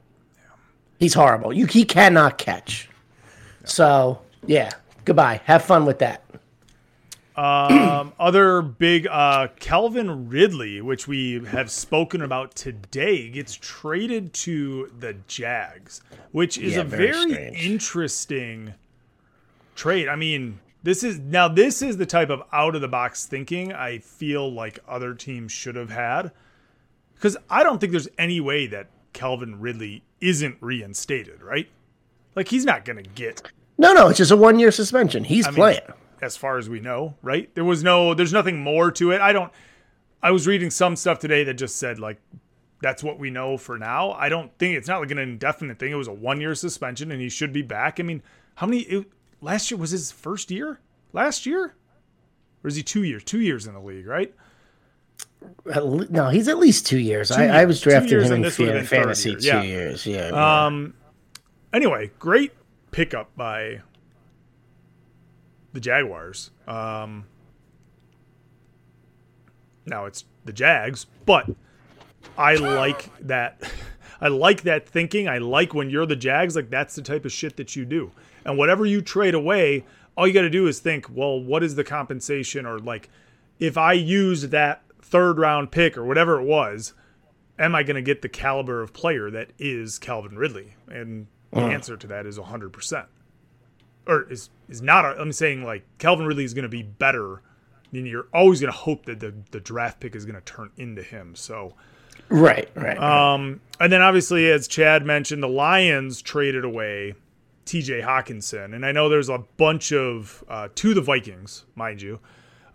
He's 1.03 1.15
horrible. 1.15 1.51
You 1.51 1.65
he 1.65 1.83
cannot 1.83 2.37
catch. 2.37 2.87
So 3.65 4.21
yeah, 4.47 4.69
goodbye. 5.03 5.41
Have 5.43 5.65
fun 5.65 5.85
with 5.85 5.99
that. 5.99 6.23
Um, 7.35 8.13
other 8.19 8.61
big 8.61 9.07
uh, 9.07 9.49
Calvin 9.59 10.29
Ridley, 10.29 10.79
which 10.79 11.05
we 11.05 11.43
have 11.47 11.69
spoken 11.69 12.21
about 12.21 12.55
today, 12.55 13.27
gets 13.27 13.53
traded 13.55 14.31
to 14.35 14.93
the 14.97 15.17
Jags, 15.27 16.01
which 16.31 16.57
is 16.57 16.75
Yeah, 16.75 16.81
a 16.81 16.83
very 16.85 17.33
very, 17.33 17.53
interesting 17.53 18.73
trade. 19.75 20.07
I 20.07 20.15
mean, 20.15 20.61
this 20.83 21.03
is 21.03 21.19
now 21.19 21.49
this 21.49 21.81
is 21.81 21.97
the 21.97 22.05
type 22.05 22.29
of 22.29 22.43
out 22.53 22.75
of 22.75 22.81
the 22.81 22.87
box 22.87 23.25
thinking 23.25 23.73
I 23.73 23.97
feel 23.97 24.49
like 24.49 24.79
other 24.87 25.13
teams 25.15 25.51
should 25.51 25.75
have 25.75 25.89
had, 25.89 26.31
because 27.15 27.35
I 27.49 27.61
don't 27.63 27.79
think 27.81 27.91
there's 27.91 28.07
any 28.17 28.39
way 28.39 28.67
that 28.67 28.87
Calvin 29.11 29.59
Ridley 29.59 30.03
isn't 30.23 30.57
reinstated, 30.61 31.43
right? 31.43 31.67
Like 32.35 32.47
he's 32.47 32.65
not 32.65 32.85
going 32.85 33.03
to 33.03 33.09
get 33.09 33.51
No, 33.77 33.93
no, 33.93 34.07
it's 34.07 34.17
just 34.17 34.31
a 34.31 34.37
one 34.37 34.57
year 34.59 34.71
suspension. 34.71 35.23
He's 35.23 35.45
I 35.45 35.51
mean, 35.51 35.55
playing. 35.55 35.81
as 36.21 36.37
far 36.37 36.57
as 36.57 36.69
we 36.69 36.79
know, 36.79 37.15
right? 37.21 37.53
There 37.53 37.65
was 37.65 37.83
no, 37.83 38.13
there's 38.13 38.33
nothing 38.33 38.61
more 38.61 38.91
to 38.91 39.11
it. 39.11 39.21
I 39.21 39.33
don't. 39.33 39.51
I 40.21 40.31
was 40.31 40.47
reading 40.47 40.69
some 40.69 40.95
stuff 40.95 41.19
today 41.19 41.43
that 41.43 41.55
just 41.55 41.75
said 41.75 41.99
like 41.99 42.21
that's 42.81 43.03
what 43.03 43.19
we 43.19 43.29
know 43.29 43.57
for 43.57 43.77
now. 43.77 44.11
I 44.13 44.29
don't 44.29 44.57
think 44.57 44.77
it's 44.77 44.87
not 44.87 45.01
like 45.01 45.11
an 45.11 45.17
indefinite 45.17 45.79
thing. 45.79 45.91
It 45.91 45.95
was 45.95 46.07
a 46.07 46.13
one 46.13 46.39
year 46.41 46.55
suspension 46.55 47.11
and 47.11 47.21
he 47.21 47.29
should 47.29 47.51
be 47.53 47.61
back. 47.61 47.99
I 47.99 48.03
mean, 48.03 48.23
how 48.55 48.65
many? 48.67 48.81
It, 48.83 49.05
last 49.41 49.69
year 49.69 49.77
was 49.77 49.91
his 49.91 50.11
first 50.11 50.49
year. 50.49 50.79
Last 51.11 51.45
year, 51.45 51.75
or 52.63 52.67
is 52.67 52.75
he 52.75 52.83
two 52.83 53.03
years? 53.03 53.23
Two 53.23 53.39
years 53.41 53.67
in 53.67 53.73
the 53.73 53.79
league, 53.79 54.07
right? 54.07 54.33
Le- 55.65 56.07
No, 56.09 56.29
he's 56.29 56.47
at 56.47 56.57
least 56.57 56.85
two 56.85 56.99
years. 56.99 57.29
Two 57.29 57.41
I, 57.41 57.61
I 57.61 57.65
was 57.65 57.79
drafting 57.81 58.19
him 58.19 58.31
in 58.33 58.41
this 58.41 58.57
would've 58.57 58.73
fa- 58.73 58.79
been 58.79 58.85
third 58.85 59.03
fantasy 59.03 59.29
year, 59.31 59.39
two 59.39 59.45
yeah. 59.47 59.61
years. 59.61 60.05
Yeah. 60.05 60.29
yeah. 60.29 60.65
Um. 60.65 60.93
Anyway, 61.73 62.11
great 62.19 62.51
pickup 62.91 63.35
by 63.35 63.81
the 65.73 65.79
Jaguars. 65.79 66.51
Um. 66.67 67.25
Now 69.85 70.05
it's 70.05 70.25
the 70.45 70.53
Jags, 70.53 71.05
but 71.25 71.49
I 72.37 72.55
like 72.55 73.09
that. 73.27 73.61
I 74.21 74.29
like 74.29 74.61
that 74.61 74.87
thinking. 74.87 75.27
I 75.27 75.39
like 75.39 75.73
when 75.73 75.89
you're 75.89 76.05
the 76.05 76.15
Jags. 76.15 76.55
Like 76.55 76.69
that's 76.69 76.95
the 76.95 77.01
type 77.01 77.25
of 77.25 77.31
shit 77.31 77.57
that 77.57 77.75
you 77.75 77.83
do. 77.85 78.11
And 78.45 78.57
whatever 78.57 78.85
you 78.85 79.01
trade 79.01 79.33
away, 79.33 79.83
all 80.15 80.27
you 80.27 80.33
got 80.33 80.41
to 80.41 80.49
do 80.49 80.67
is 80.67 80.79
think, 80.79 81.07
well, 81.09 81.41
what 81.41 81.63
is 81.63 81.75
the 81.75 81.83
compensation? 81.83 82.65
Or 82.65 82.79
like, 82.79 83.09
if 83.59 83.77
I 83.77 83.93
use 83.93 84.49
that 84.49 84.83
third 85.13 85.37
round 85.37 85.71
pick 85.71 85.95
or 85.95 86.03
whatever 86.03 86.39
it 86.39 86.43
was, 86.43 86.93
am 87.59 87.75
I 87.75 87.83
going 87.83 87.95
to 87.97 88.01
get 88.01 88.23
the 88.23 88.29
caliber 88.29 88.81
of 88.81 88.93
player 88.93 89.29
that 89.29 89.51
is 89.59 89.99
Calvin 89.99 90.35
Ridley? 90.35 90.73
And 90.87 91.27
the 91.51 91.61
Uh. 91.61 91.67
answer 91.67 91.95
to 91.95 92.07
that 92.07 92.25
is 92.25 92.39
100%. 92.39 93.05
Or 94.07 94.23
is 94.29 94.49
is 94.67 94.81
not. 94.81 95.05
i 95.05 95.11
I'm 95.13 95.31
saying 95.31 95.63
like 95.63 95.83
Calvin 95.99 96.25
Ridley 96.25 96.43
is 96.45 96.55
going 96.55 96.63
to 96.63 96.69
be 96.69 96.81
better. 96.81 97.41
Then 97.91 98.07
you're 98.07 98.25
always 98.33 98.59
going 98.59 98.73
to 98.73 98.77
hope 98.77 99.05
that 99.05 99.19
the, 99.19 99.35
the 99.51 99.59
draft 99.59 99.99
pick 99.99 100.15
is 100.15 100.25
going 100.25 100.35
to 100.35 100.41
turn 100.41 100.71
into 100.77 101.03
him. 101.03 101.35
So, 101.35 101.75
right, 102.29 102.67
right. 102.75 102.97
um, 102.97 103.61
and 103.79 103.93
then 103.93 104.01
obviously, 104.01 104.49
as 104.51 104.67
Chad 104.67 105.05
mentioned, 105.05 105.43
the 105.43 105.47
Lions 105.47 106.23
traded 106.23 106.65
away 106.65 107.13
T.J. 107.65 108.01
Hockenson, 108.01 108.73
and 108.73 108.83
I 108.83 108.91
know 108.91 109.09
there's 109.09 109.29
a 109.29 109.43
bunch 109.57 109.93
of 109.93 110.43
uh, 110.49 110.69
to 110.73 110.93
the 110.95 111.01
Vikings, 111.01 111.65
mind 111.75 112.01
you. 112.01 112.19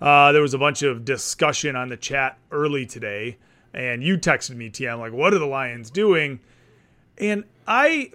Uh, 0.01 0.33
there 0.33 0.43
was 0.43 0.55
a 0.55 0.59
bunch 0.59 0.83
of 0.83 1.05
discussion 1.05 1.75
on 1.75 1.89
the 1.89 1.97
chat 1.97 2.39
early 2.51 2.87
today, 2.87 3.37
and 3.75 4.03
you 4.03 4.16
texted 4.16 4.55
me, 4.57 4.70
TM, 4.70 4.99
like, 4.99 5.12
what 5.12 5.35
are 5.35 5.39
the 5.39 5.47
Lions 5.47 5.91
doing? 5.91 6.41
And 7.19 7.45
I, 7.66 8.12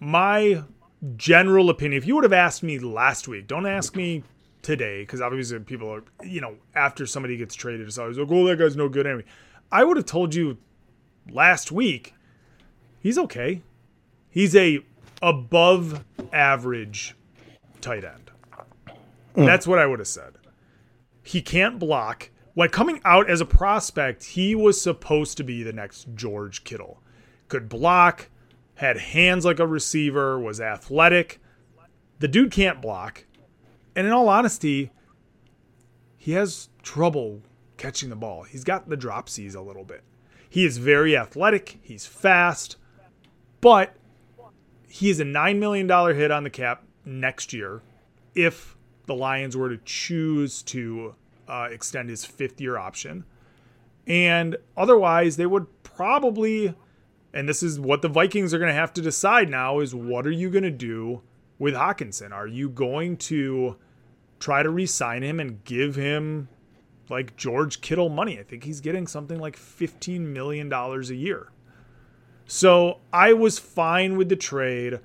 my 0.00 0.64
general 1.16 1.70
opinion, 1.70 1.98
if 2.02 2.06
you 2.06 2.16
would 2.16 2.24
have 2.24 2.32
asked 2.32 2.62
me 2.62 2.78
last 2.78 3.28
week, 3.28 3.46
don't 3.46 3.66
ask 3.66 3.94
me 3.94 4.24
today, 4.62 5.02
because 5.02 5.20
obviously 5.20 5.60
people 5.60 5.88
are, 5.88 6.02
you 6.24 6.40
know, 6.40 6.56
after 6.74 7.06
somebody 7.06 7.36
gets 7.36 7.54
traded, 7.54 7.86
it's 7.86 7.98
always 7.98 8.18
like, 8.18 8.28
oh, 8.30 8.46
that 8.48 8.58
guy's 8.58 8.76
no 8.76 8.88
good 8.88 9.06
anyway. 9.06 9.24
I 9.70 9.84
would 9.84 9.96
have 9.96 10.06
told 10.06 10.34
you 10.34 10.58
last 11.30 11.70
week, 11.70 12.14
he's 13.00 13.16
okay. 13.18 13.62
He's 14.28 14.56
a 14.56 14.80
above 15.22 16.04
average 16.32 17.14
tight 17.80 18.04
end. 18.04 18.30
That's 19.34 19.66
what 19.68 19.78
I 19.78 19.86
would 19.86 20.00
have 20.00 20.08
said. 20.08 20.34
He 21.28 21.42
can't 21.42 21.78
block. 21.78 22.30
When 22.54 22.70
coming 22.70 23.02
out 23.04 23.28
as 23.28 23.42
a 23.42 23.44
prospect, 23.44 24.24
he 24.24 24.54
was 24.54 24.80
supposed 24.80 25.36
to 25.36 25.44
be 25.44 25.62
the 25.62 25.74
next 25.74 26.08
George 26.14 26.64
Kittle. 26.64 27.02
Could 27.48 27.68
block, 27.68 28.30
had 28.76 28.96
hands 28.96 29.44
like 29.44 29.58
a 29.58 29.66
receiver, 29.66 30.40
was 30.40 30.58
athletic. 30.58 31.38
The 32.18 32.28
dude 32.28 32.50
can't 32.50 32.80
block. 32.80 33.26
And 33.94 34.06
in 34.06 34.12
all 34.14 34.30
honesty, 34.30 34.90
he 36.16 36.32
has 36.32 36.70
trouble 36.82 37.42
catching 37.76 38.08
the 38.08 38.16
ball. 38.16 38.44
He's 38.44 38.64
got 38.64 38.88
the 38.88 38.96
dropsies 38.96 39.54
a 39.54 39.60
little 39.60 39.84
bit. 39.84 40.04
He 40.48 40.64
is 40.64 40.78
very 40.78 41.14
athletic, 41.14 41.78
he's 41.82 42.06
fast, 42.06 42.76
but 43.60 43.94
he 44.88 45.10
is 45.10 45.20
a 45.20 45.24
$9 45.24 45.58
million 45.58 45.86
hit 46.16 46.30
on 46.30 46.44
the 46.44 46.48
cap 46.48 46.84
next 47.04 47.52
year 47.52 47.82
if 48.34 48.77
the 49.08 49.14
Lions 49.14 49.56
were 49.56 49.70
to 49.70 49.78
choose 49.84 50.62
to 50.62 51.16
uh, 51.48 51.68
extend 51.70 52.10
his 52.10 52.24
fifth 52.24 52.60
year 52.60 52.78
option. 52.78 53.24
And 54.06 54.56
otherwise, 54.76 55.36
they 55.36 55.46
would 55.46 55.66
probably, 55.82 56.74
and 57.32 57.48
this 57.48 57.62
is 57.62 57.80
what 57.80 58.02
the 58.02 58.08
Vikings 58.08 58.54
are 58.54 58.58
going 58.58 58.70
to 58.70 58.74
have 58.74 58.94
to 58.94 59.02
decide 59.02 59.48
now 59.50 59.80
is 59.80 59.94
what 59.94 60.26
are 60.26 60.30
you 60.30 60.50
going 60.50 60.64
to 60.64 60.70
do 60.70 61.22
with 61.58 61.74
Hockenson? 61.74 62.32
Are 62.32 62.46
you 62.46 62.68
going 62.68 63.16
to 63.16 63.76
try 64.38 64.62
to 64.62 64.70
re 64.70 64.86
sign 64.86 65.22
him 65.22 65.40
and 65.40 65.64
give 65.64 65.96
him 65.96 66.48
like 67.08 67.36
George 67.36 67.80
Kittle 67.80 68.08
money? 68.08 68.38
I 68.38 68.44
think 68.44 68.64
he's 68.64 68.80
getting 68.80 69.06
something 69.06 69.38
like 69.38 69.56
$15 69.56 70.20
million 70.20 70.72
a 70.72 71.00
year. 71.14 71.50
So 72.46 73.00
I 73.12 73.32
was 73.34 73.58
fine 73.58 74.16
with 74.16 74.28
the 74.28 74.36
trade. 74.36 75.00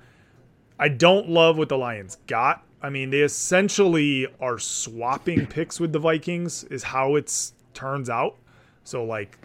I 0.78 0.88
don't 0.88 1.28
love 1.28 1.58
what 1.58 1.68
the 1.68 1.78
Lions 1.78 2.16
got. 2.26 2.64
I 2.84 2.90
mean, 2.90 3.08
they 3.08 3.22
essentially 3.22 4.26
are 4.40 4.58
swapping 4.58 5.46
picks 5.46 5.80
with 5.80 5.94
the 5.94 5.98
Vikings, 5.98 6.64
is 6.64 6.82
how 6.82 7.14
it's 7.14 7.54
turns 7.72 8.10
out. 8.10 8.36
So 8.84 9.02
like 9.02 9.38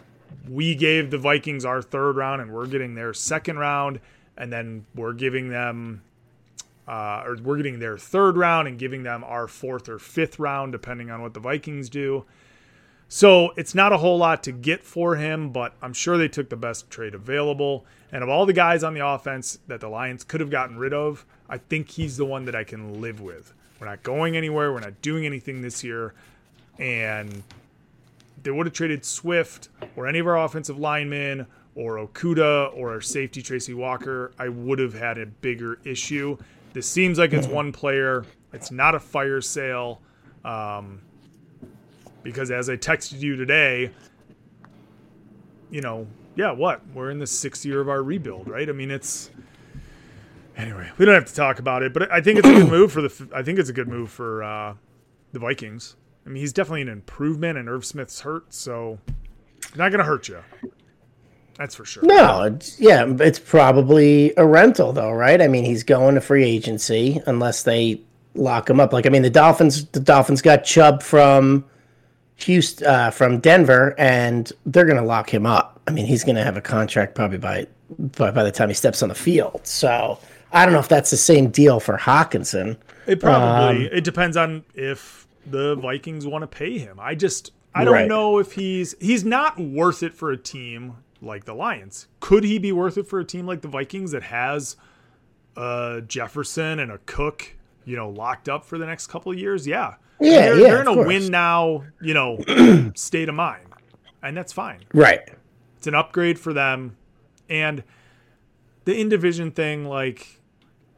we 0.46 0.74
gave 0.74 1.10
the 1.10 1.16
Vikings 1.16 1.64
our 1.64 1.80
third 1.80 2.16
round 2.16 2.42
and 2.42 2.52
we're 2.52 2.66
getting 2.66 2.94
their 2.94 3.14
second 3.14 3.58
round, 3.58 3.98
and 4.36 4.52
then 4.52 4.84
we're 4.94 5.14
giving 5.14 5.48
them 5.48 6.02
uh, 6.86 7.22
or 7.24 7.38
we're 7.42 7.56
getting 7.56 7.78
their 7.78 7.96
third 7.96 8.36
round 8.36 8.68
and 8.68 8.78
giving 8.78 9.04
them 9.04 9.24
our 9.24 9.48
fourth 9.48 9.88
or 9.88 9.98
fifth 9.98 10.38
round, 10.38 10.72
depending 10.72 11.10
on 11.10 11.22
what 11.22 11.32
the 11.32 11.40
Vikings 11.40 11.88
do. 11.88 12.26
So 13.08 13.52
it's 13.56 13.74
not 13.74 13.90
a 13.90 13.96
whole 13.96 14.18
lot 14.18 14.42
to 14.42 14.52
get 14.52 14.84
for 14.84 15.16
him, 15.16 15.50
but 15.50 15.72
I'm 15.80 15.94
sure 15.94 16.18
they 16.18 16.28
took 16.28 16.50
the 16.50 16.56
best 16.56 16.90
trade 16.90 17.14
available. 17.14 17.86
And 18.12 18.22
of 18.22 18.28
all 18.28 18.44
the 18.44 18.52
guys 18.52 18.84
on 18.84 18.92
the 18.92 19.06
offense 19.06 19.60
that 19.66 19.80
the 19.80 19.88
Lions 19.88 20.24
could 20.24 20.40
have 20.40 20.50
gotten 20.50 20.76
rid 20.76 20.92
of, 20.92 21.24
I 21.50 21.58
think 21.58 21.90
he's 21.90 22.16
the 22.16 22.24
one 22.24 22.46
that 22.46 22.54
I 22.54 22.64
can 22.64 23.02
live 23.02 23.20
with. 23.20 23.52
We're 23.78 23.88
not 23.88 24.02
going 24.02 24.36
anywhere. 24.36 24.72
We're 24.72 24.80
not 24.80 25.02
doing 25.02 25.26
anything 25.26 25.60
this 25.60 25.82
year. 25.84 26.14
And 26.78 27.42
they 28.42 28.50
would 28.50 28.66
have 28.66 28.72
traded 28.72 29.04
Swift 29.04 29.68
or 29.96 30.06
any 30.06 30.20
of 30.20 30.26
our 30.26 30.42
offensive 30.42 30.78
linemen 30.78 31.46
or 31.74 31.96
Okudah 31.96 32.76
or 32.76 32.92
our 32.92 33.00
safety 33.00 33.42
Tracy 33.42 33.74
Walker, 33.74 34.32
I 34.38 34.48
would 34.48 34.78
have 34.78 34.94
had 34.94 35.18
a 35.18 35.26
bigger 35.26 35.78
issue. 35.84 36.38
This 36.72 36.86
seems 36.86 37.18
like 37.18 37.32
it's 37.32 37.46
one 37.46 37.72
player. 37.72 38.24
It's 38.52 38.70
not 38.70 38.94
a 38.94 39.00
fire 39.00 39.40
sale. 39.40 40.00
Um, 40.44 41.00
because 42.22 42.50
as 42.50 42.68
I 42.68 42.76
texted 42.76 43.20
you 43.20 43.36
today, 43.36 43.90
you 45.70 45.80
know, 45.80 46.06
yeah, 46.36 46.52
what? 46.52 46.80
We're 46.94 47.10
in 47.10 47.18
the 47.18 47.26
sixth 47.26 47.64
year 47.64 47.80
of 47.80 47.88
our 47.88 48.02
rebuild, 48.02 48.48
right? 48.48 48.68
I 48.68 48.72
mean, 48.72 48.90
it's 48.90 49.30
anyway. 50.56 50.90
We 50.98 51.04
don't 51.04 51.14
have 51.14 51.26
to 51.26 51.34
talk 51.34 51.58
about 51.58 51.82
it, 51.82 51.92
but 51.92 52.10
I 52.10 52.20
think 52.20 52.38
it's 52.38 52.48
a 52.48 52.54
good 52.54 52.70
move 52.70 52.92
for 52.92 53.02
the. 53.02 53.28
I 53.34 53.42
think 53.42 53.58
it's 53.58 53.68
a 53.68 53.72
good 53.72 53.88
move 53.88 54.10
for 54.10 54.42
uh, 54.42 54.74
the 55.32 55.38
Vikings. 55.38 55.96
I 56.26 56.28
mean, 56.28 56.40
he's 56.40 56.52
definitely 56.52 56.82
an 56.82 56.88
improvement, 56.88 57.58
and 57.58 57.68
Irv 57.68 57.84
Smith's 57.84 58.20
hurt, 58.20 58.52
so 58.52 58.98
not 59.76 59.90
going 59.90 59.98
to 59.98 60.04
hurt 60.04 60.28
you. 60.28 60.38
That's 61.56 61.74
for 61.74 61.84
sure. 61.84 62.02
No, 62.04 62.42
it's, 62.42 62.80
yeah, 62.80 63.04
it's 63.20 63.38
probably 63.38 64.32
a 64.36 64.46
rental 64.46 64.92
though, 64.92 65.12
right? 65.12 65.42
I 65.42 65.46
mean, 65.46 65.64
he's 65.64 65.82
going 65.82 66.14
to 66.14 66.20
free 66.20 66.44
agency 66.44 67.20
unless 67.26 67.64
they 67.64 68.00
lock 68.34 68.70
him 68.70 68.80
up. 68.80 68.92
Like, 68.92 69.06
I 69.06 69.10
mean, 69.10 69.22
the 69.22 69.30
Dolphins, 69.30 69.84
the 69.86 70.00
Dolphins 70.00 70.40
got 70.40 70.64
Chubb 70.64 71.02
from 71.02 71.64
Houston, 72.36 72.86
uh, 72.86 73.10
from 73.10 73.40
Denver, 73.40 73.94
and 73.98 74.50
they're 74.64 74.86
going 74.86 74.96
to 74.96 75.04
lock 75.04 75.28
him 75.28 75.44
up. 75.44 75.80
I 75.86 75.90
mean, 75.90 76.06
he's 76.06 76.24
going 76.24 76.36
to 76.36 76.44
have 76.44 76.56
a 76.56 76.62
contract 76.62 77.14
probably 77.14 77.38
by, 77.38 77.66
by 77.98 78.30
by 78.30 78.42
the 78.42 78.52
time 78.52 78.68
he 78.68 78.74
steps 78.74 79.02
on 79.02 79.10
the 79.10 79.14
field. 79.14 79.60
So 79.64 80.18
I 80.52 80.64
don't 80.64 80.72
know 80.74 80.80
if 80.80 80.88
that's 80.88 81.10
the 81.10 81.16
same 81.16 81.50
deal 81.50 81.80
for 81.80 81.96
Hockenson. 81.96 82.76
It 83.06 83.20
probably 83.20 83.86
Um, 83.86 83.92
it 83.92 84.04
depends 84.04 84.36
on 84.36 84.64
if 84.74 85.26
the 85.46 85.74
Vikings 85.76 86.26
want 86.26 86.42
to 86.42 86.46
pay 86.46 86.78
him. 86.78 86.98
I 87.00 87.14
just 87.14 87.52
I 87.74 87.84
don't 87.84 87.94
Right. 87.94 88.08
know 88.08 88.38
if 88.38 88.52
he's 88.52 88.94
he's 89.00 89.24
not 89.24 89.58
worth 89.58 90.02
it 90.02 90.14
for 90.14 90.30
a 90.32 90.36
team 90.36 90.94
like 91.22 91.44
the 91.44 91.54
Lions. 91.54 92.08
Could 92.20 92.44
he 92.44 92.58
be 92.58 92.72
worth 92.72 92.98
it 92.98 93.06
for 93.06 93.20
a 93.20 93.24
team 93.24 93.46
like 93.46 93.60
the 93.60 93.68
Vikings 93.68 94.10
that 94.12 94.24
has 94.24 94.76
uh 95.56 96.00
Jefferson 96.00 96.78
and 96.78 96.90
a 96.92 96.98
Cook, 97.06 97.56
you 97.84 97.96
know, 97.96 98.08
locked 98.10 98.48
up 98.48 98.64
for 98.64 98.76
the 98.78 98.86
next 98.86 99.06
couple 99.06 99.30
of 99.32 99.38
years? 99.38 99.66
Yeah. 99.66 99.94
Yeah, 100.22 100.30
they're, 100.40 100.56
yeah, 100.58 100.62
they're 100.68 100.80
in 100.82 100.88
a 100.88 100.94
course. 100.94 101.06
win 101.06 101.26
now, 101.30 101.84
you 102.02 102.12
know, 102.12 102.38
state 102.94 103.28
of 103.30 103.34
mind. 103.34 103.66
And 104.22 104.36
that's 104.36 104.52
fine. 104.52 104.80
Right. 104.92 105.20
It's 105.78 105.86
an 105.86 105.94
upgrade 105.94 106.38
for 106.38 106.52
them. 106.52 106.98
And 107.48 107.82
the 108.84 109.00
in 109.00 109.08
division 109.08 109.50
thing, 109.50 109.86
like, 109.86 110.39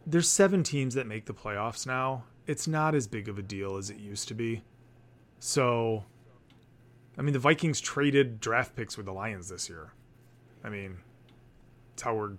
there's 0.06 0.28
seven 0.28 0.62
teams 0.62 0.94
that 0.94 1.06
make 1.06 1.26
the 1.26 1.34
playoffs 1.34 1.86
now. 1.86 2.24
It's 2.46 2.66
not 2.66 2.94
as 2.94 3.06
big 3.06 3.28
of 3.28 3.38
a 3.38 3.42
deal 3.42 3.76
as 3.76 3.90
it 3.90 3.98
used 3.98 4.28
to 4.28 4.34
be. 4.34 4.62
So, 5.38 6.04
I 7.16 7.22
mean, 7.22 7.32
the 7.32 7.38
Vikings 7.38 7.80
traded 7.80 8.40
draft 8.40 8.74
picks 8.74 8.96
with 8.96 9.06
the 9.06 9.12
Lions 9.12 9.48
this 9.48 9.68
year. 9.68 9.92
I 10.64 10.68
mean, 10.68 10.98
it's 11.94 12.02
how 12.02 12.14
we 12.14 12.34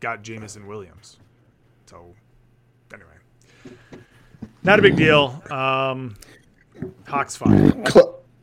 got 0.00 0.22
Jameson 0.22 0.66
Williams. 0.66 1.18
So, 1.86 2.14
anyway, 2.92 4.04
not 4.62 4.78
a 4.78 4.82
big 4.82 4.96
deal. 4.96 5.42
Um, 5.50 6.16
Hawks 7.06 7.36
fine. 7.36 7.84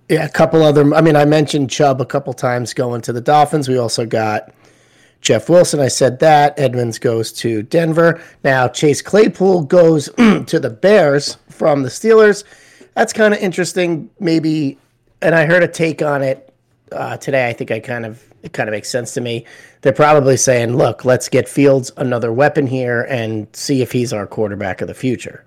Yeah, 0.10 0.26
a 0.26 0.30
couple 0.30 0.62
other. 0.64 0.94
I 0.94 1.02
mean, 1.02 1.16
I 1.16 1.26
mentioned 1.26 1.70
Chubb 1.70 2.02
a 2.02 2.06
couple 2.06 2.34
times 2.34 2.74
going 2.74 3.02
to 3.02 3.14
the 3.14 3.22
Dolphins. 3.22 3.70
We 3.70 3.78
also 3.78 4.06
got 4.06 4.54
Jeff 5.24 5.50
Wilson. 5.50 5.80
I 5.80 5.88
said 5.88 6.20
that. 6.20 6.58
Edmonds 6.60 7.00
goes 7.00 7.32
to 7.34 7.64
Denver. 7.64 8.22
Now 8.44 8.68
Chase 8.68 9.02
Claypool 9.02 9.64
goes 9.64 10.06
to 10.18 10.60
the 10.60 10.70
Bears 10.70 11.38
from 11.50 11.82
the 11.82 11.90
Steelers. 11.90 12.44
That's 12.94 13.14
kind 13.14 13.34
of 13.34 13.40
interesting. 13.40 14.12
Maybe, 14.20 14.78
and 15.22 15.34
I 15.34 15.46
heard 15.46 15.64
a 15.64 15.68
take 15.68 16.04
on 16.04 16.22
it 16.22 16.54
uh, 16.92 17.18
today. 17.18 17.50
I 17.50 17.54
think 17.54 17.72
I 17.72 17.80
kind 17.80 18.06
of 18.06 18.24
it 18.44 18.54
kind 18.54 18.70
of 18.70 18.74
makes 18.74 18.90
sense 18.90 19.14
to 19.14 19.22
me. 19.22 19.46
They're 19.82 19.94
probably 19.94 20.38
saying, 20.38 20.78
"Look, 20.78 21.06
let's 21.06 21.28
get 21.28 21.50
Fields 21.50 21.92
another 21.98 22.32
weapon 22.32 22.68
here 22.68 23.08
and 23.10 23.48
see 23.56 23.82
if 23.82 23.92
he's 23.92 24.14
our 24.14 24.28
quarterback 24.28 24.82
of 24.82 24.88
the 24.88 24.94
future." 24.94 25.44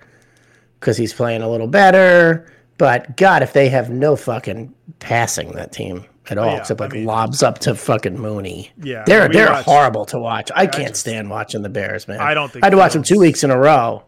because 0.80 0.96
he's 0.96 1.12
playing 1.12 1.42
a 1.42 1.50
little 1.50 1.66
better. 1.66 2.46
But 2.78 3.16
God, 3.16 3.42
if 3.42 3.52
they 3.52 3.68
have 3.70 3.90
no 3.90 4.16
fucking 4.16 4.72
passing 5.00 5.52
that 5.52 5.72
team 5.72 6.04
at 6.30 6.38
oh, 6.38 6.42
all, 6.42 6.50
yeah, 6.52 6.58
except 6.58 6.80
I 6.80 6.84
like 6.84 6.92
mean- 6.92 7.04
lobs 7.04 7.42
up 7.42 7.58
to 7.60 7.74
fucking 7.74 8.18
Mooney. 8.18 8.70
Yeah, 8.82 9.04
they're 9.06 9.28
they're 9.28 9.50
watched- 9.50 9.64
horrible 9.64 10.04
to 10.06 10.18
watch. 10.18 10.50
I 10.54 10.66
can't 10.66 10.88
just- 10.88 11.00
stand 11.00 11.30
watching 11.30 11.62
the 11.62 11.68
Bears, 11.68 12.08
man. 12.08 12.20
I 12.20 12.34
don't 12.34 12.50
think 12.52 12.64
I 12.64 12.70
to 12.70 12.76
watch 12.76 12.92
them 12.92 13.02
two 13.02 13.18
weeks 13.18 13.44
in 13.44 13.50
a 13.50 13.58
row 13.58 14.02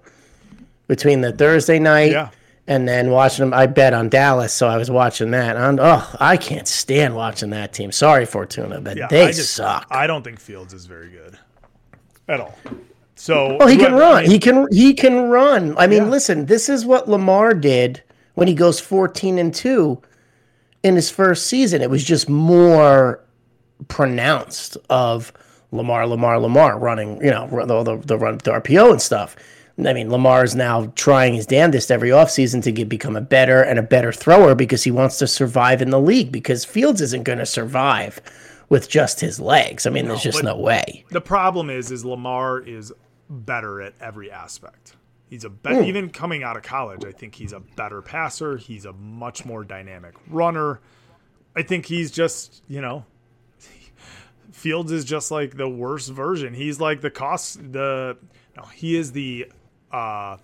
between 0.87 1.21
the 1.21 1.33
Thursday 1.33 1.79
night. 1.79 2.13
Yeah. 2.13 2.31
And 2.67 2.87
then 2.87 3.11
watching 3.11 3.47
them, 3.47 3.55
I 3.55 3.65
bet 3.67 3.95
on 3.95 4.11
Dallas, 4.11 4.53
so 4.53 4.69
I 4.69 4.77
was 4.77 4.91
watching 4.91 5.31
that. 5.31 5.57
And 5.57 5.81
oh, 5.81 6.07
I 6.21 6.37
can't 6.37 6.69
stand 6.69 7.15
watching 7.17 7.49
that 7.51 7.73
team. 7.73 7.91
Sorry, 7.93 8.27
Fortuna, 8.27 8.83
but 8.83 8.95
Yeah, 8.99 9.07
they 9.09 9.29
I 9.29 9.33
just, 9.33 9.55
suck. 9.55 9.87
I 9.91 10.07
don't 10.07 10.23
think 10.23 10.39
Fields 10.39 10.75
is 10.75 10.85
very 10.85 11.09
good 11.09 11.39
at 12.29 12.41
all. 12.41 12.59
So, 13.15 13.57
Oh, 13.59 13.67
he 13.67 13.77
can 13.79 13.93
whoever- 13.93 13.97
run. 14.03 14.17
I 14.17 14.23
mean, 14.23 14.31
he 14.33 14.39
can 14.39 14.67
he 14.71 14.93
can 14.93 15.31
run. 15.31 15.75
I 15.79 15.87
mean, 15.87 16.05
Yeah. 16.05 16.11
listen, 16.11 16.45
this 16.45 16.69
is 16.69 16.85
what 16.85 17.09
Lamar 17.09 17.55
did 17.55 18.03
when 18.35 18.49
he 18.49 18.55
goes 18.55 18.79
14 18.81 19.39
and 19.39 19.55
2 19.55 19.99
in 20.83 20.95
his 20.95 21.11
first 21.11 21.47
season. 21.47 21.83
It 21.83 21.91
was 21.91 22.05
just 22.05 22.29
more 22.29 23.25
pronounced 23.89 24.77
of 24.91 25.33
Lamar, 25.71 26.07
Lamar, 26.07 26.39
Lamar 26.41 26.79
running, 26.79 27.23
you 27.23 27.31
know, 27.31 27.47
the, 27.47 27.83
the, 27.83 27.97
the 28.05 28.19
run 28.19 28.39
the 28.39 28.53
RPO 28.53 28.93
and 28.93 29.03
stuff. 29.03 29.37
I 29.79 29.93
mean, 29.93 30.11
Lamar 30.11 30.43
is 30.43 30.57
now 30.57 30.93
trying 30.97 31.35
his 31.35 31.47
damnedest 31.47 31.93
every 31.93 32.11
offseason 32.11 32.63
to 32.65 32.73
get 32.73 32.89
become 32.89 33.15
a 33.15 33.21
better 33.21 33.63
and 33.63 33.79
a 33.79 33.83
better 33.83 34.13
thrower 34.13 34.57
because 34.57 34.83
he 34.83 34.91
wants 34.91 35.19
to 35.19 35.29
survive 35.29 35.81
in 35.81 35.91
the 35.91 36.01
league 36.01 36.33
because 36.33 36.65
Fields 36.65 37.01
isn't 37.01 37.23
going 37.23 37.39
to 37.39 37.47
survive 37.47 38.21
with 38.69 38.89
just 38.89 39.21
his 39.21 39.39
legs. 39.39 39.87
I 39.87 39.91
mean, 39.91 40.09
there's 40.09 40.23
just 40.23 40.43
no 40.43 40.57
way. 40.57 41.05
the 41.11 41.21
problem 41.21 41.71
is, 41.71 41.93
is 41.93 42.05
Lamar 42.05 42.59
is 42.59 42.93
better 43.31 43.81
at 43.81 43.95
every 44.01 44.33
aspect. 44.33 44.97
He's 45.29 45.45
a 45.45 45.51
be- 45.51 45.87
even 45.87 46.11
coming 46.11 46.43
out 46.43 46.57
of 46.57 46.63
college. 46.63 47.05
I 47.05 47.13
think 47.13 47.35
he's 47.35 47.53
a 47.53 47.61
better 47.61 48.01
passer. 48.03 48.57
He's 48.57 48.85
a 48.85 48.93
much 48.93 49.45
more 49.45 49.63
dynamic 49.65 50.15
runner. 50.29 50.81
I 51.55 51.63
think 51.63 51.87
he's 51.87 52.11
just 52.11 52.63
you 52.69 52.81
know, 52.81 53.05
Fields 54.53 54.91
is 54.93 55.05
just 55.05 55.31
like 55.31 55.57
the 55.57 55.69
worst 55.69 56.11
version. 56.11 56.55
He's 56.55 56.81
like 56.81 57.01
the 57.01 57.11
cost 57.11 57.73
the 57.73 58.17
no, 58.57 58.63
he 58.65 58.97
is 58.97 59.13
the 59.13 59.51
uh 59.93 60.39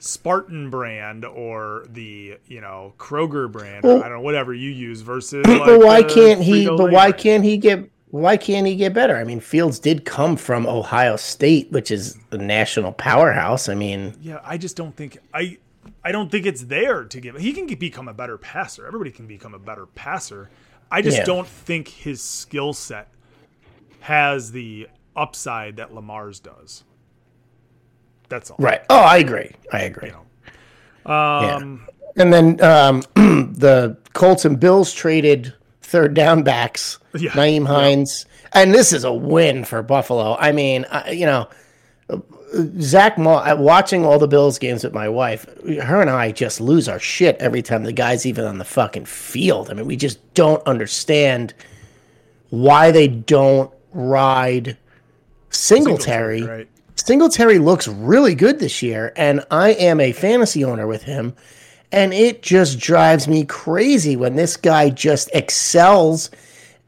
Spartan 0.00 0.70
brand 0.70 1.24
or 1.24 1.84
the 1.88 2.38
you 2.46 2.60
know 2.60 2.94
Kroger 2.98 3.50
brand 3.50 3.84
Well- 3.84 3.98
I 4.02 4.08
don't 4.08 4.18
know 4.18 4.20
whatever 4.20 4.54
you 4.54 4.70
use 4.70 5.00
versus 5.00 5.42
but 5.46 5.60
like 5.60 5.80
why 5.80 6.02
the 6.02 6.14
can't 6.14 6.42
he? 6.42 6.66
But 6.66 6.90
why 6.90 7.10
brand. 7.10 7.18
can't 7.18 7.44
he 7.44 7.56
get? 7.56 7.90
Why 8.10 8.36
can't 8.38 8.66
he 8.66 8.74
get 8.74 8.94
better? 8.94 9.16
I 9.16 9.24
mean, 9.24 9.40
Fields 9.40 9.78
did 9.78 10.04
come 10.04 10.36
from 10.36 10.66
Ohio 10.66 11.16
State, 11.16 11.70
which 11.72 11.90
is 11.90 12.16
a 12.30 12.38
national 12.38 12.92
powerhouse. 12.92 13.68
I 13.68 13.74
mean, 13.74 14.14
Yeah, 14.20 14.40
I 14.44 14.56
just 14.56 14.76
don't 14.76 14.96
think 14.96 15.18
I 15.34 15.58
I 16.04 16.12
don't 16.12 16.30
think 16.30 16.46
it's 16.46 16.62
there 16.64 17.04
to 17.04 17.20
give. 17.20 17.36
He 17.36 17.52
can 17.52 17.66
become 17.66 18.08
a 18.08 18.14
better 18.14 18.38
passer. 18.38 18.86
Everybody 18.86 19.10
can 19.10 19.26
become 19.26 19.54
a 19.54 19.58
better 19.58 19.86
passer. 19.86 20.48
I 20.90 21.02
just 21.02 21.18
Yeah. 21.18 21.24
don't 21.24 21.46
think 21.46 21.88
his 21.88 22.22
skill 22.22 22.72
set 22.72 23.08
has 24.00 24.52
the 24.52 24.88
upside 25.16 25.76
that 25.76 25.92
Lamar's 25.94 26.40
does. 26.40 26.84
That's 28.28 28.50
all. 28.50 28.56
right? 28.58 28.82
Oh, 28.88 29.00
I 29.00 29.18
agree. 29.18 29.50
I 29.72 29.80
agree. 29.82 30.10
You 31.06 31.10
Um, 31.12 31.86
And 32.16 32.32
then 32.32 32.62
um, 32.62 33.02
the 33.14 33.96
Colts 34.12 34.44
and 34.44 34.58
Bills 34.60 34.92
traded 34.92 35.54
third 35.88 36.14
down 36.14 36.42
backs, 36.42 36.98
Yeah. 37.14 37.30
Nyheim 37.32 37.66
Hines, 37.66 38.26
and 38.52 38.72
this 38.72 38.92
is 38.92 39.04
a 39.04 39.12
win 39.12 39.64
for 39.64 39.82
Buffalo. 39.82 40.36
I 40.38 40.52
mean, 40.52 40.84
I, 40.90 41.10
you 41.10 41.26
know, 41.26 41.48
Zach 42.80 43.18
Moss. 43.18 43.48
Uh, 43.50 43.56
watching 43.56 44.04
all 44.04 44.18
the 44.18 44.28
Bills 44.28 44.58
games 44.58 44.84
with 44.84 44.94
my 44.94 45.08
wife, 45.08 45.44
her 45.82 46.00
and 46.00 46.08
I 46.10 46.32
just 46.32 46.60
lose 46.60 46.88
our 46.88 46.98
shit 46.98 47.36
every 47.40 47.62
time 47.62 47.84
the 47.84 47.92
guy's 47.92 48.24
even 48.26 48.44
on 48.44 48.58
the 48.58 48.64
fucking 48.64 49.04
field. 49.06 49.70
I 49.70 49.74
mean, 49.74 49.86
we 49.86 49.96
just 49.96 50.18
don't 50.34 50.62
understand 50.66 51.52
why 52.50 52.90
they 52.90 53.08
don't 53.08 53.70
ride 53.92 54.76
Singletary. 55.50 56.42
right. 56.42 56.68
Singletary 56.96 57.58
looks 57.58 57.86
really 57.88 58.34
good 58.34 58.58
this 58.58 58.82
year, 58.82 59.12
and 59.16 59.44
I 59.50 59.70
am 59.70 60.00
a 60.00 60.12
fantasy 60.12 60.64
owner 60.64 60.86
with 60.86 61.02
him. 61.04 61.34
And 61.90 62.12
it 62.12 62.42
just 62.42 62.78
drives 62.78 63.26
me 63.26 63.44
crazy 63.44 64.16
when 64.16 64.36
this 64.36 64.56
guy 64.56 64.90
just 64.90 65.30
excels. 65.32 66.30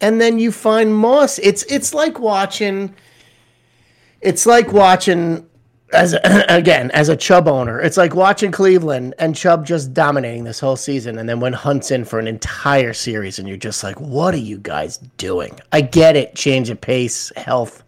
And 0.01 0.20
then 0.20 0.39
you 0.39 0.52
find 0.52 0.94
Moss. 0.94 1.39
It's 1.39 1.62
it's 1.64 1.94
like 1.94 2.18
watching. 2.18 2.94
It's 4.20 4.44
like 4.44 4.72
watching 4.72 5.48
as 5.93 6.14
again 6.24 6.90
as 6.93 7.09
a 7.09 7.16
Chubb 7.16 7.48
owner. 7.48 7.81
It's 7.81 7.97
like 7.97 8.14
watching 8.14 8.52
Cleveland 8.52 9.14
and 9.18 9.35
Chubb 9.35 9.66
just 9.66 9.93
dominating 9.93 10.44
this 10.44 10.60
whole 10.60 10.77
season, 10.77 11.18
and 11.18 11.28
then 11.28 11.40
when 11.40 11.52
Hunt's 11.52 11.90
in 11.90 12.05
for 12.05 12.18
an 12.18 12.27
entire 12.27 12.93
series, 12.93 13.39
and 13.39 13.48
you're 13.48 13.56
just 13.56 13.82
like, 13.82 14.01
what 14.01 14.35
are 14.35 14.39
you 14.39 14.59
guys 14.59 14.98
doing? 15.16 15.59
I 15.72 15.81
get 15.81 16.16
it, 16.16 16.35
change 16.35 16.70
of 16.70 16.81
pace, 16.81 17.32
health, 17.36 17.82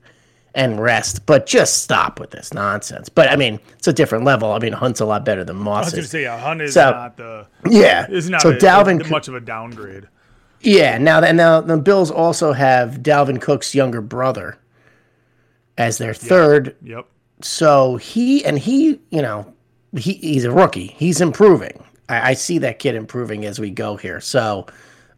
and 0.55 0.81
rest, 0.81 1.25
but 1.27 1.47
just 1.47 1.83
stop 1.83 2.21
with 2.21 2.31
this 2.31 2.53
nonsense. 2.53 3.09
But 3.09 3.31
I 3.31 3.37
mean, 3.37 3.59
it's 3.79 3.89
a 3.89 3.93
different 3.93 4.25
level. 4.25 4.53
I 4.53 4.59
mean, 4.59 4.73
Hunt's 4.73 5.01
a 5.01 5.05
lot 5.07 5.25
better 5.25 5.45
than 5.45 5.57
Moss. 5.57 5.85
I 5.85 5.87
was 5.87 5.93
going 5.95 6.03
to 6.05 6.09
say, 6.09 6.23
yeah, 6.25 6.39
Hunt 6.39 6.61
is 6.61 6.75
So- 6.75 6.91
not 6.91 7.17
the 7.17 7.47
Yeah. 7.69 8.07
is 8.11 8.29
not 8.29 8.43
So 8.43 8.51
a- 8.51 8.57
Dalvin 8.57 9.05
a- 9.05 9.09
much 9.09 9.29
of 9.29 9.35
a 9.35 9.41
downgrade. 9.41 10.09
Yeah, 10.61 10.99
now 10.99 11.21
that 11.21 11.35
now 11.35 11.61
the 11.61 11.77
Bills 11.79 12.11
also 12.11 12.53
have 12.53 12.99
Dalvin 13.03 13.41
Cook's 13.41 13.75
younger 13.75 14.01
brother 14.01 14.59
as 15.79 15.99
their 15.99 16.15
third. 16.15 16.77
Yep. 16.83 17.07
So 17.41 17.97
he 17.97 18.45
and 18.45 18.59
he, 18.59 19.01
you 19.11 19.23
know, 19.23 19.53
he, 19.97 20.13
he's 20.15 20.45
a 20.45 20.51
rookie. 20.53 20.95
He's 20.99 21.21
improving. 21.21 21.83
I, 22.09 22.31
I 22.31 22.35
see 22.35 22.59
that 22.59 22.79
kid 22.79 22.95
improving 22.95 23.45
as 23.45 23.59
we 23.59 23.71
go 23.71 23.97
here. 23.97 24.21
So, 24.21 24.67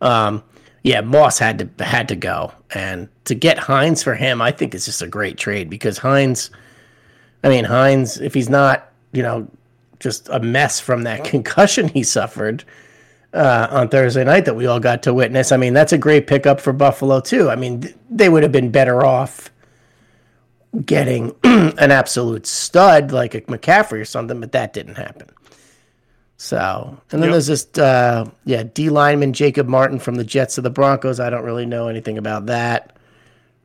um, 0.00 0.42
yeah, 0.84 1.00
Moss 1.00 1.38
had 1.38 1.58
to 1.58 1.84
had 1.84 2.08
to 2.08 2.16
go, 2.16 2.52
and 2.72 3.08
to 3.24 3.34
get 3.34 3.58
Hines 3.58 4.02
for 4.02 4.14
him, 4.14 4.40
I 4.40 4.52
think 4.52 4.74
is 4.74 4.84
just 4.84 5.02
a 5.02 5.08
great 5.08 5.36
trade 5.36 5.68
because 5.68 5.98
Hines. 5.98 6.50
I 7.42 7.48
mean, 7.48 7.64
Hines, 7.64 8.18
if 8.20 8.32
he's 8.32 8.48
not, 8.48 8.90
you 9.12 9.22
know, 9.22 9.48
just 9.98 10.28
a 10.30 10.40
mess 10.40 10.80
from 10.80 11.02
that 11.02 11.24
concussion 11.24 11.88
he 11.88 12.02
suffered, 12.02 12.64
uh, 13.34 13.66
on 13.70 13.88
Thursday 13.88 14.24
night 14.24 14.44
that 14.44 14.54
we 14.54 14.66
all 14.66 14.80
got 14.80 15.02
to 15.02 15.12
witness. 15.12 15.52
I 15.52 15.56
mean, 15.56 15.74
that's 15.74 15.92
a 15.92 15.98
great 15.98 16.26
pickup 16.26 16.60
for 16.60 16.72
Buffalo 16.72 17.20
too. 17.20 17.50
I 17.50 17.56
mean, 17.56 17.80
th- 17.80 17.94
they 18.08 18.28
would 18.28 18.42
have 18.42 18.52
been 18.52 18.70
better 18.70 19.04
off 19.04 19.50
getting 20.84 21.34
an 21.44 21.90
absolute 21.90 22.46
stud 22.46 23.12
like 23.12 23.34
a 23.34 23.40
McCaffrey 23.42 24.00
or 24.00 24.04
something, 24.04 24.40
but 24.40 24.52
that 24.52 24.72
didn't 24.72 24.94
happen. 24.96 25.28
So, 26.44 26.94
and 27.10 27.22
then 27.22 27.30
Yep. 27.30 27.32
there's 27.32 27.46
this, 27.46 27.78
uh, 27.78 28.26
yeah, 28.44 28.64
D 28.64 28.90
lineman 28.90 29.32
Jacob 29.32 29.66
Martin 29.66 29.98
from 29.98 30.16
the 30.16 30.24
Jets 30.24 30.56
to 30.56 30.60
the 30.60 30.68
Broncos. 30.68 31.18
I 31.18 31.30
don't 31.30 31.42
really 31.42 31.64
know 31.64 31.88
anything 31.88 32.18
about 32.18 32.44
that. 32.46 32.92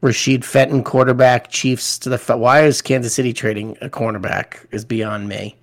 Rashad 0.02 0.46
Fenton, 0.46 0.82
quarterback, 0.86 1.50
Chiefs 1.50 2.00
to 2.00 2.08
the. 2.10 2.18
Fa- 2.18 2.38
Why 2.38 2.64
is 2.64 2.82
Kansas 2.82 3.14
City 3.14 3.34
trading 3.34 3.76
a 3.82 3.90
cornerback? 3.90 4.66
Is 4.72 4.86
beyond 4.86 5.28
me. 5.28 5.58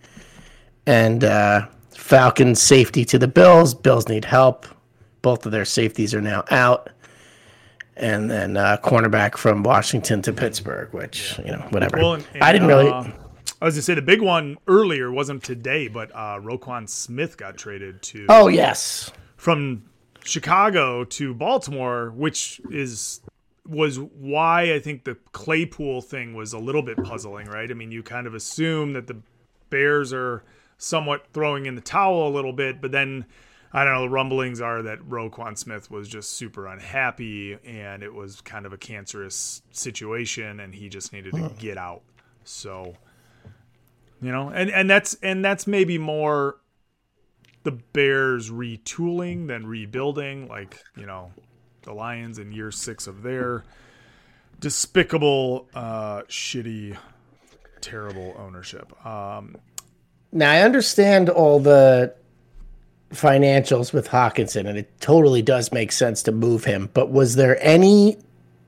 And 0.84 1.24
uh, 1.24 1.68
Falcons 1.88 2.60
safety 2.60 3.02
to 3.06 3.18
the 3.18 3.28
Bills. 3.28 3.72
Bills 3.72 4.08
need 4.08 4.26
help. 4.26 4.66
Both 5.22 5.46
of 5.46 5.52
their 5.52 5.64
safeties 5.64 6.12
are 6.12 6.20
now 6.20 6.44
out. 6.50 6.90
And 7.96 8.30
then 8.30 8.58
uh, 8.58 8.76
cornerback 8.84 9.38
from 9.38 9.62
Washington 9.62 10.20
to 10.20 10.34
Pittsburgh, 10.34 10.92
which 10.92 11.38
you 11.38 11.52
know, 11.52 11.64
whatever. 11.70 11.96
Well, 11.96 12.12
and- 12.12 12.26
I 12.42 12.52
didn't 12.52 12.70
and, 12.70 12.84
really. 12.90 13.12
I 13.60 13.64
was 13.64 13.74
gonna 13.74 13.82
say 13.82 13.94
the 13.94 14.02
big 14.02 14.20
one 14.20 14.58
earlier 14.66 15.10
wasn't 15.10 15.42
today, 15.42 15.88
but 15.88 16.10
uh, 16.14 16.38
Roquan 16.40 16.88
Smith 16.88 17.36
got 17.36 17.56
traded 17.56 18.02
to. 18.02 18.26
oh 18.28 18.48
yes, 18.48 19.10
from 19.36 19.84
Chicago 20.24 21.04
to 21.04 21.34
Baltimore, 21.34 22.10
which 22.10 22.60
is 22.70 23.20
was 23.66 23.98
why 23.98 24.74
I 24.74 24.78
think 24.78 25.04
the 25.04 25.16
Claypool 25.32 26.02
thing 26.02 26.34
was 26.34 26.52
a 26.52 26.58
little 26.58 26.82
bit 26.82 27.02
puzzling, 27.02 27.46
right? 27.46 27.70
I 27.70 27.74
mean, 27.74 27.90
you 27.90 28.02
kind 28.02 28.26
of 28.26 28.34
assume 28.34 28.92
that 28.92 29.06
the 29.06 29.16
Bears 29.70 30.12
are 30.12 30.44
somewhat 30.78 31.26
throwing 31.32 31.66
in 31.66 31.74
the 31.74 31.80
towel 31.80 32.28
a 32.28 32.30
little 32.30 32.52
bit, 32.52 32.80
but 32.80 32.92
then 32.92 33.24
I 33.72 33.84
don't 33.84 33.94
know, 33.94 34.02
the 34.02 34.10
rumblings 34.10 34.60
are 34.60 34.82
that 34.82 35.00
Roquan 35.00 35.58
Smith 35.58 35.90
was 35.90 36.08
just 36.08 36.32
super 36.32 36.66
unhappy 36.66 37.58
and 37.64 38.02
it 38.02 38.14
was 38.14 38.40
kind 38.40 38.66
of 38.66 38.72
a 38.72 38.78
cancerous 38.78 39.62
situation 39.72 40.60
and 40.60 40.74
he 40.74 40.88
just 40.88 41.12
needed 41.12 41.32
to 41.34 41.50
get 41.58 41.76
out. 41.76 42.02
So 42.44 42.94
you 44.20 44.32
know, 44.32 44.48
and 44.48 44.70
and 44.70 44.88
that's 44.88 45.14
and 45.22 45.44
that's 45.44 45.66
maybe 45.66 45.98
more 45.98 46.56
the 47.64 47.72
Bears 47.72 48.50
retooling 48.50 49.48
than 49.48 49.66
rebuilding, 49.66 50.48
like 50.48 50.82
you 50.96 51.06
know, 51.06 51.32
the 51.82 51.92
Lions 51.92 52.38
in 52.38 52.52
year 52.52 52.70
six 52.70 53.06
of 53.06 53.22
their 53.22 53.64
despicable, 54.60 55.68
uh, 55.74 56.22
shitty, 56.22 56.96
terrible 57.80 58.34
ownership. 58.38 59.04
Um, 59.04 59.56
Now 60.32 60.50
I 60.50 60.62
understand 60.62 61.28
all 61.28 61.60
the 61.60 62.14
financials 63.10 63.92
with 63.92 64.08
Hockenson, 64.08 64.66
and 64.68 64.78
it 64.78 65.00
totally 65.00 65.42
does 65.42 65.72
make 65.72 65.92
sense 65.92 66.22
to 66.24 66.32
move 66.32 66.64
him. 66.64 66.90
But 66.94 67.10
was 67.10 67.36
there 67.36 67.62
any 67.62 68.18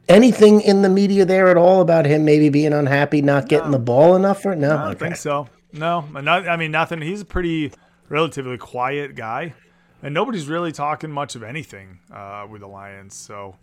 anything 0.08 0.60
in 0.60 0.82
the 0.82 0.88
media 0.88 1.24
there 1.24 1.48
at 1.48 1.56
all 1.56 1.80
about 1.80 2.06
him 2.06 2.24
maybe 2.24 2.48
being 2.48 2.72
unhappy, 2.72 3.22
not 3.22 3.48
getting 3.48 3.70
the 3.70 3.78
ball 3.78 4.16
enough? 4.16 4.44
Or 4.44 4.54
no, 4.56 4.76
I 4.76 4.84
don't 4.86 4.98
think 4.98 5.16
so. 5.16 5.48
No, 5.72 6.00
not, 6.00 6.48
I 6.48 6.56
mean 6.56 6.70
nothing. 6.70 7.00
He's 7.02 7.20
a 7.20 7.24
pretty 7.26 7.72
relatively 8.08 8.56
quiet 8.58 9.14
guy, 9.14 9.54
and 10.02 10.14
nobody's 10.14 10.46
really 10.46 10.72
talking 10.72 11.10
much 11.10 11.34
of 11.34 11.42
anything 11.42 11.98
uh, 12.12 12.46
with 12.50 12.60
the 12.62 12.68
Lions. 12.68 13.14
So. 13.14 13.56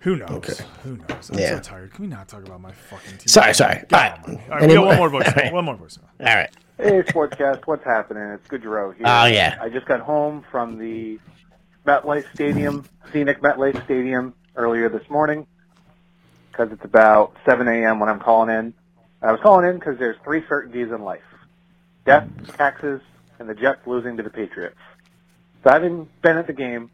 Who 0.00 0.14
knows? 0.16 0.30
Okay. 0.30 0.64
Who 0.84 0.98
knows? 0.98 1.30
I'm 1.30 1.38
Yeah. 1.38 1.54
so 1.56 1.60
tired. 1.60 1.94
Can 1.94 2.02
we 2.04 2.08
not 2.08 2.28
talk 2.28 2.44
about 2.46 2.60
my 2.60 2.70
fucking 2.70 3.12
team? 3.16 3.26
Sorry, 3.26 3.54
sorry. 3.54 3.82
God 3.88 4.20
All 4.28 4.34
right. 4.34 4.40
all 4.44 4.48
right. 4.50 4.62
Any 4.62 4.72
we 4.74 4.78
got 4.78 4.86
one 4.86 4.96
more 4.98 5.08
voice. 5.08 5.26
all 5.36 5.42
right. 5.42 5.52
One 5.52 5.64
more 5.64 5.74
voice. 5.74 5.98
All 6.20 6.26
right. 6.26 6.50
Hey, 6.76 7.02
Sportscast, 7.02 7.62
what's 7.66 7.82
happening? 7.82 8.22
It's 8.24 8.46
Goodrow 8.46 8.94
here. 8.94 9.06
Oh, 9.06 9.24
yeah. 9.24 9.58
I 9.60 9.70
just 9.70 9.86
got 9.86 10.00
home 10.00 10.44
from 10.50 10.78
the 10.78 11.18
MetLife 11.86 12.30
Stadium, 12.34 12.84
scenic 13.10 13.40
MetLife 13.40 13.82
Stadium, 13.86 14.34
earlier 14.54 14.90
this 14.90 15.08
morning 15.08 15.46
because 16.56 16.72
it's 16.72 16.84
about 16.84 17.36
7 17.48 17.68
a.m. 17.68 18.00
when 18.00 18.08
I'm 18.08 18.20
calling 18.20 18.54
in. 18.54 18.74
I 19.20 19.32
was 19.32 19.40
calling 19.42 19.68
in 19.68 19.78
because 19.78 19.98
there's 19.98 20.16
three 20.24 20.42
certainties 20.48 20.90
in 20.90 21.02
life: 21.02 21.22
death, 22.04 22.28
taxes, 22.56 23.00
and 23.38 23.48
the 23.48 23.54
Jets 23.54 23.86
losing 23.86 24.16
to 24.16 24.22
the 24.22 24.30
Patriots. 24.30 24.76
So 25.64 25.70
having 25.70 26.08
been 26.22 26.36
at 26.36 26.46
the 26.46 26.52
game, 26.52 26.90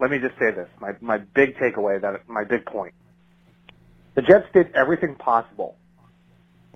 let 0.00 0.10
me 0.10 0.18
just 0.18 0.38
say 0.38 0.50
this: 0.50 0.68
my 0.80 0.92
my 1.00 1.18
big 1.18 1.56
takeaway, 1.56 2.00
that 2.00 2.28
my 2.28 2.44
big 2.44 2.64
point. 2.64 2.94
The 4.14 4.22
Jets 4.22 4.46
did 4.52 4.72
everything 4.74 5.14
possible 5.14 5.76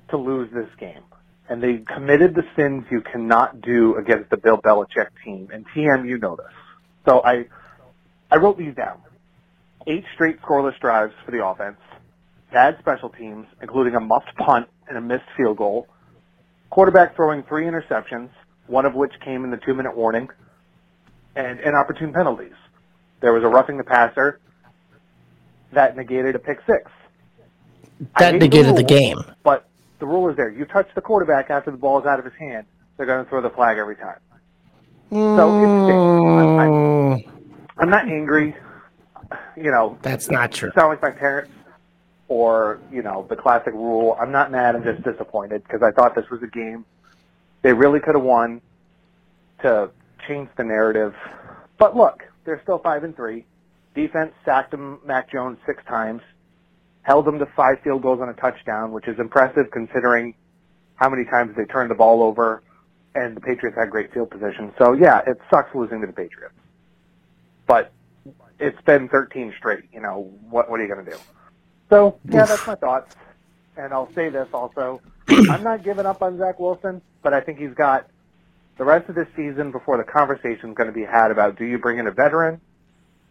to 0.09 0.17
lose 0.17 0.51
this 0.53 0.69
game 0.79 1.03
and 1.49 1.63
they 1.63 1.79
committed 1.79 2.35
the 2.35 2.45
sins 2.57 2.85
you 2.91 3.01
cannot 3.01 3.61
do 3.61 3.97
against 3.97 4.31
the 4.31 4.37
Bill 4.37 4.59
Belichick 4.59 5.09
team. 5.25 5.49
And 5.53 5.65
TM, 5.69 6.09
you 6.09 6.19
know 6.19 6.37
this. 6.37 6.53
So 7.09 7.23
I, 7.25 7.47
I 8.31 8.37
wrote 8.37 8.59
these 8.59 8.75
down. 8.75 9.01
Eight 9.87 10.05
straight 10.15 10.41
scoreless 10.43 10.79
drives 10.81 11.15
for 11.25 11.31
the 11.31 11.47
offense, 11.47 11.79
bad 12.53 12.77
special 12.81 13.09
teams, 13.11 13.47
including 13.61 13.95
a 13.95 14.01
muffed 14.01 14.35
punt 14.37 14.69
and 14.89 14.97
a 14.97 15.01
missed 15.01 15.25
field 15.37 15.57
goal, 15.57 15.87
quarterback 16.71 17.17
throwing 17.17 17.43
three 17.45 17.65
interceptions, 17.65 18.31
one 18.67 18.87
of 18.87 18.95
which 18.95 19.13
came 19.25 19.45
in 19.45 19.51
the 19.51 19.57
two-minute 19.59 19.97
warning, 19.97 20.29
and 21.35 21.61
inopportune 21.61 22.13
penalties. 22.13 22.55
There 23.21 23.33
was 23.33 23.43
a 23.43 23.49
roughing 23.49 23.79
the 23.79 23.85
passer 23.85 24.41
that 25.73 25.97
negated 25.97 26.35
a 26.35 26.39
pick 26.39 26.59
six. 26.67 26.91
That 28.19 28.35
negated 28.35 28.77
the 28.77 28.81
rule, 28.81 28.83
game. 28.85 29.19
But 29.43 29.69
the 29.99 30.07
rule 30.07 30.29
is 30.29 30.37
there. 30.37 30.51
You 30.51 30.65
touch 30.67 30.89
the 30.95 31.01
quarterback 31.01 31.51
after 31.51 31.71
the 31.71 31.77
ball 31.77 31.99
is 32.01 32.07
out 32.07 32.19
of 32.19 32.25
his 32.25 32.35
hand, 32.39 32.67
they're 32.97 33.07
going 33.07 33.25
to 33.25 33.29
throw 33.29 33.43
the 33.43 33.51
flag 33.51 33.79
every 33.79 33.97
time. 33.97 34.19
So 35.11 35.59
it 35.63 35.85
stinks. 35.85 36.03
I'm, 36.27 36.59
I'm, 36.59 37.49
I'm 37.79 37.91
not 37.91 38.09
angry. 38.09 38.55
You 39.57 39.71
know, 39.71 39.99
That's 40.03 40.31
not 40.31 40.53
true. 40.53 40.71
sound 40.77 40.91
like 40.91 41.03
my 41.03 41.11
parents 41.11 41.51
or, 42.29 42.81
you 42.93 43.03
know, 43.03 43.27
the 43.29 43.37
classic 43.37 43.73
rule. 43.73 44.17
I'm 44.21 44.33
not 44.33 44.51
mad. 44.51 44.75
I'm 44.75 44.83
just 44.83 45.03
disappointed 45.03 45.63
because 45.63 45.83
I 45.83 45.93
thought 45.93 46.15
this 46.15 46.29
was 46.31 46.43
a 46.43 46.49
game 46.49 46.85
they 47.67 47.73
really 47.73 47.99
could 47.99 48.15
have 48.15 48.23
won 48.23 48.61
to 49.61 49.91
change 50.29 50.49
the 50.57 50.63
narrative. 50.63 51.15
But 51.79 51.97
look, 51.97 52.23
they're 52.45 52.61
still 52.63 52.79
five 52.79 53.03
and 53.03 53.17
three. 53.17 53.45
Defense 53.93 54.33
sacked 54.45 54.73
him, 54.73 55.01
Mac 55.05 55.33
Jones 55.33 55.59
six 55.67 55.83
times, 55.89 56.23
held 57.03 57.27
him 57.27 57.41
to 57.41 57.47
five 57.57 57.81
field 57.83 58.03
goals 58.03 58.21
on 58.21 58.29
a 58.29 58.35
touchdown, 58.35 58.93
which 58.93 59.09
is 59.09 59.19
impressive 59.19 59.73
considering 59.73 60.37
how 60.95 61.09
many 61.09 61.25
times 61.25 61.57
they 61.57 61.65
turned 61.65 61.91
the 61.91 61.97
ball 61.97 62.23
over 62.23 62.63
and 63.17 63.37
the 63.37 63.41
Patriots 63.41 63.77
had 63.77 63.91
great 63.91 64.15
field 64.15 64.31
position. 64.31 64.73
So 64.79 64.93
yeah, 64.93 65.23
it 65.27 65.41
sucks 65.51 65.75
losing 65.75 66.03
to 66.03 66.07
the 66.07 66.13
Patriots. 66.13 66.55
But 67.67 67.93
it's 68.61 68.81
been 68.83 69.09
13 69.09 69.55
straight. 69.59 69.85
You 69.93 70.03
know, 70.03 70.31
what, 70.49 70.71
what 70.71 70.79
are 70.79 70.85
you 70.85 70.95
going 70.95 71.05
to 71.05 71.11
do? 71.11 71.19
So 71.91 72.19
yeah, 72.29 72.45
that's 72.45 72.67
my 72.67 72.75
thoughts. 72.75 73.15
And 73.77 73.93
I'll 73.93 74.13
say 74.13 74.29
this 74.29 74.49
also. 74.53 75.01
I'm 75.29 75.63
not 75.63 75.83
giving 75.83 76.07
up 76.07 76.23
on 76.23 76.39
Zach 76.39 76.59
Wilson, 76.59 77.03
but 77.23 77.35
I 77.35 77.41
think 77.41 77.59
he's 77.59 77.75
got 77.75 78.09
the 78.79 78.85
rest 78.85 79.09
of 79.09 79.15
this 79.15 79.29
season 79.37 79.73
before 79.73 79.97
the 79.97 80.05
conversation 80.05 80.71
is 80.71 80.77
going 80.77 80.89
to 80.89 80.93
be 80.93 81.05
had 81.05 81.31
about 81.31 81.57
do 81.57 81.65
you 81.65 81.79
bring 81.79 81.99
in 81.99 82.07
a 82.07 82.11
veteran 82.11 82.61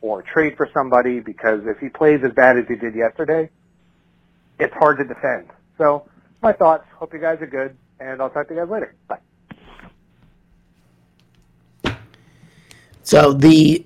or 0.01 0.21
trade 0.21 0.55
for 0.57 0.69
somebody 0.73 1.19
because 1.19 1.61
if 1.65 1.79
he 1.79 1.89
plays 1.89 2.21
as 2.23 2.31
bad 2.33 2.57
as 2.57 2.65
he 2.67 2.75
did 2.75 2.95
yesterday, 2.95 3.49
it's 4.59 4.73
hard 4.73 4.97
to 4.97 5.03
defend. 5.03 5.49
So 5.77 6.07
my 6.41 6.53
thoughts. 6.53 6.85
Hope 6.95 7.13
you 7.13 7.19
guys 7.19 7.41
are 7.41 7.47
good, 7.47 7.75
and 7.99 8.21
I'll 8.21 8.29
talk 8.29 8.47
to 8.47 8.53
you 8.53 8.59
guys 8.61 8.69
later. 8.69 8.95
Bye. 9.07 9.19
So 13.03 13.33
the 13.33 13.85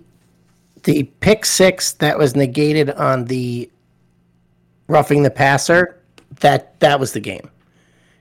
the 0.84 1.04
pick 1.20 1.46
six 1.46 1.94
that 1.94 2.18
was 2.18 2.36
negated 2.36 2.90
on 2.92 3.26
the 3.26 3.70
roughing 4.90 5.24
the 5.24 5.30
passer, 5.30 6.02
that 6.42 6.78
that 6.82 7.00
was 7.00 7.14
the 7.14 7.20
game. 7.22 7.50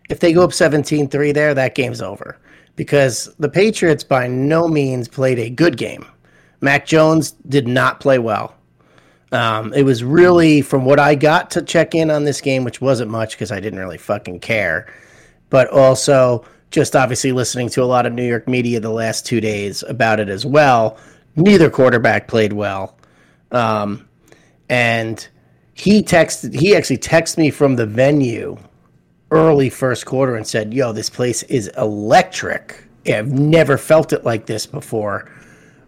If 0.08 0.20
they 0.20 0.32
go 0.32 0.44
up 0.44 0.50
17-3 0.50 1.34
there, 1.34 1.54
that 1.54 1.74
game's 1.74 2.00
over. 2.00 2.38
Because 2.76 3.34
the 3.38 3.48
Patriots 3.48 4.04
by 4.04 4.28
no 4.28 4.68
means 4.68 5.08
played 5.08 5.40
a 5.40 5.50
good 5.50 5.76
game. 5.76 6.06
Mac 6.60 6.86
Jones 6.86 7.32
did 7.48 7.66
not 7.66 8.00
play 8.00 8.18
well. 8.18 8.54
Um, 9.32 9.74
it 9.74 9.82
was 9.82 10.02
really, 10.04 10.62
from 10.62 10.84
what 10.84 10.98
I 10.98 11.14
got 11.14 11.50
to 11.50 11.62
check 11.62 11.94
in 11.94 12.10
on 12.10 12.24
this 12.24 12.40
game, 12.40 12.64
which 12.64 12.80
wasn't 12.80 13.10
much 13.10 13.32
because 13.32 13.52
I 13.52 13.60
didn't 13.60 13.78
really 13.78 13.98
fucking 13.98 14.40
care, 14.40 14.92
but 15.50 15.68
also 15.68 16.44
just 16.70 16.96
obviously 16.96 17.32
listening 17.32 17.68
to 17.70 17.82
a 17.82 17.84
lot 17.84 18.06
of 18.06 18.12
New 18.12 18.26
York 18.26 18.48
media 18.48 18.80
the 18.80 18.90
last 18.90 19.26
two 19.26 19.40
days 19.40 19.82
about 19.84 20.20
it 20.20 20.28
as 20.28 20.46
well. 20.46 20.98
Neither 21.36 21.68
quarterback 21.68 22.28
played 22.28 22.52
well. 22.52 22.96
Um, 23.52 24.08
and 24.68 25.26
he 25.78 26.02
texted, 26.02 26.55
he 26.55 26.74
actually 26.76 26.98
texted 26.98 27.38
me 27.38 27.50
from 27.50 27.76
the 27.76 27.86
venue 27.86 28.56
early 29.30 29.70
first 29.70 30.06
quarter 30.06 30.36
and 30.36 30.46
said, 30.46 30.74
Yo, 30.74 30.92
this 30.92 31.10
place 31.10 31.42
is 31.44 31.68
electric. 31.76 32.84
I've 33.06 33.32
never 33.32 33.78
felt 33.78 34.12
it 34.12 34.24
like 34.24 34.46
this 34.46 34.66
before. 34.66 35.30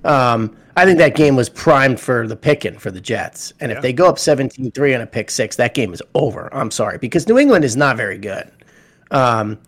Um, 0.05 0.57
I 0.77 0.85
think 0.87 0.99
that 0.99 1.17
game 1.17 1.37
was 1.37 1.49
primed 1.49 2.01
for 2.01 2.27
the 2.27 2.37
picking 2.37 2.79
for 2.79 2.91
the 2.91 3.01
Jets. 3.01 3.53
And 3.61 3.73
if 3.73 3.81
they 3.83 3.93
go 3.93 4.09
up 4.09 4.19
17 4.19 4.71
3 4.71 4.95
on 4.95 5.01
a 5.03 5.07
pick 5.07 5.31
six, 5.31 5.57
that 5.57 5.75
game 5.75 5.93
is 5.93 6.03
over. 6.15 6.49
I'm 6.55 6.71
sorry, 6.71 6.99
because 6.99 7.29
New 7.29 7.39
England 7.39 7.65
is 7.65 7.77
not 7.77 7.97
very 7.97 8.19
good. 8.19 8.51
Um, 9.11 9.59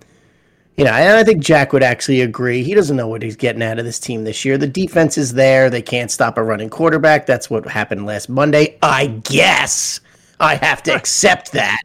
You 0.79 0.85
know, 0.85 0.93
and 0.93 1.17
I 1.19 1.25
think 1.25 1.43
Jack 1.45 1.73
would 1.75 1.83
actually 1.83 2.23
agree. 2.23 2.63
He 2.63 2.75
doesn't 2.75 2.97
know 2.97 3.07
what 3.09 3.23
he's 3.23 3.37
getting 3.37 3.63
out 3.63 3.79
of 3.79 3.85
this 3.85 3.99
team 4.01 4.25
this 4.25 4.45
year. 4.45 4.57
The 4.57 4.67
defense 4.67 5.19
is 5.19 5.35
there. 5.35 5.69
They 5.69 5.83
can't 5.83 6.11
stop 6.11 6.39
a 6.39 6.43
running 6.43 6.71
quarterback. 6.71 7.27
That's 7.27 7.51
what 7.51 7.67
happened 7.69 8.07
last 8.07 8.29
Monday. 8.31 8.79
I 8.83 9.09
guess 9.09 10.01
I 10.43 10.57
have 10.57 10.83
to 10.85 10.95
accept 10.95 11.53
that. 11.53 11.83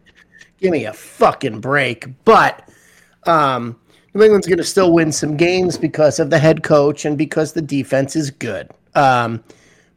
Give 0.59 0.71
me 0.71 0.85
a 0.85 0.93
fucking 0.93 1.61
break. 1.61 2.07
But 2.25 2.67
um, 3.25 3.79
New 4.13 4.23
England's 4.23 4.47
going 4.47 4.57
to 4.57 4.63
still 4.63 4.91
win 4.91 5.11
some 5.11 5.37
games 5.37 5.77
because 5.77 6.19
of 6.19 6.31
the 6.31 6.39
head 6.39 6.63
coach 6.63 7.05
and 7.05 7.17
because 7.17 7.53
the 7.53 7.61
defense 7.61 8.15
is 8.15 8.31
good. 8.31 8.71
Um, 8.95 9.43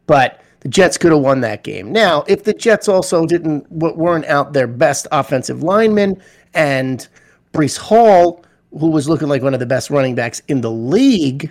but 0.07 0.43
the 0.61 0.69
Jets 0.69 0.99
could 0.99 1.11
have 1.11 1.23
won 1.23 1.41
that 1.41 1.65
game. 1.65 1.91
Now, 1.91 2.25
if 2.29 2.45
the 2.45 2.53
Jets 2.53 2.87
also 2.87 3.25
didn't 3.25 3.71
weren't 3.73 4.27
out 4.27 4.53
their 4.53 4.67
best 4.67 5.07
offensive 5.11 5.63
linemen 5.63 6.23
and 6.53 7.09
Breece 7.55 7.79
Hall, 7.79 8.45
who 8.79 8.91
was 8.91 9.09
looking 9.09 9.29
like 9.29 9.43
one 9.43 9.55
of 9.55 9.61
the 9.61 9.67
best 9.67 9.89
running 9.89 10.15
backs 10.15 10.43
in 10.49 10.61
the 10.61 10.71
league, 10.71 11.51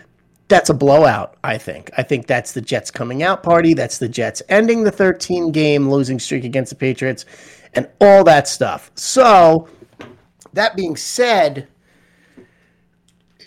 that's 0.50 0.70
a 0.70 0.74
blowout, 0.74 1.38
I 1.44 1.58
think. 1.58 1.92
I 1.98 2.04
think 2.04 2.28
that's 2.28 2.52
the 2.52 2.62
Jets 2.62 2.92
coming 2.92 3.24
out 3.24 3.44
party. 3.44 3.74
That's 3.74 4.00
the 4.00 4.10
Jets 4.10 4.42
ending 4.50 4.84
the 4.84 4.92
13 4.92 5.52
game 5.52 5.90
losing 5.90 6.20
streak 6.20 6.44
against 6.44 6.72
the 6.72 6.76
Patriots 6.76 7.26
and 7.76 7.88
all 8.02 8.24
that 8.26 8.48
stuff. 8.48 8.92
So, 8.96 9.70
that 10.54 10.76
being 10.76 10.96
said, 10.96 11.68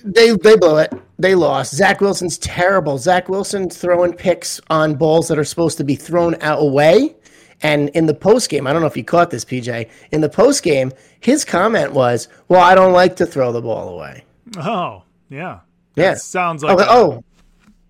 they 0.05 0.31
they 0.31 0.57
blew 0.57 0.79
it. 0.79 0.93
They 1.19 1.35
lost. 1.35 1.75
Zach 1.75 2.01
Wilson's 2.01 2.39
terrible. 2.39 2.99
Zach 2.99 3.29
Wilson 3.29 3.69
throwing 3.69 4.13
picks 4.13 4.61
on 4.71 4.95
balls 4.95 5.29
that 5.29 5.39
are 5.39 5.45
supposed 5.45 5.79
to 5.79 5.85
be 5.85 5.95
thrown 5.95 6.37
out 6.41 6.61
away. 6.61 7.17
And 7.65 7.91
in 7.91 8.07
the 8.07 8.15
post 8.15 8.51
game, 8.51 8.67
I 8.67 8.73
don't 8.73 8.81
know 8.81 8.89
if 8.89 8.97
you 8.97 9.05
caught 9.05 9.31
this, 9.31 9.45
PJ. 9.45 9.89
In 10.11 10.21
the 10.21 10.29
post 10.29 10.65
game, 10.65 10.93
his 11.21 11.45
comment 11.45 11.93
was, 11.93 12.29
"Well, 12.49 12.61
I 12.61 12.75
don't 12.75 12.93
like 12.93 13.17
to 13.17 13.27
throw 13.27 13.53
the 13.53 13.63
ball 13.63 13.89
away." 13.89 14.25
Oh, 14.59 15.03
yeah. 15.29 15.61
Yeah, 15.97 16.13
That 16.13 16.21
sounds 16.21 16.63
like 16.63 16.79
oh, 16.81 16.87
oh 16.89 17.25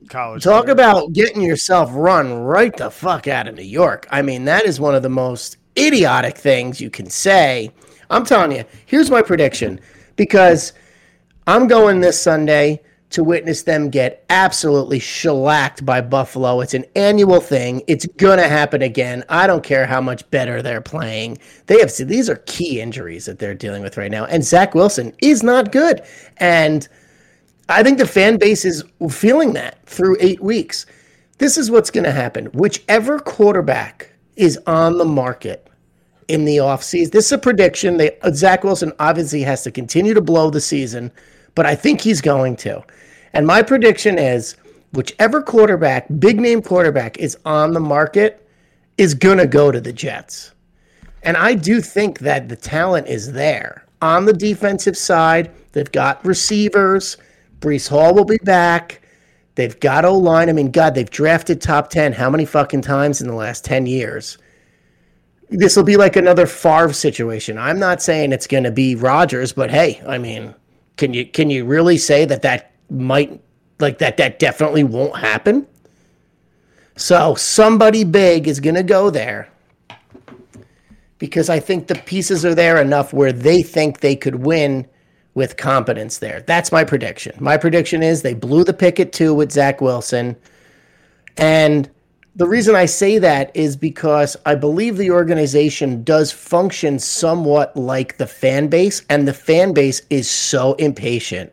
college. 0.09 0.43
talk 0.43 0.65
player. 0.65 0.73
about 0.73 1.13
getting 1.13 1.43
yourself 1.43 1.91
run 1.93 2.35
right 2.35 2.77
the 2.77 2.91
fuck 2.91 3.29
out 3.29 3.49
of 3.49 3.55
New 3.55 3.63
York. 3.63 4.07
I 4.11 4.23
mean, 4.23 4.45
that 4.47 4.65
is 4.65 4.81
one 4.81 4.95
of 4.95 5.03
the 5.03 5.09
most 5.09 5.57
idiotic 5.79 6.37
things 6.37 6.81
you 6.81 6.91
can 6.91 7.09
say. 7.09 7.71
I'm 8.11 8.25
telling 8.25 8.53
you. 8.53 8.65
Here's 8.87 9.11
my 9.11 9.23
prediction 9.23 9.81
because 10.17 10.73
I'm 11.47 11.67
going 11.67 12.01
this 12.01 12.21
Sunday 12.21 12.81
to 13.11 13.23
witness 13.23 13.63
them 13.63 13.91
get 13.91 14.25
absolutely 14.31 14.99
shellacked 14.99 15.85
by 15.85 16.01
Buffalo. 16.01 16.61
It's 16.61 16.75
an 16.75 16.87
annual 16.97 17.41
thing. 17.41 17.83
It's 17.87 18.07
going 18.07 18.39
to 18.39 18.49
happen 18.49 18.83
again. 18.83 19.23
I 19.29 19.47
don't 19.47 19.63
care 19.63 19.87
how 19.87 20.01
much 20.01 20.29
better 20.31 20.63
they're 20.63 20.81
playing. 20.81 21.39
They 21.67 21.79
have 21.81 21.95
these 21.95 22.31
are 22.31 22.37
key 22.47 22.81
injuries 22.81 23.27
that 23.27 23.39
they're 23.39 23.55
dealing 23.55 23.83
with 23.83 23.97
right 23.97 24.11
now, 24.11 24.25
and 24.27 24.43
Zach 24.45 24.75
Wilson 24.75 25.15
is 25.21 25.43
not 25.43 25.73
good. 25.73 26.03
And 26.39 26.89
I 27.69 27.83
think 27.83 27.99
the 27.99 28.07
fan 28.07 28.37
base 28.37 28.65
is 28.65 28.85
feeling 29.11 29.53
that 29.55 29.85
through 29.87 30.17
eight 30.21 30.41
weeks. 30.41 30.87
This 31.39 31.57
is 31.57 31.71
what's 31.71 31.91
going 31.91 32.05
to 32.05 32.13
happen. 32.13 32.47
Whichever 32.47 33.19
quarterback 33.19 34.13
is 34.37 34.59
on 34.67 34.99
the 34.99 35.05
market 35.05 35.69
in 36.29 36.45
the 36.45 36.59
offseason, 36.59 37.11
this 37.11 37.27
is 37.27 37.33
a 37.33 37.39
prediction. 37.39 37.97
They, 37.97 38.17
Zach 38.33 38.65
Wilson 38.65 38.93
obviously 38.99 39.43
has 39.43 39.63
to 39.65 39.71
continue 39.71 40.15
to 40.15 40.21
blow 40.21 40.51
the 40.51 40.61
season, 40.61 41.11
but 41.55 41.67
I 41.67 41.75
think 41.75 42.01
he's 42.01 42.21
going 42.21 42.57
to. 42.57 42.83
And 43.33 43.47
my 43.47 43.63
prediction 43.63 44.19
is 44.19 44.57
whichever 44.93 45.43
quarterback, 45.43 46.07
big 46.19 46.41
name 46.41 46.63
quarterback, 46.63 47.19
is 47.19 47.37
on 47.45 47.73
the 47.73 47.81
market 47.81 48.47
is 48.99 49.15
going 49.15 49.39
to 49.39 49.47
go 49.47 49.73
to 49.73 49.81
the 49.81 49.93
Jets. 49.93 50.53
And 51.23 51.37
I 51.37 51.55
do 51.55 51.81
think 51.81 52.21
that 52.21 52.49
the 52.49 52.57
talent 52.57 53.07
is 53.07 53.33
there. 53.33 53.87
On 54.01 54.25
the 54.25 54.33
defensive 54.33 54.97
side, 54.97 55.51
they've 55.73 55.91
got 55.91 56.25
receivers. 56.25 57.17
Breece 57.63 57.89
Hall 57.89 58.13
will 58.13 58.27
be 58.27 58.39
back. 58.39 59.01
They've 59.55 59.79
got 59.81 60.05
O 60.05 60.17
line. 60.17 60.49
I 60.49 60.53
mean, 60.53 60.71
God, 60.71 60.95
they've 60.95 61.09
drafted 61.09 61.61
top 61.61 61.89
10 61.91 62.13
how 62.13 62.29
many 62.29 62.45
fucking 62.45 62.83
times 62.83 63.23
in 63.23 63.29
the 63.29 63.35
last 63.35 63.65
10 63.65 63.87
years? 63.87 64.37
This 65.49 65.77
will 65.77 65.85
be 65.85 65.97
like 65.97 66.17
another 66.17 66.47
Favre 66.47 66.93
situation. 66.93 67.59
I'm 67.59 67.79
not 67.79 68.03
saying 68.03 68.33
it's 68.33 68.47
going 68.47 68.65
to 68.65 68.71
be 68.71 68.95
Rodgers, 68.95 69.53
but 69.53 69.71
hey, 69.71 70.03
I 70.07 70.19
mean, 70.19 70.55
can 70.97 71.13
you 71.15 71.27
can 71.27 71.51
you 71.51 71.65
really 71.65 71.99
say 71.99 72.25
that 72.25 72.43
that 72.43 72.73
might 72.91 73.41
like 73.79 73.99
that 73.99 74.17
that 74.17 74.39
definitely 74.39 74.85
won't 74.85 75.19
happen? 75.19 75.67
So 76.97 77.35
somebody 77.35 78.05
big 78.05 78.49
is 78.49 78.61
going 78.61 78.77
to 78.77 78.83
go 78.83 79.11
there 79.11 79.51
because 81.19 81.51
I 81.51 81.61
think 81.61 81.87
the 81.87 81.95
pieces 81.95 82.45
are 82.45 82.55
there 82.55 82.81
enough 82.81 83.13
where 83.13 83.33
they 83.33 83.63
think 83.63 84.01
they 84.01 84.17
could 84.17 84.37
win 84.37 84.89
with 85.35 85.57
competence 85.57 86.19
there. 86.19 86.43
That's 86.47 86.73
my 86.73 86.85
prediction. 86.85 87.37
My 87.41 87.57
prediction 87.57 88.03
is 88.03 88.23
they 88.23 88.35
blew 88.35 88.65
the 88.65 88.75
pick 88.75 89.01
at 89.01 89.13
two 89.13 89.35
with 89.35 89.53
Zach 89.53 89.81
Wilson. 89.81 90.37
And 91.37 91.91
the 92.35 92.47
reason 92.47 92.75
I 92.75 92.87
say 92.87 93.19
that 93.19 93.51
is 93.55 93.77
because 93.77 94.37
I 94.47 94.55
believe 94.55 94.97
the 94.97 95.11
organization 95.11 96.03
does 96.03 96.33
function 96.33 96.99
somewhat 96.99 97.77
like 97.77 98.17
the 98.17 98.27
fan 98.27 98.69
base, 98.69 99.03
and 99.11 99.29
the 99.29 99.35
fan 99.35 99.73
base 99.73 100.03
is 100.09 100.31
so 100.31 100.75
impatient. 100.75 101.53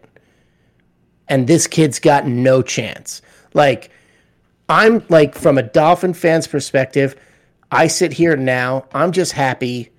And 1.27 1.47
this 1.47 1.67
kid's 1.67 1.99
got 1.99 2.27
no 2.27 2.61
chance. 2.61 3.21
Like, 3.53 3.91
I'm 4.69 5.03
like, 5.09 5.35
from 5.35 5.57
a 5.57 5.63
Dolphin 5.63 6.13
fan's 6.13 6.47
perspective, 6.47 7.15
I 7.71 7.87
sit 7.87 8.13
here 8.13 8.35
now, 8.35 8.85
I'm 8.93 9.11
just 9.11 9.33
happy. 9.33 9.91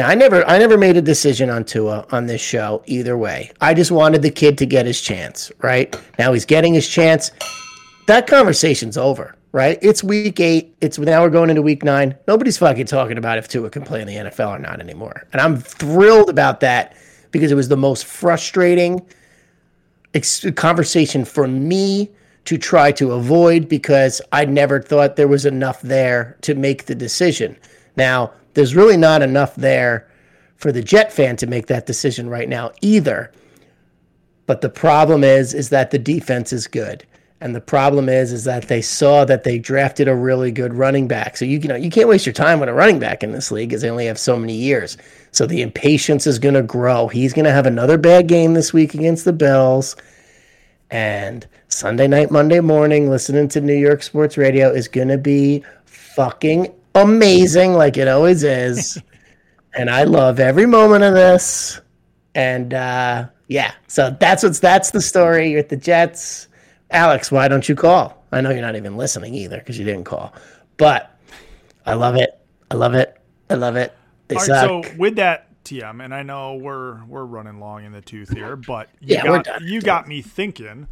Now 0.00 0.08
I 0.08 0.14
never 0.14 0.48
I 0.48 0.56
never 0.56 0.78
made 0.78 0.96
a 0.96 1.02
decision 1.02 1.50
on 1.50 1.62
Tua 1.62 2.06
on 2.10 2.24
this 2.24 2.40
show 2.40 2.82
either 2.86 3.18
way. 3.18 3.52
I 3.60 3.74
just 3.74 3.90
wanted 3.90 4.22
the 4.22 4.30
kid 4.30 4.56
to 4.56 4.64
get 4.64 4.86
his 4.86 4.98
chance, 4.98 5.52
right? 5.58 5.94
Now 6.18 6.32
he's 6.32 6.46
getting 6.46 6.72
his 6.72 6.88
chance. 6.88 7.30
That 8.06 8.26
conversation's 8.26 8.96
over, 8.96 9.36
right? 9.52 9.78
It's 9.82 10.02
week 10.02 10.40
eight. 10.40 10.74
It's 10.80 10.98
now 10.98 11.20
we're 11.20 11.28
going 11.28 11.50
into 11.50 11.60
week 11.60 11.84
nine. 11.84 12.16
Nobody's 12.26 12.56
fucking 12.56 12.86
talking 12.86 13.18
about 13.18 13.36
if 13.36 13.46
Tua 13.46 13.68
can 13.68 13.82
play 13.82 14.00
in 14.00 14.06
the 14.06 14.14
NFL 14.14 14.48
or 14.48 14.58
not 14.58 14.80
anymore. 14.80 15.26
And 15.34 15.42
I'm 15.42 15.58
thrilled 15.58 16.30
about 16.30 16.60
that 16.60 16.96
because 17.30 17.52
it 17.52 17.56
was 17.56 17.68
the 17.68 17.76
most 17.76 18.06
frustrating 18.06 19.06
ex- 20.14 20.46
conversation 20.56 21.26
for 21.26 21.46
me 21.46 22.08
to 22.46 22.56
try 22.56 22.90
to 22.92 23.12
avoid 23.12 23.68
because 23.68 24.22
I 24.32 24.46
never 24.46 24.80
thought 24.80 25.16
there 25.16 25.28
was 25.28 25.44
enough 25.44 25.82
there 25.82 26.38
to 26.40 26.54
make 26.54 26.86
the 26.86 26.94
decision. 26.94 27.54
Now, 27.96 28.32
there's 28.54 28.74
really 28.74 28.96
not 28.96 29.22
enough 29.22 29.54
there 29.56 30.08
for 30.56 30.72
the 30.72 30.82
Jet 30.82 31.12
fan 31.12 31.36
to 31.36 31.46
make 31.46 31.66
that 31.66 31.86
decision 31.86 32.28
right 32.28 32.48
now 32.48 32.72
either. 32.80 33.32
But 34.46 34.60
the 34.60 34.68
problem 34.68 35.24
is 35.24 35.54
is 35.54 35.70
that 35.70 35.90
the 35.90 35.98
defense 35.98 36.52
is 36.52 36.66
good. 36.66 37.06
And 37.42 37.54
the 37.54 37.60
problem 37.60 38.10
is 38.10 38.32
is 38.32 38.44
that 38.44 38.68
they 38.68 38.82
saw 38.82 39.24
that 39.24 39.44
they 39.44 39.58
drafted 39.58 40.08
a 40.08 40.14
really 40.14 40.50
good 40.50 40.74
running 40.74 41.08
back. 41.08 41.38
So 41.38 41.46
you, 41.46 41.58
you 41.58 41.68
know, 41.68 41.76
you 41.76 41.88
can't 41.88 42.08
waste 42.08 42.26
your 42.26 42.34
time 42.34 42.60
with 42.60 42.68
a 42.68 42.74
running 42.74 42.98
back 42.98 43.22
in 43.22 43.32
this 43.32 43.50
league 43.50 43.70
because 43.70 43.80
they 43.80 43.88
only 43.88 44.06
have 44.06 44.18
so 44.18 44.36
many 44.36 44.54
years. 44.54 44.98
So 45.32 45.46
the 45.46 45.62
impatience 45.62 46.26
is 46.26 46.38
going 46.38 46.54
to 46.54 46.62
grow. 46.62 47.08
He's 47.08 47.32
going 47.32 47.46
to 47.46 47.52
have 47.52 47.64
another 47.64 47.96
bad 47.96 48.26
game 48.26 48.52
this 48.52 48.74
week 48.74 48.92
against 48.92 49.24
the 49.24 49.32
Bills. 49.32 49.96
And 50.90 51.46
Sunday 51.68 52.08
night, 52.08 52.30
Monday 52.30 52.60
morning, 52.60 53.08
listening 53.08 53.48
to 53.48 53.60
New 53.60 53.76
York 53.76 54.02
Sports 54.02 54.36
Radio 54.36 54.70
is 54.70 54.88
going 54.88 55.08
to 55.08 55.18
be 55.18 55.64
fucking 55.86 56.74
amazing, 56.94 57.74
like 57.74 57.96
it 57.96 58.08
always 58.08 58.42
is. 58.42 58.98
and 59.74 59.90
I 59.90 60.04
love 60.04 60.40
every 60.40 60.66
moment 60.66 61.04
of 61.04 61.14
this. 61.14 61.80
And 62.34 62.74
uh, 62.74 63.28
yeah, 63.48 63.72
so 63.88 64.16
that's 64.20 64.42
what's 64.42 64.60
that's 64.60 64.90
the 64.90 65.00
story. 65.00 65.50
You're 65.50 65.60
at 65.60 65.68
the 65.68 65.76
Jets. 65.76 66.48
Alex, 66.90 67.30
why 67.30 67.48
don't 67.48 67.68
you 67.68 67.74
call? 67.74 68.24
I 68.32 68.40
know 68.40 68.50
you're 68.50 68.62
not 68.62 68.76
even 68.76 68.96
listening 68.96 69.34
either 69.34 69.58
because 69.58 69.78
you 69.78 69.84
didn't 69.84 70.04
call. 70.04 70.32
But 70.76 71.16
I 71.86 71.94
love 71.94 72.16
it. 72.16 72.40
I 72.70 72.74
love 72.76 72.94
it. 72.94 73.16
I 73.48 73.54
love 73.54 73.76
it. 73.76 73.92
They 74.28 74.36
All 74.36 74.42
suck. 74.42 74.70
right, 74.70 74.84
so 74.86 74.96
with 74.96 75.16
that 75.16 75.48
TM, 75.64 76.02
and 76.04 76.14
I 76.14 76.22
know 76.22 76.54
we're 76.54 77.04
we're 77.04 77.24
running 77.24 77.58
long 77.60 77.84
in 77.84 77.92
the 77.92 78.00
tooth 78.00 78.30
here, 78.32 78.56
but 78.56 78.88
you 79.00 79.14
Yeah, 79.16 79.22
got 79.22 79.44
done. 79.44 79.62
you 79.66 79.80
got 79.80 80.06
me 80.08 80.22
thinking. 80.22 80.86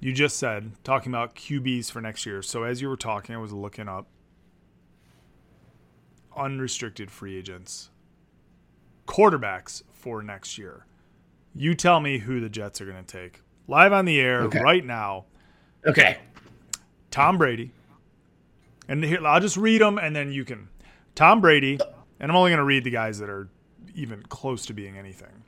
You 0.00 0.12
just 0.12 0.38
said 0.38 0.72
talking 0.84 1.10
about 1.12 1.34
QBs 1.34 1.90
for 1.90 2.00
next 2.00 2.26
year. 2.26 2.42
So 2.42 2.64
as 2.64 2.80
you 2.82 2.88
were 2.88 2.96
talking, 2.96 3.34
I 3.34 3.38
was 3.38 3.52
looking 3.52 3.88
up 3.88 4.06
unrestricted 6.36 7.10
free 7.10 7.36
agents, 7.36 7.90
quarterbacks 9.06 9.82
for 9.92 10.22
next 10.22 10.58
year. 10.58 10.86
You 11.54 11.74
tell 11.74 12.00
me 12.00 12.18
who 12.18 12.40
the 12.40 12.48
Jets 12.48 12.80
are 12.80 12.86
going 12.86 13.02
to 13.02 13.20
take 13.20 13.40
live 13.68 13.92
on 13.92 14.04
the 14.04 14.20
air 14.20 14.42
Okay. 14.42 14.60
right 14.60 14.84
now. 14.84 15.24
okay. 15.86 16.18
Tom 17.10 17.38
Brady. 17.38 17.70
And 18.88 19.02
here, 19.02 19.26
I'll 19.26 19.40
just 19.40 19.56
read 19.56 19.80
them 19.80 19.98
and 19.98 20.14
then 20.14 20.30
you 20.30 20.44
can. 20.44 20.68
Tom 21.14 21.40
Brady, 21.40 21.78
and 22.20 22.30
I'm 22.30 22.36
only 22.36 22.50
going 22.50 22.58
to 22.58 22.64
read 22.64 22.84
the 22.84 22.90
guys 22.90 23.18
that 23.20 23.30
are 23.30 23.48
even 23.94 24.22
close 24.24 24.66
to 24.66 24.74
being 24.74 24.98
anything. 24.98 25.42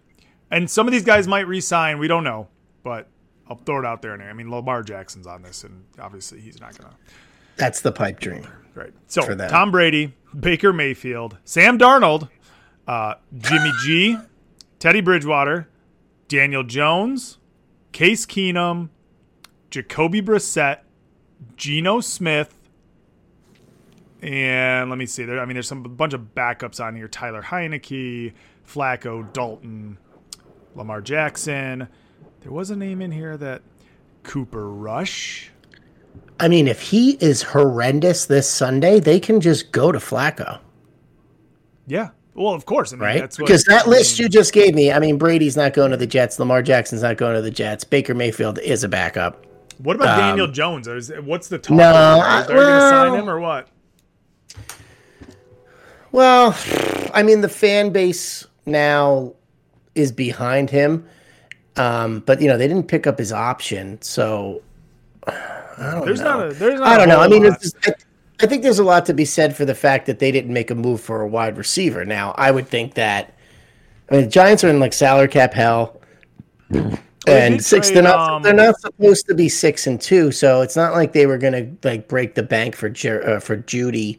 And 0.51 0.69
some 0.71 0.87
of 0.89 0.93
these 0.93 1.05
guys 1.05 1.29
might 1.29 1.47
resign. 1.47 1.99
We 1.99 2.09
don't 2.09 2.25
know, 2.25 2.49
but 2.83 3.07
I'll 3.49 3.57
throw 3.59 3.79
it 3.81 3.85
out 3.85 4.01
there. 4.01 4.15
I 4.21 4.33
mean, 4.33 4.51
Lamar 4.51 4.83
Jackson's 4.83 5.27
on 5.27 5.43
this, 5.43 5.63
and 5.65 5.85
obviously 6.01 6.41
he's 6.41 6.59
not 6.59 6.77
going 6.79 6.91
to. 6.91 6.97
That's 7.57 7.83
the 7.83 7.93
pipe 7.93 8.19
dream. 8.19 8.47
Right. 8.75 8.93
So. 9.07 9.23
Tom 9.49 9.71
Brady, 9.71 10.15
Baker 10.39 10.73
Mayfield, 10.73 11.39
Sam 11.45 11.79
Darnold, 11.79 12.29
uh, 12.87 13.15
Jimmy 13.37 13.71
G, 13.85 14.17
Teddy 14.79 15.01
Bridgewater, 15.01 15.69
Daniel 16.29 16.63
Jones, 16.63 17.39
Case 17.93 18.27
Keenum, 18.27 18.91
Jacoby 19.71 20.23
Brissett, 20.23 20.81
Geno 21.57 22.01
Smith, 22.01 22.55
and 24.23 24.91
let 24.91 24.99
me 24.99 25.07
see. 25.07 25.25
There, 25.25 25.41
I 25.41 25.45
mean, 25.45 25.55
there's 25.55 25.69
some 25.69 25.85
a 25.85 25.89
bunch 25.89 26.13
of 26.13 26.35
backups 26.35 26.85
on 26.85 26.97
here: 26.97 27.09
Tyler 27.09 27.43
Heinicke, 27.43 28.33
Flacco, 28.67 29.33
Dalton, 29.33 29.99
Lamar 30.75 31.01
Jackson. 31.01 31.89
There 32.41 32.53
was 32.53 32.71
a 32.71 32.77
name 32.77 33.01
in 33.01 33.13
here 33.13 33.37
that 33.37 33.63
Cooper 34.23 34.69
Rush. 34.71 35.51
I 36.41 36.49
mean, 36.49 36.69
if 36.69 36.81
he 36.81 37.13
is 37.21 37.43
horrendous 37.43 38.27
this 38.27 38.49
Sunday, 38.49 39.01
they 39.01 39.19
can 39.19 39.41
just 39.41 39.73
go 39.73 39.91
to 39.93 39.99
Flacco, 39.99 40.59
Yeah. 41.87 42.11
Well, 42.35 42.55
of 42.55 42.67
course. 42.67 42.93
I 42.93 42.97
mean, 42.97 43.03
right? 43.03 43.21
that's 43.21 43.37
what, 43.41 43.47
Because 43.49 43.65
that 43.65 43.87
I 43.87 43.91
list 43.91 44.19
mean, 44.19 44.27
you 44.27 44.29
just 44.29 44.53
gave 44.53 44.73
me, 44.73 44.93
I 44.93 45.01
mean, 45.01 45.19
Brady's 45.19 45.57
not 45.57 45.75
going 45.75 45.91
to 45.91 45.97
the 45.97 46.07
Jets, 46.07 46.39
Lamar 46.39 46.63
Jackson's 46.63 47.03
not 47.03 47.17
going 47.17 47.35
to 47.35 47.43
the 47.43 47.51
Jets, 47.51 47.83
Baker 47.83 48.15
Mayfield 48.15 48.61
is 48.61 48.85
a 48.85 48.89
backup. 48.89 49.45
What 49.79 49.97
about 49.97 50.21
um, 50.21 50.21
Daniel 50.21 50.47
Jones? 50.47 50.87
Is, 50.87 51.11
what's 51.23 51.49
the 51.49 51.59
talk? 51.59 51.77
No, 51.77 51.85
Are 51.93 52.43
they 52.43 52.55
going 52.55 52.59
to 52.61 52.65
well- 52.65 52.91
sign 52.91 53.19
him 53.19 53.29
or 53.29 53.41
what? 53.41 53.69
Well, 56.13 56.57
I 57.13 57.23
mean, 57.23 57.43
the 57.43 57.49
fan 57.49 57.91
base 57.91 58.47
now 58.67 59.35
is 59.95 60.11
behind 60.13 60.71
him, 60.71 61.07
um, 61.77 62.21
but 62.21 62.41
you 62.41 62.49
know 62.49 62.57
they 62.57 62.67
didn't 62.67 62.89
pick 62.89 63.07
up 63.07 63.19
his 63.19 63.33
option, 63.33 64.01
so 64.01 64.63
I 65.79 65.95
don't 65.95 66.05
There's 66.05 66.21
know. 66.21 66.39
not 66.39 66.51
a. 66.51 66.55
There's 66.55 66.81
not 66.81 66.89
I 66.89 66.95
a 66.95 66.99
don't 66.99 67.09
know. 67.09 67.21
I 67.21 67.29
mean, 67.29 67.45
lot. 67.45 67.55
it's 67.55 67.73
just, 67.73 67.77
I, 67.89 67.95
I 68.41 68.47
think 68.47 68.63
there's 68.63 68.79
a 68.79 68.85
lot 68.85 69.07
to 69.07 69.15
be 69.15 69.25
said 69.25 69.57
for 69.57 69.65
the 69.65 69.75
fact 69.75 70.07
that 70.07 70.19
they 70.19 70.31
didn't 70.31 70.53
make 70.53 70.71
a 70.71 70.75
move 70.75 71.01
for 71.01 71.21
a 71.23 71.27
wide 71.29 71.57
receiver. 71.57 72.05
Now, 72.05 72.35
I 72.37 72.51
would 72.51 72.69
think 72.69 72.95
that. 72.95 73.35
I 74.11 74.15
mean, 74.15 74.25
the 74.25 74.31
Giants 74.31 74.65
are 74.65 74.69
in 74.69 74.81
like 74.81 74.93
salary 74.93 75.29
cap 75.29 75.53
hell, 75.55 76.01
and 76.71 76.99
did 77.27 77.65
six. 77.65 77.89
trade, 77.89 77.97
They're 77.97 78.03
not. 78.05 78.31
um, 78.31 78.43
they're 78.43 78.55
not 78.55 78.81
supposed 78.81 79.27
to 79.29 79.35
be 79.35 79.49
six 79.49 79.87
and 79.87 80.01
two, 80.01 80.33
so 80.33 80.63
it's 80.63 80.77
not 80.77 80.93
like 80.95 81.13
they 81.13 81.27
were 81.27 81.39
gonna 81.39 81.69
like 81.85 82.09
break 82.09 82.35
the 82.35 82.43
bank 82.43 82.75
for 82.75 82.89
Jer- 82.89 83.29
uh, 83.29 83.41
for 83.41 83.57
Jeudy. 83.57 84.19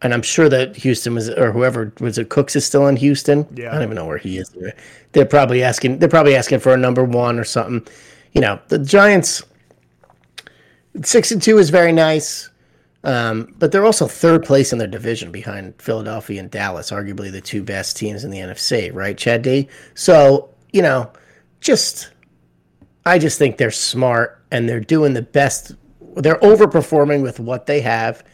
And 0.00 0.14
I'm 0.14 0.22
sure 0.22 0.48
that 0.48 0.76
Houston 0.76 1.16
was, 1.16 1.28
or 1.28 1.50
whoever 1.50 1.92
was 1.98 2.18
it, 2.18 2.28
Cooks 2.28 2.54
is 2.54 2.64
still 2.64 2.86
in 2.86 2.94
Houston. 2.94 3.44
Yeah. 3.56 3.70
I 3.70 3.74
don't 3.74 3.82
even 3.82 3.96
know 3.96 4.06
where 4.06 4.16
he 4.18 4.38
is. 4.38 4.56
They're 5.10 5.26
probably 5.26 5.64
asking. 5.64 5.98
They're 5.98 6.08
probably 6.08 6.36
asking 6.36 6.60
for 6.60 6.72
a 6.72 6.76
number 6.76 7.02
one 7.02 7.36
or 7.38 7.42
something. 7.44 7.84
You 8.32 8.40
know, 8.40 8.60
the 8.68 8.78
Giants 8.78 9.42
six 11.02 11.30
and 11.30 11.42
two 11.42 11.58
is 11.58 11.70
very 11.70 11.92
nice, 11.92 12.50
um, 13.04 13.54
but 13.58 13.72
they're 13.72 13.86
also 13.86 14.06
third 14.06 14.44
place 14.44 14.72
in 14.72 14.78
their 14.78 14.88
division 14.88 15.30
behind 15.30 15.80
Philadelphia 15.80 16.40
and 16.40 16.50
Dallas, 16.50 16.90
arguably 16.90 17.30
the 17.30 17.40
two 17.40 17.62
best 17.62 17.96
teams 17.96 18.24
in 18.24 18.30
the 18.30 18.38
NFC. 18.38 18.92
Right, 18.92 19.16
Chad 19.16 19.42
D. 19.42 19.68
So 19.94 20.50
you 20.72 20.82
know, 20.82 21.10
just 21.60 22.10
I 23.06 23.18
just 23.18 23.38
think 23.38 23.56
they're 23.56 23.70
smart 23.70 24.42
and 24.50 24.68
they're 24.68 24.80
doing 24.80 25.14
the 25.14 25.22
best. 25.22 25.72
They're 26.16 26.38
overperforming 26.40 27.22
with 27.22 27.40
what 27.40 27.66
they 27.66 27.80
have, 27.80 28.24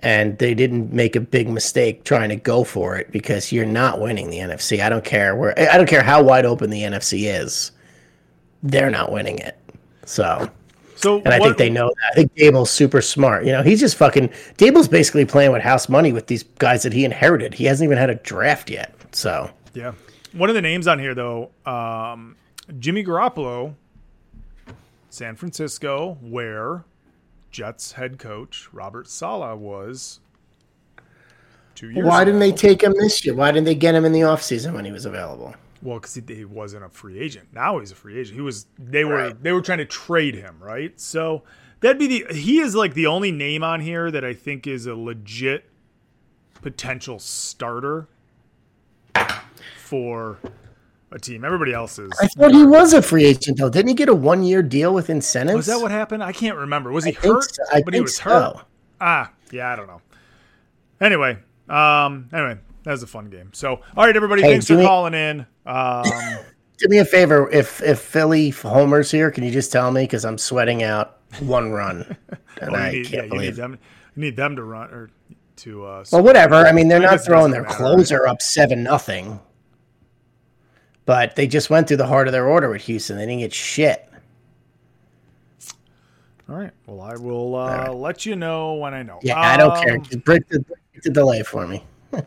and 0.00 0.38
they 0.38 0.54
didn't 0.54 0.92
make 0.92 1.16
a 1.16 1.20
big 1.20 1.48
mistake 1.48 2.04
trying 2.04 2.28
to 2.28 2.36
go 2.36 2.64
for 2.64 2.96
it 2.96 3.10
because 3.10 3.52
you're 3.52 3.66
not 3.66 4.00
winning 4.00 4.30
the 4.30 4.38
NFC. 4.38 4.82
I 4.82 4.88
don't 4.88 5.04
care 5.04 5.34
where. 5.34 5.58
I 5.58 5.76
don't 5.76 5.88
care 5.88 6.02
how 6.02 6.22
wide 6.22 6.44
open 6.44 6.70
the 6.70 6.82
NFC 6.82 7.32
is. 7.32 7.72
They're 8.62 8.90
not 8.90 9.10
winning 9.10 9.38
it. 9.38 9.58
So 10.04 10.50
So 11.02 11.18
and 11.24 11.28
I 11.34 11.38
what- 11.38 11.46
think 11.46 11.58
they 11.58 11.70
know 11.70 11.88
that. 11.88 12.12
I 12.12 12.14
think 12.14 12.34
Daboll's 12.34 12.70
super 12.70 13.02
smart. 13.02 13.44
You 13.44 13.52
know, 13.52 13.62
he's 13.62 13.80
just 13.80 13.96
fucking. 13.96 14.28
Daboll's 14.56 14.88
basically 14.88 15.24
playing 15.24 15.52
with 15.52 15.62
house 15.62 15.88
money 15.88 16.12
with 16.12 16.28
these 16.28 16.44
guys 16.44 16.84
that 16.84 16.92
he 16.92 17.04
inherited. 17.04 17.54
He 17.54 17.64
hasn't 17.64 17.86
even 17.86 17.98
had 17.98 18.10
a 18.10 18.14
draft 18.16 18.70
yet. 18.70 18.94
So 19.12 19.50
Yeah. 19.74 19.92
One 20.32 20.48
of 20.48 20.54
the 20.54 20.62
names 20.62 20.86
on 20.86 20.98
here, 20.98 21.14
though, 21.14 21.50
um, 21.66 22.36
Jimmy 22.78 23.04
Garoppolo, 23.04 23.74
San 25.10 25.36
Francisco, 25.36 26.16
where 26.22 26.84
Jets 27.50 27.92
head 27.92 28.18
coach 28.18 28.68
Robert 28.72 29.08
Saleh 29.08 29.58
was 29.58 30.20
two 31.74 31.90
years 31.90 32.06
why 32.06 32.24
didn't 32.24 32.40
they 32.40 32.52
take 32.52 32.82
him 32.82 32.94
this 32.98 33.24
year? 33.26 33.34
Why 33.34 33.50
didn't 33.50 33.66
they 33.66 33.74
get 33.74 33.94
him 33.94 34.04
in 34.06 34.12
the 34.12 34.20
offseason 34.20 34.72
when 34.72 34.84
he 34.86 34.92
was 34.92 35.04
available? 35.04 35.54
Well, 35.82 35.98
because 35.98 36.14
he, 36.14 36.22
he 36.28 36.44
wasn't 36.44 36.84
a 36.84 36.88
free 36.88 37.18
agent. 37.18 37.48
Now 37.52 37.80
he's 37.80 37.90
a 37.90 37.96
free 37.96 38.18
agent. 38.18 38.36
He 38.36 38.40
was. 38.40 38.66
They 38.78 39.04
were. 39.04 39.16
Right. 39.16 39.42
They 39.42 39.52
were 39.52 39.62
trying 39.62 39.78
to 39.78 39.84
trade 39.84 40.34
him, 40.34 40.56
right? 40.60 40.98
So 41.00 41.42
that'd 41.80 41.98
be 41.98 42.06
the. 42.06 42.34
He 42.34 42.60
is 42.60 42.74
like 42.74 42.94
the 42.94 43.06
only 43.06 43.32
name 43.32 43.64
on 43.64 43.80
here 43.80 44.10
that 44.10 44.24
I 44.24 44.32
think 44.32 44.66
is 44.66 44.86
a 44.86 44.94
legit 44.94 45.64
potential 46.62 47.18
starter 47.18 48.06
for 49.76 50.38
a 51.10 51.18
team. 51.18 51.44
Everybody 51.44 51.72
else 51.72 51.98
is. 51.98 52.10
I 52.20 52.26
thought 52.28 52.52
he 52.52 52.64
was 52.64 52.92
a 52.92 53.02
free 53.02 53.24
agent 53.24 53.58
though. 53.58 53.68
Didn't 53.68 53.88
he 53.88 53.94
get 53.94 54.08
a 54.08 54.14
one 54.14 54.42
year 54.42 54.62
deal 54.62 54.94
with 54.94 55.10
incentives? 55.10 55.56
Was 55.56 55.66
that 55.66 55.80
what 55.80 55.90
happened? 55.90 56.22
I 56.22 56.32
can't 56.32 56.56
remember. 56.56 56.90
Was 56.92 57.04
he 57.04 57.10
I 57.10 57.14
think 57.14 57.34
hurt? 57.34 57.54
so. 57.54 57.62
I 57.72 57.82
but 57.82 57.92
he 57.94 57.98
think 57.98 58.06
was 58.06 58.18
hurt. 58.20 58.64
Ah, 59.00 59.32
yeah, 59.50 59.72
I 59.72 59.76
don't 59.76 59.88
know. 59.88 60.00
Anyway, 61.00 61.36
um, 61.68 62.28
anyway, 62.32 62.58
that 62.84 62.92
was 62.92 63.02
a 63.02 63.06
fun 63.08 63.28
game. 63.28 63.50
So, 63.52 63.80
all 63.96 64.06
right, 64.06 64.14
everybody, 64.14 64.42
Hey, 64.42 64.52
thanks 64.52 64.68
for 64.68 64.80
calling 64.80 65.14
in. 65.14 65.46
Um, 65.66 66.04
Do 66.78 66.88
me 66.88 66.98
a 66.98 67.04
favor, 67.04 67.48
if 67.50 67.80
if 67.82 68.00
Philly 68.00 68.50
homers 68.50 69.10
here, 69.10 69.30
can 69.30 69.44
you 69.44 69.52
just 69.52 69.70
tell 69.70 69.92
me 69.92 70.02
because 70.02 70.24
I'm 70.24 70.36
sweating 70.36 70.82
out 70.82 71.18
one 71.38 71.70
run, 71.70 72.16
and 72.60 72.70
oh, 72.70 72.74
I 72.74 72.90
need, 72.90 73.06
can't 73.06 73.12
yeah, 73.12 73.16
you 73.16 73.22
need 73.22 73.30
believe. 73.30 73.56
them. 73.56 73.78
You 74.16 74.22
need 74.22 74.36
them 74.36 74.56
to 74.56 74.64
run 74.64 74.90
or 74.90 75.10
to. 75.56 75.84
Uh, 75.86 76.04
Well, 76.10 76.24
whatever. 76.24 76.56
I 76.56 76.72
mean, 76.72 76.88
they're 76.88 76.98
I 77.02 77.12
not 77.12 77.24
throwing 77.24 77.52
their 77.52 77.62
matter, 77.62 77.76
closer 77.76 78.26
up 78.26 78.42
seven 78.42 78.82
nothing, 78.82 79.38
but 81.04 81.36
they 81.36 81.46
just 81.46 81.70
went 81.70 81.86
through 81.86 81.98
the 81.98 82.06
heart 82.06 82.26
of 82.26 82.32
their 82.32 82.48
order 82.48 82.68
with 82.68 82.82
Houston. 82.82 83.16
They 83.16 83.26
didn't 83.26 83.40
get 83.40 83.52
shit. 83.52 84.08
All 86.48 86.56
right. 86.56 86.72
Well, 86.86 87.00
I 87.00 87.14
will 87.14 87.54
uh, 87.54 87.92
let 87.92 88.26
you 88.26 88.34
know 88.34 88.74
when 88.74 88.92
I 88.92 89.02
know. 89.02 89.20
Yeah, 89.22 89.38
I 89.38 89.56
don't 89.56 89.80
care. 89.82 89.94
Um, 89.94 90.02
Just 90.02 90.24
break 90.24 90.48
the, 90.48 90.60
break 90.60 91.02
the 91.02 91.10
delay 91.10 91.42
for 91.44 91.66
me. 91.66 91.84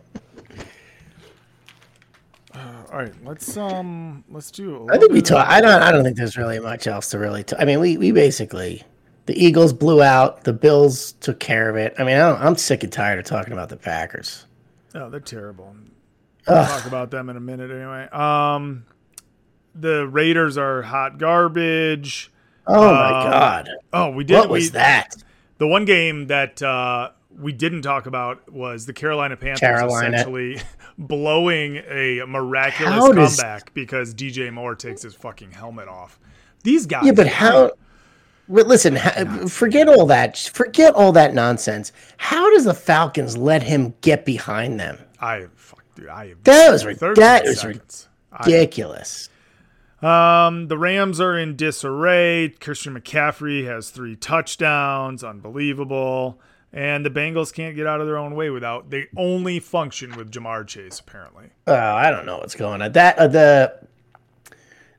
All 2.95 3.01
right, 3.01 3.13
let's 3.25 3.57
um, 3.57 4.23
let's 4.29 4.49
do. 4.51 4.87
I 4.89 4.97
think 4.97 5.11
we 5.11 5.21
talk. 5.21 5.45
I 5.49 5.59
don't. 5.59 5.81
I 5.81 5.91
don't 5.91 6.05
think 6.05 6.15
there's 6.15 6.37
really 6.37 6.59
much 6.61 6.87
else 6.87 7.09
to 7.09 7.19
really. 7.19 7.43
T- 7.43 7.57
I 7.59 7.65
mean, 7.65 7.81
we 7.81 7.97
we 7.97 8.13
basically 8.13 8.83
the 9.25 9.35
Eagles 9.35 9.73
blew 9.73 10.01
out. 10.01 10.45
The 10.45 10.53
Bills 10.53 11.11
took 11.19 11.41
care 11.41 11.69
of 11.69 11.75
it. 11.75 11.93
I 11.99 12.05
mean, 12.05 12.15
I 12.15 12.19
don't, 12.19 12.41
I'm 12.41 12.55
sick 12.55 12.83
and 12.83 12.93
tired 12.93 13.19
of 13.19 13.25
talking 13.25 13.51
about 13.51 13.67
the 13.67 13.75
Packers. 13.75 14.45
Oh, 14.93 15.09
they're 15.09 15.19
terrible. 15.19 15.75
We'll 16.47 16.57
Ugh. 16.57 16.69
talk 16.69 16.85
about 16.85 17.11
them 17.11 17.29
in 17.29 17.35
a 17.35 17.41
minute 17.41 17.69
anyway. 17.69 18.07
Um, 18.13 18.85
the 19.73 20.07
Raiders 20.07 20.57
are 20.57 20.81
hot 20.83 21.17
garbage. 21.17 22.31
Oh 22.65 22.93
my 22.93 23.07
Um, 23.25 23.29
God. 23.31 23.69
Oh, 23.91 24.09
we 24.11 24.23
did. 24.23 24.35
What 24.37 24.49
was 24.49 24.63
we- 24.67 24.69
that? 24.69 25.15
The 25.57 25.67
one 25.67 25.83
game 25.83 26.27
that 26.27 26.61
uh, 26.63 27.09
we 27.37 27.51
didn't 27.51 27.81
talk 27.81 28.05
about 28.05 28.49
was 28.53 28.85
the 28.85 28.93
Carolina 28.93 29.35
Panthers 29.35 29.59
Carolina. 29.59 30.15
essentially 30.15 30.61
blowing 30.97 31.77
a 31.89 32.23
miraculous 32.27 32.93
How 32.93 33.11
does- 33.11 33.35
comeback 33.37 33.73
because 33.73 34.13
DJ 34.13 34.51
Moore 34.51 34.75
takes 34.75 35.01
his 35.01 35.13
fucking 35.15 35.51
helmet 35.51 35.87
off. 35.87 36.19
These 36.63 36.85
guys. 36.85 37.05
Yeah, 37.05 37.11
but 37.11 37.27
how? 37.27 37.71
But 38.47 38.67
listen, 38.67 38.97
forget 39.47 39.87
all 39.87 40.05
that. 40.07 40.37
Forget 40.37 40.93
all 40.93 41.11
that 41.13 41.33
nonsense. 41.33 41.91
How 42.17 42.49
does 42.51 42.63
the 42.65 42.73
Falcons 42.75 43.35
let 43.37 43.63
him 43.63 43.93
get 44.01 44.23
behind 44.25 44.79
them? 44.79 44.97
I 45.19 45.47
fuck, 45.55 45.83
dude. 45.95 46.07
I 46.09 46.35
That 46.43 46.71
was 46.71 46.83
that 46.83 47.45
is 47.45 47.61
seconds. 47.61 48.07
I- 48.31 48.45
ridiculous. 48.45 49.29
Um, 50.01 50.67
the 50.67 50.77
Rams 50.77 51.19
are 51.19 51.37
in 51.37 51.55
disarray. 51.55 52.49
Christian 52.59 52.93
McCaffrey 52.99 53.65
has 53.65 53.89
three 53.89 54.15
touchdowns, 54.15 55.23
unbelievable. 55.23 56.39
And 56.75 57.05
the 57.05 57.09
Bengals 57.09 57.53
can't 57.53 57.73
get 57.73 57.87
out 57.87 58.01
of 58.01 58.05
their 58.05 58.17
own 58.17 58.35
way 58.35 58.49
without. 58.49 58.89
They 58.89 59.07
only 59.15 59.61
function 59.61 60.15
with 60.17 60.29
Ja'Marr 60.29 60.67
Chase, 60.67 60.99
apparently. 60.99 61.45
Oh, 61.67 61.73
I 61.73 62.11
don't 62.11 62.25
know 62.25 62.39
what's 62.39 62.53
going 62.53 62.81
on. 62.81 62.91
That 62.91 63.17
uh, 63.17 63.27
the 63.27 63.87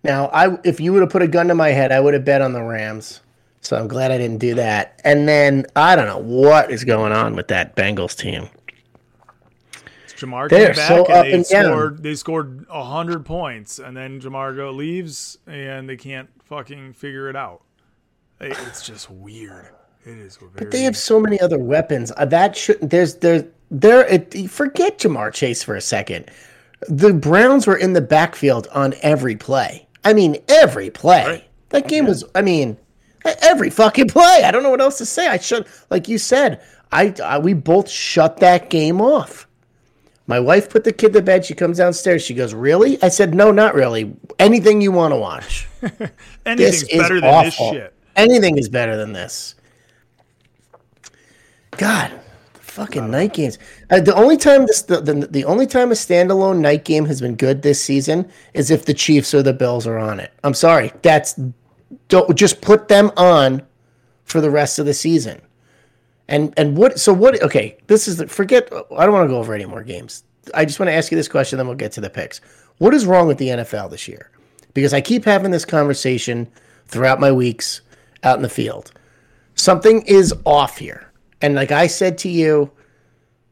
now, 0.03 0.29
I 0.29 0.59
if 0.65 0.81
you 0.81 0.95
would 0.95 1.03
have 1.03 1.11
put 1.11 1.21
a 1.21 1.29
gun 1.29 1.49
to 1.49 1.55
my 1.55 1.69
head, 1.69 1.93
I 1.93 2.01
would 2.01 2.15
have 2.15 2.25
bet 2.25 2.41
on 2.41 2.55
the 2.55 2.63
Rams. 2.63 3.21
So 3.61 3.77
I'm 3.77 3.89
glad 3.89 4.11
I 4.11 4.17
didn't 4.17 4.39
do 4.39 4.55
that. 4.55 5.01
And 5.05 5.29
then 5.29 5.67
I 5.77 5.97
don't 5.97 6.07
know 6.07 6.19
what 6.19 6.71
is 6.71 6.83
going 6.85 7.13
on 7.13 7.37
with 7.37 7.49
that 7.49 7.77
Bengals 7.77 8.17
team. 8.17 8.49
Ja'Marr 10.17 10.49
came 10.49 10.69
back 10.69 10.77
so 10.77 11.05
and 11.05 11.27
they 11.27 11.33
and 11.35 11.45
down. 11.45 11.65
scored. 11.65 12.03
They 12.03 12.15
scored 12.15 12.67
hundred 12.71 13.27
points, 13.27 13.79
and 13.79 13.95
then 13.95 14.19
Ja'Marr 14.19 14.57
go 14.57 14.71
leaves, 14.71 15.37
and 15.47 15.87
they 15.87 15.97
can't 15.97 16.31
fucking 16.45 16.95
figure 16.95 17.29
it 17.29 17.37
out. 17.37 17.63
It's 18.41 18.87
just 18.87 19.11
weird. 19.11 19.75
It 20.07 20.19
is. 20.19 20.39
But 20.55 20.71
they 20.71 20.83
have 20.83 20.97
so 20.97 21.19
many 21.19 21.41
other 21.41 21.59
weapons. 21.59 22.13
Uh, 22.17 22.27
that 22.27 22.57
shouldn't. 22.57 22.91
There's 22.91 23.17
there 23.17 23.49
there. 23.73 24.07
It, 24.07 24.49
forget 24.49 24.99
Ja'Marr 24.99 25.33
Chase 25.35 25.65
for 25.65 25.75
a 25.75 25.81
second. 25.81 26.31
The 26.89 27.13
Browns 27.13 27.67
were 27.67 27.77
in 27.77 27.93
the 27.93 28.01
backfield 28.01 28.69
on 28.69 28.95
every 29.03 29.35
play. 29.35 29.89
I 30.05 30.13
mean, 30.13 30.37
every 30.49 30.91
play. 30.91 31.49
That 31.71 31.89
game 31.89 32.07
was. 32.07 32.23
I 32.37 32.43
mean, 32.43 32.79
every 33.25 33.69
fucking 33.69 34.07
play. 34.07 34.43
I 34.45 34.53
don't 34.53 34.63
know 34.63 34.71
what 34.71 34.81
else 34.81 34.99
to 34.99 35.07
say. 35.07 35.27
I 35.27 35.39
should, 35.39 35.67
like 35.91 36.07
you 36.07 36.19
said, 36.19 36.63
I, 36.93 37.13
I 37.25 37.39
we 37.39 37.53
both 37.53 37.89
shut 37.89 38.37
that 38.37 38.71
game 38.71 39.01
off. 39.01 39.49
My 40.29 40.39
wife 40.39 40.71
put 40.71 40.85
the 40.85 40.93
kid 40.93 41.13
to 41.15 41.23
bed. 41.23 41.45
She 41.45 41.55
comes 41.55 41.79
downstairs. 41.79 42.23
She 42.23 42.35
goes, 42.35 42.55
"Really?" 42.55 43.03
I 43.03 43.09
said, 43.09 43.35
"No, 43.35 43.51
not 43.51 43.75
really. 43.75 44.15
Anything 44.39 44.81
you 44.81 44.93
want 44.93 45.11
to 45.13 45.19
watch. 45.19 45.67
Anything's 46.47 46.85
is 46.85 47.01
better 47.01 47.21
than 47.21 47.45
this 47.45 47.55
shit. 47.55 47.95
Anything 48.15 48.57
is 48.57 48.69
better 48.69 48.97
than 48.97 49.13
this." 49.13 49.56
God, 51.79 52.13
the 52.55 52.61
fucking 52.61 53.11
night 53.11 53.35
games. 53.35 53.59
Uh, 53.91 54.01
the 54.01 54.15
only 54.15 54.37
time 54.37 54.67
this 54.67 54.83
the, 54.83 55.01
the 55.01 55.27
the 55.27 55.45
only 55.45 55.67
time 55.67 55.91
a 55.91 55.95
standalone 55.95 56.59
night 56.59 56.85
game 56.85 57.07
has 57.07 57.21
been 57.21 57.37
good 57.37 57.63
this 57.63 57.83
season 57.83 58.31
is 58.55 58.71
if 58.71 58.85
the 58.85 58.95
Chiefs 58.95 59.35
or 59.35 59.43
the 59.43 59.53
Bills 59.53 59.87
are 59.87 59.99
on 59.99 60.21
it. 60.21 60.33
I'm 60.45 60.55
sorry, 60.55 60.93
that's 61.03 61.39
don't 62.09 62.37
just 62.37 62.61
put 62.61 62.89
them 62.89 63.11
on 63.17 63.63
for 64.25 64.41
the 64.41 64.51
rest 64.51 64.79
of 64.79 64.87
the 64.87 64.95
season. 64.95 65.41
And 66.29 66.53
and 66.57 66.77
what? 66.77 66.99
So 66.99 67.13
what? 67.13 67.41
Okay, 67.43 67.79
this 67.87 68.09
is 68.09 68.17
the 68.17 68.27
forget. 68.27 68.69
I 68.97 69.05
don't 69.05 69.13
want 69.13 69.29
to 69.29 69.33
go 69.33 69.39
over 69.39 69.55
any 69.55 69.67
more 69.67 69.83
games. 69.83 70.25
I 70.55 70.65
just 70.65 70.79
want 70.79 70.89
to 70.89 70.95
ask 70.95 71.11
you 71.11 71.17
this 71.17 71.29
question, 71.29 71.57
then 71.57 71.67
we'll 71.67 71.77
get 71.77 71.93
to 71.93 72.01
the 72.01 72.11
picks. 72.11 72.41
What 72.79 72.95
is 72.95 73.07
wrong 73.07 73.27
with 73.27 73.39
the 73.39 73.49
NFL 73.49 73.91
this 73.91 74.07
year? 74.07 74.31
Because 74.75 74.93
I 74.93 75.01
keep 75.01 75.25
having 75.25 75.51
this 75.51 75.65
conversation 75.65 76.49
throughout 76.87 77.21
my 77.21 77.33
weeks 77.33 77.81
out 78.23 78.37
in 78.37 78.43
the 78.43 78.49
field. 78.49 78.93
Something 79.55 80.03
is 80.03 80.35
off 80.45 80.79
here, 80.79 81.11
and 81.47 81.55
like 81.55 81.71
I 81.71 81.87
said 81.87 82.19
to 82.19 82.29
you, 82.29 82.71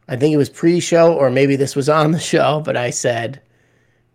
I 0.08 0.16
think 0.16 0.34
it 0.34 0.38
was 0.38 0.50
pre-show 0.50 1.14
or 1.14 1.30
maybe 1.30 1.56
this 1.56 1.76
was 1.76 1.88
on 1.88 2.10
the 2.10 2.18
show, 2.18 2.60
but 2.64 2.76
I 2.76 2.90
said 2.90 3.40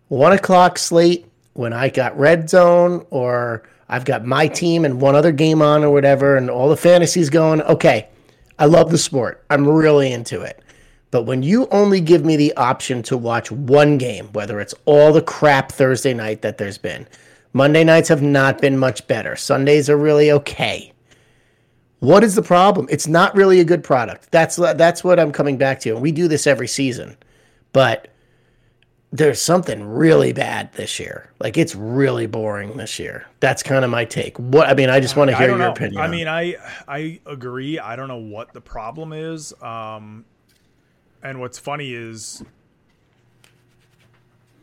one 0.08 0.32
o'clock 0.32 0.78
slate 0.78 1.26
when 1.54 1.72
I 1.72 1.88
got 1.88 2.18
red 2.18 2.50
zone 2.50 3.06
or 3.10 3.64
I've 3.88 4.04
got 4.04 4.24
my 4.24 4.46
team 4.48 4.84
and 4.84 5.00
one 5.00 5.16
other 5.16 5.32
game 5.32 5.62
on 5.62 5.82
or 5.82 5.90
whatever, 5.90 6.36
and 6.36 6.48
all 6.48 6.68
the 6.68 6.76
fantasies 6.76 7.28
going. 7.30 7.60
Okay, 7.62 8.08
I 8.58 8.66
love 8.66 8.90
the 8.90 8.98
sport. 8.98 9.44
I'm 9.50 9.66
really 9.66 10.12
into 10.12 10.42
it. 10.42 10.62
But 11.10 11.24
when 11.24 11.42
you 11.42 11.66
only 11.72 12.00
give 12.00 12.24
me 12.24 12.36
the 12.36 12.54
option 12.56 13.02
to 13.04 13.16
watch 13.16 13.50
one 13.50 13.98
game, 13.98 14.28
whether 14.32 14.60
it's 14.60 14.74
all 14.84 15.12
the 15.12 15.22
crap 15.22 15.72
Thursday 15.72 16.14
night 16.14 16.42
that 16.42 16.58
there's 16.58 16.78
been, 16.78 17.08
Monday 17.52 17.82
nights 17.82 18.10
have 18.10 18.22
not 18.22 18.60
been 18.60 18.78
much 18.78 19.08
better. 19.08 19.34
Sundays 19.34 19.90
are 19.90 19.96
really 19.96 20.30
okay. 20.30 20.92
What 22.00 22.24
is 22.24 22.34
the 22.34 22.42
problem? 22.42 22.86
It's 22.90 23.06
not 23.06 23.34
really 23.34 23.60
a 23.60 23.64
good 23.64 23.84
product. 23.84 24.30
That's 24.30 24.56
that's 24.56 25.04
what 25.04 25.20
I'm 25.20 25.32
coming 25.32 25.58
back 25.58 25.80
to. 25.80 25.90
And 25.90 26.02
we 26.02 26.12
do 26.12 26.28
this 26.28 26.46
every 26.46 26.68
season. 26.68 27.16
But 27.72 28.08
there's 29.12 29.40
something 29.40 29.84
really 29.84 30.32
bad 30.32 30.72
this 30.74 31.00
year. 31.00 31.30
Like 31.40 31.58
it's 31.58 31.74
really 31.74 32.26
boring 32.26 32.76
this 32.76 32.98
year. 32.98 33.26
That's 33.40 33.62
kind 33.62 33.84
of 33.84 33.90
my 33.90 34.04
take. 34.04 34.38
What 34.38 34.68
I 34.68 34.74
mean, 34.74 34.88
I 34.88 35.00
just 35.00 35.16
want 35.16 35.30
to 35.30 35.36
hear 35.36 35.48
your 35.48 35.58
know. 35.58 35.72
opinion. 35.72 36.00
I 36.00 36.08
mean, 36.08 36.28
I 36.28 36.56
I 36.86 37.20
agree. 37.26 37.78
I 37.78 37.96
don't 37.96 38.08
know 38.08 38.16
what 38.16 38.52
the 38.52 38.60
problem 38.60 39.12
is. 39.12 39.52
Um, 39.62 40.24
and 41.22 41.40
what's 41.40 41.58
funny 41.58 41.92
is 41.92 42.42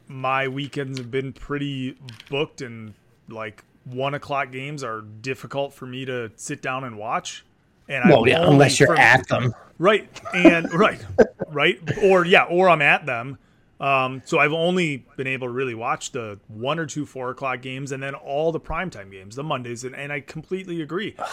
my 0.07 0.47
weekends 0.47 0.97
have 0.97 1.11
been 1.11 1.33
pretty 1.33 1.97
booked, 2.29 2.61
and 2.61 2.93
like 3.27 3.63
one 3.91 4.13
o'clock 4.13 4.51
games 4.51 4.83
are 4.83 5.01
difficult 5.01 5.73
for 5.73 5.85
me 5.85 6.05
to 6.05 6.31
sit 6.35 6.61
down 6.61 6.83
and 6.83 6.97
watch. 6.97 7.45
And 7.89 8.09
Well, 8.09 8.27
yeah, 8.27 8.45
unless 8.47 8.79
you're 8.79 8.87
from- 8.87 8.97
at 8.99 9.27
them. 9.27 9.53
right? 9.77 10.09
And 10.33 10.71
right, 10.77 10.99
right, 11.49 11.79
or 12.03 12.25
yeah, 12.25 12.43
or 12.43 12.69
I'm 12.69 12.81
at 12.81 13.05
them. 13.05 13.37
Um, 13.79 14.23
so 14.25 14.39
I've 14.39 14.53
only 14.53 15.05
been 15.17 15.27
able 15.27 15.47
to 15.47 15.53
really 15.53 15.75
watch 15.75 16.11
the 16.11 16.39
one 16.47 16.79
or 16.79 16.87
two 16.87 17.05
four 17.05 17.29
o'clock 17.29 17.61
games, 17.61 17.91
and 17.91 18.01
then 18.01 18.15
all 18.15 18.51
the 18.51 18.59
primetime 18.59 19.11
games, 19.11 19.35
the 19.35 19.43
Mondays, 19.43 19.83
and, 19.83 19.95
and 19.95 20.11
I 20.11 20.19
completely 20.21 20.81
agree. 20.81 21.15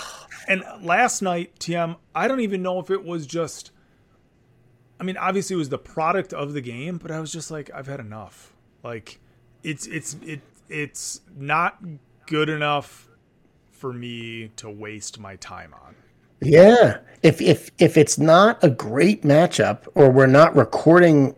And 0.47 0.63
last 0.83 1.23
night, 1.23 1.59
TM, 1.59 1.97
I 2.15 2.29
don't 2.29 2.41
even 2.41 2.61
know 2.63 2.79
if 2.79 2.91
it 2.91 3.03
was 3.03 3.27
just. 3.27 3.71
I 5.01 5.05
mean, 5.05 5.17
obviously 5.17 5.55
it 5.55 5.57
was 5.57 5.71
the 5.71 5.79
product 5.79 6.35
of 6.35 6.53
the 6.53 6.61
game, 6.61 6.99
but 6.99 7.11
I 7.11 7.19
was 7.19 7.33
just 7.33 7.51
like, 7.51 7.71
I've 7.75 7.87
had 7.87 7.99
enough. 7.99 8.53
Like, 8.83 9.21
it's 9.63 9.87
it's 9.87 10.17
it 10.23 10.43
it's 10.69 11.23
not 11.35 11.79
good 12.27 12.49
enough 12.49 13.09
for 13.71 13.93
me 13.93 14.49
to 14.57 14.71
waste 14.71 15.19
my 15.19 15.37
time 15.37 15.75
on. 15.75 15.95
Yeah. 16.41 16.99
If 17.23 17.41
if 17.41 17.71
if 17.79 17.97
it's 17.97 18.19
not 18.19 18.63
a 18.63 18.71
great 18.71 19.23
matchup 19.23 19.89
or 19.95 20.11
we're 20.11 20.27
not 20.27 20.55
recording 20.57 21.35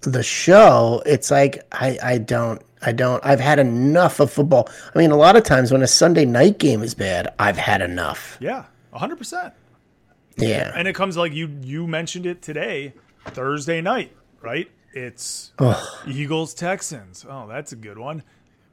the 0.00 0.22
show, 0.22 1.02
it's 1.04 1.30
like 1.30 1.66
I 1.72 1.98
I 2.02 2.18
don't 2.18 2.62
I 2.82 2.92
don't 2.92 3.24
I've 3.24 3.40
had 3.40 3.58
enough 3.58 4.20
of 4.20 4.32
football. 4.32 4.68
I 4.94 4.98
mean, 4.98 5.10
a 5.10 5.16
lot 5.16 5.36
of 5.36 5.44
times 5.44 5.72
when 5.72 5.82
a 5.82 5.86
Sunday 5.86 6.24
night 6.24 6.58
game 6.58 6.82
is 6.82 6.94
bad, 6.94 7.34
I've 7.38 7.58
had 7.58 7.82
enough. 7.82 8.36
Yeah, 8.40 8.64
hundred 8.92 9.16
percent. 9.16 9.52
Yeah. 10.36 10.72
And 10.74 10.86
it 10.88 10.94
comes 10.94 11.16
like 11.16 11.32
you 11.32 11.48
you 11.62 11.86
mentioned 11.86 12.26
it 12.26 12.42
today, 12.42 12.94
Thursday 13.26 13.80
night, 13.80 14.12
right? 14.40 14.70
It's 14.92 15.52
Ugh. 15.58 15.86
Eagles 16.06 16.54
Texans. 16.54 17.26
Oh, 17.28 17.46
that's 17.46 17.72
a 17.72 17.76
good 17.76 17.98
one. 17.98 18.22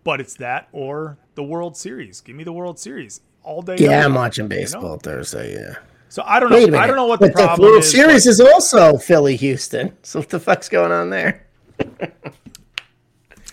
But 0.03 0.21
it's 0.21 0.35
that 0.35 0.67
or 0.71 1.17
the 1.35 1.43
World 1.43 1.75
Series. 1.77 2.21
Give 2.21 2.35
me 2.35 2.43
the 2.43 2.53
World 2.53 2.79
Series 2.79 3.21
all 3.43 3.61
day. 3.61 3.75
Yeah, 3.79 4.05
I'm 4.05 4.13
watching 4.15 4.45
you 4.45 4.49
know? 4.49 4.55
baseball 4.55 4.97
Thursday, 4.97 5.53
yeah. 5.53 5.75
So 6.09 6.23
I 6.25 6.39
don't 6.39 6.51
know. 6.51 6.77
I 6.77 6.85
don't 6.87 6.95
know 6.95 7.07
what 7.07 7.19
the 7.19 7.27
but 7.27 7.35
problem 7.35 7.57
the 7.57 7.71
World 7.71 7.83
is. 7.83 7.91
Series 7.91 8.25
but- 8.25 8.29
is 8.31 8.41
also 8.41 8.97
Philly 8.97 9.35
Houston. 9.35 9.95
So 10.03 10.19
what 10.19 10.29
the 10.29 10.39
fuck's 10.39 10.69
going 10.69 10.91
on 10.91 11.09
there? 11.09 11.47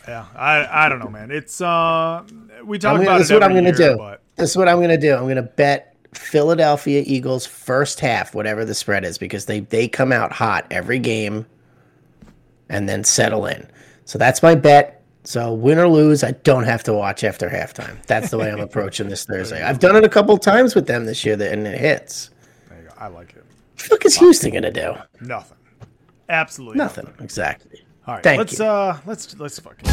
yeah, 0.07 0.27
I 0.37 0.87
I 0.87 0.89
don't 0.89 0.99
know, 0.99 1.09
man. 1.09 1.31
It's 1.31 1.61
uh 1.61 2.23
we 2.65 2.79
talk 2.79 2.95
gonna- 2.97 3.05
about 3.05 3.19
this 3.19 3.29
is 3.29 3.33
what 3.33 3.43
I'm 3.43 3.53
going 3.53 3.65
to 3.65 3.73
do. 3.73 3.97
but 3.97 4.23
This 4.37 4.51
is 4.51 4.57
what 4.57 4.69
I'm 4.69 4.77
going 4.79 4.91
to 4.91 4.99
do. 4.99 5.15
I'm 5.15 5.23
going 5.25 5.37
to 5.37 5.43
bet 5.43 5.97
Philadelphia 6.15 7.03
Eagles 7.07 7.47
first 7.47 8.01
half, 8.01 8.35
whatever 8.35 8.65
the 8.65 8.75
spread 8.75 9.05
is, 9.05 9.17
because 9.19 9.47
they 9.47 9.61
they 9.61 9.89
come 9.89 10.13
out 10.13 10.33
hot 10.33 10.67
every 10.71 10.99
game, 10.99 11.47
and 12.69 12.89
then 12.89 13.05
settle 13.05 13.47
in. 13.47 13.67
So 14.05 14.19
that's 14.19 14.43
my 14.43 14.55
bet. 14.55 15.00
So 15.23 15.53
win 15.53 15.79
or 15.79 15.89
lose, 15.89 16.25
I 16.25 16.31
don't 16.33 16.65
have 16.65 16.83
to 16.85 16.93
watch 16.95 17.25
after 17.25 17.49
halftime. 17.49 18.03
That's 18.07 18.31
the 18.31 18.39
way 18.39 18.51
I'm 18.51 18.61
approaching 18.61 19.09
this 19.09 19.25
Thursday. 19.25 19.63
I've 19.63 19.79
done 19.79 19.95
it 19.97 20.05
a 20.05 20.09
couple 20.09 20.37
times 20.39 20.75
with 20.75 20.87
them 20.87 21.05
this 21.05 21.25
year, 21.25 21.35
and 21.35 21.67
it 21.67 21.79
hits. 21.79 22.31
there 22.69 22.81
you 22.83 22.89
go. 22.89 22.95
I 22.99 23.09
like 23.09 23.31
it. 23.31 23.37
What 23.37 23.77
the 23.77 23.85
fuck 23.85 24.05
is 24.07 24.17
Houston 24.17 24.51
going 24.53 24.63
to 24.63 24.71
do? 24.71 24.95
Nothing. 25.21 25.59
Absolutely 26.29 26.79
Nothing. 26.79 27.13
Exactly. 27.21 27.83
All 28.07 28.15
right, 28.15 28.23
Thank 28.23 28.39
let's 28.39 28.59
you. 28.59 28.65
uh 28.65 28.99
let's 29.05 29.39
let's 29.39 29.59
fucking 29.59 29.89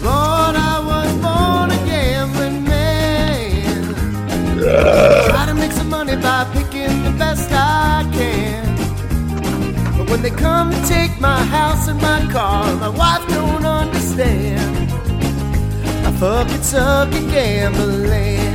Lord, 0.00 0.54
I 0.56 0.78
was 0.90 1.12
born 1.24 1.70
a 1.72 1.78
gambling 1.86 2.64
man. 2.64 3.94
Try 5.28 5.46
to 5.46 5.54
make 5.54 5.72
some 5.72 5.88
money 5.90 6.16
by 6.16 6.44
picking 6.52 6.77
when 10.08 10.22
they 10.22 10.30
come 10.30 10.70
to 10.70 10.82
take 10.86 11.20
my 11.20 11.42
house 11.44 11.88
and 11.88 12.00
my 12.00 12.26
car, 12.32 12.74
my 12.76 12.88
wife 12.88 13.28
don't 13.28 13.64
understand. 13.64 14.90
I 16.06 16.12
fucking 16.12 16.62
suck 16.62 17.12
at 17.12 17.30
gambling. 17.30 18.48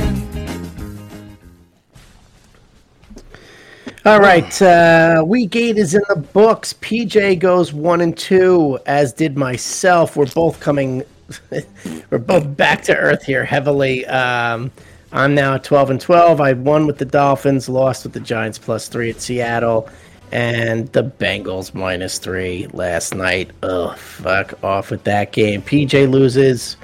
All 4.06 4.20
right, 4.20 4.60
uh, 4.60 5.24
week 5.26 5.56
eight 5.56 5.78
is 5.78 5.94
in 5.94 6.02
the 6.10 6.16
books. 6.16 6.74
PJ 6.74 7.38
goes 7.38 7.72
one 7.72 8.02
and 8.02 8.14
two, 8.14 8.78
as 8.84 9.14
did 9.14 9.36
myself. 9.36 10.14
We're 10.14 10.26
both 10.26 10.60
coming, 10.60 11.02
we're 12.10 12.18
both 12.18 12.54
back 12.54 12.82
to 12.82 12.94
earth 12.94 13.22
here 13.22 13.44
heavily. 13.44 14.04
Um, 14.06 14.70
I'm 15.12 15.34
now 15.34 15.54
at 15.54 15.64
12 15.64 15.90
and 15.90 16.00
12. 16.00 16.40
I 16.40 16.52
won 16.54 16.86
with 16.86 16.98
the 16.98 17.04
Dolphins, 17.04 17.68
lost 17.68 18.02
with 18.04 18.12
the 18.12 18.20
Giants 18.20 18.58
plus 18.58 18.88
three 18.88 19.08
at 19.08 19.20
Seattle, 19.20 19.88
and 20.34 20.88
the 20.88 21.04
Bengals 21.04 21.74
minus 21.74 22.18
three 22.18 22.66
last 22.72 23.14
night. 23.14 23.52
Ugh, 23.62 23.96
fuck 23.96 24.62
off 24.64 24.90
with 24.90 25.04
that 25.04 25.30
game. 25.30 25.62
PJ 25.62 26.10
loses 26.10 26.76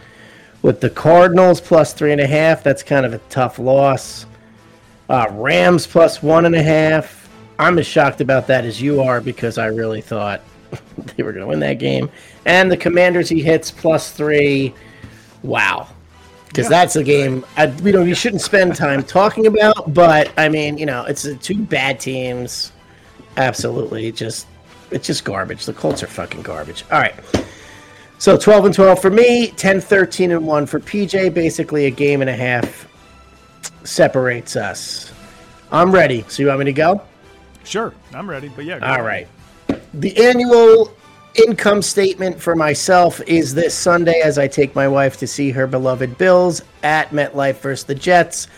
with 0.63 0.81
the 0.81 0.89
Cardinals 0.89 1.61
plus 1.61 1.93
three 1.93 2.13
and 2.13 2.21
a 2.21 2.29
half. 2.29 2.63
That's 2.63 2.85
kind 2.85 3.05
of 3.05 3.13
a 3.13 3.19
tough 3.29 3.59
loss. 3.59 4.25
Uh, 5.09 5.27
Rams 5.33 5.85
plus 5.85 6.23
one 6.23 6.47
and 6.47 6.55
a 6.55 6.63
half. 6.63 7.29
I'm 7.59 7.77
as 7.81 7.87
shocked 7.89 8.21
about 8.21 8.47
that 8.47 8.65
as 8.65 8.81
you 8.81 9.03
are 9.03 9.21
because 9.21 9.59
I 9.59 9.67
really 9.67 10.01
thought 10.01 10.43
they 11.17 11.25
were 11.25 11.33
going 11.33 11.43
to 11.43 11.49
win 11.49 11.61
that 11.61 11.81
game. 11.81 12.09
And 12.47 12.71
the 12.71 12.77
Commanders 12.77 13.29
he 13.29 13.43
hits 13.43 13.73
plus 13.73 14.13
three. 14.13 14.73
Wow. 15.43 15.89
Because 16.47 16.69
that's 16.69 16.97
a 16.97 17.03
game 17.03 17.45
I, 17.57 17.67
we 17.67 17.91
don't 17.91 18.05
we 18.05 18.15
shouldn't 18.15 18.43
spend 18.43 18.77
time 18.77 19.03
talking 19.03 19.47
about. 19.47 19.93
But 19.93 20.33
I 20.39 20.49
mean, 20.49 20.79
you 20.79 20.87
know, 20.87 21.05
it's 21.05 21.29
two 21.41 21.59
bad 21.59 21.99
teams. 21.99 22.71
Absolutely, 23.41 24.13
just 24.13 24.47
it's 24.91 25.07
just 25.07 25.25
garbage. 25.25 25.65
The 25.65 25.73
Colts 25.73 26.03
are 26.03 26.07
fucking 26.09 26.43
garbage. 26.43 26.85
All 26.93 27.01
right. 27.01 27.15
So 28.19 28.37
12 28.37 28.67
and 28.67 28.75
12 28.75 29.01
for 29.01 29.09
me, 29.09 29.49
10, 29.53 29.81
13 29.81 30.33
and 30.33 30.47
1 30.47 30.67
for 30.67 30.79
PJ. 30.79 31.33
Basically 31.33 31.87
a 31.87 31.91
game 31.91 32.21
and 32.21 32.29
a 32.29 32.37
half 32.37 32.87
separates 33.83 34.57
us. 34.57 35.11
I'm 35.73 35.91
ready. 35.91 36.25
So 36.29 36.43
you 36.43 36.49
want 36.49 36.59
me 36.59 36.65
to 36.67 36.73
go? 36.73 37.03
Sure, 37.65 37.95
I'm 38.13 38.29
ready. 38.29 38.49
But 38.49 38.67
yeah, 38.67 38.75
All 38.75 38.83
ahead. 38.83 39.05
right. 39.05 39.29
The 39.95 40.23
annual 40.23 40.93
income 41.47 41.81
statement 41.81 42.41
for 42.41 42.55
myself 42.55 43.21
is 43.23 43.55
this 43.55 43.75
Sunday 43.75 44.21
as 44.21 44.39
I 44.39 44.49
take 44.49 44.75
my 44.75 44.87
wife 44.89 45.17
to 45.19 45.27
see 45.27 45.51
her 45.53 45.67
beloved 45.67 46.19
Bills 46.19 46.61
at 46.83 47.09
MetLife 47.11 47.57
versus 47.57 47.85
the 47.85 47.95
Jets. 47.95 48.49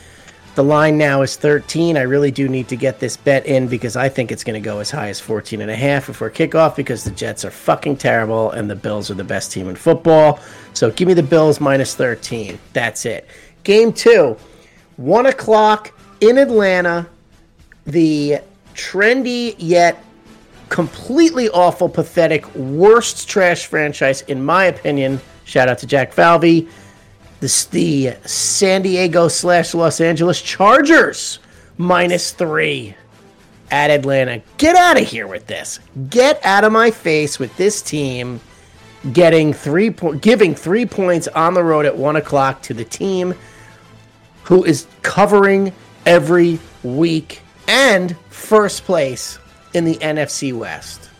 The 0.54 0.62
line 0.62 0.98
now 0.98 1.22
is 1.22 1.36
13. 1.36 1.96
I 1.96 2.02
really 2.02 2.30
do 2.30 2.46
need 2.46 2.68
to 2.68 2.76
get 2.76 3.00
this 3.00 3.16
bet 3.16 3.46
in 3.46 3.68
because 3.68 3.96
I 3.96 4.10
think 4.10 4.30
it's 4.30 4.44
going 4.44 4.60
to 4.62 4.64
go 4.64 4.80
as 4.80 4.90
high 4.90 5.08
as 5.08 5.18
14 5.18 5.62
and 5.62 5.70
a 5.70 5.76
half 5.76 6.08
before 6.08 6.28
kickoff 6.28 6.76
because 6.76 7.04
the 7.04 7.10
Jets 7.10 7.42
are 7.46 7.50
fucking 7.50 7.96
terrible 7.96 8.50
and 8.50 8.68
the 8.68 8.76
Bills 8.76 9.10
are 9.10 9.14
the 9.14 9.24
best 9.24 9.50
team 9.50 9.70
in 9.70 9.76
football. 9.76 10.40
So 10.74 10.90
give 10.90 11.08
me 11.08 11.14
the 11.14 11.22
Bills 11.22 11.58
minus 11.58 11.94
13. 11.94 12.58
That's 12.74 13.06
it. 13.06 13.26
Game 13.64 13.94
two, 13.94 14.36
one 14.98 15.24
o'clock 15.24 15.92
in 16.20 16.36
Atlanta. 16.36 17.08
The 17.86 18.40
trendy 18.74 19.54
yet 19.56 20.04
completely 20.68 21.48
awful, 21.48 21.88
pathetic, 21.88 22.54
worst 22.54 23.26
trash 23.26 23.64
franchise 23.64 24.20
in 24.22 24.44
my 24.44 24.66
opinion. 24.66 25.18
Shout 25.44 25.70
out 25.70 25.78
to 25.78 25.86
Jack 25.86 26.12
Falvey 26.12 26.68
the, 27.42 27.68
the 27.72 28.28
San 28.28 28.82
Diego 28.82 29.26
slash 29.26 29.74
Los 29.74 30.00
Angeles 30.00 30.40
Chargers 30.40 31.40
minus 31.76 32.30
three 32.30 32.94
at 33.68 33.90
Atlanta. 33.90 34.40
Get 34.58 34.76
out 34.76 35.00
of 35.00 35.08
here 35.08 35.26
with 35.26 35.48
this. 35.48 35.80
Get 36.08 36.44
out 36.44 36.62
of 36.62 36.70
my 36.70 36.92
face 36.92 37.40
with 37.40 37.54
this 37.56 37.82
team 37.82 38.40
getting 39.12 39.52
three 39.52 39.90
po- 39.90 40.12
giving 40.12 40.54
three 40.54 40.86
points 40.86 41.26
on 41.28 41.54
the 41.54 41.64
road 41.64 41.84
at 41.84 41.98
one 41.98 42.14
o'clock 42.14 42.62
to 42.62 42.74
the 42.74 42.84
team 42.84 43.34
who 44.44 44.62
is 44.62 44.86
covering 45.02 45.72
every 46.06 46.60
week 46.84 47.40
and 47.66 48.16
first 48.30 48.84
place 48.84 49.40
in 49.74 49.84
the 49.84 49.96
NFC 49.96 50.56
West. 50.56 51.10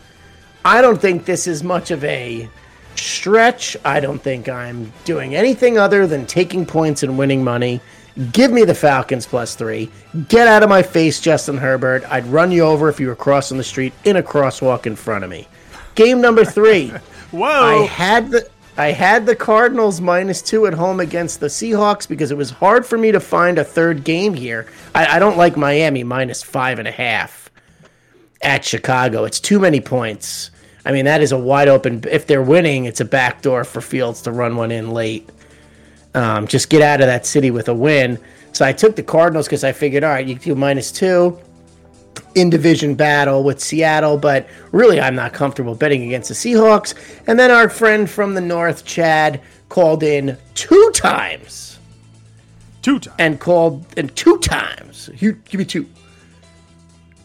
I 0.63 0.79
don't 0.79 1.01
think 1.01 1.25
this 1.25 1.47
is 1.47 1.63
much 1.63 1.91
of 1.91 2.01
a 2.05 2.47
stretch. 2.95 3.77
I 3.85 3.99
don't 3.99 4.21
think 4.21 4.49
I'm 4.49 4.91
doing 5.05 5.35
anything 5.35 5.77
other 5.77 6.07
than 6.07 6.25
taking 6.25 6.65
points 6.65 7.03
and 7.03 7.17
winning 7.17 7.43
money. 7.43 7.81
Give 8.31 8.51
me 8.51 8.63
the 8.63 8.75
Falcons 8.75 9.25
plus 9.25 9.55
three. 9.55 9.91
Get 10.27 10.47
out 10.47 10.61
of 10.61 10.69
my 10.69 10.83
face, 10.83 11.19
Justin 11.19 11.57
Herbert. 11.57 12.03
I'd 12.09 12.27
run 12.27 12.51
you 12.51 12.61
over 12.61 12.87
if 12.87 12.99
you 12.99 13.07
were 13.07 13.15
crossing 13.15 13.57
the 13.57 13.63
street 13.63 13.93
in 14.03 14.17
a 14.17 14.23
crosswalk 14.23 14.85
in 14.85 14.95
front 14.95 15.23
of 15.23 15.29
me. 15.29 15.47
Game 15.95 16.21
number 16.21 16.45
three. 16.45 16.89
Whoa! 17.31 17.83
I 17.83 17.85
had 17.87 18.29
the 18.29 18.47
I 18.77 18.87
had 18.87 19.25
the 19.25 19.35
Cardinals 19.35 20.01
minus 20.01 20.41
two 20.41 20.65
at 20.65 20.73
home 20.73 20.99
against 20.99 21.39
the 21.39 21.47
Seahawks 21.47 22.07
because 22.07 22.31
it 22.31 22.37
was 22.37 22.49
hard 22.49 22.85
for 22.85 22.97
me 22.97 23.11
to 23.11 23.19
find 23.19 23.59
a 23.59 23.63
third 23.63 24.03
game 24.03 24.33
here. 24.33 24.67
I, 24.95 25.17
I 25.17 25.19
don't 25.19 25.37
like 25.37 25.55
Miami 25.57 26.03
minus 26.03 26.41
five 26.41 26.79
and 26.79 26.87
a 26.87 26.91
half 26.91 27.51
at 28.41 28.65
Chicago. 28.65 29.25
It's 29.25 29.39
too 29.39 29.59
many 29.59 29.79
points. 29.79 30.51
I 30.85 30.91
mean, 30.91 31.05
that 31.05 31.21
is 31.21 31.31
a 31.31 31.37
wide 31.37 31.67
open. 31.67 32.03
If 32.09 32.27
they're 32.27 32.43
winning, 32.43 32.85
it's 32.85 32.99
a 32.99 33.05
backdoor 33.05 33.63
for 33.63 33.81
Fields 33.81 34.21
to 34.23 34.31
run 34.31 34.55
one 34.55 34.71
in 34.71 34.91
late. 34.91 35.29
Um, 36.13 36.47
just 36.47 36.69
get 36.69 36.81
out 36.81 37.01
of 37.01 37.07
that 37.07 37.25
city 37.25 37.51
with 37.51 37.69
a 37.69 37.73
win. 37.73 38.19
So 38.51 38.65
I 38.65 38.73
took 38.73 38.95
the 38.95 39.03
Cardinals 39.03 39.47
because 39.47 39.63
I 39.63 39.71
figured, 39.71 40.03
all 40.03 40.11
right, 40.11 40.25
you 40.25 40.35
do 40.35 40.55
minus 40.55 40.91
two 40.91 41.39
in 42.35 42.49
division 42.49 42.95
battle 42.95 43.43
with 43.43 43.59
Seattle, 43.59 44.17
but 44.17 44.47
really 44.71 44.99
I'm 44.99 45.15
not 45.15 45.33
comfortable 45.33 45.75
betting 45.75 46.03
against 46.03 46.29
the 46.29 46.35
Seahawks. 46.35 46.93
And 47.27 47.39
then 47.39 47.51
our 47.51 47.69
friend 47.69 48.09
from 48.09 48.35
the 48.35 48.41
north, 48.41 48.85
Chad, 48.85 49.41
called 49.69 50.03
in 50.03 50.37
two 50.53 50.91
times. 50.93 51.79
Two 52.81 52.99
times. 52.99 53.15
And 53.19 53.39
called 53.39 53.85
and 53.97 54.15
two 54.15 54.37
times. 54.39 55.09
You 55.17 55.33
give 55.33 55.59
me 55.59 55.65
two. 55.65 55.87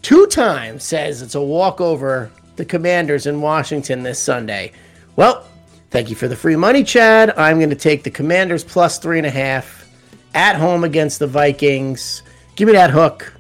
Two 0.03 0.27
times 0.29 0.85
says 0.85 1.21
it's 1.21 1.35
a 1.35 1.43
walkover 1.43 2.31
the 2.59 2.67
Commanders 2.67 3.27
in 3.27 3.41
Washington 3.41 4.03
this 4.03 4.19
Sunday. 4.19 4.73
Well, 5.17 5.47
thank 5.91 6.11
you 6.11 6.17
for 6.17 6.29
the 6.29 6.37
free 6.37 6.57
money, 6.57 6.85
Chad. 6.85 7.31
I'm 7.39 7.57
going 7.59 7.71
to 7.71 7.77
take 7.77 8.03
the 8.03 8.11
Commanders 8.11 8.63
plus 8.63 8.99
three 8.99 9.17
and 9.17 9.27
a 9.27 9.31
half 9.31 9.89
at 10.35 10.57
home 10.57 10.85
against 10.85 11.19
the 11.19 11.27
Vikings. 11.27 12.23
Give 12.57 12.67
me 12.67 12.73
that 12.75 12.91
hook. 12.91 13.33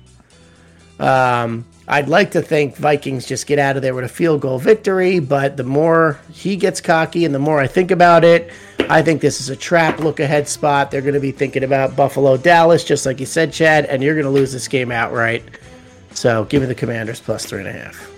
Um, 0.98 1.66
I'd 1.86 2.08
like 2.08 2.30
to 2.32 2.42
think 2.42 2.76
Vikings 2.76 3.26
just 3.26 3.46
get 3.46 3.58
out 3.58 3.76
of 3.76 3.82
there 3.82 3.94
with 3.94 4.04
a 4.04 4.08
field 4.08 4.40
goal 4.40 4.58
victory, 4.58 5.20
but 5.20 5.56
the 5.56 5.64
more 5.64 6.18
he 6.32 6.56
gets 6.56 6.80
cocky 6.80 7.24
and 7.24 7.34
the 7.34 7.38
more 7.38 7.60
I 7.60 7.66
think 7.66 7.90
about 7.90 8.24
it, 8.24 8.52
I 8.90 9.02
think 9.02 9.20
this 9.20 9.40
is 9.40 9.48
a 9.48 9.56
trap 9.56 9.98
look 10.00 10.20
ahead 10.20 10.48
spot. 10.48 10.90
They're 10.90 11.02
going 11.02 11.14
to 11.14 11.20
be 11.20 11.32
thinking 11.32 11.64
about 11.64 11.96
Buffalo 11.96 12.36
Dallas, 12.36 12.84
just 12.84 13.06
like 13.06 13.20
you 13.20 13.26
said, 13.26 13.52
Chad, 13.52 13.86
and 13.86 14.02
you're 14.02 14.14
going 14.14 14.26
to 14.26 14.30
lose 14.30 14.52
this 14.52 14.68
game 14.68 14.90
outright. 14.90 15.44
So 16.12 16.44
give 16.44 16.62
me 16.62 16.66
the 16.66 16.74
Commanders 16.74 17.20
plus 17.20 17.46
three 17.46 17.60
and 17.60 17.68
a 17.68 17.72
half. 17.72 18.17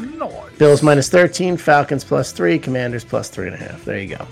Nice. 0.00 0.58
Bills 0.58 0.82
minus 0.82 1.08
13, 1.08 1.56
Falcons 1.56 2.04
plus 2.04 2.32
3, 2.32 2.58
Commanders 2.58 3.04
plus 3.04 3.30
3.5. 3.30 3.84
There 3.84 3.98
you 3.98 4.16
go. 4.16 4.26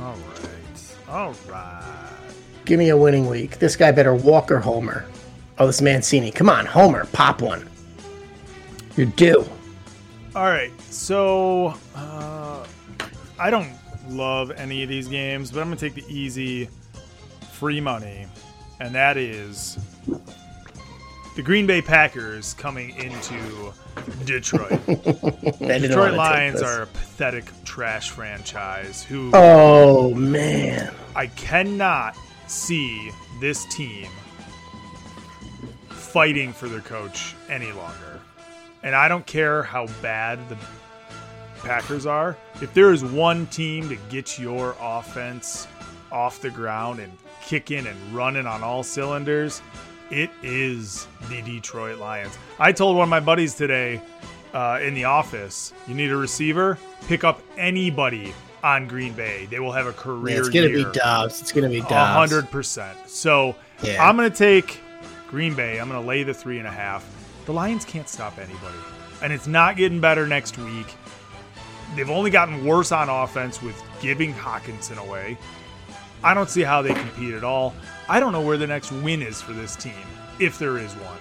All 0.00 0.14
right. 0.14 0.96
All 1.08 1.34
right. 1.48 2.06
Give 2.64 2.78
me 2.78 2.90
a 2.90 2.96
winning 2.96 3.28
week. 3.28 3.58
This 3.58 3.76
guy 3.76 3.92
better 3.92 4.14
walk 4.14 4.50
or 4.50 4.58
homer. 4.60 5.06
Oh, 5.58 5.66
this 5.66 5.82
Mancini. 5.82 6.30
Come 6.30 6.48
on, 6.48 6.66
homer. 6.66 7.06
Pop 7.06 7.42
one. 7.42 7.68
You're 8.96 9.06
due. 9.06 9.44
All 10.34 10.44
right. 10.44 10.72
So, 10.82 11.74
uh, 11.94 12.64
I 13.38 13.50
don't 13.50 13.72
love 14.08 14.50
any 14.52 14.82
of 14.82 14.88
these 14.88 15.08
games, 15.08 15.50
but 15.50 15.60
I'm 15.60 15.66
going 15.68 15.78
to 15.78 15.88
take 15.90 16.06
the 16.06 16.12
easy 16.12 16.68
free 17.52 17.80
money, 17.80 18.26
and 18.80 18.94
that 18.94 19.16
is 19.16 19.78
the 21.40 21.46
Green 21.46 21.66
Bay 21.66 21.80
Packers 21.80 22.52
coming 22.52 22.94
into 22.98 23.72
Detroit. 24.26 24.72
I 24.88 24.94
didn't 24.94 25.58
wanna 25.58 25.78
Detroit 25.78 26.12
Lions 26.12 26.60
are 26.60 26.82
a 26.82 26.86
pathetic 26.86 27.50
trash 27.64 28.10
franchise 28.10 29.02
who 29.02 29.30
Oh, 29.32 30.12
man. 30.12 30.92
I 31.16 31.28
cannot 31.28 32.14
see 32.46 33.10
this 33.40 33.64
team 33.74 34.10
fighting 35.88 36.52
for 36.52 36.68
their 36.68 36.82
coach 36.82 37.34
any 37.48 37.72
longer. 37.72 38.20
And 38.82 38.94
I 38.94 39.08
don't 39.08 39.24
care 39.24 39.62
how 39.62 39.86
bad 40.02 40.46
the 40.50 40.58
Packers 41.60 42.04
are. 42.04 42.36
If 42.60 42.74
there 42.74 42.92
is 42.92 43.02
one 43.02 43.46
team 43.46 43.88
to 43.88 43.96
get 44.10 44.38
your 44.38 44.76
offense 44.78 45.66
off 46.12 46.42
the 46.42 46.50
ground 46.50 47.00
and 47.00 47.10
kicking 47.40 47.86
and 47.86 48.14
running 48.14 48.46
on 48.46 48.62
all 48.62 48.82
cylinders, 48.82 49.62
it 50.10 50.30
is 50.42 51.06
the 51.28 51.42
Detroit 51.42 51.98
Lions. 51.98 52.36
I 52.58 52.72
told 52.72 52.96
one 52.96 53.04
of 53.04 53.08
my 53.10 53.20
buddies 53.20 53.54
today 53.54 54.00
uh, 54.52 54.80
in 54.82 54.94
the 54.94 55.04
office, 55.04 55.72
you 55.86 55.94
need 55.94 56.10
a 56.10 56.16
receiver, 56.16 56.78
pick 57.06 57.24
up 57.24 57.40
anybody 57.56 58.34
on 58.62 58.86
Green 58.88 59.12
Bay. 59.14 59.46
They 59.50 59.60
will 59.60 59.72
have 59.72 59.86
a 59.86 59.92
career. 59.92 60.34
Yeah, 60.34 60.40
it's 60.40 60.48
going 60.50 60.70
to 60.70 60.76
year. 60.78 60.86
be 60.90 60.98
Doubs. 60.98 61.40
It's 61.40 61.52
going 61.52 61.64
to 61.64 61.70
be 61.70 61.80
Doubs. 61.80 62.32
hundred 62.32 62.50
percent. 62.50 62.98
So 63.06 63.54
Yeah. 63.82 64.06
I'm 64.06 64.16
gonna 64.16 64.28
take 64.28 64.80
Green 65.28 65.54
Bay. 65.54 65.78
I'm 65.80 65.88
gonna 65.88 66.04
lay 66.06 66.24
the 66.24 66.34
three 66.34 66.58
and 66.58 66.66
a 66.66 66.70
half. 66.70 67.08
The 67.46 67.52
Lions 67.52 67.84
can't 67.86 68.08
stop 68.08 68.36
anybody, 68.38 68.76
and 69.22 69.32
it's 69.32 69.46
not 69.46 69.76
getting 69.76 70.00
better 70.00 70.26
next 70.26 70.58
week. 70.58 70.86
They've 71.96 72.10
only 72.10 72.30
gotten 72.30 72.64
worse 72.64 72.92
on 72.92 73.08
offense 73.08 73.62
with 73.62 73.80
giving 74.02 74.34
Hockenson 74.34 74.98
away. 74.98 75.38
I 76.22 76.34
don't 76.34 76.50
see 76.50 76.62
how 76.62 76.82
they 76.82 76.92
compete 76.92 77.34
at 77.34 77.42
all. 77.44 77.74
I 78.10 78.18
don't 78.18 78.32
know 78.32 78.42
where 78.42 78.56
the 78.56 78.66
next 78.66 78.90
win 78.90 79.22
is 79.22 79.40
for 79.40 79.52
this 79.52 79.76
team, 79.76 79.94
if 80.40 80.58
there 80.58 80.78
is 80.78 80.92
one. 80.94 81.18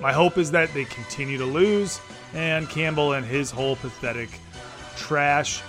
My 0.00 0.12
hope 0.12 0.36
is 0.36 0.50
that 0.50 0.74
they 0.74 0.84
continue 0.84 1.38
to 1.38 1.44
lose, 1.44 2.00
and 2.34 2.68
Campbell 2.68 3.12
and 3.12 3.24
his 3.24 3.52
whole 3.52 3.76
pathetic 3.76 4.30
trash 4.96 5.62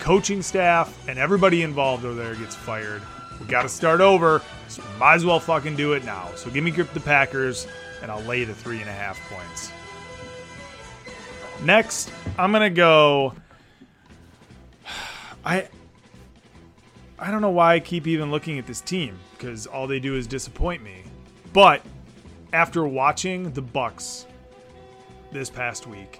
coaching 0.00 0.42
staff 0.42 1.08
and 1.08 1.16
everybody 1.16 1.62
involved 1.62 2.04
over 2.04 2.20
there 2.20 2.34
gets 2.34 2.56
fired. 2.56 3.02
We 3.38 3.46
got 3.46 3.62
to 3.62 3.68
start 3.68 4.00
over. 4.00 4.42
So 4.66 4.82
might 4.98 5.14
as 5.14 5.24
well 5.24 5.38
fucking 5.38 5.76
do 5.76 5.92
it 5.92 6.04
now. 6.04 6.30
So 6.34 6.50
give 6.50 6.64
me 6.64 6.72
grip 6.72 6.92
the 6.92 6.98
Packers, 6.98 7.68
and 8.02 8.10
I'll 8.10 8.22
lay 8.22 8.42
the 8.42 8.54
three 8.54 8.80
and 8.80 8.90
a 8.90 8.92
half 8.92 9.20
points. 9.30 9.70
Next, 11.62 12.12
I'm 12.36 12.50
gonna 12.50 12.68
go. 12.68 13.32
I 15.44 15.68
I 17.22 17.30
don't 17.30 17.42
know 17.42 17.50
why 17.50 17.74
I 17.74 17.80
keep 17.80 18.06
even 18.06 18.30
looking 18.30 18.58
at 18.58 18.66
this 18.66 18.80
team 18.80 19.18
because 19.32 19.66
all 19.66 19.86
they 19.86 20.00
do 20.00 20.16
is 20.16 20.26
disappoint 20.26 20.82
me. 20.82 21.02
But 21.52 21.82
after 22.54 22.86
watching 22.86 23.52
the 23.52 23.60
Bucks 23.60 24.26
this 25.30 25.50
past 25.50 25.86
week, 25.86 26.18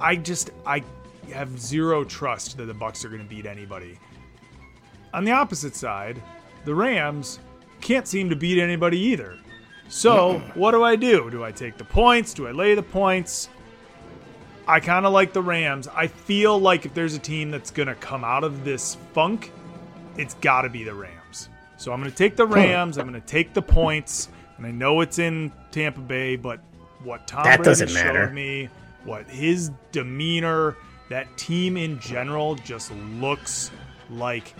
I 0.00 0.14
just 0.14 0.50
I 0.64 0.84
have 1.32 1.58
zero 1.58 2.04
trust 2.04 2.56
that 2.58 2.66
the 2.66 2.74
Bucks 2.74 3.04
are 3.04 3.08
going 3.08 3.22
to 3.22 3.28
beat 3.28 3.44
anybody. 3.44 3.98
On 5.12 5.24
the 5.24 5.32
opposite 5.32 5.74
side, 5.74 6.22
the 6.64 6.74
Rams 6.74 7.40
can't 7.80 8.06
seem 8.06 8.30
to 8.30 8.36
beat 8.36 8.60
anybody 8.60 8.98
either. 8.98 9.36
So, 9.88 10.40
what 10.54 10.72
do 10.72 10.82
I 10.84 10.96
do? 10.96 11.30
Do 11.30 11.44
I 11.44 11.52
take 11.52 11.76
the 11.76 11.84
points? 11.84 12.34
Do 12.34 12.46
I 12.46 12.52
lay 12.52 12.74
the 12.74 12.82
points? 12.82 13.48
I 14.68 14.80
kind 14.80 15.06
of 15.06 15.12
like 15.12 15.32
the 15.32 15.42
Rams. 15.42 15.86
I 15.88 16.08
feel 16.08 16.58
like 16.58 16.86
if 16.86 16.94
there's 16.94 17.14
a 17.14 17.20
team 17.20 17.50
that's 17.50 17.70
going 17.70 17.86
to 17.86 17.94
come 17.94 18.24
out 18.24 18.42
of 18.42 18.64
this 18.64 18.96
funk, 19.12 19.52
it's 20.18 20.34
got 20.34 20.62
to 20.62 20.68
be 20.68 20.84
the 20.84 20.94
Rams. 20.94 21.48
So 21.76 21.92
I'm 21.92 22.00
going 22.00 22.10
to 22.10 22.16
take 22.16 22.36
the 22.36 22.46
Rams. 22.46 22.98
I'm 22.98 23.08
going 23.08 23.20
to 23.20 23.26
take 23.26 23.52
the 23.54 23.62
points. 23.62 24.28
And 24.56 24.66
I 24.66 24.70
know 24.70 25.00
it's 25.02 25.18
in 25.18 25.52
Tampa 25.70 26.00
Bay, 26.00 26.36
but 26.36 26.60
what 27.04 27.26
Tom 27.26 27.44
That 27.44 27.58
Brady 27.58 27.70
doesn't 27.70 27.88
showed 27.88 28.04
matter. 28.04 28.30
me, 28.30 28.68
what 29.04 29.26
his 29.26 29.70
demeanor, 29.92 30.76
that 31.10 31.36
team 31.36 31.76
in 31.76 32.00
general 32.00 32.54
just 32.56 32.90
looks 33.20 33.70
like 34.10 34.54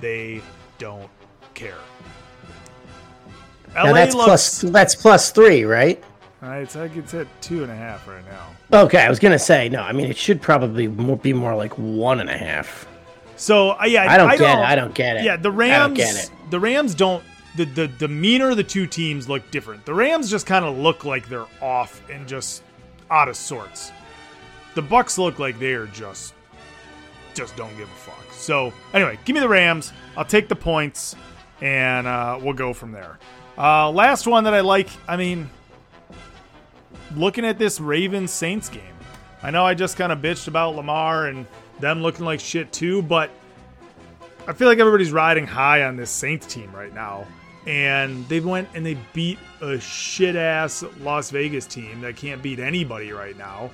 they 0.00 0.40
don't 0.78 1.10
care. 1.54 1.74
Now 3.74 3.92
that's 3.92 4.14
plus 4.14 4.60
that's 4.62 4.94
plus 4.94 5.30
three, 5.30 5.64
right? 5.64 6.02
It's 6.42 6.74
like 6.74 6.96
it's 6.96 7.14
at 7.14 7.26
two 7.42 7.62
and 7.62 7.70
a 7.70 7.76
half 7.76 8.08
right 8.08 8.24
now. 8.26 8.82
Okay, 8.84 9.00
I 9.00 9.08
was 9.08 9.18
gonna 9.18 9.38
say 9.38 9.68
no. 9.68 9.82
I 9.82 9.92
mean, 9.92 10.06
it 10.06 10.16
should 10.16 10.40
probably 10.40 10.86
be 10.86 11.32
more 11.32 11.54
like 11.54 11.72
one 11.74 12.20
and 12.20 12.30
a 12.30 12.36
half. 12.36 12.86
So 13.40 13.70
uh, 13.70 13.84
yeah, 13.86 14.04
I 14.10 14.18
don't 14.18 14.38
get 14.38 14.58
it. 14.58 14.64
I 14.64 14.74
don't 14.74 14.94
get 14.94 15.16
it. 15.16 15.24
Yeah, 15.24 15.36
the 15.36 15.50
I 15.50 15.54
Rams. 15.54 15.86
don't 15.86 15.94
get 15.94 16.24
it. 16.24 16.30
The 16.50 16.60
Rams 16.60 16.94
don't. 16.94 17.24
The, 17.56 17.64
the 17.64 17.88
demeanor 17.88 18.50
of 18.50 18.58
the 18.58 18.64
two 18.64 18.86
teams 18.86 19.28
look 19.28 19.50
different. 19.50 19.84
The 19.86 19.94
Rams 19.94 20.30
just 20.30 20.46
kind 20.46 20.64
of 20.64 20.76
look 20.76 21.04
like 21.04 21.28
they're 21.28 21.46
off 21.60 22.00
and 22.10 22.28
just 22.28 22.62
out 23.10 23.28
of 23.28 23.36
sorts. 23.36 23.92
The 24.74 24.82
Bucks 24.82 25.18
look 25.18 25.38
like 25.38 25.58
they 25.58 25.72
are 25.72 25.86
just 25.86 26.34
just 27.34 27.56
don't 27.56 27.74
give 27.78 27.88
a 27.88 27.94
fuck. 27.94 28.32
So 28.32 28.74
anyway, 28.92 29.18
give 29.24 29.34
me 29.34 29.40
the 29.40 29.48
Rams. 29.48 29.92
I'll 30.18 30.24
take 30.24 30.48
the 30.48 30.54
points, 30.56 31.16
and 31.62 32.06
uh, 32.06 32.38
we'll 32.42 32.52
go 32.52 32.74
from 32.74 32.92
there. 32.92 33.18
Uh, 33.56 33.90
last 33.90 34.26
one 34.26 34.44
that 34.44 34.54
I 34.54 34.60
like. 34.60 34.90
I 35.08 35.16
mean, 35.16 35.48
looking 37.16 37.46
at 37.46 37.58
this 37.58 37.80
Ravens 37.80 38.30
Saints 38.32 38.68
game. 38.68 38.82
I 39.42 39.50
know 39.50 39.64
I 39.64 39.72
just 39.72 39.96
kind 39.96 40.12
of 40.12 40.18
bitched 40.18 40.46
about 40.46 40.76
Lamar 40.76 41.26
and 41.26 41.46
them 41.80 42.02
looking 42.02 42.24
like 42.24 42.40
shit 42.40 42.72
too, 42.72 43.02
but 43.02 43.30
I 44.46 44.52
feel 44.52 44.68
like 44.68 44.78
everybody's 44.78 45.12
riding 45.12 45.46
high 45.46 45.84
on 45.84 45.96
this 45.96 46.10
Saints 46.10 46.46
team 46.46 46.72
right 46.72 46.92
now. 46.92 47.26
And 47.66 48.26
they 48.28 48.40
went 48.40 48.68
and 48.74 48.84
they 48.84 48.96
beat 49.12 49.38
a 49.60 49.78
shit 49.78 50.34
ass 50.34 50.82
Las 51.00 51.30
Vegas 51.30 51.66
team 51.66 52.00
that 52.00 52.16
can't 52.16 52.42
beat 52.42 52.58
anybody 52.58 53.12
right 53.12 53.36
now. 53.36 53.70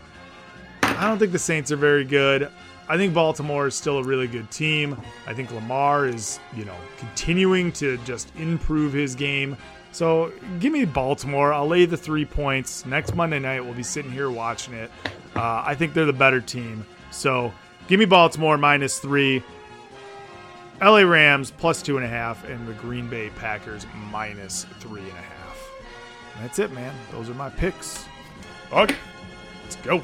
I 0.82 1.06
don't 1.06 1.18
think 1.18 1.32
the 1.32 1.38
Saints 1.38 1.70
are 1.70 1.76
very 1.76 2.04
good. 2.04 2.50
I 2.88 2.96
think 2.96 3.14
Baltimore 3.14 3.66
is 3.66 3.74
still 3.74 3.98
a 3.98 4.02
really 4.02 4.26
good 4.28 4.50
team. 4.50 5.00
I 5.26 5.34
think 5.34 5.50
Lamar 5.50 6.06
is, 6.06 6.38
you 6.56 6.64
know, 6.64 6.76
continuing 6.98 7.72
to 7.72 7.96
just 7.98 8.34
improve 8.36 8.92
his 8.92 9.14
game. 9.14 9.56
So 9.92 10.32
give 10.60 10.72
me 10.72 10.84
Baltimore. 10.84 11.52
I'll 11.52 11.66
lay 11.66 11.86
the 11.86 11.96
three 11.96 12.24
points. 12.24 12.84
Next 12.86 13.14
Monday 13.14 13.38
night, 13.38 13.64
we'll 13.64 13.74
be 13.74 13.82
sitting 13.82 14.10
here 14.10 14.30
watching 14.30 14.74
it. 14.74 14.90
Uh, 15.34 15.62
I 15.66 15.74
think 15.74 15.94
they're 15.94 16.04
the 16.04 16.12
better 16.12 16.40
team. 16.40 16.84
So 17.10 17.52
give 17.88 17.98
me 17.98 18.06
Baltimore 18.06 18.58
minus 18.58 18.98
three. 18.98 19.42
LA 20.80 21.00
Rams 21.00 21.50
plus 21.50 21.80
two 21.82 21.96
and 21.96 22.04
a 22.04 22.08
half, 22.08 22.44
and 22.44 22.66
the 22.68 22.74
Green 22.74 23.08
Bay 23.08 23.30
Packers 23.30 23.86
minus 24.10 24.64
three 24.78 25.00
and 25.00 25.10
a 25.10 25.14
half. 25.14 25.70
And 26.34 26.44
that's 26.44 26.58
it, 26.58 26.70
man. 26.72 26.94
Those 27.12 27.30
are 27.30 27.34
my 27.34 27.48
picks. 27.48 28.04
Okay, 28.72 28.96
let's 29.62 29.76
go. 29.76 30.02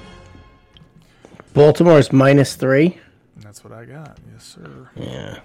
Baltimore's 1.53 2.13
minus 2.13 2.55
three. 2.55 2.99
That's 3.37 3.63
what 3.65 3.73
I 3.73 3.85
got. 3.85 4.19
Yes, 4.33 4.45
sir. 4.45 4.89
Yeah. 4.97 5.41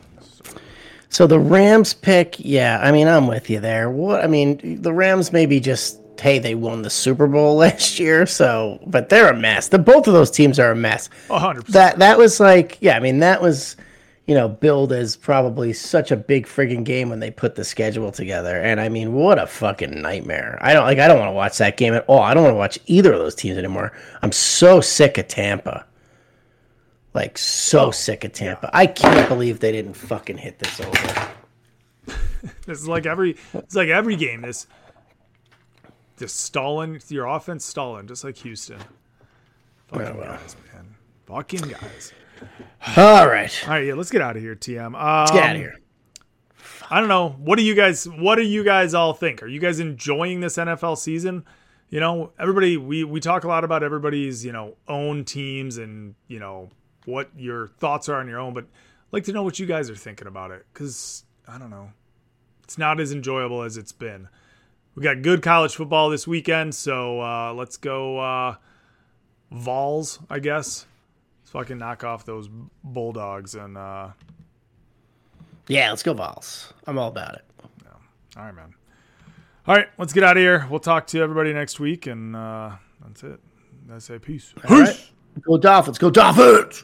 So 1.09 1.27
the 1.27 1.39
Rams 1.39 1.93
pick, 1.93 2.35
yeah, 2.39 2.79
I 2.81 2.91
mean, 2.91 3.07
I'm 3.07 3.27
with 3.27 3.49
you 3.49 3.59
there. 3.59 3.89
What 3.89 4.23
I 4.23 4.27
mean, 4.27 4.81
the 4.81 4.93
Rams 4.93 5.33
maybe 5.33 5.59
just 5.59 5.99
hey, 6.19 6.39
they 6.39 6.55
won 6.55 6.81
the 6.81 6.89
Super 6.89 7.27
Bowl 7.27 7.55
last 7.57 7.99
year, 7.99 8.25
so 8.25 8.79
but 8.85 9.09
they're 9.09 9.29
a 9.29 9.37
mess. 9.37 9.69
The 9.69 9.79
both 9.79 10.07
of 10.07 10.13
those 10.13 10.31
teams 10.31 10.59
are 10.59 10.71
a 10.71 10.75
mess. 10.75 11.09
Hundred 11.29 11.65
percent. 11.65 11.73
That 11.73 11.99
that 11.99 12.17
was 12.17 12.39
like, 12.39 12.77
yeah, 12.81 12.95
I 12.95 12.99
mean, 12.99 13.19
that 13.19 13.41
was 13.41 13.75
you 14.27 14.35
know, 14.35 14.49
billed 14.49 14.91
as 14.91 15.15
probably 15.15 15.71
such 15.71 16.11
a 16.11 16.17
big 16.17 16.45
friggin' 16.45 16.83
game 16.83 17.09
when 17.09 17.21
they 17.21 17.31
put 17.31 17.55
the 17.55 17.63
schedule 17.63 18.11
together. 18.11 18.61
And 18.61 18.81
I 18.81 18.89
mean, 18.89 19.13
what 19.13 19.39
a 19.39 19.47
fucking 19.47 20.01
nightmare. 20.01 20.59
I 20.61 20.73
don't 20.73 20.83
like 20.83 20.99
I 20.99 21.07
don't 21.07 21.17
want 21.17 21.29
to 21.29 21.33
watch 21.33 21.57
that 21.59 21.77
game 21.77 21.93
at 21.93 22.05
all. 22.07 22.21
I 22.21 22.33
don't 22.33 22.43
want 22.43 22.53
to 22.53 22.57
watch 22.57 22.77
either 22.87 23.13
of 23.13 23.19
those 23.19 23.35
teams 23.35 23.57
anymore. 23.57 23.93
I'm 24.21 24.33
so 24.33 24.81
sick 24.81 25.17
of 25.17 25.29
Tampa. 25.29 25.85
Like 27.13 27.37
so 27.37 27.87
oh, 27.87 27.91
sick 27.91 28.25
of 28.25 28.33
Tampa. 28.33 28.69
I 28.73 28.85
can't 28.85 29.29
believe 29.29 29.59
they 29.59 29.71
didn't 29.71 29.95
fucking 29.95 30.37
hit 30.37 30.59
this 30.59 30.79
over. 30.79 31.29
This 32.65 32.79
is 32.79 32.87
like 32.87 33.05
every 33.05 33.35
it's 33.53 33.75
like 33.75 33.89
every 33.89 34.15
game. 34.15 34.41
This 34.41 34.67
just 36.17 36.39
stalling 36.39 37.01
your 37.09 37.25
offense 37.27 37.63
stalling, 37.63 38.07
just 38.07 38.23
like 38.23 38.37
Houston. 38.37 38.79
Fucking 39.87 40.19
guys, 40.19 40.55
man. 40.73 40.95
Fucking 41.25 41.61
guys. 41.61 42.13
All 42.97 43.27
right. 43.27 43.63
All 43.65 43.73
right, 43.73 43.85
yeah, 43.85 43.93
let's 43.93 44.11
get 44.11 44.21
out 44.21 44.35
of 44.35 44.41
here, 44.41 44.55
TM. 44.55 44.87
Um, 44.87 44.93
Let's 44.93 45.31
get 45.31 45.43
out 45.43 45.55
of 45.55 45.61
here. 45.61 45.75
I 46.89 46.99
don't 46.99 47.09
know. 47.09 47.29
What 47.29 47.57
do 47.57 47.63
you 47.63 47.75
guys 47.75 48.07
what 48.07 48.35
do 48.35 48.43
you 48.43 48.63
guys 48.63 48.93
all 48.93 49.13
think? 49.13 49.43
Are 49.43 49.47
you 49.47 49.59
guys 49.59 49.79
enjoying 49.79 50.39
this 50.39 50.57
NFL 50.57 50.97
season? 50.97 51.45
You 51.89 51.99
know, 51.99 52.31
everybody 52.39 52.77
we 52.77 53.03
we 53.03 53.19
talk 53.19 53.43
a 53.43 53.47
lot 53.47 53.63
about 53.63 53.83
everybody's, 53.83 54.45
you 54.45 54.51
know, 54.51 54.75
own 54.87 55.25
teams 55.25 55.77
and, 55.77 56.15
you 56.27 56.39
know, 56.39 56.69
what 57.05 57.29
your 57.37 57.67
thoughts 57.67 58.09
are 58.09 58.15
on 58.15 58.27
your 58.27 58.39
own, 58.39 58.53
but 58.53 58.63
I'd 58.63 59.13
like 59.13 59.23
to 59.25 59.33
know 59.33 59.43
what 59.43 59.59
you 59.59 59.65
guys 59.65 59.89
are 59.89 59.95
thinking 59.95 60.27
about 60.27 60.51
it 60.51 60.65
cuz 60.73 61.25
I 61.47 61.57
don't 61.57 61.69
know. 61.69 61.91
It's 62.63 62.77
not 62.77 62.99
as 62.99 63.11
enjoyable 63.11 63.63
as 63.63 63.77
it's 63.77 63.93
been. 63.93 64.27
We 64.97 65.03
got 65.03 65.21
good 65.21 65.43
college 65.43 65.75
football 65.75 66.09
this 66.09 66.25
weekend, 66.25 66.73
so 66.73 67.21
uh, 67.21 67.53
let's 67.53 67.77
go 67.77 68.17
uh, 68.17 68.55
Vols, 69.51 70.17
I 70.27 70.39
guess. 70.39 70.87
Let's 71.43 71.51
fucking 71.51 71.77
knock 71.77 72.03
off 72.03 72.25
those 72.25 72.49
Bulldogs 72.83 73.53
and 73.53 73.77
uh, 73.77 74.09
Yeah, 75.67 75.91
let's 75.91 76.01
go 76.01 76.15
Vols. 76.15 76.73
I'm 76.87 76.97
all 76.97 77.09
about 77.09 77.35
it. 77.35 77.45
All 78.35 78.45
right, 78.45 78.55
man. 78.55 78.73
All 79.67 79.75
right, 79.75 79.87
let's 79.99 80.13
get 80.13 80.23
out 80.23 80.35
of 80.35 80.41
here. 80.41 80.65
We'll 80.67 80.79
talk 80.79 81.05
to 81.07 81.21
everybody 81.21 81.53
next 81.53 81.79
week, 81.79 82.07
and 82.07 82.35
uh, 82.35 82.71
that's 83.05 83.21
it. 83.21 83.39
I 83.93 83.99
say 83.99 84.17
peace. 84.17 84.51
All 84.67 84.79
right. 84.79 85.09
Go 85.43 85.57
Dolphins. 85.59 85.99
Go 85.99 86.09
Dolphins. 86.09 86.83